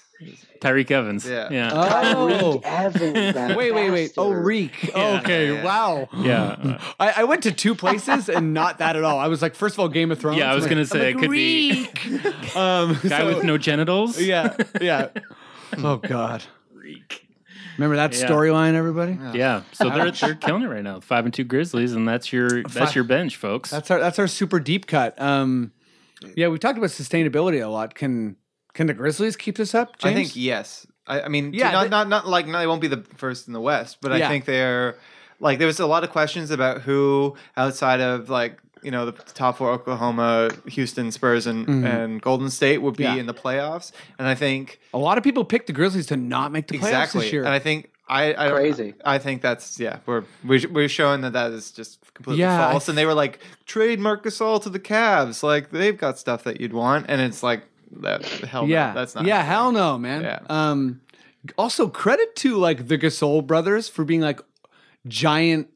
Tyreke 0.61 0.91
Evans. 0.91 1.27
Yeah. 1.27 1.49
Yeah. 1.51 1.71
Oh, 1.73 2.61
Tyreke 2.63 2.63
Evans. 2.65 3.35
that 3.35 3.57
wait, 3.57 3.73
wait, 3.75 3.91
wait. 3.91 4.13
Oh. 4.19 4.31
Reek. 4.31 4.91
Yeah. 4.95 5.21
okay, 5.21 5.55
Yeah. 5.55 5.65
wow. 5.65 6.09
yeah. 6.19 6.79
I, 7.01 7.13
I 7.23 7.25
went 7.25 7.43
to 7.45 7.53
two 7.53 7.75
places 7.75 8.29
and 8.29 8.53
not 8.53 8.79
that 8.79 8.97
at 8.97 9.03
all. 9.03 9.19
I 9.19 9.29
was 9.29 9.41
like, 9.41 9.55
first 9.55 9.77
of 9.77 9.81
all, 9.81 9.89
Game 9.89 10.11
of 10.11 10.19
Thrones. 10.19 10.37
Yeah, 10.39 10.53
I 10.53 10.55
was 10.55 10.65
I'm 10.65 10.71
gonna 10.71 10.85
say 10.85 11.11
I'm 11.13 11.17
it 11.17 11.21
could 11.23 11.31
be- 11.31 11.87
um, 12.55 12.99
guy 13.09 13.21
so- 13.21 13.27
with 13.27 13.45
no 13.45 13.57
genitals. 13.57 14.21
Yeah, 14.21 14.55
yeah. 14.81 15.09
Oh 15.79 15.97
God. 15.97 16.43
Reek. 16.75 17.27
Remember 17.81 17.97
that 17.97 18.15
Yeah. 18.15 18.29
storyline, 18.29 18.75
everybody? 18.75 19.19
Yeah. 19.33 19.63
So 19.73 19.89
they're 19.89 20.11
they're 20.11 20.35
killing 20.35 20.63
it 20.63 20.67
right 20.69 20.83
now. 20.85 21.01
Five 21.01 21.25
and 21.25 21.33
two 21.33 21.45
Grizzlies, 21.45 21.95
and 21.95 22.07
that's 22.07 22.31
your 22.31 22.63
that's 22.63 22.75
Five- 22.77 22.95
your 22.95 23.05
bench, 23.05 23.37
folks. 23.37 23.71
That's 23.71 23.91
our 23.91 23.99
that's 23.99 24.19
our 24.19 24.27
super 24.29 24.61
deep 24.61 24.87
cut. 24.87 25.19
Um, 25.21 25.73
yeah, 26.37 26.49
we 26.49 26.59
talked 26.59 26.77
about 26.77 26.91
sustainability 26.91 27.65
a 27.65 27.69
lot. 27.69 27.95
Can 27.95 28.37
can 28.75 28.87
the 28.87 28.93
Grizzlies 28.95 29.35
keep 29.37 29.57
this 29.57 29.75
up? 29.75 29.99
James? 29.99 30.13
I 30.13 30.15
think 30.15 30.37
yes. 30.37 30.87
I, 31.07 31.23
I 31.23 31.29
mean, 31.29 31.55
Yeah, 31.55 31.71
not, 31.73 31.83
they- 31.85 31.89
not 31.89 32.09
not 32.11 32.29
like 32.29 32.47
no, 32.47 32.59
they 32.59 32.67
won't 32.67 32.83
be 32.83 32.89
the 32.89 33.03
first 33.17 33.47
in 33.47 33.55
the 33.55 33.61
West, 33.63 33.97
but 34.03 34.13
Yeah. 34.17 34.27
I 34.27 34.29
think 34.29 34.45
they're 34.45 34.97
like 35.41 35.57
there 35.59 35.67
was 35.67 35.81
a 35.81 35.87
lot 35.87 36.05
of 36.05 36.11
questions 36.11 36.51
about 36.51 36.83
who 36.83 37.35
outside 37.57 38.01
of 38.03 38.29
like 38.29 38.59
you 38.83 38.91
know 38.91 39.07
the 39.07 39.13
top 39.13 39.59
four 39.59 39.71
Oklahoma, 39.71 40.51
Houston, 40.69 41.11
Spurs, 41.13 41.47
and 41.47 41.69
and 41.87 42.21
Golden 42.23 42.51
State 42.51 42.79
would 42.83 42.97
be 42.97 43.05
Mm-hmm. 43.05 43.15
Yeah. 43.15 43.21
in 43.21 43.27
the 43.27 43.35
playoffs, 43.35 43.93
and 44.19 44.27
I 44.29 44.35
think 44.35 44.81
a 44.95 44.99
lot 44.99 45.19
of 45.19 45.25
people 45.25 45.45
picked 45.45 45.67
the 45.67 45.73
Grizzlies 45.73 46.07
to 46.07 46.17
not 46.17 46.53
make 46.53 46.67
the 46.69 46.79
playoffs 46.79 46.87
exactly, 46.89 47.21
this 47.23 47.33
year. 47.33 47.43
and 47.45 47.53
I 47.53 47.59
think. 47.59 47.91
I, 48.13 48.35
I 48.35 48.51
Crazy. 48.51 48.95
I 49.05 49.19
think 49.19 49.41
that's 49.41 49.79
yeah. 49.79 49.99
We're 50.05 50.25
we're, 50.45 50.61
we're 50.69 50.89
showing 50.89 51.21
that 51.21 51.33
that 51.35 51.53
is 51.53 51.71
just 51.71 52.01
completely 52.13 52.41
Yeah, 52.41 52.73
false. 52.73 52.89
and 52.89 52.99
they 52.99 53.07
were 53.07 53.15
like 53.15 53.39
trade 53.67 54.01
Marcus 54.01 54.37
Gasol 54.37 54.61
to 54.65 54.69
the 54.69 54.81
Cavs. 54.81 55.45
Like 55.45 55.71
they've 55.71 55.97
got 55.97 56.19
stuff 56.19 56.43
that 56.43 56.61
you'd 56.61 56.73
want, 56.73 57.07
and 57.09 57.21
it's 57.21 57.45
like 57.45 57.63
that. 58.01 58.25
Hell, 58.25 58.63
no, 58.63 58.69
yeah, 58.69 58.93
that's 58.95 59.15
not. 59.15 59.27
Yeah, 59.27 59.43
hell 59.45 59.71
no, 59.71 59.97
man. 59.97 60.23
Yeah. 60.23 60.41
Um, 60.51 61.03
also 61.57 61.87
credit 61.89 62.35
to 62.37 62.57
like 62.57 62.89
the 62.89 62.99
Gasol 62.99 63.47
brothers 63.47 63.89
for 63.89 64.05
being 64.05 64.23
like 64.23 64.41
giant 65.07 65.69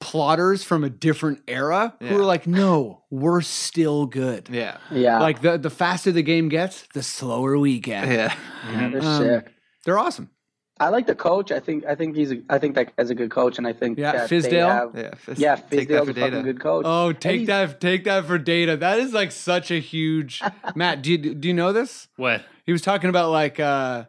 plotters 0.00 0.62
from 0.64 0.84
a 0.84 0.90
different 0.90 1.40
era 1.48 1.94
who 2.00 2.16
are 2.18 2.24
like, 2.24 2.46
no, 2.46 3.02
we're 3.10 3.40
still 3.40 4.06
good. 4.06 4.48
Yeah, 4.50 4.76
Yeah. 4.90 5.18
Like 5.20 5.40
the 5.40 5.56
the 5.58 5.70
faster 5.70 6.12
the 6.12 6.22
game 6.22 6.48
gets, 6.48 6.86
the 6.94 7.02
slower 7.02 7.58
we 7.58 7.78
get. 7.80 8.08
yeah. 8.08 8.88
they're 8.90 9.02
um, 9.02 9.22
sick. 9.22 9.52
They're 9.84 9.98
awesome. 9.98 10.30
I 10.80 10.88
like 10.88 11.06
the 11.06 11.14
coach. 11.14 11.52
I 11.52 11.60
think 11.60 11.84
I 11.86 11.94
think 11.94 12.16
he's 12.16 12.32
a, 12.32 12.42
I 12.50 12.58
think 12.58 12.74
that 12.74 12.92
as 12.98 13.08
a 13.08 13.14
good 13.14 13.30
coach, 13.30 13.58
and 13.58 13.66
I 13.66 13.72
think 13.72 13.96
Yeah, 13.96 14.12
that 14.12 14.28
they 14.28 14.38
Fizdale? 14.40 14.68
have- 14.68 14.90
Yeah, 14.96 15.14
fist- 15.14 15.40
yeah, 15.40 15.54
take 15.54 15.88
that 15.88 16.02
Fizdale's 16.02 16.04
for 16.06 16.10
a 16.10 16.14
fucking 16.14 16.30
data. 16.32 16.42
good 16.42 16.60
coach. 16.60 16.84
Oh, 16.86 17.12
take 17.12 17.46
that, 17.46 17.80
take 17.80 18.04
that 18.04 18.24
for 18.26 18.38
data. 18.38 18.76
That 18.76 18.98
is 18.98 19.12
like 19.12 19.30
such 19.30 19.70
a 19.70 19.78
huge. 19.78 20.42
Matt, 20.74 21.02
do 21.02 21.12
you 21.12 21.18
do 21.18 21.46
you 21.48 21.54
know 21.54 21.72
this? 21.72 22.08
what? 22.16 22.42
He 22.66 22.72
was 22.72 22.82
talking 22.82 23.08
about 23.08 23.30
like 23.30 23.60
uh 23.60 24.04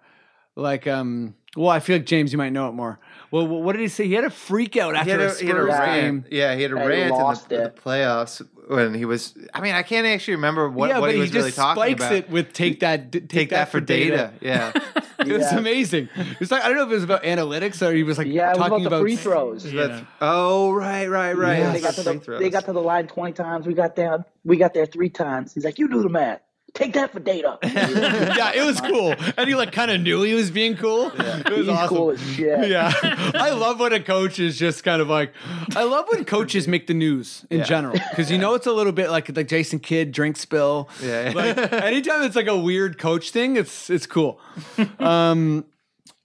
like 0.56 0.88
um 0.88 1.36
Well, 1.56 1.70
I 1.70 1.80
feel 1.80 1.98
like 1.98 2.08
James, 2.08 2.32
you 2.32 2.40
might 2.40 2.52
know 2.52 2.68
it 2.68 2.72
more. 2.74 3.00
Well, 3.32 3.48
what 3.48 3.74
did 3.74 3.82
he 3.82 3.88
say? 3.88 4.08
He 4.08 4.14
had 4.14 4.24
a 4.24 4.30
freak 4.30 4.78
out 4.78 4.96
after 4.96 5.12
a 5.20 5.32
a, 5.32 5.36
he 5.36 5.48
had 5.48 5.58
a 5.58 5.62
Spurs 5.62 5.68
Yeah. 5.70 5.86
game. 6.02 6.14
rant. 6.22 6.28
Yeah, 6.32 6.56
he 6.56 6.62
had 6.62 6.72
a 6.72 6.76
Yeah, 6.76 6.86
rant 6.86 7.16
in 7.16 7.18
the, 7.18 7.46
the 7.64 7.74
playoffs 7.82 8.48
when 8.68 8.94
he 8.94 9.06
was. 9.06 9.34
I 9.54 9.62
mean, 9.62 9.74
I 9.74 9.84
can't 9.84 10.06
actually 10.08 10.36
remember 10.36 10.70
what, 10.70 10.90
yeah, 10.90 11.00
what 11.00 11.08
but 11.08 11.10
he 11.12 11.16
he, 11.16 11.22
was 11.22 11.32
just 11.32 11.38
really 11.38 11.52
talking 11.52 11.82
about. 11.84 11.88
He 11.88 11.94
spikes 11.96 12.06
about. 12.06 12.14
it 12.18 12.30
with 12.30 12.54
take 12.54 12.80
that, 12.82 13.12
d- 13.12 13.20
take, 13.22 13.30
Take 13.30 13.50
that 13.50 13.70
for 13.70 13.80
data. 13.82 14.34
Yeah. 14.42 14.72
It 15.18 15.32
was 15.32 15.42
Yeah. 15.52 15.58
amazing. 15.58 16.10
It's 16.40 16.52
like 16.52 16.62
I 16.64 16.68
don't 16.68 16.76
know 16.78 16.84
if 16.84 16.90
it 16.92 16.96
was 16.96 17.04
about 17.04 17.24
analytics 17.24 17.82
or 17.82 17.94
he 17.96 18.04
was 18.04 18.18
like 18.20 18.28
Yeah, 18.28 18.48
it 18.48 18.50
was 18.50 18.58
about 18.58 18.68
talking 18.70 18.84
the 18.84 18.88
about 18.90 19.02
free 19.02 19.16
throws. 19.16 19.66
Yeah. 19.74 20.02
oh, 20.22 20.72
right, 20.74 21.08
right, 21.08 21.34
right. 21.36 21.58
Yeah. 21.60 21.72
They 21.72 21.80
got 21.82 21.94
to 21.96 22.04
the 22.04 22.38
they 22.38 22.50
got 22.50 22.66
to 22.66 22.74
the 22.74 22.82
line 22.82 23.08
twenty 23.08 23.32
times. 23.34 23.66
We 23.66 23.74
got 23.74 23.96
down. 23.96 24.26
We 24.44 24.58
got 24.58 24.74
there 24.76 24.86
three 24.86 25.10
times. 25.10 25.54
He's 25.54 25.64
like, 25.66 25.80
"You 25.80 25.88
do 25.88 26.04
the 26.04 26.10
math. 26.10 26.42
Take 26.76 26.94
that 26.94 27.12
for 27.12 27.20
data." 27.20 27.58
yeah, 27.64 28.52
it 28.54 28.64
was 28.66 28.80
cool, 28.82 29.16
and 29.38 29.48
he 29.48 29.56
like 29.56 29.72
kind 29.72 29.90
of 29.90 30.02
knew 30.02 30.22
he 30.24 30.34
was 30.36 30.52
being 30.52 30.76
cool. 30.78 31.08
It 31.12 31.50
was 31.50 31.58
He's 31.58 31.70
awesome. 31.70 31.88
cool 31.98 32.12
as 32.12 32.22
shit. 32.22 32.68
Yeah, 32.70 32.92
I 33.34 33.52
love 33.52 33.80
when 33.80 33.94
a 33.94 34.00
coach 34.00 34.40
is 34.40 34.60
just 34.60 34.84
kind 34.84 35.02
of 35.02 35.08
like, 35.08 35.34
I 35.76 35.84
love 35.84 36.06
when 36.12 36.26
coaches 36.26 36.68
make 36.68 36.86
the 36.88 36.94
news 36.94 37.46
in 37.50 37.60
Yeah. 37.60 37.64
general 37.66 37.98
because 38.12 38.30
you 38.30 38.38
know 38.38 38.54
it's 38.56 38.68
a 38.68 38.72
little 38.74 38.92
bit 38.92 39.10
like 39.10 39.36
like 39.36 39.48
Jason 39.48 39.80
Kidd 39.80 40.12
drink 40.12 40.38
spill. 40.38 40.90
Yeah. 41.02 41.32
like 41.34 41.58
anytime 41.74 42.24
it's 42.24 42.36
like 42.36 42.48
a 42.48 42.58
weird 42.60 42.98
coach 43.00 43.32
thing, 43.32 43.56
it's 43.58 43.90
it's 43.90 44.06
cool. 44.06 44.40
Um, 45.00 45.66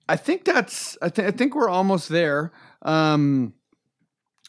I 0.08 0.16
think 0.16 0.44
that's 0.44 0.98
I 1.00 1.08
think 1.08 1.28
I 1.28 1.30
think 1.30 1.54
we're 1.54 1.68
almost 1.70 2.08
there. 2.08 2.50
Um, 2.82 3.54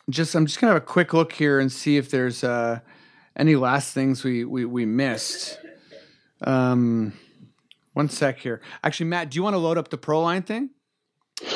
just 0.09 0.33
I'm 0.33 0.47
just 0.47 0.59
gonna 0.59 0.73
have 0.73 0.81
a 0.81 0.85
quick 0.85 1.13
look 1.13 1.31
here 1.33 1.59
and 1.59 1.71
see 1.71 1.97
if 1.97 2.09
there's 2.09 2.43
uh 2.43 2.79
any 3.35 3.55
last 3.55 3.93
things 3.93 4.23
we 4.23 4.43
we 4.43 4.65
we 4.65 4.85
missed. 4.85 5.59
Um, 6.41 7.13
one 7.93 8.09
sec 8.09 8.39
here. 8.39 8.61
Actually, 8.83 9.07
Matt, 9.07 9.31
do 9.31 9.35
you 9.35 9.43
want 9.43 9.53
to 9.53 9.57
load 9.59 9.77
up 9.77 9.89
the 9.89 9.97
Proline 9.97 10.45
thing? 10.45 10.69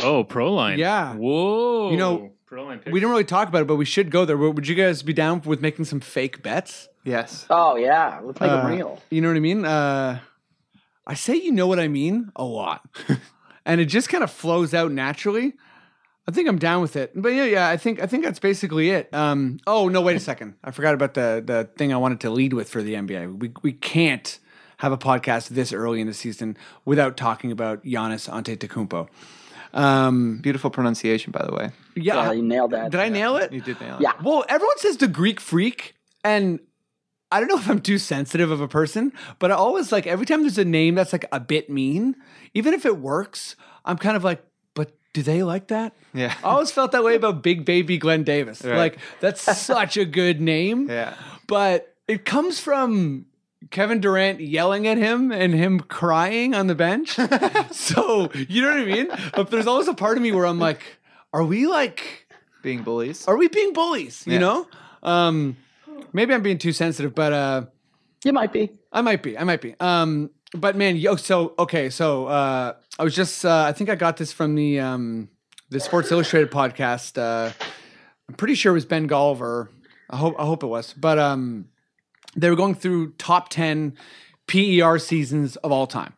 Oh, 0.04 0.24
Proline. 0.24 0.78
Yeah. 0.78 1.14
Whoa. 1.14 1.92
You 1.92 1.98
know, 1.98 2.32
pro 2.46 2.64
line. 2.66 2.82
We 2.86 3.00
didn't 3.00 3.10
really 3.12 3.24
talk 3.24 3.48
about 3.48 3.62
it, 3.62 3.68
but 3.68 3.76
we 3.76 3.86
should 3.86 4.10
go 4.12 4.26
there. 4.26 4.38
Would 4.38 4.56
would 4.56 4.68
you 4.68 4.76
guys 4.76 5.04
be 5.04 5.14
down 5.14 5.42
with 5.46 5.62
making 5.62 5.86
some 5.86 6.00
fake 6.00 6.42
bets? 6.44 6.88
Yes. 7.04 7.46
Oh 7.50 7.76
yeah, 7.76 8.20
let's 8.24 8.40
make 8.40 8.50
Uh, 8.50 8.58
them 8.64 8.72
real. 8.72 9.02
You 9.12 9.22
know 9.22 9.28
what 9.28 9.38
I 9.38 9.42
mean? 9.42 9.66
Uh, 9.66 10.20
I 11.06 11.14
say 11.14 11.36
you 11.36 11.52
know 11.52 11.68
what 11.68 11.80
I 11.80 11.88
mean 11.88 12.32
a 12.36 12.44
lot, 12.44 12.82
and 13.66 13.80
it 13.82 13.86
just 13.86 14.10
kind 14.10 14.24
of 14.24 14.32
flows 14.32 14.74
out 14.74 14.92
naturally. 14.92 15.54
I 16.28 16.32
think 16.32 16.48
I'm 16.50 16.58
down 16.58 16.82
with 16.82 16.96
it. 16.96 17.12
But 17.16 17.30
yeah, 17.34 17.46
yeah, 17.46 17.70
I 17.70 17.78
think 17.78 18.02
I 18.02 18.08
think 18.08 18.24
that's 18.24 18.40
basically 18.40 18.90
it. 18.90 19.14
Um, 19.14 19.60
oh 19.68 19.88
no, 19.90 20.02
wait 20.02 20.18
a 20.18 20.20
second. 20.20 20.56
I 20.64 20.72
forgot 20.72 20.96
about 20.96 21.14
the 21.14 21.44
the 21.46 21.70
thing 21.78 21.94
I 21.94 21.98
wanted 21.98 22.22
to 22.22 22.32
lead 22.32 22.54
with 22.54 22.70
for 22.70 22.82
the 22.82 22.96
NBA. 22.96 23.38
We 23.40 23.52
we 23.62 23.72
can't 23.74 24.40
have 24.78 24.92
a 24.92 24.98
podcast 24.98 25.50
this 25.50 25.72
early 25.74 26.02
in 26.02 26.08
the 26.08 26.14
season 26.14 26.58
without 26.86 27.18
talking 27.18 27.52
about 27.52 27.84
Giannis 27.84 28.30
Antetokounmpo. 28.30 29.08
Um, 29.74 30.40
Beautiful 30.42 30.70
pronunciation, 30.70 31.32
by 31.32 31.46
the 31.46 31.54
way. 31.54 31.72
yeah, 31.96 32.16
Yeah, 32.26 32.32
you 32.32 32.42
nailed 32.44 32.72
that. 32.72 32.92
did 32.92 33.00
I 33.00 33.10
nail 33.10 33.36
it? 33.38 33.52
You 33.52 33.62
did 33.62 33.80
nail 33.82 33.96
it. 33.96 34.02
Yeah. 34.02 34.14
Well, 34.24 34.46
everyone 34.48 34.78
says 34.78 34.98
the 34.98 35.08
Greek 35.08 35.40
freak, 35.42 35.96
and 36.24 36.60
I 37.32 37.40
don't 37.40 37.50
know 37.50 37.58
if 37.58 37.70
I'm 37.70 37.82
too 37.82 37.98
sensitive 37.98 38.52
of 38.52 38.62
a 38.62 38.68
person, 38.68 39.12
but 39.40 39.52
I 39.52 39.56
always 39.56 39.92
like 39.92 40.08
every 40.08 40.26
time 40.26 40.42
there's 40.42 40.58
a 40.58 40.64
name 40.66 40.96
that's 40.96 41.12
like 41.12 41.26
a 41.32 41.40
bit 41.40 41.70
mean, 41.70 42.16
even 42.54 42.74
if 42.74 42.86
it 42.86 42.98
works, 42.98 43.56
I'm 43.84 43.98
kind 43.98 44.16
of 44.16 44.24
like, 44.24 44.42
but 44.76 44.94
do 45.14 45.22
they 45.22 45.44
like 45.44 45.68
that? 45.68 45.94
Yeah. 46.14 46.34
I 46.44 46.48
always 46.52 46.72
felt 46.72 46.94
that 46.94 47.04
way 47.04 47.16
about 47.16 47.44
Big 47.44 47.66
Baby 47.66 47.98
Glenn 47.98 48.24
Davis. 48.24 48.64
Right. 48.64 48.78
Like 48.78 48.98
that's 49.20 49.42
such 49.42 49.98
a 49.98 50.06
good 50.06 50.40
name, 50.40 50.90
Yeah. 50.90 51.16
but 51.48 51.94
it 52.08 52.24
comes 52.24 52.60
from 52.62 53.26
Kevin 53.72 54.00
Durant 54.00 54.40
yelling 54.40 54.88
at 54.88 54.98
him 54.98 55.32
and 55.32 55.54
him 55.54 55.80
crying 55.80 56.54
on 56.54 56.68
the 56.68 56.76
bench. 56.76 57.10
so 57.72 58.30
you 58.48 58.62
know 58.62 58.70
what 58.70 58.80
I 58.80 58.86
mean? 58.86 59.08
But 59.36 59.50
there's 59.52 59.68
always 59.68 59.88
a 59.88 59.94
part 59.94 60.18
of 60.18 60.24
me 60.24 60.32
where 60.32 60.46
I'm 60.46 60.60
like, 60.60 60.82
are 61.34 61.44
we 61.44 61.68
like 61.68 62.28
Being 62.62 62.84
bullies. 62.84 63.28
are 63.28 63.36
we 63.38 63.48
being 63.48 63.74
bullies? 63.74 64.24
You 64.28 64.34
Yeah. 64.34 64.40
know? 64.40 64.68
Um, 65.04 65.58
maybe 66.14 66.34
I'm 66.34 66.42
being 66.44 66.58
too 66.58 66.72
sensitive, 66.74 67.14
but 67.16 67.34
uh, 67.34 67.66
You 68.24 68.34
might 68.34 68.52
be. 68.54 68.72
I 68.92 69.02
might 69.02 69.22
be. 69.24 69.38
I 69.38 69.44
might 69.44 69.62
be. 69.62 69.76
Um, 69.80 70.30
but 70.54 70.76
man, 70.76 70.96
yo, 70.96 71.16
so 71.18 71.54
okay, 71.60 71.90
so 71.90 72.28
uh, 72.28 72.74
I 72.98 73.04
was 73.04 73.14
just 73.16 73.46
uh, 73.46 73.66
I 73.68 73.72
think 73.74 73.90
I 73.90 73.96
got 73.96 74.18
this 74.18 74.32
from 74.32 74.56
the 74.56 74.80
um, 74.80 75.30
the 75.70 75.80
Sports 75.80 76.12
Illustrated 76.12 76.50
podcast. 76.52 77.18
Uh, 77.18 77.52
I'm 78.30 78.36
pretty 78.36 78.56
sure 78.56 78.72
it 78.72 78.76
was 78.76 78.86
Ben 78.86 79.08
Golliver. 79.10 79.68
I 80.10 80.16
hope 80.18 80.36
I 80.40 80.46
hope 80.46 80.64
it 80.64 80.68
was, 80.68 80.94
but 80.94 81.20
um, 81.20 81.68
they 82.36 82.50
were 82.50 82.56
going 82.56 82.76
through 82.76 83.12
top 83.14 83.50
ten 83.50 83.96
PER 84.48 85.00
seasons 85.00 85.56
of 85.58 85.72
all 85.72 85.88
time, 85.88 86.14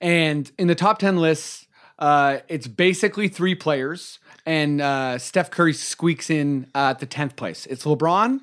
and 0.00 0.50
in 0.58 0.68
the 0.68 0.74
top 0.74 0.98
ten 0.98 1.16
lists, 1.16 1.66
uh, 1.98 2.38
it's 2.48 2.66
basically 2.66 3.28
three 3.28 3.54
players, 3.54 4.18
and 4.46 4.80
uh, 4.80 5.18
Steph 5.18 5.50
Curry 5.50 5.72
squeaks 5.72 6.30
in 6.30 6.66
uh, 6.74 6.90
at 6.90 7.00
the 7.00 7.06
tenth 7.06 7.36
place. 7.36 7.66
It's 7.66 7.84
LeBron, 7.84 8.40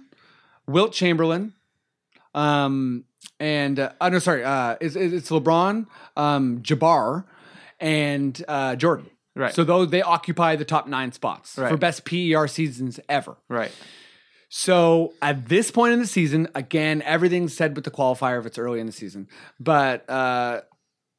Wilt 0.67 0.91
Chamberlain, 0.91 1.53
um, 2.33 3.05
and 3.39 3.79
uh, 3.79 3.91
oh, 4.01 4.09
no, 4.09 4.19
sorry, 4.19 4.43
uh, 4.43 4.75
it's, 4.81 4.95
it's 4.95 5.29
LeBron, 5.29 5.87
um, 6.15 6.61
Jabbar, 6.61 7.25
and 7.79 8.43
uh, 8.47 8.75
Jordan. 8.75 9.09
Right. 9.35 9.53
So 9.53 9.63
those 9.63 9.89
they 9.89 10.01
occupy 10.01 10.55
the 10.55 10.63
top 10.63 10.87
nine 10.87 11.11
spots 11.11 11.55
for 11.55 11.75
best 11.75 12.05
PER 12.05 12.47
seasons 12.47 13.01
ever. 13.09 13.35
Right. 13.49 13.71
So 14.57 15.11
at 15.21 15.49
this 15.49 15.69
point 15.69 15.91
in 15.91 15.99
the 15.99 16.07
season, 16.07 16.47
again, 16.55 17.01
everything's 17.01 17.53
said 17.53 17.75
with 17.75 17.83
the 17.83 17.91
qualifier 17.91 18.39
if 18.39 18.45
it's 18.45 18.57
early 18.57 18.79
in 18.79 18.85
the 18.85 18.93
season, 18.93 19.27
but 19.59 20.09
uh, 20.09 20.61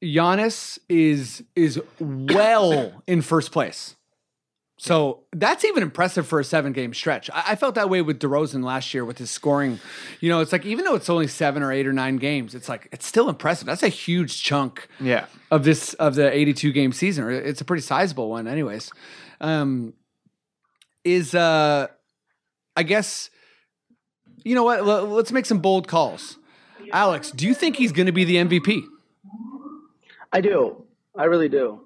Giannis 0.02 0.78
is 0.88 1.44
is 1.54 1.78
well 2.00 3.02
in 3.06 3.20
first 3.20 3.52
place. 3.52 3.94
So 4.78 5.24
that's 5.34 5.66
even 5.66 5.82
impressive 5.82 6.26
for 6.26 6.40
a 6.40 6.44
seven 6.44 6.72
game 6.72 6.94
stretch. 6.94 7.28
I, 7.30 7.42
I 7.48 7.56
felt 7.56 7.74
that 7.74 7.90
way 7.90 8.00
with 8.00 8.20
DeRozan 8.20 8.64
last 8.64 8.94
year 8.94 9.04
with 9.04 9.18
his 9.18 9.30
scoring. 9.30 9.80
You 10.20 10.30
know, 10.30 10.40
it's 10.40 10.52
like 10.52 10.64
even 10.64 10.86
though 10.86 10.94
it's 10.94 11.10
only 11.10 11.26
seven 11.26 11.62
or 11.62 11.70
eight 11.70 11.86
or 11.86 11.92
nine 11.92 12.16
games, 12.16 12.54
it's 12.54 12.70
like 12.70 12.88
it's 12.90 13.04
still 13.04 13.28
impressive. 13.28 13.66
That's 13.66 13.82
a 13.82 13.88
huge 13.88 14.42
chunk 14.42 14.88
Yeah. 14.98 15.26
of 15.50 15.62
this 15.64 15.92
of 15.94 16.14
the 16.14 16.32
82 16.34 16.72
game 16.72 16.92
season 16.92 17.24
or 17.24 17.30
it's 17.32 17.60
a 17.60 17.66
pretty 17.66 17.82
sizable 17.82 18.30
one 18.30 18.46
anyways 18.46 18.90
um 19.42 19.92
is 21.04 21.34
uh 21.34 21.88
i 22.76 22.82
guess 22.82 23.30
you 24.44 24.54
know 24.54 24.64
what 24.64 24.78
L- 24.80 25.06
let's 25.06 25.32
make 25.32 25.46
some 25.46 25.58
bold 25.58 25.88
calls 25.88 26.38
alex 26.92 27.30
do 27.30 27.46
you 27.46 27.54
think 27.54 27.76
he's 27.76 27.92
going 27.92 28.06
to 28.06 28.12
be 28.12 28.24
the 28.24 28.36
mvp 28.36 28.82
I 30.32 30.40
do. 30.40 30.84
I 31.16 31.24
really 31.24 31.48
do. 31.48 31.80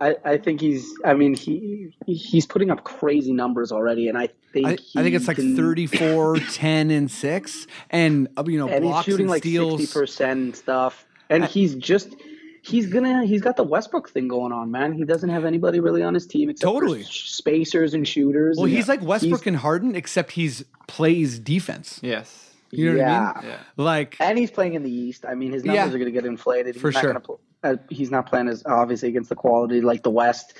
I, 0.00 0.16
I 0.24 0.36
think 0.36 0.60
he's. 0.60 0.92
I 1.04 1.14
mean, 1.14 1.34
he 1.34 1.88
he's 2.06 2.44
putting 2.44 2.70
up 2.70 2.84
crazy 2.84 3.32
numbers 3.32 3.72
already, 3.72 4.08
and 4.08 4.18
I 4.18 4.28
think 4.52 4.66
I, 4.66 4.72
I 4.72 5.02
think 5.02 5.14
it's 5.14 5.26
like 5.26 5.36
can- 5.36 5.56
34 5.56 6.36
10 6.52 6.90
and 6.90 7.10
6 7.10 7.66
and 7.90 8.28
uh, 8.36 8.44
you 8.46 8.58
know 8.58 8.68
and 8.68 8.84
he's 8.84 9.04
shooting 9.04 9.22
and 9.22 9.30
like 9.30 9.42
sixty 9.42 9.86
percent 9.86 10.40
and 10.40 10.56
stuff. 10.56 11.06
And 11.30 11.44
he's 11.44 11.74
just 11.76 12.14
he's 12.62 12.86
gonna 12.86 13.24
he's 13.24 13.40
got 13.40 13.56
the 13.56 13.62
Westbrook 13.64 14.08
thing 14.10 14.28
going 14.28 14.52
on, 14.52 14.70
man. 14.70 14.92
He 14.92 15.04
doesn't 15.04 15.28
have 15.30 15.44
anybody 15.44 15.80
really 15.80 16.02
on 16.02 16.14
his 16.14 16.26
team 16.26 16.50
except 16.50 16.70
Totally. 16.70 17.04
sh- 17.04 17.30
spacers 17.30 17.94
and 17.94 18.06
shooters. 18.06 18.56
well 18.56 18.66
and 18.66 18.74
he's 18.74 18.88
like 18.88 19.02
westbrook 19.02 19.40
he's- 19.40 19.46
and 19.46 19.56
harden 19.56 19.94
except 19.94 20.32
he's 20.32 20.64
plays 20.86 21.38
defense 21.38 22.00
Yes. 22.02 22.50
you 22.70 22.90
know 22.92 22.96
yeah. 22.98 23.26
what 23.26 23.36
i 23.36 23.40
mean 23.42 23.50
Yeah. 23.50 23.58
like 23.76 24.16
And 24.20 24.38
he's 24.38 24.50
playing 24.50 24.74
in 24.74 24.82
the 24.82 24.90
East. 24.90 25.24
I 25.26 25.34
mean, 25.34 25.52
his 25.52 25.64
numbers 25.64 25.76
Yeah. 25.90 25.94
are 25.94 25.98
going 25.98 26.04
to 26.06 26.10
get 26.12 26.24
inflated. 26.26 26.74
He's 26.74 26.82
For 26.82 26.90
not 26.92 27.00
sure. 27.00 27.20
Pl- 27.20 27.40
uh, 27.64 27.76
he's 27.90 28.10
not 28.10 28.26
playing 28.26 28.48
as 28.48 28.62
obviously 28.66 29.08
against 29.08 29.28
the 29.30 29.34
quality 29.36 29.80
like 29.80 30.02
the 30.02 30.10
West. 30.10 30.54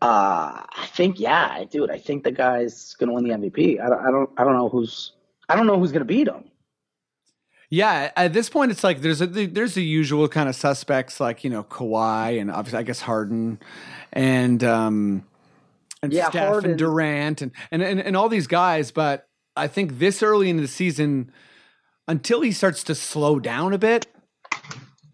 Uh, 0.00 0.62
I 0.70 0.86
think, 0.94 1.18
yeah, 1.18 1.64
dude. 1.70 1.90
I 1.90 1.98
think 1.98 2.22
the 2.24 2.30
guy's 2.30 2.94
going 2.94 3.08
to 3.08 3.14
win 3.14 3.24
the 3.24 3.30
MVP. 3.30 3.80
I 3.80 3.88
don't, 3.88 4.00
I 4.06 4.10
don't, 4.10 4.30
I 4.38 4.44
don't 4.44 4.54
know 4.54 4.68
who's, 4.68 5.12
I 5.48 5.56
don't 5.56 5.66
know 5.66 5.78
who's 5.78 5.90
going 5.92 6.00
to 6.00 6.04
beat 6.06 6.28
him. 6.28 6.44
Yeah, 7.70 8.10
at 8.16 8.32
this 8.32 8.48
point, 8.48 8.70
it's 8.70 8.82
like 8.82 9.02
there's 9.02 9.20
a 9.20 9.26
there's 9.26 9.74
the 9.74 9.84
usual 9.84 10.26
kind 10.28 10.48
of 10.48 10.56
suspects 10.56 11.20
like 11.20 11.44
you 11.44 11.50
know 11.50 11.64
Kawhi 11.64 12.40
and 12.40 12.50
obviously 12.50 12.78
I 12.78 12.82
guess 12.82 13.00
Harden, 13.02 13.58
and 14.12 14.64
um, 14.64 15.26
and 16.02 16.12
Yeah, 16.12 16.30
Steph 16.30 16.48
Harden. 16.48 16.70
and 16.70 16.78
Durant 16.78 17.42
and, 17.42 17.52
and 17.70 17.82
and 17.82 18.00
and 18.00 18.16
all 18.16 18.30
these 18.30 18.46
guys. 18.46 18.90
But 18.90 19.28
I 19.54 19.66
think 19.68 19.98
this 19.98 20.22
early 20.22 20.48
in 20.48 20.56
the 20.56 20.66
season, 20.68 21.30
until 22.06 22.40
he 22.40 22.52
starts 22.52 22.82
to 22.84 22.94
slow 22.94 23.38
down 23.38 23.74
a 23.74 23.78
bit, 23.78 24.06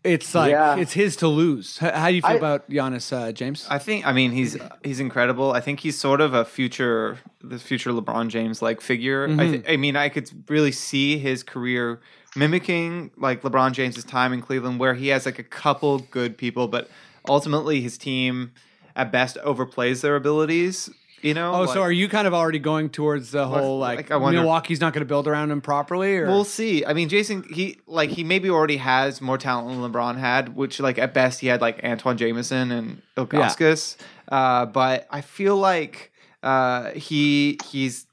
it's 0.05 0.32
like 0.32 0.50
Yeah. 0.52 0.76
it's 0.76 0.92
his 0.92 1.16
to 1.16 1.28
lose. 1.28 1.78
H- 1.82 1.92
How 1.92 2.09
do 2.11 2.14
you 2.14 2.22
feel 2.22 2.30
I- 2.32 2.34
about 2.34 2.70
Giannis, 2.70 3.12
uh, 3.12 3.32
James? 3.32 3.66
I 3.68 3.78
think. 3.78 4.07
I 4.07 4.12
mean, 4.12 4.30
he's 4.30 4.57
he's 4.84 5.00
incredible. 5.00 5.50
I 5.52 5.61
think 5.61 5.80
he's 5.80 5.98
sort 5.98 6.20
of 6.20 6.34
a 6.34 6.44
future, 6.44 7.18
the 7.42 7.59
future 7.59 7.90
LeBron 7.90 8.28
James 8.28 8.62
like 8.62 8.80
figure. 8.80 9.26
I, 9.28 9.46
th- 9.48 9.64
I 9.68 9.76
mean, 9.76 9.96
I 9.96 10.09
could 10.09 10.30
really 10.48 10.72
see 10.72 11.18
his 11.18 11.42
career 11.42 12.00
mimicking 12.37 13.11
like 13.16 13.43
LeBron 13.43 13.72
James's 13.72 14.05
time 14.05 14.32
in 14.32 14.41
Cleveland, 14.41 14.78
where 14.80 14.95
he 14.95 15.09
has 15.09 15.26
like 15.26 15.39
a 15.39 15.43
couple 15.45 15.99
good 16.11 16.37
people, 16.37 16.68
but 16.68 16.89
ultimately 17.28 17.80
his 17.80 17.97
team 17.99 18.53
at 18.97 19.11
best 19.12 19.37
overplays 19.45 20.01
their 20.03 20.16
abilities. 20.16 20.90
You 21.23 21.32
know. 21.32 21.55
Oh, 21.55 21.61
Like- 21.62 21.70
so 21.70 21.81
are 21.81 21.90
you 21.93 22.06
kind 22.09 22.27
of 22.27 22.35
already 22.35 22.59
going 22.59 22.90
towards 22.90 23.31
the 23.31 23.47
whole 23.47 23.78
like, 23.78 24.11
like, 24.11 24.20
wonder- 24.20 24.40
Milwaukee's 24.40 24.78
not 24.81 24.93
going 24.93 25.01
to 25.01 25.06
build 25.09 25.27
around 25.27 25.51
him 25.51 25.62
properly? 25.62 26.19
Or 26.19 26.27
We'll 26.27 26.44
see. 26.44 26.85
I 26.85 26.93
mean, 26.93 27.09
Jason, 27.09 27.44
he 27.51 27.78
like 27.86 28.11
he 28.11 28.24
maybe 28.24 28.51
already 28.51 28.77
has 28.77 29.23
more 29.23 29.39
talent 29.39 29.81
than 29.81 29.90
LeBron 29.90 30.19
had, 30.19 30.55
which 30.55 30.81
like 30.81 30.98
at 30.98 31.15
best 31.15 31.40
he 31.40 31.47
had 31.47 31.62
like 31.62 31.81
Antawn 31.82 32.19
Jamison 32.19 32.70
and 32.70 33.01
Ilgauskas. 33.16 33.97
Uh, 34.31 34.66
but 34.66 35.06
I 35.11 35.23
feel 35.23 35.56
like 35.56 36.12
uh, 36.43 36.90
he 36.90 37.59
he's. 37.65 38.06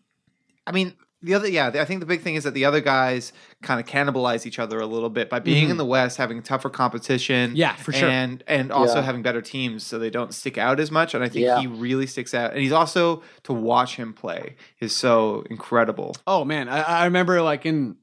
I 0.66 0.72
mean, 0.72 0.94
the 1.24 1.34
other 1.36 1.48
yeah, 1.48 1.68
I 1.76 1.86
think 1.86 2.00
the 2.00 2.06
big 2.06 2.22
thing 2.22 2.36
is 2.36 2.46
that 2.46 2.54
the 2.54 2.66
other 2.66 2.82
guys 2.82 3.32
kind 3.62 3.80
of 3.80 3.86
cannibalize 3.86 4.46
each 4.46 4.58
other 4.60 4.80
a 4.80 4.88
little 4.88 5.10
bit 5.10 5.30
by 5.30 5.40
being 5.40 5.70
in 5.70 5.78
the 5.78 5.86
West, 5.86 6.18
having 6.18 6.42
tougher 6.42 6.70
competition. 6.70 7.50
Mm-hmm. 7.50 7.58
Yeah, 7.58 7.76
for 7.76 7.92
sure. 7.94 8.10
and 8.10 8.44
and 8.48 8.72
also 8.72 8.96
Yeah. 8.96 9.02
having 9.04 9.22
better 9.22 9.42
teams, 9.42 9.86
so 9.86 10.00
they 10.00 10.10
don't 10.10 10.34
stick 10.34 10.58
out 10.58 10.80
as 10.80 10.90
much. 10.90 11.14
And 11.14 11.24
I 11.24 11.30
think 11.30 11.46
Yeah. 11.46 11.60
he 11.60 11.68
really 11.68 12.08
sticks 12.08 12.34
out. 12.34 12.52
And 12.52 12.60
he's 12.62 12.72
also 12.72 13.22
to 13.44 13.54
watch 13.54 13.98
him 13.98 14.14
play 14.14 14.56
is 14.80 14.96
so 14.96 15.46
incredible. 15.50 16.16
Oh 16.26 16.44
man, 16.44 16.68
I, 16.70 16.82
I 16.82 17.06
remember 17.06 17.42
like 17.42 17.66
in 17.66 17.98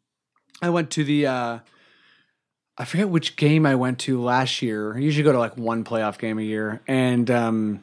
I 0.62 0.70
went 0.70 0.90
to 0.93 1.05
the 1.05 1.27
uh 1.27 1.59
I 2.81 2.85
forget 2.85 3.09
which 3.09 3.35
game 3.35 3.66
I 3.66 3.74
went 3.74 3.99
to 4.01 4.20
last 4.23 4.62
year. 4.62 4.95
I 4.95 5.01
usually 5.01 5.24
go 5.24 5.32
to 5.32 5.39
like 5.40 5.57
one 5.57 5.82
playoff 5.82 6.19
game 6.19 6.39
a 6.39 6.43
year. 6.43 6.81
And 6.86 7.28
um 7.32 7.82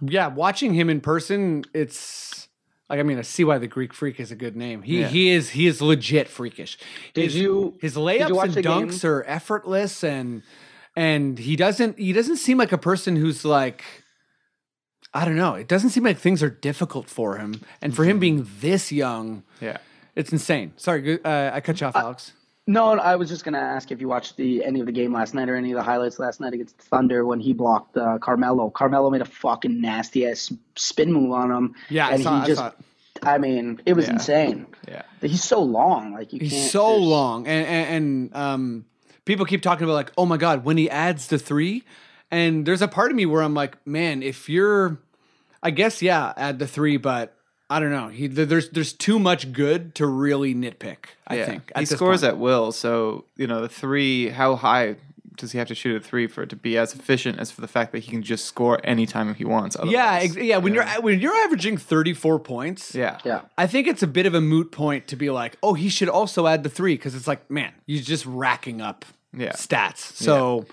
yeah, 0.00 0.28
watching 0.28 0.74
him 0.74 0.90
in 0.90 1.00
person, 1.00 1.64
it's 1.74 2.48
like 2.92 3.00
I 3.00 3.02
mean, 3.02 3.18
I 3.18 3.22
see 3.22 3.42
why 3.42 3.58
the 3.58 3.66
Greek 3.66 3.92
freak 3.92 4.20
is 4.20 4.30
a 4.30 4.36
good 4.36 4.54
name. 4.54 4.82
He 4.82 5.00
Yeah. 5.00 5.08
he 5.08 5.30
is 5.30 5.50
he 5.50 5.66
is 5.66 5.82
legit 5.82 6.28
freakish. 6.28 6.78
Did 7.14 7.24
his, 7.24 7.36
you- 7.36 7.76
his 7.80 7.94
did 7.94 8.00
you 8.00 8.06
layups 8.06 8.44
and 8.44 8.54
the 8.54 8.62
game? 8.62 8.88
dunks 8.88 9.04
are 9.04 9.24
effortless 9.26 10.04
and 10.04 10.42
and 10.94 11.38
he 11.38 11.56
doesn't 11.56 11.98
he 11.98 12.12
doesn't 12.12 12.36
seem 12.36 12.58
like 12.58 12.70
a 12.70 12.78
person 12.78 13.16
who's 13.16 13.44
like 13.44 13.82
I 15.14 15.24
don't 15.24 15.36
know. 15.36 15.54
It 15.54 15.68
doesn't 15.68 15.90
seem 15.90 16.04
like 16.04 16.18
things 16.18 16.42
are 16.42 16.48
difficult 16.50 17.08
for 17.10 17.36
him. 17.36 17.60
And 17.82 17.94
for 17.94 18.04
him 18.04 18.18
being 18.18 18.46
this 18.60 18.90
young, 18.90 19.42
Yeah. 19.60 19.76
it's 20.16 20.32
insane. 20.32 20.72
Sorry, 20.76 21.22
uh, 21.22 21.50
I 21.52 21.60
cut 21.60 21.80
you 21.80 21.86
off, 21.86 21.96
Alex. 21.96 22.32
No, 22.68 22.92
I 22.92 23.16
was 23.16 23.28
just 23.28 23.44
gonna 23.44 23.58
ask 23.58 23.90
if 23.90 24.00
you 24.00 24.06
watched 24.08 24.36
the 24.36 24.64
any 24.64 24.78
of 24.78 24.86
the 24.86 24.92
game 24.92 25.12
last 25.12 25.34
night 25.34 25.48
or 25.48 25.56
any 25.56 25.72
of 25.72 25.76
the 25.76 25.82
highlights 25.82 26.18
last 26.20 26.40
night 26.40 26.52
against 26.52 26.78
Thunder 26.78 27.26
when 27.26 27.40
he 27.40 27.52
blocked 27.52 27.96
uh, 27.96 28.18
Carmelo. 28.18 28.70
Carmelo 28.70 29.10
made 29.10 29.20
a 29.20 29.24
fucking 29.24 29.80
nasty 29.80 30.26
ass 30.28 30.52
spin 30.76 31.12
move 31.12 31.32
on 31.32 31.50
him. 31.50 31.74
Yeah, 31.90 32.06
I 32.06 32.12
and 32.12 32.22
saw- 32.22 32.34
I 32.36 32.40
he 32.42 32.46
just. 32.46 32.58
saw. 32.60 32.70
I 33.24 33.38
mean, 33.38 33.80
it 33.84 33.92
was 33.94 34.06
Yeah. 34.06 34.12
insane. 34.14 34.66
Yeah. 34.88 35.02
He's 35.20 35.44
so 35.44 35.60
long. 35.62 36.12
Like 36.12 36.32
you 36.32 36.38
He's 36.40 36.52
can't. 36.52 36.70
so 36.70 36.86
there's- 36.90 37.02
long, 37.02 37.46
and, 37.48 37.66
and 37.66 37.88
and 38.32 38.36
um, 38.36 38.84
people 39.24 39.44
keep 39.44 39.62
talking 39.62 39.84
about 39.84 39.94
like, 39.94 40.12
oh 40.16 40.26
my 40.26 40.36
god, 40.36 40.64
when 40.64 40.76
he 40.76 40.88
adds 40.88 41.26
the 41.26 41.38
three, 41.40 41.82
and 42.30 42.64
there's 42.64 42.82
a 42.82 42.88
part 42.88 43.10
of 43.10 43.16
me 43.16 43.26
where 43.26 43.42
I'm 43.42 43.54
like, 43.54 43.84
man, 43.86 44.22
if 44.22 44.48
you're, 44.48 44.98
I 45.64 45.70
guess 45.72 46.00
yeah, 46.00 46.32
add 46.36 46.60
the 46.60 46.66
three, 46.68 46.96
but 46.96 47.36
I 47.72 47.80
don't 47.80 47.90
know. 47.90 48.08
He 48.08 48.26
there's 48.26 48.68
there's 48.70 48.92
too 48.92 49.18
much 49.18 49.52
good 49.52 49.94
to 49.96 50.06
really 50.06 50.54
nitpick. 50.54 50.98
I 51.26 51.36
Yeah. 51.36 51.46
think 51.46 51.72
he 51.76 51.82
at 51.82 51.88
scores 51.88 52.20
point. 52.20 52.32
at 52.34 52.38
will. 52.38 52.72
So 52.72 53.24
you 53.36 53.46
know 53.46 53.60
the 53.60 53.68
three. 53.68 54.28
How 54.28 54.56
high 54.56 54.96
does 55.38 55.52
he 55.52 55.58
have 55.58 55.66
to 55.68 55.74
shoot 55.74 55.96
a 55.96 56.00
three 56.00 56.26
for 56.26 56.42
it 56.42 56.50
to 56.50 56.56
be 56.56 56.76
as 56.76 56.94
efficient 56.94 57.38
as 57.38 57.50
for 57.50 57.62
the 57.62 57.66
fact 57.66 57.92
that 57.92 58.00
he 58.00 58.10
can 58.10 58.22
just 58.22 58.44
score 58.44 58.78
anytime 58.84 59.34
he 59.34 59.44
wants? 59.46 59.76
Yeah, 59.84 60.18
ex- 60.22 60.36
yeah. 60.36 60.58
When 60.58 60.74
you're 60.74 60.84
when 61.00 61.18
you're 61.20 61.34
averaging 61.34 61.78
34 61.78 62.38
points, 62.40 62.94
yeah, 62.94 63.18
Yeah. 63.24 63.40
I 63.56 63.66
think 63.66 63.88
it's 63.88 64.02
a 64.02 64.06
bit 64.06 64.26
of 64.26 64.34
a 64.34 64.40
moot 64.42 64.70
point 64.70 65.06
to 65.08 65.16
be 65.16 65.30
like, 65.30 65.56
oh, 65.62 65.72
he 65.74 65.88
should 65.88 66.10
also 66.10 66.46
add 66.46 66.62
the 66.64 66.68
three 66.68 66.94
because 66.96 67.14
it's 67.14 67.26
like, 67.26 67.50
man, 67.50 67.72
he's 67.86 68.04
just 68.06 68.26
racking 68.26 68.82
up 68.82 69.04
Yeah. 69.36 69.52
stats. 69.52 69.98
So 70.14 70.66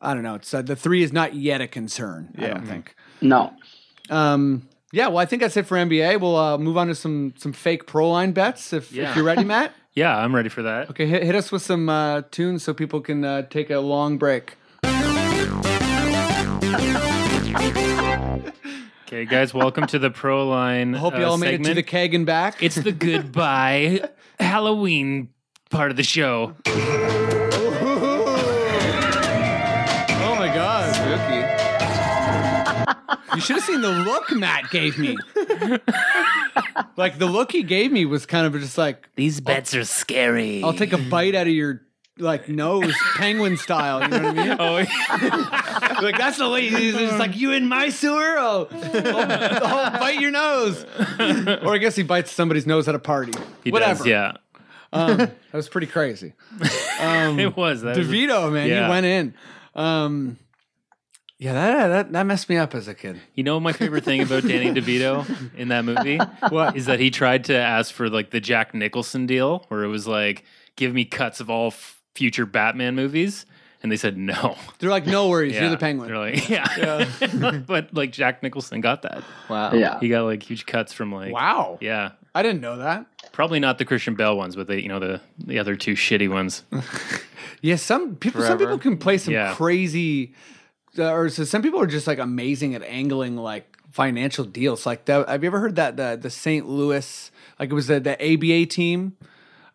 I 0.00 0.14
don't 0.14 0.22
know. 0.22 0.36
It's 0.36 0.52
uh, 0.54 0.62
the 0.62 0.74
three 0.74 1.02
is 1.02 1.12
not 1.12 1.34
yet 1.34 1.60
a 1.60 1.68
concern. 1.68 2.34
I 2.38 2.42
Yeah. 2.42 2.54
don't 2.54 2.66
think. 2.66 2.96
No. 3.20 3.52
Um, 4.10 4.62
yeah, 4.92 5.08
well, 5.08 5.18
I 5.18 5.26
think 5.26 5.42
that's 5.42 5.56
it 5.56 5.66
for 5.66 5.76
NBA. 5.76 6.20
We'll 6.20 6.36
uh, 6.36 6.58
move 6.58 6.76
on 6.76 6.86
to 6.88 6.94
some 6.94 7.34
some 7.36 7.52
fake 7.52 7.86
pro 7.86 8.08
line 8.10 8.32
bets 8.32 8.72
if, 8.72 8.92
Yeah. 8.92 9.10
if 9.10 9.16
you're 9.16 9.24
ready, 9.24 9.44
Matt. 9.44 9.72
Yeah, 9.94 10.16
I'm 10.16 10.34
ready 10.34 10.48
for 10.48 10.62
that. 10.62 10.88
Okay, 10.88 11.04
hit, 11.04 11.22
hit 11.22 11.34
us 11.34 11.52
with 11.52 11.60
some 11.60 11.86
uh, 11.90 12.22
tunes 12.30 12.62
so 12.62 12.72
people 12.72 13.02
can 13.02 13.22
uh, 13.26 13.42
take 13.42 13.68
a 13.68 13.78
long 13.78 14.16
break. 14.16 14.56
Okay, 19.06 19.26
guys, 19.26 19.52
welcome 19.52 19.86
to 19.88 19.98
the 19.98 20.10
Pro 20.10 20.48
Line. 20.48 20.94
I 20.94 20.98
hope 20.98 21.14
you 21.18 21.24
uh, 21.24 21.28
all 21.30 21.36
made 21.36 21.48
it 21.48 21.58
to 21.58 21.64
segment. 21.64 21.76
the 21.76 21.82
keg 21.82 22.14
and 22.14 22.24
back. 22.24 22.62
It's 22.62 22.76
the 22.76 22.92
goodbye 22.92 24.08
Halloween 24.40 25.28
part 25.68 25.90
of 25.90 25.98
the 25.98 26.02
show. 26.02 26.54
You 33.34 33.40
should 33.40 33.56
have 33.56 33.64
seen 33.64 33.80
the 33.80 33.90
look 33.90 34.30
Matt 34.32 34.70
gave 34.70 34.98
me. 34.98 35.16
like 36.96 37.18
the 37.18 37.26
look 37.26 37.52
he 37.52 37.62
gave 37.62 37.92
me 37.92 38.04
was 38.04 38.26
kind 38.26 38.46
of 38.46 38.60
just 38.60 38.78
like, 38.78 39.08
These 39.16 39.40
bets 39.40 39.74
are 39.74 39.84
scary. 39.84 40.62
I'll 40.62 40.72
take 40.74 40.92
a 40.92 40.98
bite 40.98 41.34
out 41.34 41.46
of 41.46 41.52
your 41.52 41.82
like 42.18 42.48
nose, 42.48 42.94
penguin 43.16 43.56
style. 43.56 44.02
You 44.02 44.08
know 44.08 44.22
what 44.32 44.38
I 44.38 44.44
mean? 44.44 44.56
Oh, 44.60 44.76
yeah. 44.78 45.98
like 46.02 46.18
that's 46.18 46.38
the 46.38 46.48
way 46.50 46.68
he's 46.68 46.94
just 46.94 47.18
like 47.18 47.36
you 47.36 47.52
in 47.52 47.66
my 47.68 47.88
sewer. 47.88 48.36
Oh, 48.38 48.68
I'll, 48.70 49.66
I'll 49.66 49.90
bite 49.98 50.20
your 50.20 50.30
nose. 50.30 50.84
or 51.18 51.74
I 51.74 51.78
guess 51.78 51.96
he 51.96 52.02
bites 52.02 52.30
somebody's 52.30 52.66
nose 52.66 52.86
at 52.88 52.94
a 52.94 52.98
party. 52.98 53.32
he 53.64 53.70
Whatever. 53.70 53.98
does. 53.98 54.06
Yeah, 54.06 54.32
Um, 54.92 55.16
that 55.16 55.32
was 55.52 55.68
pretty 55.68 55.86
crazy. 55.86 56.34
Um, 57.00 57.40
it 57.40 57.56
was. 57.56 57.82
That 57.82 57.96
was 57.96 58.06
DeVito, 58.06 58.52
man, 58.52 58.68
Yeah. 58.68 58.84
he 58.84 58.90
went 58.90 59.06
in. 59.06 59.34
Um, 59.74 60.38
yeah, 61.42 61.52
that, 61.54 61.88
that 61.88 62.12
that 62.12 62.22
messed 62.26 62.48
me 62.48 62.56
up 62.56 62.74
as 62.74 62.88
a 62.88 62.94
kid. 62.94 63.20
You 63.34 63.42
know 63.44 63.58
my 63.58 63.72
favorite 63.72 64.04
thing 64.04 64.22
about 64.22 64.42
Danny 64.44 64.70
DeVito 64.80 65.54
in 65.56 65.68
that 65.68 65.84
movie? 65.84 66.18
What? 66.50 66.76
Is 66.76 66.86
that 66.86 67.00
he 67.00 67.10
tried 67.10 67.44
to 67.46 67.56
ask 67.56 67.92
for 67.92 68.08
like 68.08 68.30
the 68.30 68.40
Jack 68.40 68.74
Nicholson 68.74 69.26
deal 69.26 69.64
where 69.68 69.82
it 69.84 69.88
was 69.88 70.06
like, 70.06 70.44
give 70.76 70.94
me 70.94 71.04
cuts 71.04 71.40
of 71.40 71.50
all 71.50 71.68
f- 71.68 72.00
future 72.14 72.46
Batman 72.46 72.94
movies. 72.94 73.44
And 73.82 73.90
they 73.90 73.96
said 73.96 74.16
no. 74.16 74.56
They're 74.78 74.90
like, 74.90 75.06
no 75.06 75.28
worries, 75.28 75.54
Yeah. 75.54 75.62
you're 75.62 75.70
the 75.70 75.76
penguin. 75.76 76.08
They're 76.08 76.16
like, 76.18 76.48
yeah. 76.48 77.60
but 77.66 77.92
like 77.92 78.12
Jack 78.12 78.40
Nicholson 78.44 78.80
got 78.80 79.02
that. 79.02 79.24
Wow. 79.50 79.72
Yeah. 79.72 79.98
He 79.98 80.08
got 80.08 80.22
like 80.22 80.40
huge 80.42 80.66
cuts 80.66 80.92
from 80.92 81.12
like, 81.12 81.32
wow, 81.32 81.78
yeah. 81.80 82.12
I 82.34 82.44
didn't 82.44 82.60
know 82.60 82.76
that. 82.76 83.06
Probably 83.32 83.58
not 83.58 83.78
the 83.78 83.84
Christian 83.84 84.14
Bale 84.14 84.36
ones, 84.36 84.54
but 84.54 84.68
the 84.68 84.80
you 84.80 84.88
know 84.88 85.00
the 85.00 85.20
the 85.44 85.58
other 85.58 85.74
two 85.74 85.94
shitty 85.94 86.30
ones. 86.30 86.62
Yeah, 87.60 87.76
some 87.76 88.16
people 88.16 88.42
some 88.42 88.58
people 88.58 88.76
can 88.78 88.96
play 88.98 89.18
some 89.18 89.34
Yeah. 89.34 89.54
crazy, 89.54 90.32
uh, 90.34 90.36
or 90.98 91.28
so 91.28 91.44
some 91.44 91.62
people 91.62 91.80
are 91.80 91.86
just 91.86 92.06
like 92.06 92.18
amazing 92.18 92.74
at 92.74 92.82
angling 92.82 93.36
like 93.36 93.76
financial 93.90 94.44
deals. 94.44 94.86
Like, 94.86 95.04
that, 95.04 95.28
have 95.28 95.42
you 95.42 95.46
ever 95.48 95.60
heard 95.60 95.76
that 95.76 95.96
the 95.96 96.18
the 96.20 96.30
St. 96.30 96.68
Louis 96.68 97.30
like 97.58 97.70
it 97.70 97.74
was 97.74 97.86
the 97.86 98.00
the 98.00 98.14
ABA 98.14 98.66
team 98.66 99.16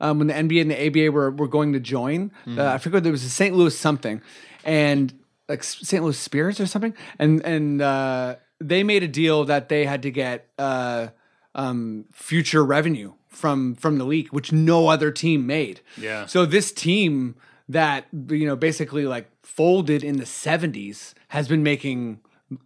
um, 0.01 0.19
when 0.19 0.27
the 0.27 0.33
NBA 0.33 0.61
and 0.61 0.71
the 0.71 0.87
ABA 0.87 1.11
were 1.11 1.31
were 1.31 1.47
going 1.47 1.73
to 1.73 1.79
join? 1.79 2.31
Uh, 2.47 2.65
I 2.73 2.77
forget 2.77 3.03
there 3.03 3.11
was 3.11 3.23
a 3.23 3.29
St. 3.29 3.55
Louis 3.55 3.77
something, 3.77 4.21
and 4.63 5.13
like 5.47 5.63
St. 5.63 6.03
Louis 6.03 6.17
Spirits 6.17 6.59
or 6.59 6.65
something, 6.65 6.93
and 7.19 7.43
and 7.45 7.81
uh, 7.81 8.35
they 8.59 8.83
made 8.83 9.03
a 9.03 9.07
deal 9.07 9.45
that 9.45 9.69
they 9.69 9.85
had 9.85 10.01
to 10.03 10.11
get 10.11 10.47
uh, 10.57 11.07
um, 11.55 12.05
future 12.11 12.63
revenue 12.63 13.13
from 13.29 13.75
from 13.75 13.97
the 13.97 14.05
league, 14.05 14.29
which 14.29 14.51
no 14.51 14.87
other 14.87 15.11
team 15.11 15.45
made. 15.47 15.81
Yeah. 15.97 16.25
So 16.25 16.45
this 16.45 16.71
team 16.71 17.35
that 17.69 18.05
you 18.29 18.45
know 18.45 18.55
basically 18.55 19.05
like 19.05 19.29
folded 19.57 20.03
in 20.03 20.17
the 20.17 20.23
70s 20.23 21.13
has 21.29 21.47
been 21.47 21.63
making 21.63 22.19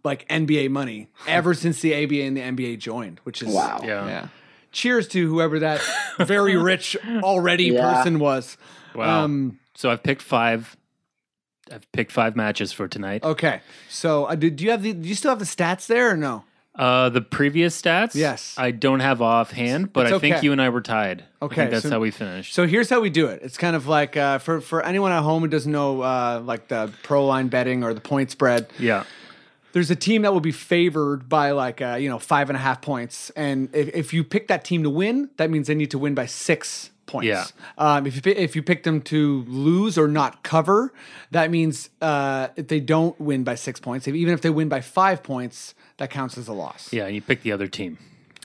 like 0.04 0.28
NBA 0.28 0.70
money 0.70 1.08
ever 1.26 1.54
since 1.54 1.80
the 1.80 1.92
ABA 1.94 2.22
and 2.22 2.36
the 2.36 2.40
NBA 2.42 2.78
joined, 2.78 3.18
which 3.24 3.42
is 3.42 3.48
Wow. 3.52 3.80
Yeah. 3.82 4.06
Yeah. 4.06 4.26
cheers 4.70 5.08
to 5.08 5.26
whoever 5.28 5.58
that 5.60 5.80
very 6.20 6.56
rich 6.56 6.96
already 7.22 7.64
Yeah. 7.68 7.94
person 7.94 8.18
was. 8.18 8.56
Wow. 8.94 9.24
Um, 9.24 9.58
so 9.74 9.90
I've 9.90 10.02
picked 10.02 10.22
five. 10.22 10.76
I've 11.70 11.90
picked 11.92 12.12
five 12.12 12.36
matches 12.36 12.72
for 12.72 12.86
tonight. 12.86 13.24
Okay, 13.24 13.60
so 13.88 14.26
uh, 14.26 14.34
do, 14.34 14.50
do 14.50 14.62
you 14.64 14.70
have 14.70 14.82
the? 14.82 14.92
Do 14.92 15.08
you 15.08 15.14
still 15.14 15.30
have 15.30 15.38
the 15.38 15.46
stats 15.46 15.86
there 15.86 16.10
or 16.10 16.16
no? 16.16 16.44
Uh, 16.74 17.10
the 17.10 17.20
previous 17.20 17.80
stats, 17.80 18.14
Yes. 18.14 18.54
I 18.56 18.70
don't 18.70 19.00
have 19.00 19.20
offhand, 19.20 19.92
but 19.92 20.06
It's 20.06 20.14
I 20.14 20.18
think 20.18 20.36
okay. 20.36 20.44
you 20.46 20.52
and 20.52 20.62
I 20.62 20.70
were 20.70 20.80
tied. 20.80 21.24
I 21.42 21.44
Okay, 21.44 21.54
think 21.56 21.70
that's 21.70 21.82
so- 21.82 21.90
how 21.90 22.00
we 22.00 22.10
finished. 22.10 22.54
So 22.54 22.66
here's 22.66 22.88
how 22.88 23.00
we 23.00 23.10
do 23.10 23.26
it. 23.26 23.42
It's 23.42 23.58
kind 23.58 23.76
of 23.76 23.86
like 23.86 24.16
uh, 24.16 24.38
for 24.38 24.60
for 24.62 24.82
anyone 24.82 25.12
at 25.12 25.22
home 25.22 25.42
who 25.42 25.48
doesn't 25.48 25.70
know 25.70 26.00
uh, 26.00 26.40
like 26.42 26.68
the 26.68 26.90
pro 27.02 27.26
line 27.26 27.48
betting 27.48 27.84
or 27.84 27.92
the 27.92 28.00
point 28.00 28.30
spread. 28.30 28.68
yeah, 28.78 29.04
there's 29.72 29.90
a 29.90 29.96
team 29.96 30.22
that 30.22 30.32
will 30.32 30.40
be 30.40 30.52
favored 30.52 31.28
by 31.28 31.50
like 31.50 31.82
uh, 31.82 31.96
you 32.00 32.08
know 32.08 32.18
five 32.18 32.48
and 32.48 32.56
a 32.56 32.60
half 32.60 32.80
points, 32.80 33.28
and 33.36 33.68
if, 33.74 33.88
if 33.94 34.14
you 34.14 34.24
pick 34.24 34.48
that 34.48 34.64
team 34.64 34.82
to 34.84 34.90
win, 34.90 35.28
that 35.36 35.50
means 35.50 35.66
they 35.66 35.74
need 35.74 35.90
to 35.90 35.98
win 35.98 36.14
by 36.14 36.24
six 36.24 36.88
points. 37.04 37.26
Yeah. 37.26 37.44
Um, 37.76 38.06
if 38.06 38.16
you 38.16 38.22
pi- 38.22 38.30
if 38.40 38.56
you 38.56 38.62
pick 38.62 38.84
them 38.84 39.02
to 39.02 39.44
lose 39.46 39.98
or 39.98 40.08
not 40.08 40.42
cover, 40.42 40.94
that 41.32 41.50
means 41.50 41.90
uh, 42.00 42.48
if 42.56 42.68
they 42.68 42.80
don't 42.80 43.18
win 43.20 43.44
by 43.44 43.56
six 43.56 43.78
points, 43.78 44.08
if, 44.08 44.14
even 44.14 44.32
if 44.32 44.40
they 44.40 44.48
win 44.50 44.70
by 44.70 44.80
five 44.80 45.22
points, 45.22 45.74
that 46.02 46.10
counts 46.10 46.36
as 46.36 46.48
a 46.48 46.52
loss. 46.52 46.92
yeah. 46.92 47.06
and 47.06 47.14
You 47.14 47.22
pick 47.22 47.42
the 47.42 47.52
other 47.52 47.68
team. 47.68 47.96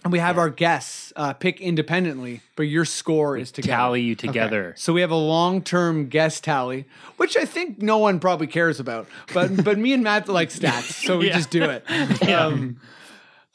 And 0.03 0.11
we 0.13 0.19
have 0.19 0.37
our 0.37 0.49
guests 0.51 1.11
uh, 1.15 1.33
pick 1.33 1.59
independently, 1.59 2.41
but 2.55 2.63
your 2.63 2.85
score 2.85 3.35
is 3.35 3.51
together. 3.51 3.75
Tally 3.75 4.01
you 4.01 4.13
together. 4.15 4.75
So 4.77 4.93
we 4.93 5.01
have 5.01 5.09
a 5.11 5.15
long-term 5.15 6.07
guest 6.09 6.43
tally, 6.43 6.85
which 7.17 7.35
I 7.35 7.45
think 7.45 7.81
no 7.81 7.97
one 7.97 8.19
probably 8.19 8.45
cares 8.47 8.79
about, 8.79 9.07
but 9.33 9.63
but 9.63 9.77
me 9.79 9.93
and 9.93 10.03
Matt 10.03 10.29
like 10.29 10.49
stats, 10.49 11.03
so 11.05 11.17
we 11.17 11.27
Yeah. 11.29 11.35
just 11.37 11.49
do 11.49 11.63
it. 11.63 11.83
Um, 12.29 12.79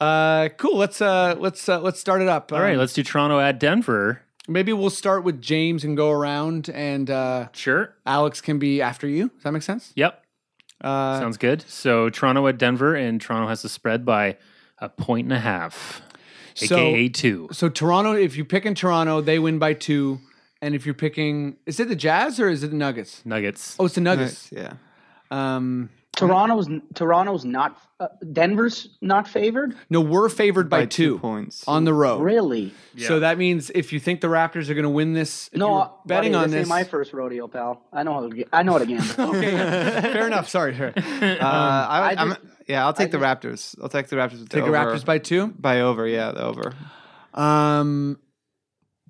Uh, 0.01 0.49
cool. 0.57 0.77
Let's 0.77 0.99
uh, 1.01 1.35
let's 1.39 1.69
uh, 1.69 1.79
let's 1.79 1.99
start 1.99 2.21
it 2.21 2.27
up. 2.27 2.51
All 2.51 2.59
right, 2.59 2.73
Um, 2.73 2.79
let's 2.79 2.93
do 2.93 3.03
Toronto 3.03 3.39
at 3.39 3.57
Denver. 3.57 4.21
maybe 4.49 4.73
we'll 4.73 4.89
start 4.89 5.23
with 5.23 5.41
James 5.41 5.85
and 5.85 5.95
go 5.95 6.11
around, 6.11 6.69
and 6.69 7.09
uh, 7.09 7.47
Sure. 7.53 7.95
Alex 8.05 8.41
can 8.41 8.59
be 8.59 8.81
after 8.81 9.07
you. 9.07 9.29
Does 9.29 9.43
that 9.43 9.53
make 9.53 9.63
sense? 9.63 9.93
Yep. 9.95 10.21
Uh, 10.83 11.19
Sounds 11.19 11.37
good. 11.37 11.63
So 11.67 12.09
Toronto 12.09 12.45
at 12.47 12.57
Denver, 12.57 12.95
and 12.95 13.21
Toronto 13.21 13.47
has 13.47 13.61
the 13.61 13.69
spread 13.69 14.05
by 14.05 14.37
a 14.79 14.89
point 14.89 15.25
and 15.25 15.33
a 15.33 15.39
half, 15.39 16.01
So- 16.55 16.75
aka 16.77 17.09
two. 17.09 17.47
so 17.51 17.69
Toronto. 17.69 18.11
If 18.13 18.35
you 18.35 18.43
pick 18.45 18.65
in 18.65 18.75
Toronto, 18.75 19.21
they 19.21 19.39
win 19.39 19.59
by 19.59 19.73
two. 19.73 20.19
And 20.61 20.73
if 20.75 20.85
you're 20.85 20.95
picking, 20.95 21.57
is 21.65 21.79
it 21.81 21.89
the 21.89 21.95
Jazz 21.95 22.39
or 22.39 22.47
is 22.49 22.63
it 22.63 22.71
the 22.71 22.77
Nuggets? 22.77 23.21
Nuggets. 23.25 23.75
Oh, 23.79 23.85
it's 23.85 23.95
the 23.95 24.01
Nuggets. 24.01 24.49
Yeah. 24.51 24.73
Um, 25.29 25.89
Toronto's 26.15 26.67
Toronto's 26.93 27.43
not 27.43 27.77
uh, 27.99 28.07
Denver's 28.31 28.87
not 29.01 29.27
favored. 29.27 29.75
no, 29.89 29.99
we're 30.01 30.29
favored 30.29 30.69
by, 30.69 30.81
By 30.81 30.85
two, 30.85 31.15
two 31.15 31.19
points. 31.19 31.67
on 31.67 31.85
the 31.85 31.93
road. 31.93 32.21
Really? 32.21 32.71
So 32.97 33.19
that 33.21 33.37
means 33.39 33.71
if 33.73 33.91
you 33.91 33.99
think 33.99 34.21
the 34.21 34.27
Raptors 34.27 34.69
are 34.69 34.75
going 34.75 34.83
to 34.83 34.89
win 34.89 35.13
this, 35.13 35.49
No, 35.55 35.67
you 35.67 35.73
were 35.73 35.89
betting 36.05 36.31
buddy, 36.33 36.43
on 36.45 36.51
this. 36.51 36.51
this. 36.51 36.59
Ain't 36.61 36.69
my 36.69 36.83
first 36.83 37.13
rodeo, 37.13 37.47
pal. 37.47 37.81
I 37.91 38.03
know 38.03 38.13
how 38.13 38.27
to. 38.29 38.35
ga- 38.35 38.45
I 38.53 38.61
know 38.63 38.73
how 38.73 38.77
to 38.79 38.85
gamble. 38.85 39.05
okay, 39.37 39.51
fair 40.01 40.27
enough. 40.27 40.47
Sorry, 40.49 40.75
sorry. 40.75 40.93
Uh, 40.97 41.39
I, 41.41 42.13
I 42.17 42.21
am 42.21 42.29
just- 42.29 42.41
yeah, 42.67 42.85
I'll 42.85 42.93
take 42.93 43.07
I 43.09 43.17
the 43.17 43.17
Raptors. 43.17 43.75
I'll 43.81 43.89
take 43.89 44.07
the 44.07 44.15
Raptors. 44.15 44.39
with 44.39 44.49
Take 44.49 44.63
the 44.65 44.69
over. 44.69 44.77
Raptors 44.95 45.03
by 45.03 45.17
two. 45.17 45.47
by 45.47 45.81
over. 45.81 46.07
Yeah, 46.07 46.31
the 46.31 46.43
over. 46.43 46.73
Um, 47.33 48.19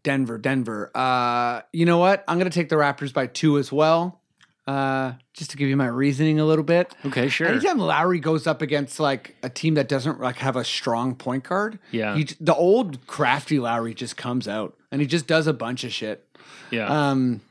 Denver, 0.03 0.38
Denver. 0.38 0.89
Uh, 0.95 1.61
you 1.71 1.85
know 1.85 1.97
what? 1.99 2.23
I'm 2.27 2.39
going 2.39 2.49
to 2.49 2.55
take 2.55 2.69
the 2.69 2.75
Raptors 2.77 3.13
by 3.13 3.27
two 3.27 3.57
as 3.57 3.71
well. 3.71 4.21
Uh, 4.65 5.14
just 5.34 5.52
to 5.52 5.57
give 5.57 5.68
you 5.68 5.76
my 5.76 5.88
reasoning 5.88 6.40
a 6.40 6.45
little 6.45 6.64
bit. 6.64 6.94
Okay, 7.06 7.27
sure. 7.27 7.48
Anytime 7.48 7.80
Lowry 7.80 8.19
goes 8.19 8.48
up 8.48 8.61
against 8.61 8.98
like 8.99 9.35
a 9.44 9.49
team 9.49 9.73
that 9.73 9.90
doesn't 9.90 10.22
like 10.22 10.38
have 10.38 10.56
a 10.56 10.64
strong 10.64 11.15
point 11.15 11.44
guard, 11.44 11.80
Yeah. 11.91 12.15
he, 12.15 12.27
the 12.40 12.56
old 12.56 13.06
crafty 13.06 13.60
Lowry 13.60 13.94
just 13.94 14.15
comes 14.15 14.48
out 14.48 14.73
and 14.90 15.02
he 15.02 15.07
just 15.07 15.27
does 15.27 15.48
a 15.48 15.53
bunch 15.53 15.84
of 15.84 15.91
shit. 15.91 16.26
Yeah. 16.72 16.88
Um, 16.88 17.41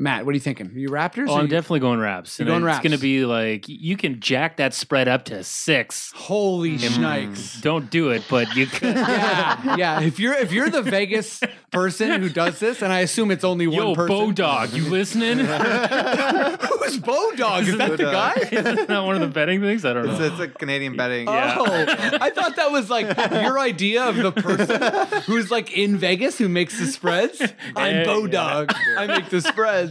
Matt, 0.00 0.24
what 0.24 0.30
are 0.30 0.34
you 0.34 0.40
thinking? 0.40 0.68
Are 0.68 0.78
you 0.78 0.88
Raptors? 0.90 1.28
oh, 1.28 1.34
I'm 1.36 1.42
you- 1.42 1.48
definitely 1.48 1.80
going 1.80 1.98
Raps. 1.98 2.38
You're 2.38 2.48
And 2.48 2.62
going 2.62 2.72
it's 2.72 2.82
going 2.82 2.92
to 2.92 2.98
be 2.98 3.24
like 3.24 3.68
you 3.68 3.96
can 3.96 4.20
jack 4.20 4.58
that 4.58 4.72
spread 4.74 5.08
up 5.08 5.24
to 5.26 5.42
six. 5.42 6.12
Holy 6.14 6.76
shnikes! 6.78 7.60
Don't 7.62 7.90
do 7.90 8.10
it, 8.10 8.22
but 8.30 8.54
you 8.54 8.66
could. 8.68 8.94
yeah, 8.96 9.76
yeah. 9.76 10.00
If 10.00 10.20
you're 10.20 10.34
if 10.34 10.52
you're 10.52 10.70
the 10.70 10.82
Vegas 10.82 11.40
person 11.72 12.20
who 12.22 12.28
does 12.28 12.58
this, 12.60 12.80
and 12.82 12.92
I 12.92 13.00
assume 13.00 13.30
it's 13.30 13.44
only 13.44 13.66
one 13.66 13.76
Yo, 13.76 13.94
person. 13.94 14.34
Bodog, 14.34 14.72
you 14.74 14.88
listening? 14.88 15.38
Who's 15.38 16.98
Bodog? 16.98 17.66
Is 17.68 17.76
that 17.78 17.96
the 17.96 18.04
Bodog. 18.04 18.12
guy? 18.12 18.34
Isn't 18.52 18.88
that 18.88 19.00
one 19.04 19.14
of 19.16 19.20
the 19.20 19.26
betting 19.28 19.60
things? 19.60 19.84
I 19.84 19.92
don't 19.92 20.06
know. 20.06 20.12
It's, 20.12 20.20
it's 20.20 20.40
a 20.40 20.48
Canadian 20.48 20.96
betting. 20.96 21.28
Oh, 21.28 21.32
yeah. 21.34 21.56
Oh, 21.58 22.18
I 22.20 22.30
thought 22.30 22.56
that 22.56 22.70
was 22.70 22.88
like 22.90 23.06
your 23.32 23.58
idea 23.58 24.04
of 24.04 24.16
the 24.16 24.32
person 24.32 25.22
who's 25.22 25.50
like 25.50 25.76
in 25.76 25.96
Vegas 25.98 26.38
who 26.38 26.48
makes 26.48 26.78
the 26.78 26.86
spreads. 26.86 27.40
I'm 27.76 27.96
Yeah, 27.96 28.04
Bodog. 28.04 28.74
I 28.96 29.06
make 29.06 29.28
the 29.28 29.40
spreads. 29.40 29.87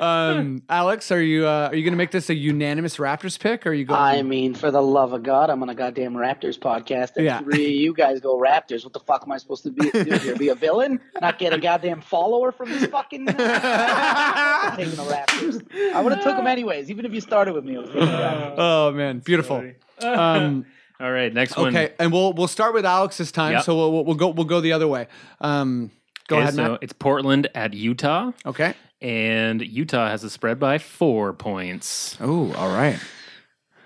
Um, 0.00 0.62
Alex, 0.68 1.10
are 1.12 1.20
you 1.22 1.46
uh, 1.46 1.68
are 1.70 1.74
you 1.74 1.82
going 1.84 1.92
to 1.92 1.96
make 1.98 2.10
this 2.10 2.30
a 2.30 2.34
unanimous 2.34 2.96
Raptors 2.96 3.38
pick? 3.38 3.66
Or 3.66 3.70
are 3.70 3.74
you 3.74 3.84
going? 3.84 4.00
I 4.00 4.22
mean, 4.22 4.54
for 4.54 4.70
the 4.70 4.80
love 4.82 5.12
of 5.12 5.22
God, 5.22 5.50
I'm 5.50 5.62
on 5.62 5.68
a 5.68 5.74
goddamn 5.74 6.14
Raptors 6.14 6.58
podcast. 6.58 7.16
And 7.16 7.24
Yeah. 7.26 7.40
three 7.40 7.68
you 7.72 7.92
guys 7.94 8.20
go 8.20 8.38
Raptors. 8.38 8.84
What 8.84 8.92
the 8.92 9.00
fuck 9.00 9.22
am 9.24 9.32
I 9.32 9.36
supposed 9.38 9.62
to 9.64 9.70
be 9.70 9.90
do 9.90 10.18
here? 10.18 10.36
Be 10.36 10.48
a 10.48 10.54
villain? 10.54 11.00
Not 11.20 11.38
get 11.38 11.52
a 11.52 11.58
goddamn 11.58 12.00
follower 12.00 12.52
from 12.52 12.70
this 12.70 12.86
fucking? 12.86 13.26
Taking 13.26 13.36
the 13.36 15.06
Raptors. 15.08 15.92
I 15.94 16.00
would 16.00 16.12
have 16.12 16.22
took 16.22 16.36
them 16.36 16.46
anyways, 16.46 16.90
even 16.90 17.04
if 17.04 17.12
you 17.12 17.20
started 17.20 17.54
with 17.54 17.64
me. 17.64 17.76
I 17.76 17.80
was 17.80 17.88
taking 17.90 18.00
the 18.06 18.06
Raptors. 18.06 18.54
oh 18.58 18.92
man, 18.92 19.18
beautiful. 19.20 19.64
Um, 20.00 20.64
All 21.00 21.10
right, 21.10 21.32
next 21.32 21.56
one. 21.56 21.68
okay, 21.74 21.94
and 21.98 22.12
we'll 22.12 22.32
we'll 22.34 22.46
start 22.48 22.74
with 22.74 22.84
Alex 22.84 23.16
this 23.18 23.32
time. 23.32 23.52
Yep. 23.52 23.62
So 23.64 23.74
we'll, 23.76 23.92
we'll 23.92 24.04
we'll 24.04 24.14
go 24.16 24.28
we'll 24.28 24.44
go 24.44 24.60
the 24.60 24.72
other 24.72 24.86
way. 24.88 25.06
Um, 25.40 25.90
go 26.28 26.36
Okay, 26.36 26.42
ahead, 26.42 26.54
so 26.54 26.68
Matt. 26.72 26.78
it's 26.82 26.92
Portland 26.92 27.48
at 27.54 27.72
Utah, 27.74 28.32
Okay. 28.44 28.74
And 29.00 29.62
Utah 29.62 30.08
has 30.08 30.24
a 30.24 30.30
spread 30.30 30.58
by 30.58 30.78
four 30.78 31.32
points. 31.32 32.16
Oh, 32.20 32.52
all 32.54 32.68
right. 32.68 32.98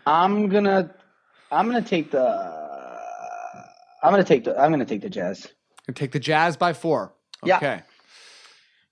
I'm 0.06 0.48
gonna, 0.48 0.94
I'm 1.50 1.66
gonna 1.66 1.82
take 1.82 2.10
the, 2.10 2.20
I'm 4.02 4.10
gonna 4.10 4.24
take 4.24 4.44
the, 4.44 4.58
I'm 4.58 4.70
gonna 4.70 4.84
take 4.84 5.02
the 5.02 5.10
Jazz. 5.10 5.48
Gonna 5.86 5.94
take 5.94 6.12
the 6.12 6.20
Jazz 6.20 6.56
by 6.56 6.72
four. 6.72 7.12
Yeah. 7.42 7.56
Okay. 7.56 7.82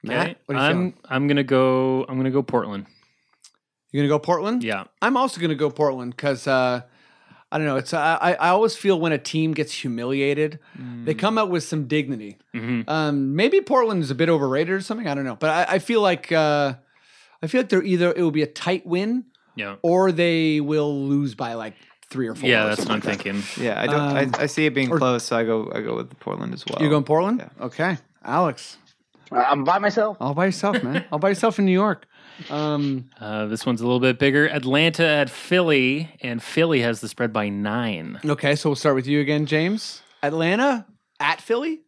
Okay, 0.04 0.14
Matt, 0.16 0.38
what 0.46 0.56
are 0.56 0.58
you 0.58 0.64
I'm 0.64 0.72
feeling? 0.72 0.94
I'm 1.04 1.28
gonna 1.28 1.44
go. 1.44 2.04
I'm 2.08 2.16
gonna 2.16 2.30
go 2.30 2.42
Portland. 2.42 2.86
You're 3.92 4.02
gonna 4.02 4.08
go 4.08 4.18
Portland? 4.18 4.64
Yeah, 4.64 4.84
I'm 5.00 5.16
also 5.16 5.38
going 5.40 5.50
to 5.50 5.54
go 5.54 5.70
Portland 5.70 6.16
because 6.16 6.46
uh, 6.46 6.80
I 7.52 7.58
don't 7.58 7.66
know. 7.66 7.76
It's 7.76 7.92
I, 7.92 8.16
I 8.16 8.32
I 8.32 8.48
always 8.48 8.74
feel 8.74 8.98
when 8.98 9.12
a 9.12 9.18
team 9.18 9.52
gets 9.52 9.72
humiliated, 9.72 10.58
they 11.04 11.12
come 11.14 11.36
out 11.36 11.50
with 11.50 11.62
some 11.64 11.86
dignity. 11.86 12.38
Mhm. 12.54 12.88
Um, 12.88 13.36
maybe 13.36 13.60
Portland 13.60 14.02
is 14.02 14.10
a 14.10 14.14
bit 14.14 14.28
overrated 14.30 14.72
or 14.74 14.80
something. 14.80 15.06
I 15.06 15.14
don't 15.14 15.24
know, 15.24 15.36
but 15.36 15.50
I, 15.50 15.74
I 15.74 15.78
feel 15.78 16.00
like 16.00 16.32
uh, 16.32 16.74
I 17.42 17.46
feel 17.46 17.60
like 17.60 17.68
they're 17.68 17.82
either 17.84 18.10
it 18.16 18.22
will 18.22 18.30
be 18.30 18.42
a 18.42 18.46
tight 18.46 18.86
win 18.86 19.24
yeah, 19.54 19.76
or 19.82 20.10
they 20.12 20.60
will 20.62 21.06
lose 21.06 21.34
by 21.34 21.52
like 21.54 21.74
three 22.08 22.26
or 22.26 22.34
four. 22.34 22.48
yeah. 22.48 22.64
or 22.64 22.68
That's 22.70 22.80
what 22.80 22.88
I'm 22.90 22.94
like 22.96 23.02
that. 23.04 23.22
thinking. 23.22 23.42
Yeah, 23.62 23.80
I 23.80 23.86
don't. 23.86 24.00
Um, 24.00 24.16
I, 24.38 24.42
I 24.44 24.46
see 24.46 24.64
it 24.64 24.74
being 24.74 24.90
or- 24.90 24.96
close, 24.98 25.22
so 25.24 25.36
I 25.36 25.44
go. 25.44 25.70
I 25.74 25.82
go 25.82 25.94
with 25.96 26.18
Portland 26.20 26.54
as 26.54 26.64
well. 26.66 26.78
You're 26.80 26.90
going 26.90 27.04
Portland? 27.04 27.40
Yeah. 27.40 27.66
Okay, 27.66 27.98
Alex, 28.24 28.78
I'm 29.30 29.64
by 29.64 29.78
myself. 29.78 30.16
all 30.20 30.32
by 30.32 30.46
yourself, 30.46 30.82
man. 30.82 31.04
all 31.12 31.18
by 31.18 31.28
yourself 31.28 31.58
in 31.58 31.66
New 31.66 31.72
York. 31.72 32.06
Um, 32.50 33.10
Uh, 33.20 33.46
this 33.46 33.64
one's 33.66 33.80
a 33.80 33.84
little 33.84 34.00
bit 34.00 34.18
bigger. 34.18 34.48
Atlanta 34.48 35.06
at 35.06 35.30
Philly, 35.30 36.10
and 36.20 36.42
Philly 36.42 36.80
has 36.80 37.00
the 37.00 37.08
spread 37.08 37.32
by 37.32 37.48
nine. 37.48 38.18
okay, 38.24 38.54
so 38.56 38.68
we'll 38.70 38.76
start 38.76 38.94
with 38.94 39.06
you 39.06 39.20
again, 39.20 39.46
James. 39.46 40.02
Atlanta 40.22 40.86
at 41.20 41.40
Philly. 41.40 41.80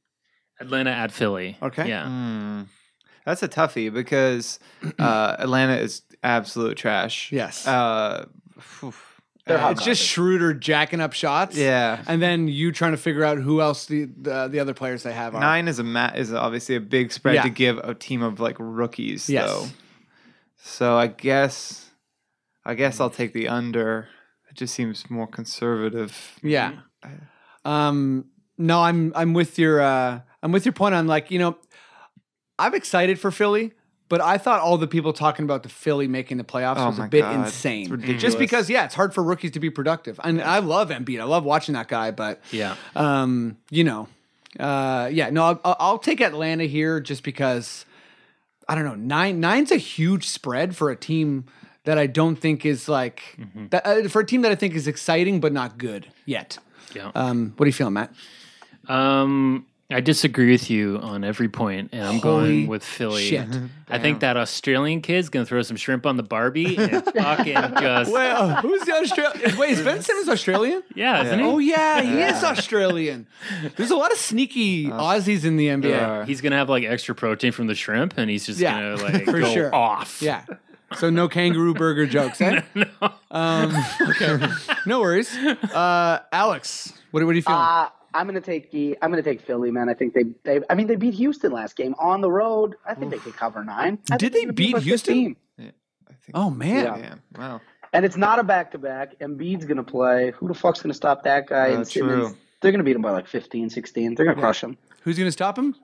Atlanta 0.60 0.90
at 0.90 1.10
Philly. 1.12 1.56
Okay. 1.62 1.88
Yeah. 1.88 2.06
Hmm. 2.06 2.62
That's 3.26 3.42
a 3.42 3.48
toughie 3.48 3.92
because 3.92 4.58
uh, 4.98 5.36
Atlanta 5.38 5.76
is 5.76 6.02
absolute 6.22 6.76
trash. 6.76 7.32
Yes. 7.32 7.66
Uh, 7.66 8.26
phew. 8.60 8.92
It's 9.46 9.84
just 9.84 10.02
Schroeder 10.02 10.54
jacking 10.54 11.00
up 11.02 11.12
shots. 11.12 11.54
Yeah. 11.56 12.02
And 12.06 12.22
then 12.22 12.48
you 12.48 12.72
trying 12.72 12.92
to 12.92 12.96
figure 12.96 13.24
out 13.24 13.36
who 13.38 13.60
else 13.60 13.84
the 13.86 14.06
the, 14.06 14.48
the 14.48 14.58
other 14.58 14.72
players 14.72 15.02
they 15.02 15.12
have 15.12 15.34
are. 15.34 15.40
Nine 15.40 15.68
is 15.68 15.78
a 15.78 15.84
ma- 15.84 16.12
is 16.14 16.32
obviously 16.32 16.76
a 16.76 16.80
big 16.80 17.12
spread 17.12 17.34
Yeah. 17.34 17.42
to 17.42 17.50
give 17.50 17.76
a 17.78 17.94
team 17.94 18.22
of 18.22 18.40
like 18.40 18.56
rookies 18.58 19.28
Yes. 19.28 19.46
though. 19.50 19.66
So 20.66 20.96
I 20.96 21.08
guess 21.08 21.90
I 22.64 22.74
guess 22.74 22.98
I'll 22.98 23.10
take 23.10 23.34
the 23.34 23.48
under. 23.48 24.08
It 24.48 24.56
just 24.56 24.74
seems 24.74 25.10
more 25.10 25.26
conservative. 25.26 26.38
Yeah. 26.42 26.72
Um 27.66 28.26
no, 28.56 28.82
I'm 28.82 29.12
I'm 29.14 29.34
with 29.34 29.58
your 29.58 29.80
uh 29.82 30.20
I'm 30.42 30.52
with 30.52 30.64
your 30.64 30.72
point 30.72 30.94
on 30.94 31.06
like, 31.06 31.30
you 31.30 31.38
know, 31.38 31.58
I'm 32.58 32.74
excited 32.74 33.18
for 33.20 33.30
Philly, 33.30 33.72
but 34.08 34.22
I 34.22 34.38
thought 34.38 34.60
all 34.60 34.78
the 34.78 34.86
people 34.86 35.12
talking 35.12 35.44
about 35.44 35.64
the 35.64 35.68
Philly 35.68 36.08
making 36.08 36.38
the 36.38 36.44
playoffs 36.44 36.78
Oh 36.78 36.86
was 36.86 36.98
a 36.98 37.08
bit 37.08 37.20
God. 37.20 37.44
Insane. 37.46 38.18
Just 38.18 38.38
because 38.38 38.70
yeah, 38.70 38.86
it's 38.86 38.94
hard 38.94 39.12
for 39.12 39.22
rookies 39.22 39.50
to 39.52 39.60
be 39.60 39.68
productive. 39.68 40.18
And 40.24 40.40
I 40.40 40.60
love 40.60 40.88
Embiid. 40.88 41.20
I 41.20 41.24
love 41.24 41.44
watching 41.44 41.74
that 41.74 41.88
guy, 41.88 42.10
but 42.10 42.40
Yeah. 42.52 42.76
um, 42.96 43.58
you 43.70 43.84
know, 43.84 44.08
uh, 44.58 45.10
yeah, 45.12 45.28
no, 45.28 45.44
I'll, 45.44 45.60
I'll- 45.62 45.76
I'll 45.78 45.98
take 45.98 46.22
Atlanta 46.22 46.64
here 46.64 47.00
just 47.00 47.22
because 47.22 47.84
I 48.68 48.74
don't 48.74 48.84
know. 48.84 48.94
Nine 48.94 49.40
nine's 49.40 49.70
a 49.70 49.76
huge 49.76 50.28
spread 50.28 50.76
for 50.76 50.90
a 50.90 50.96
team 50.96 51.44
that 51.84 51.98
I 51.98 52.06
don't 52.06 52.36
think 52.36 52.64
is 52.64 52.88
like 52.88 53.38
that, 53.70 53.86
uh, 53.86 54.08
for 54.08 54.20
a 54.20 54.26
team 54.26 54.42
that 54.42 54.52
I 54.52 54.54
think 54.54 54.74
is 54.74 54.88
exciting 54.88 55.40
but 55.40 55.52
not 55.52 55.78
good 55.78 56.08
yet. 56.24 56.58
Yeah. 56.94 57.10
Um, 57.14 57.52
what 57.56 57.64
are 57.64 57.68
you 57.68 57.72
feeling, 57.72 57.94
Matt? 57.94 58.12
Um, 58.88 59.66
I 59.94 60.00
disagree 60.00 60.50
with 60.50 60.70
you 60.70 60.98
on 60.98 61.22
every 61.24 61.48
point, 61.48 61.90
and 61.92 62.02
I'm 62.02 62.18
Holy 62.18 62.22
going 62.48 62.66
with 62.66 62.82
Philly. 62.84 63.22
shit. 63.22 63.46
I 63.88 63.98
think 63.98 64.20
that 64.20 64.36
Australian 64.36 65.00
kid's 65.02 65.28
gonna 65.28 65.46
throw 65.46 65.62
some 65.62 65.76
shrimp 65.76 66.04
on 66.04 66.16
the 66.16 66.22
Barbie 66.22 66.76
and 66.76 67.04
fucking 67.16 67.54
just 67.54 68.10
Well, 68.12 68.56
who's 68.56 68.82
the 68.84 68.92
Australian? 68.94 69.56
Wait, 69.56 69.70
is 69.70 69.82
Ben 69.82 70.02
Simmons 70.02 70.28
Australian? 70.28 70.82
yeah, 70.94 71.22
isn't 71.24 71.38
he? 71.38 71.44
Oh 71.44 71.58
yeah, 71.58 72.02
he 72.02 72.20
is 72.22 72.42
Australian. 72.42 73.26
There's 73.76 73.90
a 73.92 73.96
lot 73.96 74.10
of 74.10 74.18
sneaky 74.18 74.86
Aussies 74.88 75.44
in 75.44 75.56
the 75.56 75.68
NBA. 75.68 75.82
There 75.82 76.24
He's 76.24 76.40
gonna 76.40 76.56
have 76.56 76.68
like 76.68 76.84
extra 76.84 77.14
protein 77.14 77.52
from 77.52 77.68
the 77.68 77.74
shrimp, 77.74 78.14
and 78.16 78.28
he's 78.28 78.46
just 78.46 78.58
Yeah, 78.58 78.96
gonna 78.96 78.96
like 79.12 79.24
for 79.26 79.38
go 79.40 79.52
sure. 79.52 79.74
off. 79.74 80.20
Yeah. 80.20 80.44
So 80.96 81.10
no 81.10 81.28
kangaroo 81.28 81.74
burger 81.74 82.06
jokes, 82.06 82.40
eh? 82.40 82.62
Um, 83.30 83.74
okay. 84.10 84.38
No 84.86 85.00
worries. 85.00 85.34
Uh, 85.36 86.20
Alex, 86.32 86.92
what, 87.10 87.24
what 87.24 87.30
are 87.30 87.34
you 87.34 87.42
feeling? 87.42 87.60
Uh, 87.60 87.88
I'm 88.14 88.26
gonna 88.26 88.40
take 88.40 88.70
the. 88.70 88.96
I'm 89.02 89.10
gonna 89.10 89.22
take 89.22 89.40
Philly, 89.42 89.70
man. 89.70 89.88
I 89.88 89.94
think 89.94 90.14
they. 90.14 90.24
They. 90.44 90.60
I 90.70 90.74
mean, 90.74 90.86
they 90.86 90.96
beat 90.96 91.14
Houston 91.14 91.52
last 91.52 91.76
game 91.76 91.94
on 91.98 92.20
the 92.20 92.30
road. 92.30 92.76
I 92.86 92.94
think 92.94 93.10
they 93.10 93.18
could 93.18 93.34
cover 93.36 93.62
nine. 93.64 93.98
I 94.10 94.16
Did 94.16 94.32
they 94.32 94.44
they're 94.44 94.52
beat 94.52 94.78
Houston? 94.78 95.36
15. 95.58 95.72
I 96.08 96.12
think 96.24 96.34
oh 96.34 96.48
man. 96.50 96.84
Yeah. 96.84 96.96
Damn. 96.96 97.22
Wow. 97.36 97.60
And 97.92 98.04
it's 98.04 98.16
not 98.16 98.38
a 98.38 98.42
back 98.44 98.70
to 98.72 98.78
back. 98.78 99.18
Embiid's 99.20 99.64
gonna 99.66 99.84
play. 99.84 100.32
Who 100.36 100.48
the 100.48 100.54
fuck's 100.54 100.80
gonna 100.80 100.94
stop 100.94 101.24
that 101.24 101.48
guy? 101.48 101.72
Uh, 101.72 101.76
and 101.76 101.86
Simmons, 101.88 102.28
true. 102.30 102.38
they're 102.60 102.72
gonna 102.72 102.84
beat 102.84 102.96
him 102.96 103.02
by 103.02 103.10
like 103.10 103.26
15, 103.28 103.68
16. 103.70 104.14
They're 104.14 104.24
gonna 104.26 104.40
crush 104.40 104.62
him. 104.62 104.78
Who's 105.02 105.18
going 105.18 105.28
to 105.28 105.32
stop 105.32 105.58
him? 105.58 105.74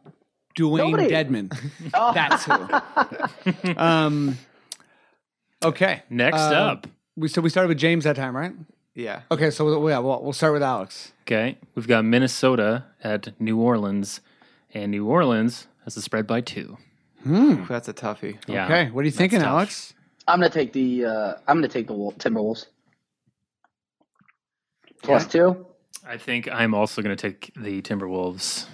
Dewayne 0.56 0.92
Nobody. 0.92 1.08
Dedmon. 1.10 1.54
Oh. 1.94 2.12
That's 2.14 2.44
who. 2.44 3.76
um, 3.76 4.38
okay. 5.62 6.02
Next 6.08 6.38
Uh, 6.38 6.54
up, 6.54 6.86
We 7.16 7.28
so 7.28 7.42
we 7.42 7.50
started 7.50 7.68
with 7.68 7.76
James 7.78 8.04
that 8.04 8.16
time, 8.16 8.34
right? 8.34 8.52
Yeah. 8.94 9.22
Okay, 9.30 9.50
so 9.50 9.64
we'll- 9.64 9.88
yeah, 9.88 9.98
we'll, 9.98 10.22
we'll 10.22 10.32
start 10.32 10.52
with 10.52 10.62
Alex. 10.62 11.12
Okay, 11.22 11.58
we've 11.74 11.86
got 11.88 12.04
Minnesota 12.04 12.84
at 13.02 13.40
New 13.40 13.58
Orleans, 13.58 14.20
and 14.74 14.90
New 14.90 15.06
Orleans 15.06 15.68
has 15.84 15.94
the 15.94 16.02
spread 16.02 16.26
by 16.26 16.40
two. 16.40 16.76
Hmm. 17.22 17.64
That's 17.68 17.88
a 17.88 17.94
toughie. 17.94 18.38
Yeah. 18.48 18.64
Okay, 18.64 18.90
what 18.90 19.02
are 19.02 19.04
you 19.04 19.10
thinking, 19.12 19.40
tough. 19.40 19.48
Alex? 19.48 19.94
I'm 20.26 20.40
gonna 20.40 20.50
take 20.50 20.72
the 20.72 21.04
uh, 21.04 21.34
I'm 21.46 21.56
gonna 21.58 21.68
take 21.68 21.86
the 21.86 21.92
Wol- 21.92 22.12
Timberwolves. 22.12 22.66
Plus 25.02 25.26
two. 25.26 25.66
I 26.06 26.16
think 26.16 26.48
I'm 26.50 26.74
also 26.74 27.02
going 27.02 27.14
to 27.16 27.30
take 27.30 27.52
the 27.56 27.82
Timberwolves. 27.82 28.66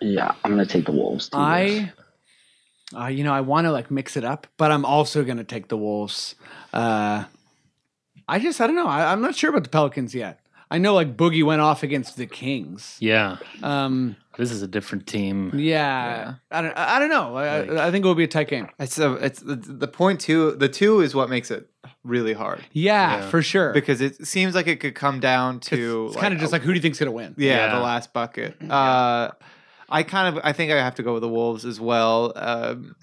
Yeah, 0.00 0.32
I'm 0.44 0.50
gonna 0.52 0.66
take 0.66 0.84
the 0.86 0.92
Wolves. 0.92 1.28
too. 1.30 1.38
I, 1.38 1.92
uh, 2.94 3.06
you 3.06 3.24
know, 3.24 3.32
I 3.32 3.40
want 3.40 3.64
to 3.66 3.72
like 3.72 3.90
mix 3.90 4.16
it 4.16 4.24
up, 4.24 4.46
but 4.58 4.70
I'm 4.70 4.84
also 4.84 5.24
going 5.24 5.38
to 5.38 5.44
take 5.44 5.68
the 5.68 5.76
Wolves. 5.78 6.34
Uh, 6.72 7.24
I 8.28 8.38
just, 8.38 8.60
I 8.60 8.66
don't 8.66 8.76
know. 8.76 8.86
I, 8.86 9.12
I'm 9.12 9.20
not 9.20 9.34
sure 9.34 9.50
about 9.50 9.64
the 9.64 9.70
Pelicans 9.70 10.14
yet. 10.14 10.40
I 10.70 10.78
know 10.78 10.94
like 10.94 11.16
Boogie 11.16 11.44
went 11.44 11.60
off 11.60 11.82
against 11.82 12.16
the 12.16 12.26
Kings. 12.26 12.96
Yeah, 12.98 13.36
Um, 13.62 14.16
this 14.38 14.50
is 14.50 14.62
a 14.62 14.66
different 14.66 15.06
team. 15.06 15.52
yeah, 15.54 16.34
I 16.50 16.62
don't, 16.62 16.72
I 16.76 16.96
I 16.96 16.98
don't 16.98 17.10
know. 17.10 17.36
I, 17.36 17.60
Like- 17.60 17.70
I 17.78 17.90
think 17.92 18.04
it 18.04 18.08
will 18.08 18.14
be 18.16 18.24
a 18.24 18.28
tight 18.28 18.48
game. 18.48 18.68
It's 18.80 18.98
a, 18.98 19.12
it's 19.14 19.40
the, 19.40 19.54
the 19.56 19.86
point 19.86 20.20
two. 20.20 20.52
The 20.52 20.68
two 20.68 21.00
is 21.00 21.14
what 21.14 21.28
makes 21.28 21.50
it 21.50 21.68
really 22.02 22.32
hard 22.32 22.64
Yeah, 22.72 23.18
Yeah. 23.18 23.28
for 23.30 23.42
sure. 23.42 23.72
because 23.72 24.00
it 24.00 24.26
seems 24.26 24.54
like 24.54 24.66
it 24.66 24.80
could 24.80 24.94
come 24.94 25.20
down 25.20 25.60
to 25.60 26.06
it's 26.08 26.16
kind 26.16 26.34
of 26.34 26.40
just 26.40 26.50
like 26.52 26.62
who 26.62 26.68
do 26.72 26.74
you 26.76 26.80
think's 26.82 26.98
going 26.98 27.06
to 27.08 27.12
win? 27.12 27.34
yeah, 27.36 27.66
Yeah. 27.66 27.74
the 27.76 27.80
last 27.82 28.12
bucket. 28.12 28.56
Uh, 28.68 29.30
I 29.90 30.02
kind 30.02 30.34
of 30.36 30.42
I 30.44 30.52
think 30.54 30.72
I 30.72 30.76
have 30.76 30.94
to 30.96 31.02
go 31.02 31.12
with 31.12 31.22
the 31.22 31.28
Wolves 31.28 31.64
as 31.66 31.78
well. 31.78 32.32
Um, 32.34 32.96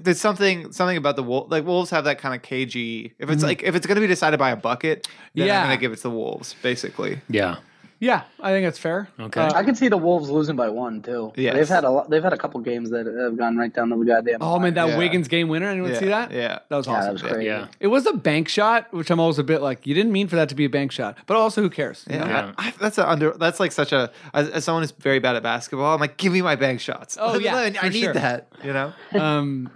there's 0.00 0.20
something 0.20 0.72
something 0.72 0.96
about 0.96 1.16
the 1.16 1.22
Wolves. 1.22 1.50
Like 1.50 1.64
Wolves 1.64 1.90
have 1.90 2.04
that 2.04 2.18
kind 2.18 2.34
of 2.34 2.42
cagey. 2.42 3.14
If 3.18 3.30
it's 3.30 3.42
like 3.42 3.62
if 3.62 3.74
it's 3.74 3.86
going 3.86 3.96
to 3.96 4.00
be 4.00 4.06
decided 4.06 4.38
by 4.38 4.50
a 4.50 4.56
bucket, 4.56 5.08
then 5.34 5.46
Yeah. 5.46 5.60
I'm 5.60 5.66
going 5.68 5.76
to 5.76 5.80
give 5.80 5.92
it 5.92 5.96
to 5.96 6.02
the 6.04 6.10
Wolves. 6.10 6.54
Basically, 6.62 7.20
Yeah. 7.28 7.56
Yeah, 7.98 8.22
I 8.40 8.50
think 8.50 8.66
that's 8.66 8.80
fair. 8.80 9.08
Okay. 9.20 9.40
Uh, 9.40 9.52
I 9.54 9.62
can 9.62 9.76
see 9.76 9.86
the 9.86 9.96
Wolves 9.96 10.28
losing 10.28 10.56
by 10.56 10.68
one 10.68 11.02
too. 11.02 11.30
yeah 11.36 11.52
they've 11.54 11.68
had 11.68 11.84
a 11.84 11.88
lot, 11.90 12.10
they've 12.10 12.20
had 12.24 12.32
a 12.32 12.36
couple 12.36 12.58
games 12.58 12.90
that 12.90 13.06
have 13.06 13.36
gone 13.38 13.56
right 13.56 13.72
down 13.72 13.90
to 13.90 13.96
the 13.96 14.04
goddamn. 14.04 14.38
oh 14.40 14.58
man, 14.58 14.74
that 14.74 14.88
Yeah. 14.88 14.98
Wiggins 14.98 15.28
game 15.28 15.46
winner. 15.46 15.68
Anyone 15.68 15.92
yeah, 15.92 15.98
see 16.00 16.06
that? 16.06 16.32
Yeah, 16.32 16.58
That 16.68 16.76
was 16.78 16.88
yeah, 16.88 16.92
awesome. 16.94 17.04
that 17.06 17.12
was 17.12 17.22
crazy. 17.22 17.44
Yeah. 17.44 17.68
It 17.78 17.86
was 17.86 18.04
a 18.06 18.12
bank 18.12 18.48
shot, 18.48 18.92
which 18.92 19.08
I'm 19.12 19.20
always 19.20 19.38
a 19.38 19.44
bit 19.44 19.62
like, 19.62 19.86
you 19.86 19.94
didn't 19.94 20.10
mean 20.10 20.26
for 20.26 20.34
that 20.34 20.48
to 20.48 20.56
be 20.56 20.64
a 20.64 20.68
bank 20.68 20.90
shot, 20.90 21.16
but 21.28 21.36
also 21.36 21.62
who 21.62 21.70
cares? 21.70 22.04
you 22.10 22.16
Yeah, 22.16 22.24
know? 22.24 22.30
Yeah. 22.30 22.52
I, 22.58 22.66
I- 22.70 22.74
that's 22.80 22.98
a 22.98 23.08
under. 23.08 23.34
That's 23.38 23.60
like 23.60 23.70
such 23.70 23.92
a 23.92 24.10
as, 24.34 24.48
as 24.48 24.64
someone 24.64 24.82
who's 24.82 24.90
very 24.90 25.20
bad 25.20 25.36
at 25.36 25.44
basketball. 25.44 25.94
I'm 25.94 26.00
like, 26.00 26.16
give 26.16 26.32
me 26.32 26.42
my 26.42 26.56
bank 26.56 26.80
shots. 26.80 27.16
Oh, 27.20 27.38
yeah, 27.38 27.70
I 27.80 27.88
need 27.88 28.00
sure. 28.00 28.14
that. 28.14 28.48
You 28.64 28.72
know, 28.72 28.92
Um, 29.12 29.70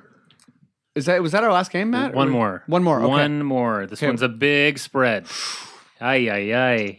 is 0.96 1.06
that 1.06 1.22
was 1.22 1.32
that 1.32 1.44
our 1.44 1.52
last 1.52 1.70
game, 1.70 1.90
Matt? 1.90 2.14
One 2.14 2.28
Or- 2.28 2.30
more. 2.32 2.62
One 2.66 2.82
more. 2.82 2.98
Okay. 3.00 3.08
One 3.08 3.42
more. 3.44 3.86
This 3.86 4.00
Okay. 4.00 4.08
one's 4.08 4.22
a 4.22 4.28
big 4.28 4.78
spread. 4.78 5.26
Ay, 6.00 6.28
ay, 6.30 6.54
ay. 6.54 6.98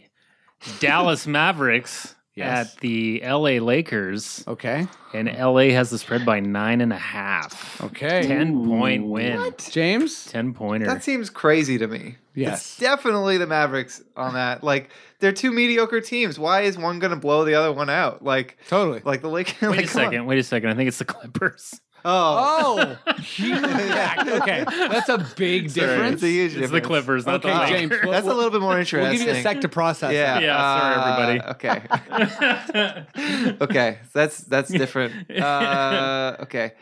Dallas 0.80 1.26
Mavericks 1.38 2.14
Yes. 2.34 2.72
at 2.74 2.80
the 2.80 3.20
LA 3.24 3.58
Lakers, 3.58 4.44
Okay. 4.46 4.86
and 5.12 5.28
LA 5.28 5.70
has 5.72 5.90
the 5.90 5.98
spread 5.98 6.24
by 6.24 6.38
nine 6.38 6.80
and 6.80 6.92
a 6.92 6.96
half. 6.98 7.80
Okay. 7.82 8.22
10 8.28 8.64
point 8.64 9.06
win. 9.06 9.52
James. 9.70 10.26
10 10.26 10.54
pointer. 10.54 10.86
that 10.86 11.02
seems 11.02 11.30
crazy 11.30 11.78
to 11.78 11.88
me. 11.88 12.14
Yes. 12.36 12.60
It's 12.60 12.76
definitely 12.78 13.38
the 13.38 13.48
Mavericks 13.48 14.00
on 14.16 14.34
that. 14.34 14.62
Like 14.62 14.90
they're 15.18 15.32
two 15.32 15.50
mediocre 15.50 16.00
teams. 16.00 16.38
Why 16.38 16.60
is 16.60 16.78
one 16.78 17.00
going 17.00 17.10
to 17.10 17.16
blow 17.18 17.44
the 17.44 17.54
other 17.54 17.72
one 17.72 17.90
out? 17.90 18.22
Like 18.22 18.56
Totally. 18.68 19.02
like 19.04 19.20
the 19.20 19.28
Lakers. 19.28 19.60
Wait 19.62 19.70
like, 19.70 19.86
a 19.86 19.88
come 19.88 20.00
on. 20.02 20.06
second. 20.06 20.26
Wait 20.26 20.38
a 20.38 20.42
second. 20.44 20.70
I 20.70 20.74
think 20.74 20.86
it's 20.86 20.98
the 20.98 21.04
Clippers. 21.04 21.80
Oh, 22.04 22.96
Oh, 23.06 23.12
he 23.20 23.52
moved 23.52 23.62
back. 23.88 24.26
Okay, 24.26 24.64
that's 24.66 25.08
a 25.08 25.18
big 25.36 25.72
difference. 25.72 26.14
it's 26.14 26.22
a 26.22 26.26
huge 26.28 26.56
It's 26.56 26.70
the. 26.70 26.80
Clippers, 26.80 27.26
not 27.26 27.44
Okay, 27.44 27.52
the 27.52 27.66
James. 27.66 27.90
Lakers. 27.90 28.02
Well, 28.04 28.12
That's 28.12 28.26
a 28.26 28.34
little 28.34 28.50
bit 28.50 28.60
more 28.60 28.78
interesting. 28.78 29.00
We'll 29.00 29.10
interesting. 29.12 29.34
give 29.34 29.44
you 29.44 29.48
a 29.50 29.54
sec 29.54 29.60
to 29.62 29.68
process. 29.68 30.12
Yeah. 30.12 30.34
that. 30.34 30.42
Yeah, 30.42 30.78
sorry, 30.78 31.42
everybody. 31.42 33.04
Okay. 33.10 33.56
okay. 33.64 33.98
That's 34.12 34.38
that's 34.38 34.70
different. 34.70 35.14
Uh, 35.38 36.36
okay. 36.40 36.72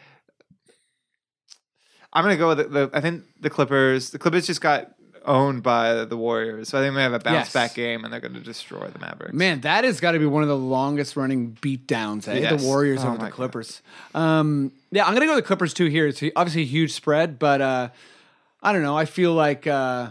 I'm 2.12 2.24
gonna 2.24 2.36
go 2.36 2.48
with 2.48 2.58
the, 2.58 2.64
the. 2.64 2.90
I 2.94 3.00
think 3.00 3.24
the 3.40 3.50
Clippers. 3.50 4.10
The 4.10 4.18
Clippers 4.18 4.46
just 4.46 4.60
got 4.60 4.92
owned 5.26 5.62
by 5.62 6.04
the 6.04 6.16
Warriors, 6.16 6.68
so 6.68 6.78
I 6.78 6.82
think 6.82 6.94
they 6.94 7.02
have 7.02 7.12
a 7.12 7.18
bounce 7.18 7.46
Yes. 7.46 7.52
back 7.52 7.74
game, 7.74 8.04
and 8.04 8.12
they're 8.12 8.20
going 8.20 8.34
to 8.34 8.40
destroy 8.40 8.86
the 8.88 8.98
Mavericks. 8.98 9.34
Man, 9.34 9.60
that 9.62 9.84
has 9.84 10.00
got 10.00 10.12
to 10.12 10.18
be 10.18 10.26
one 10.26 10.42
of 10.42 10.48
the 10.48 10.56
longest 10.56 11.16
running 11.16 11.56
beatdowns. 11.60 12.28
Eh? 12.28 12.38
Yes. 12.38 12.60
The 12.62 12.66
Warriors 12.66 13.00
Oh 13.04 13.08
over 13.08 13.18
my 13.18 13.24
the 13.24 13.30
God. 13.30 13.32
Clippers. 13.32 13.82
Um, 14.14 14.72
yeah, 14.90 15.04
I'm 15.06 15.14
gonna 15.14 15.26
go 15.26 15.34
with 15.34 15.44
the 15.44 15.46
Clippers 15.46 15.74
too 15.74 15.86
here. 15.86 16.06
It's 16.06 16.22
obviously 16.36 16.62
a 16.62 16.66
huge 16.66 16.92
spread, 16.92 17.38
but 17.38 17.60
uh, 17.60 17.88
I 18.62 18.72
don't 18.72 18.82
know. 18.82 18.96
I 18.96 19.04
feel 19.04 19.32
like 19.34 19.66
uh, 19.66 20.10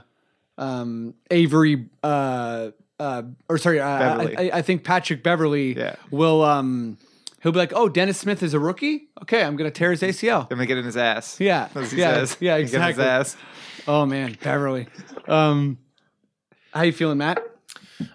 um, 0.57 1.13
Avery, 1.31 1.87
uh, 2.03 2.71
uh, 2.99 3.23
or 3.49 3.57
sorry, 3.57 3.79
uh, 3.79 3.99
Beverley. 3.99 4.51
I, 4.51 4.57
I 4.57 4.61
think 4.61 4.83
Patrick 4.83 5.23
Beverley 5.23 5.75
Yeah. 5.77 5.95
will. 6.11 6.43
Um, 6.43 6.97
he'll 7.43 7.51
be 7.51 7.57
like, 7.57 7.73
"Oh, 7.75 7.89
Dennis 7.89 8.17
Smith 8.19 8.41
is 8.43 8.53
a 8.53 8.59
rookie. 8.59 9.07
Okay, 9.23 9.43
I'm 9.43 9.55
gonna 9.55 9.71
tear 9.71 9.91
his 9.91 10.01
ACL." 10.01 10.43
I'm 10.43 10.47
gonna 10.49 10.65
get 10.65 10.77
in 10.77 10.85
his 10.85 10.97
ass. 10.97 11.39
Yeah, 11.39 11.67
As 11.75 11.91
he 11.91 11.99
yeah, 11.99 12.13
says. 12.13 12.37
yeah, 12.39 12.51
Get 12.57 12.59
in 12.59 12.63
his 12.65 12.73
exactly. 12.73 13.03
ass. 13.05 13.37
Oh 13.87 14.05
man, 14.05 14.37
Beverley. 14.41 14.87
Um, 15.27 15.77
how 16.73 16.81
you 16.81 16.91
feeling, 16.93 17.17
Matt? 17.19 17.43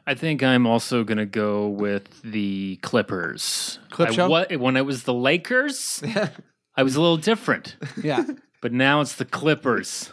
I 0.07 0.15
think 0.15 0.43
I'm 0.43 0.67
also 0.67 1.05
gonna 1.05 1.27
go 1.27 1.69
with 1.69 2.23
the 2.23 2.77
Clippers. 2.83 3.79
Clip 3.91 4.11
I, 4.11 4.13
show? 4.13 4.29
What 4.29 4.55
when 4.59 4.77
it 4.77 4.85
was 4.85 5.05
the 5.05 5.15
Lakers, 5.15 6.03
I 6.77 6.83
was 6.83 6.97
a 6.97 7.01
little 7.01 7.17
different, 7.17 7.77
Yeah. 8.03 8.25
but 8.61 8.73
now 8.73 9.01
it's 9.01 9.15
the 9.15 9.25
Clippers. 9.25 10.13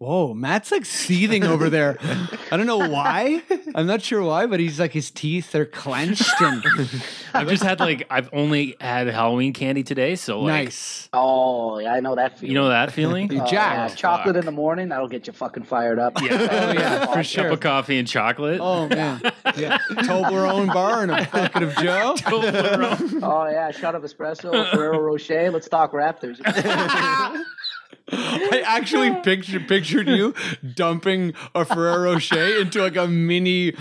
Whoa, 0.00 0.32
Matt's 0.32 0.72
like 0.72 0.86
seething 0.86 1.44
over 1.44 1.68
there. 1.68 1.98
I 2.50 2.56
don't 2.56 2.64
know 2.66 2.78
why. 2.88 3.42
I'm 3.74 3.86
not 3.86 4.00
sure 4.00 4.22
why, 4.22 4.46
but 4.46 4.58
he's 4.58 4.80
like 4.80 4.92
his 4.92 5.10
teeth 5.10 5.54
are 5.54 5.66
clenched 5.66 6.40
and 6.40 6.64
I've 7.34 7.48
just 7.48 7.62
had 7.62 7.80
like 7.80 8.06
I've 8.08 8.30
only 8.32 8.76
had 8.80 9.08
Halloween 9.08 9.52
candy 9.52 9.82
today, 9.82 10.16
so 10.16 10.40
like 10.40 10.64
nice. 10.64 11.10
Oh, 11.12 11.80
yeah, 11.80 11.92
I 11.92 12.00
know 12.00 12.14
that 12.14 12.38
feeling. 12.38 12.50
you 12.50 12.58
know 12.58 12.70
that 12.70 12.92
feeling? 12.92 13.30
You 13.30 13.42
Oh, 13.42 13.46
jacked. 13.46 13.92
Uh, 13.92 13.96
chocolate 13.96 14.36
in 14.36 14.46
the 14.46 14.52
morning, 14.52 14.88
that'll 14.88 15.06
get 15.06 15.26
you 15.26 15.34
fucking 15.34 15.64
fired 15.64 15.98
up. 15.98 16.14
Yeah. 16.22 16.48
Oh 16.50 16.72
yeah, 16.72 17.22
for 17.22 17.22
Cup 17.42 17.52
of 17.52 17.60
coffee 17.60 17.98
and 17.98 18.08
chocolate. 18.08 18.58
Oh 18.62 18.88
man, 18.88 19.20
yeah. 19.58 19.76
Toblerone 19.90 20.72
bar 20.72 21.02
and 21.02 21.10
a 21.10 21.28
bucket 21.30 21.62
of 21.62 21.76
Joe. 21.76 22.16
Oh 23.22 23.46
yeah, 23.50 23.70
shot 23.70 23.94
of 23.94 24.02
espresso, 24.02 24.70
Ferrero 24.70 24.98
Rocher. 24.98 25.50
Let's 25.50 25.68
talk 25.68 25.92
Raptors. 25.92 26.40
I 28.12 28.62
actually 28.66 29.14
pictured 29.22 29.68
pictured 29.68 30.08
you 30.08 30.34
dumping 30.74 31.34
a 31.54 31.64
Ferrero 31.64 32.12
Rocher 32.14 32.60
into 32.60 32.82
like 32.82 32.96
a 32.96 33.06
mini 33.06 33.72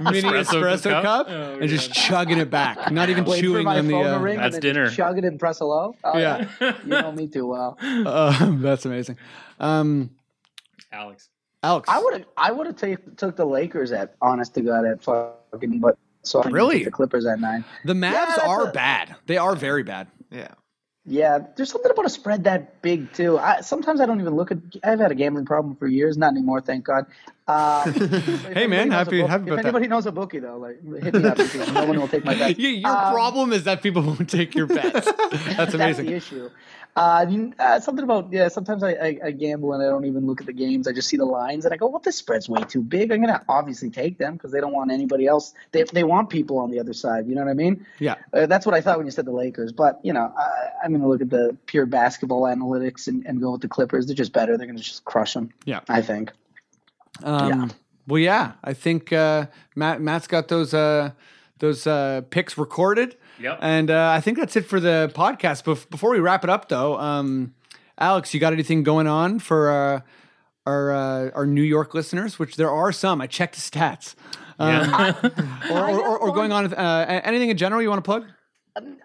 mini 0.00 0.22
Espresso 0.22 0.60
espresso, 0.62 0.90
cup? 0.90 1.02
cup, 1.02 1.26
Oh, 1.30 1.58
and 1.60 1.68
just 1.68 1.92
chugging 1.92 2.38
it 2.38 2.50
back, 2.50 2.90
not 2.92 3.08
even 3.10 3.24
Wait 3.24 3.40
chewing 3.40 3.66
on 3.66 3.86
the. 3.86 3.92
phone 3.92 4.04
to 4.04 4.16
Uh, 4.16 4.20
ring. 4.20 4.36
That's 4.38 4.58
dinner. 4.58 4.84
just 4.86 4.96
Chug 4.96 5.18
it 5.18 5.24
and 5.24 5.38
press 5.38 5.58
hello. 5.58 5.94
Oh, 6.04 6.18
Yeah. 6.18 6.46
you 6.60 6.74
know 6.88 7.12
me 7.12 7.26
too 7.28 7.46
well. 7.46 7.78
uh, 7.80 8.46
that's 8.60 8.84
amazing. 8.84 9.16
Um, 9.58 10.10
Alex. 10.92 11.28
Alex, 11.62 11.88
I 11.90 11.98
would 12.02 12.14
have, 12.14 12.24
I 12.38 12.52
would 12.52 12.66
have 12.68 12.76
take, 12.76 13.16
took 13.18 13.36
the 13.36 13.44
Lakers 13.44 13.92
at 13.92 14.14
honest 14.22 14.54
to 14.54 14.62
god 14.62 14.86
at 14.86 15.02
fucking, 15.02 15.78
but 15.78 15.98
so 16.22 16.42
I'm 16.42 16.52
Really? 16.52 16.84
the 16.84 16.90
Clippers 16.90 17.26
at 17.26 17.38
nine. 17.38 17.64
the 17.84 17.92
Mavs 17.92 18.12
Yeah, 18.38 18.46
are 18.46 18.68
a- 18.68 18.72
bad. 18.72 19.14
They 19.26 19.36
are 19.36 19.54
very 19.54 19.82
bad. 19.82 20.06
Yeah. 20.30 20.48
Yeah, 21.10 21.40
there's 21.56 21.72
something 21.72 21.90
about 21.90 22.06
a 22.06 22.08
spread 22.08 22.44
that 22.44 22.82
big 22.82 23.12
too. 23.12 23.36
I, 23.36 23.62
sometimes 23.62 24.00
I 24.00 24.06
don't 24.06 24.20
even 24.20 24.36
look 24.36 24.52
at. 24.52 24.58
I've 24.84 25.00
had 25.00 25.10
a 25.10 25.16
gambling 25.16 25.44
problem 25.44 25.74
for 25.74 25.88
years, 25.88 26.16
not 26.16 26.30
anymore, 26.32 26.60
thank 26.60 26.84
God. 26.84 27.06
Uh, 27.48 27.84
Hey, 28.54 28.68
man, 28.68 28.92
happy- 28.92 29.20
happy 29.20 29.42
If 29.42 29.48
about 29.48 29.56
that. 29.56 29.58
If 29.58 29.58
anybody 29.66 29.88
knows 29.88 30.06
a 30.06 30.12
bookie 30.12 30.38
though, 30.38 30.58
like 30.58 30.76
hit 31.02 31.14
me 31.14 31.24
up. 31.24 31.38
no 31.74 31.84
one 31.86 31.98
will 31.98 32.06
take 32.06 32.24
my 32.24 32.34
bet. 32.36 32.58
Your 32.60 32.90
Um, 32.92 33.12
problem 33.12 33.52
is 33.52 33.64
that 33.64 33.82
people 33.82 34.02
won't 34.08 34.30
take 34.30 34.54
your 34.54 34.68
bets. 34.68 35.10
That's 35.56 35.72
That's 35.74 35.98
the 35.98 36.14
issue. 36.14 36.48
Uh, 36.96 37.24
uh, 37.58 37.80
something 37.80 38.02
about 38.02 38.32
yeah. 38.32 38.48
Sometimes 38.48 38.82
I, 38.82 38.90
I, 38.92 39.18
I 39.26 39.30
gamble 39.30 39.72
and 39.72 39.82
I 39.82 39.86
don't 39.86 40.04
even 40.04 40.26
look 40.26 40.40
at 40.40 40.46
the 40.46 40.52
games. 40.52 40.88
I 40.88 40.92
just 40.92 41.08
see 41.08 41.16
the 41.16 41.24
lines 41.24 41.64
and 41.64 41.72
I 41.72 41.76
go, 41.76 41.86
"Well, 41.86 42.00
this 42.04 42.16
spread's 42.16 42.48
way 42.48 42.62
too 42.64 42.82
big." 42.82 43.12
I'm 43.12 43.20
gonna 43.20 43.42
obviously 43.48 43.90
take 43.90 44.18
them 44.18 44.34
because 44.34 44.50
they 44.50 44.60
don't 44.60 44.72
want 44.72 44.90
anybody 44.90 45.26
else. 45.26 45.54
They 45.72 45.84
they 45.84 46.04
want 46.04 46.30
people 46.30 46.58
on 46.58 46.70
the 46.70 46.80
other 46.80 46.92
side. 46.92 47.28
You 47.28 47.36
know 47.36 47.42
what 47.42 47.50
I 47.50 47.54
mean? 47.54 47.86
Yeah. 48.00 48.16
Uh, 48.32 48.46
that's 48.46 48.66
what 48.66 48.74
I 48.74 48.80
thought 48.80 48.98
when 48.98 49.06
you 49.06 49.12
said 49.12 49.24
the 49.24 49.32
Lakers. 49.32 49.72
But 49.72 50.00
you 50.02 50.12
know, 50.12 50.32
I, 50.36 50.84
I'm 50.84 50.92
gonna 50.92 51.08
look 51.08 51.22
at 51.22 51.30
the 51.30 51.56
pure 51.66 51.86
basketball 51.86 52.42
analytics 52.42 53.06
and, 53.06 53.24
and 53.24 53.40
go 53.40 53.52
with 53.52 53.60
the 53.60 53.68
Clippers. 53.68 54.06
They're 54.06 54.16
just 54.16 54.32
better. 54.32 54.58
They're 54.58 54.66
gonna 54.66 54.80
just 54.80 55.04
crush 55.04 55.34
them. 55.34 55.50
Yeah. 55.64 55.80
I 55.88 56.02
think. 56.02 56.32
Um, 57.22 57.48
Yeah. 57.48 57.68
Well, 58.06 58.18
yeah, 58.18 58.52
I 58.64 58.72
think 58.72 59.12
uh, 59.12 59.46
Matt 59.76 60.00
Matt's 60.00 60.26
got 60.26 60.48
those 60.48 60.74
uh, 60.74 61.12
those 61.60 61.86
uh, 61.86 62.22
picks 62.30 62.58
recorded. 62.58 63.16
Yep. 63.40 63.58
And 63.62 63.90
uh, 63.90 64.10
I 64.14 64.20
think 64.20 64.38
that's 64.38 64.56
it 64.56 64.66
for 64.66 64.80
the 64.80 65.10
podcast. 65.14 65.64
Bef- 65.64 65.88
before 65.90 66.10
we 66.10 66.18
wrap 66.20 66.44
it 66.44 66.50
up, 66.50 66.68
though, 66.68 66.98
um, 66.98 67.54
Alex, 67.98 68.32
you 68.34 68.40
got 68.40 68.52
anything 68.52 68.82
going 68.82 69.06
on 69.06 69.38
for 69.38 69.70
uh, 69.70 70.00
our 70.66 70.92
uh, 70.92 71.30
our 71.34 71.46
New 71.46 71.62
York 71.62 71.94
listeners? 71.94 72.38
Which 72.38 72.56
there 72.56 72.70
are 72.70 72.92
some. 72.92 73.20
I 73.20 73.26
checked 73.26 73.54
the 73.54 73.60
stats. 73.60 74.14
Um, 74.58 74.70
Yeah. 75.30 75.30
or, 75.70 75.88
or, 75.90 76.00
or, 76.00 76.18
or 76.18 76.32
going 76.34 76.52
on 76.52 76.64
with 76.64 76.74
uh, 76.78 77.20
anything 77.24 77.48
in 77.48 77.56
general 77.56 77.80
you 77.80 77.88
want 77.88 78.04
to 78.04 78.08
plug? 78.08 78.26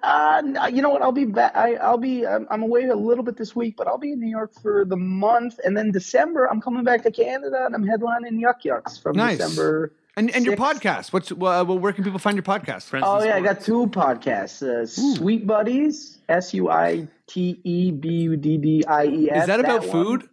Uh, 0.03 0.41
you 0.71 0.81
know 0.81 0.89
what? 0.89 1.01
I'll 1.01 1.11
be 1.11 1.25
back. 1.25 1.55
I, 1.55 1.75
I'll 1.75 1.97
be. 1.97 2.25
I'm, 2.27 2.45
I'm 2.51 2.61
away 2.61 2.83
a 2.85 2.95
little 2.95 3.23
bit 3.23 3.35
this 3.37 3.55
week, 3.55 3.75
but 3.77 3.87
I'll 3.87 3.97
be 3.97 4.11
in 4.11 4.19
New 4.19 4.29
York 4.29 4.51
for 4.61 4.85
the 4.85 4.95
month, 4.97 5.59
and 5.63 5.75
then 5.75 5.91
December 5.91 6.45
I'm 6.45 6.61
coming 6.61 6.83
back 6.83 7.03
to 7.03 7.11
Canada, 7.11 7.65
and 7.65 7.73
I'm 7.73 7.83
headlining 7.83 8.39
Yuk 8.39 8.61
Yuks 8.63 9.01
from 9.01 9.15
Nice. 9.17 9.37
December. 9.39 9.91
And 10.17 10.33
and 10.33 10.45
your 10.45 10.55
podcast. 10.55 11.11
What's 11.11 11.31
well, 11.31 11.65
well, 11.65 11.77
where 11.77 11.91
can 11.91 12.03
people 12.03 12.19
find 12.19 12.35
your 12.37 12.43
podcast? 12.43 12.83
Friends 12.83 13.05
Oh 13.07 13.17
and 13.17 13.25
yeah, 13.25 13.35
I 13.35 13.41
got 13.41 13.59
two 13.61 13.87
podcasts. 13.87 14.61
Uh, 14.63 14.85
Suite 14.85 15.45
Buddies, 15.45 16.19
S 16.29 16.53
U 16.53 16.69
I 16.69 17.07
T 17.27 17.59
E 17.63 17.91
B 17.91 18.07
U 18.09 18.37
D 18.37 18.57
D 18.57 18.83
I 18.87 19.05
E 19.05 19.29
S. 19.29 19.41
Is 19.41 19.47
that 19.47 19.59
about 19.59 19.81
one. 19.81 19.89
food? 19.91 20.29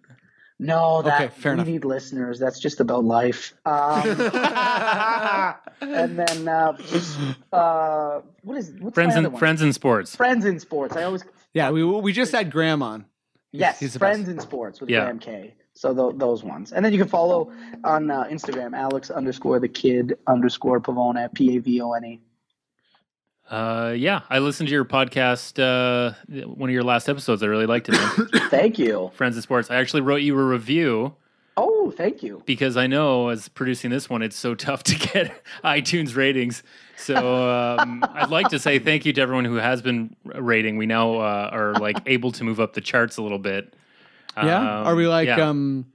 No, 0.61 1.03
that 1.03 1.21
Okay, 1.23 1.35
fair 1.41 1.53
we 1.53 1.55
enough. 1.55 1.67
need 1.67 1.85
listeners. 1.85 2.39
That's 2.39 2.61
just 2.61 2.79
about 2.79 3.03
life. 3.05 3.53
Um, 3.67 4.03
and 5.81 6.17
then 6.19 6.47
uh, 6.49 6.77
uh, 7.53 8.21
what 8.43 8.59
is 8.59 8.73
what's 8.79 8.95
Friends 8.95 9.17
my 9.17 9.25
and? 9.25 9.39
Friends 9.39 9.63
and 9.63 9.75
Sports. 9.75 10.15
Friends 10.15 10.45
in 10.45 10.61
sports. 10.61 10.95
I 10.97 11.03
always 11.03 11.25
Yeah, 11.55 11.71
we 11.71 11.83
we 11.85 12.13
just 12.13 12.31
had 12.33 12.53
Graham 12.53 12.83
on. 12.83 13.07
yes, 13.51 13.81
he's 13.81 13.97
friends 13.97 14.27
best. 14.27 14.31
in 14.31 14.39
sports 14.41 14.81
with 14.81 14.91
Yeah. 14.91 15.01
Graham 15.01 15.19
K. 15.19 15.55
So 15.83 15.93
th- 15.93 16.17
those 16.21 16.45
ones, 16.45 16.73
and 16.73 16.85
then 16.85 16.93
you 16.93 16.99
can 17.01 17.09
follow 17.09 17.51
on 17.83 18.09
uh, 18.09 18.23
Instagram 18.31 18.73
Alex 18.73 19.11
underscore 19.11 19.59
the 19.59 19.67
kid 19.67 20.17
underscore 20.29 20.81
Pavone 20.81 21.35
P 21.35 21.57
A 21.57 21.61
V 21.61 21.81
O 21.81 21.91
N 21.95 22.05
E. 22.05 22.21
Uh, 23.51 23.93
yeah, 23.97 24.21
I 24.31 24.39
listened 24.39 24.69
to 24.69 24.73
your 24.73 24.85
podcast, 24.85 25.59
uh, 25.59 26.15
one 26.47 26.71
of 26.71 26.73
your 26.73 26.85
last 26.85 27.09
episodes. 27.09 27.43
I 27.43 27.47
really 27.47 27.67
liked 27.67 27.89
it. 27.91 27.97
Thank 28.49 28.79
you. 28.79 29.11
Friends 29.17 29.37
of 29.37 29.43
Sports. 29.43 29.73
I 29.73 29.75
actually 29.75 30.03
wrote 30.03 30.23
you 30.23 30.39
a 30.39 30.45
review 30.45 31.17
Oh, 31.57 31.91
thank 31.91 32.23
you. 32.23 32.45
because 32.47 32.77
I 32.77 32.87
know 32.87 33.31
as 33.31 33.49
producing 33.49 33.91
this 33.91 34.09
one, 34.09 34.23
it's 34.23 34.37
so 34.37 34.55
tough 34.69 34.85
to 34.85 34.95
get 34.95 35.43
iTunes 35.65 36.15
ratings. 36.15 36.63
So 36.97 37.17
um, 37.51 38.05
I'd 38.15 38.31
like 38.31 38.51
to 38.51 38.61
say 38.61 38.79
thank 38.79 39.05
you 39.05 39.13
to 39.15 39.21
everyone 39.21 39.47
who 39.47 39.57
has 39.57 39.83
been 39.83 40.15
rating. 40.25 40.77
We 40.77 40.87
now 40.87 41.17
uh, 41.17 41.51
are 41.53 41.75
like 41.75 41.97
able 42.07 42.31
to 42.33 42.45
move 42.45 42.61
up 42.61 42.75
the 42.75 42.81
charts 42.81 43.17
a 43.17 43.23
little 43.23 43.41
bit. 43.41 43.75
Yeah. 44.37 44.59
Um, 44.81 44.87
are 44.87 44.95
we 44.95 45.07
like 45.09 45.29
yeah. 45.29 45.49
um 45.49 45.87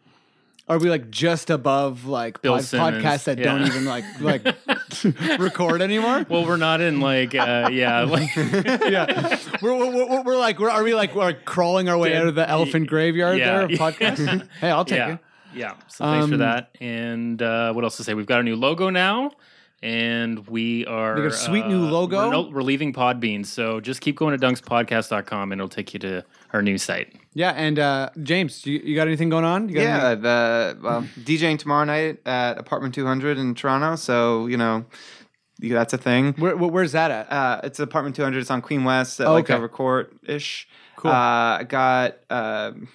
are 0.70 0.78
we 0.80 0.90
like 0.90 1.10
just 1.10 1.50
above 1.50 2.06
like 2.06 2.42
pod- 2.42 2.60
podcasts 2.62 3.24
that 3.24 3.42
don't 3.42 3.66
even 3.66 3.86
like 3.86 4.04
like 4.20 4.46
record 5.40 5.82
anymore? 5.82 6.26
Well, 6.30 6.46
we're 6.46 6.58
not 6.58 6.82
in 6.82 7.00
like 7.00 7.34
uh, 7.36 7.70
yeah, 7.72 8.02
like 8.04 8.36
yeah. 8.36 9.40
We're, 9.62 9.74
we're, 9.76 10.08
we're, 10.10 10.24
we're 10.24 10.38
like 10.38 10.60
we're, 10.60 10.70
are 10.70 10.84
we 10.84 10.94
like 10.94 11.16
we're 11.16 11.34
crawling 11.34 11.88
our 11.90 11.98
way 11.98 12.12
Yeah. 12.12 12.22
out 12.22 12.28
of 12.28 12.36
the 12.36 12.48
elephant 12.50 12.88
graveyard 12.88 13.38
Yeah. 13.38 13.46
there 13.46 13.62
of 13.64 13.72
podcasts? 13.72 14.48
hey, 14.60 14.70
I'll 14.70 14.86
take 14.86 14.98
yeah, 14.98 15.14
it. 15.14 15.20
yeah. 15.56 15.74
So 15.88 16.04
thanks 16.06 16.28
for 16.28 16.34
Um, 16.34 16.40
that. 16.40 16.70
And 16.82 17.42
uh, 17.42 17.72
what 17.74 17.84
else 17.84 17.98
to 17.98 18.04
say? 18.04 18.14
We've 18.14 18.26
got 18.26 18.42
a 18.42 18.44
new 18.44 18.56
logo 18.58 18.90
now, 18.90 19.32
and 19.84 20.48
we 20.48 20.86
are 20.86 21.16
We 21.16 21.22
got 21.22 21.32
a 21.32 21.36
sweet 21.36 21.68
new 21.68 21.86
uh, 21.88 21.92
logo? 21.92 22.26
We're, 22.26 22.32
no, 22.32 22.42
we're 22.50 22.62
leaving 22.64 22.94
Podbean, 22.94 23.46
so 23.46 23.80
just 23.80 24.02
keep 24.02 24.16
going 24.16 24.38
to 24.38 24.46
dunkspodcast.com, 24.46 25.52
and 25.52 25.60
it'll 25.60 25.70
take 25.70 25.94
you 25.94 26.00
to 26.00 26.26
our 26.54 26.62
new 26.62 26.78
site. 26.78 27.14
Yeah, 27.34 27.52
and 27.52 27.78
uh 27.78 28.10
James, 28.24 28.66
you, 28.66 28.80
you 28.84 28.96
got 28.96 29.08
anything 29.08 29.30
going 29.30 29.46
on? 29.46 29.70
You 29.70 29.76
got 29.76 29.82
Yeah, 29.82 30.16
the 30.16 30.78
well, 30.82 31.04
DJing 31.20 31.60
tomorrow 31.60 31.86
night 31.86 32.20
at 32.26 32.58
Apartment 32.58 32.96
200 32.96 33.38
in 33.38 33.54
Toronto. 33.54 33.96
So 33.96 34.48
you 34.48 34.58
know, 34.58 34.86
that's 35.60 35.94
a 35.94 35.98
thing. 35.98 36.34
Where, 36.34 36.56
where- 36.58 36.70
where's 36.72 36.92
that 36.94 37.12
at? 37.12 37.32
Uh, 37.32 37.62
it's 37.64 37.80
Apartment 37.80 38.16
200. 38.16 38.40
It's 38.40 38.50
on 38.52 38.62
Queen 38.62 38.84
West 38.84 39.20
at 39.20 39.28
Oh, 39.28 39.34
like 39.34 39.50
okay. 39.50 39.60
Dovercourt 39.60 40.08
ish. 40.28 40.68
Cool. 40.96 41.12
Uh, 41.12 41.60
I 41.60 41.66
got 41.68 42.16
um 42.32 42.88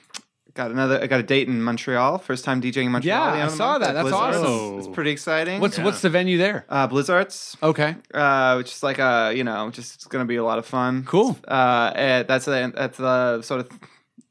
got 0.55 0.71
another. 0.71 1.01
I 1.03 1.07
got 1.07 1.21
a 1.21 1.23
date 1.23 1.49
in 1.49 1.63
Montreal. 1.63 2.19
First 2.19 2.45
time 2.45 2.61
DJing 2.61 2.85
in 2.87 2.93
Montreal. 2.93 3.37
Yeah, 3.37 3.47
the 3.47 3.53
I 3.53 3.57
saw 3.57 3.79
that. 3.79 3.93
That's 3.93 4.09
Blizzards. 4.11 4.37
awesome. 4.37 4.79
It's, 4.79 4.87
it's 4.87 4.95
pretty 4.95 5.11
exciting. 5.11 5.61
what's 5.61 5.79
what's 5.79 6.01
the 6.03 6.11
venue 6.11 6.39
there? 6.39 6.65
uh, 6.69 6.87
Blizzards? 6.87 7.57
Okay. 7.63 7.97
uh, 8.15 8.55
which 8.57 8.73
is 8.73 8.83
like 8.83 8.99
a 8.99 9.33
you 9.35 9.45
know 9.45 9.71
just 9.71 9.95
it's 9.95 10.07
gonna 10.07 10.25
be 10.25 10.37
a 10.37 10.45
lot 10.45 10.59
of 10.59 10.67
fun. 10.67 11.05
Cool. 11.05 11.39
Uh, 11.47 11.93
eh, 11.95 12.23
that's 12.25 12.47
a, 12.49 12.73
that's 12.75 12.99
the 12.99 13.43
sort 13.43 13.61
of 13.61 13.71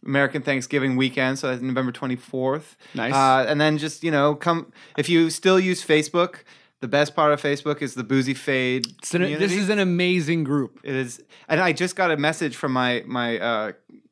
American 0.05 0.41
Thanksgiving 0.41 0.95
weekend, 0.95 1.37
so 1.39 1.47
that's 1.49 1.61
November 1.61 1.91
twenty 1.91 2.15
fourth. 2.15 2.75
Nice. 2.95 3.13
Uh, 3.13 3.45
and 3.47 3.59
then 3.61 3.77
just 3.77 4.03
you 4.03 4.11
know 4.11 4.35
come 4.35 4.71
if 4.97 5.09
you 5.09 5.29
still 5.29 5.59
use 5.59 5.83
Facebook. 5.85 6.43
The 6.81 6.87
best 6.87 7.15
part 7.15 7.31
of 7.31 7.39
Facebook 7.39 7.83
is 7.83 7.93
the 7.93 8.03
Boozy 8.03 8.33
Fade. 8.33 8.87
It's 8.97 9.13
an- 9.13 9.21
this 9.21 9.33
community. 9.33 9.55
is 9.59 9.69
an 9.69 9.77
amazing 9.77 10.43
group. 10.43 10.79
It 10.83 10.95
is, 10.95 11.21
and 11.47 11.59
I 11.61 11.73
just 11.73 11.95
got 11.95 12.09
a 12.09 12.17
message 12.17 12.55
from 12.55 12.71
my 12.73 13.03
my 13.05 13.37
uh, 13.37 13.71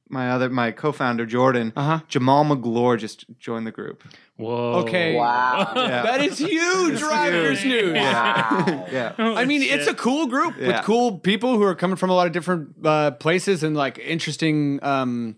my 0.10 0.32
other 0.32 0.50
my 0.50 0.72
co-founder 0.72 1.26
Jordan. 1.26 1.72
Uh-huh. 1.76 2.00
Jamaal 2.10 2.46
Magloire 2.48 2.98
just 2.98 3.26
joined 3.40 3.66
the 3.68 3.72
group. 3.72 4.04
Whoa! 4.38 4.76
Okay. 4.84 5.16
Wow. 5.16 5.74
Yeah. 5.76 6.04
That 6.10 6.22
is 6.22 6.38
huge, 6.40 7.00
Raptors 7.02 7.64
news. 7.66 7.94
Wow. 7.94 8.88
Yeah. 8.92 9.14
I 9.18 9.46
mean, 9.46 9.62
it's 9.62 9.88
a 9.88 9.94
cool 9.94 10.28
group 10.28 10.58
with 10.58 10.68
Yeah. 10.70 10.82
cool 10.82 11.20
people 11.20 11.58
who 11.58 11.64
are 11.64 11.76
coming 11.76 11.96
from 11.98 12.10
a 12.10 12.14
lot 12.14 12.26
of 12.28 12.34
different 12.34 12.76
uh, 12.84 13.12
places 13.12 13.64
and 13.64 13.76
like 13.76 14.00
interesting, 14.00 14.80
um, 14.84 15.36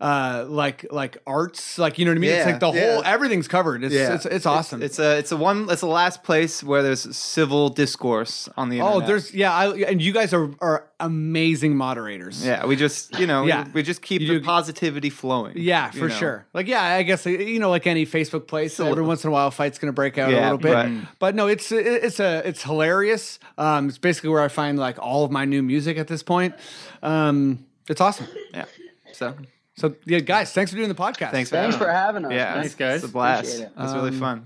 uh, 0.00 0.44
like 0.48 0.86
like 0.92 1.18
arts. 1.26 1.78
Like 1.78 1.98
you 1.98 2.04
know 2.04 2.12
what 2.12 2.18
I 2.18 2.20
mean? 2.20 2.30
it's 2.30 2.46
Yeah, 2.46 2.50
like 2.52 2.60
the 2.60 2.72
yeah. 2.72 2.94
whole 2.94 3.04
everything's 3.04 3.48
covered. 3.48 3.82
It's 3.84 3.94
it's, 3.94 4.26
it's 4.26 4.46
awesome. 4.46 4.80
It's, 4.82 4.98
a 4.98 5.18
it's 5.18 5.32
a 5.32 5.36
one 5.36 5.68
it's 5.70 5.80
the 5.80 5.86
last 5.88 6.22
place 6.22 6.62
where 6.62 6.82
there's 6.82 7.16
civil 7.16 7.68
discourse 7.68 8.48
on 8.56 8.68
the 8.68 8.78
Internet. 8.78 9.02
oh, 9.02 9.06
there's 9.06 9.34
yeah, 9.34 9.52
I, 9.52 9.74
and 9.76 10.00
you 10.00 10.12
guys 10.12 10.32
are 10.32 10.50
are 10.60 10.88
amazing 11.00 11.76
moderators. 11.76 12.44
yeah. 12.44 12.64
We 12.66 12.76
just 12.76 13.18
you 13.18 13.26
know 13.26 13.44
Yeah. 13.46 13.64
we, 13.66 13.70
we 13.72 13.82
just 13.82 14.02
keep 14.02 14.20
You 14.20 14.28
the 14.34 14.38
do- 14.40 14.44
positivity 14.44 15.10
flowing. 15.10 15.54
Yeah, 15.56 15.90
for 15.90 16.08
know. 16.08 16.14
sure. 16.14 16.46
Like, 16.54 16.68
yeah, 16.68 16.82
I 16.82 17.02
guess 17.02 17.26
you 17.26 17.58
know, 17.58 17.70
like 17.70 17.86
any 17.86 18.06
Facebook 18.06 18.46
place, 18.46 18.78
every 18.78 19.02
once 19.02 19.24
in 19.24 19.28
a 19.28 19.32
while, 19.32 19.48
a 19.48 19.50
fight's 19.50 19.78
gonna 19.78 19.92
break 19.92 20.16
out 20.18 20.32
a 20.32 20.40
little 20.40 20.58
bit. 20.58 20.74
right. 20.74 21.06
But 21.18 21.34
no, 21.34 21.48
it's 21.48 21.72
it's 21.72 22.20
a 22.20 22.46
it's 22.48 22.62
hilarious. 22.62 23.38
Um, 23.58 23.88
it's 23.88 23.98
basically 23.98 24.30
where 24.30 24.42
I 24.42 24.48
find 24.48 24.78
like 24.78 24.98
all 25.00 25.24
of 25.24 25.30
my 25.32 25.44
new 25.44 25.62
music 25.62 25.98
at 25.98 26.06
this 26.06 26.22
point. 26.22 26.54
Um, 27.02 27.64
it's 27.88 28.00
awesome. 28.00 28.26
Yeah. 28.54 28.66
So 29.12 29.34
So 29.78 29.94
yeah, 30.06 30.18
guys, 30.18 30.52
thanks 30.52 30.72
for 30.72 30.76
doing 30.76 30.88
the 30.88 30.94
podcast. 30.96 31.30
thanks 31.30 31.50
for 31.50 31.56
Thanks 31.56 31.76
having 31.76 31.78
for 31.78 31.88
us. 31.88 31.96
having 31.96 32.24
us. 32.24 32.32
Yeah, 32.32 32.44
man. 32.46 32.54
Thanks, 32.62 32.74
guys. 32.74 32.96
It's 32.96 33.04
a 33.04 33.08
blast. 33.12 33.44
Appreciate 33.44 33.66
it. 33.66 33.72
It's 33.78 33.92
really 33.94 34.08
um, 34.08 34.18
fun. 34.18 34.44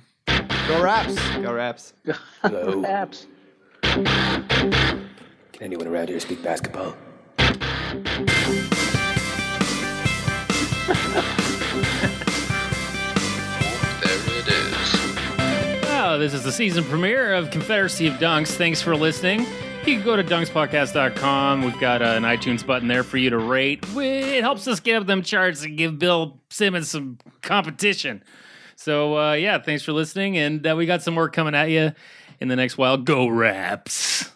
Go 0.69 0.83
Raps. 0.83 1.15
Go 1.37 1.55
Raps. 1.55 1.95
Go 2.49 2.81
raps. 2.83 3.27
Can 3.83 5.09
anyone 5.63 5.87
around 5.87 6.11
here 6.11 6.21
speak 6.21 6.43
basketball? 6.43 6.95
There 7.39 7.49
it 14.39 14.49
is. 14.49 14.95
Oh, 15.89 16.19
this 16.19 16.35
is 16.35 16.45
the 16.45 16.53
season 16.53 16.85
premiere 16.85 17.33
of 17.33 17.51
Confederacy 17.51 18.07
of 18.07 18.15
Dunks. 18.15 18.49
Thanks 18.49 18.83
for 18.83 18.95
listening. 18.95 19.47
You 19.85 19.97
can 19.97 20.05
go 20.05 20.15
to 20.15 20.23
dunkspodcast.com. 20.23 21.65
We've 21.65 21.79
got 21.81 22.03
uh, 22.03 22.07
an 22.07 22.23
iTunes 22.23 22.65
button 22.65 22.87
there 22.87 23.03
for 23.03 23.17
you 23.17 23.31
to 23.31 23.39
rate. 23.39 23.85
It 23.97 24.43
helps 24.43 24.69
us 24.69 24.79
get 24.79 24.97
up 24.97 25.09
them 25.09 25.23
charts 25.23 25.65
and 25.65 25.77
give 25.77 25.99
Bill 25.99 26.41
Simmons 26.51 26.89
some 26.89 27.19
competition. 27.43 28.23
So, 28.77 29.19
uh, 29.19 29.33
yeah, 29.33 29.59
thanks 29.59 29.83
for 29.83 29.93
listening. 29.93 30.39
And 30.39 30.65
uh, 30.65 30.77
we 30.77 30.87
got 30.87 31.03
some 31.03 31.15
more 31.15 31.29
coming 31.29 31.57
at 31.57 31.69
you 31.69 31.93
in 32.41 32.47
the 32.47 32.55
next 32.55 32.79
while. 32.79 32.97
Go 32.97 33.27
Raps. 33.27 34.31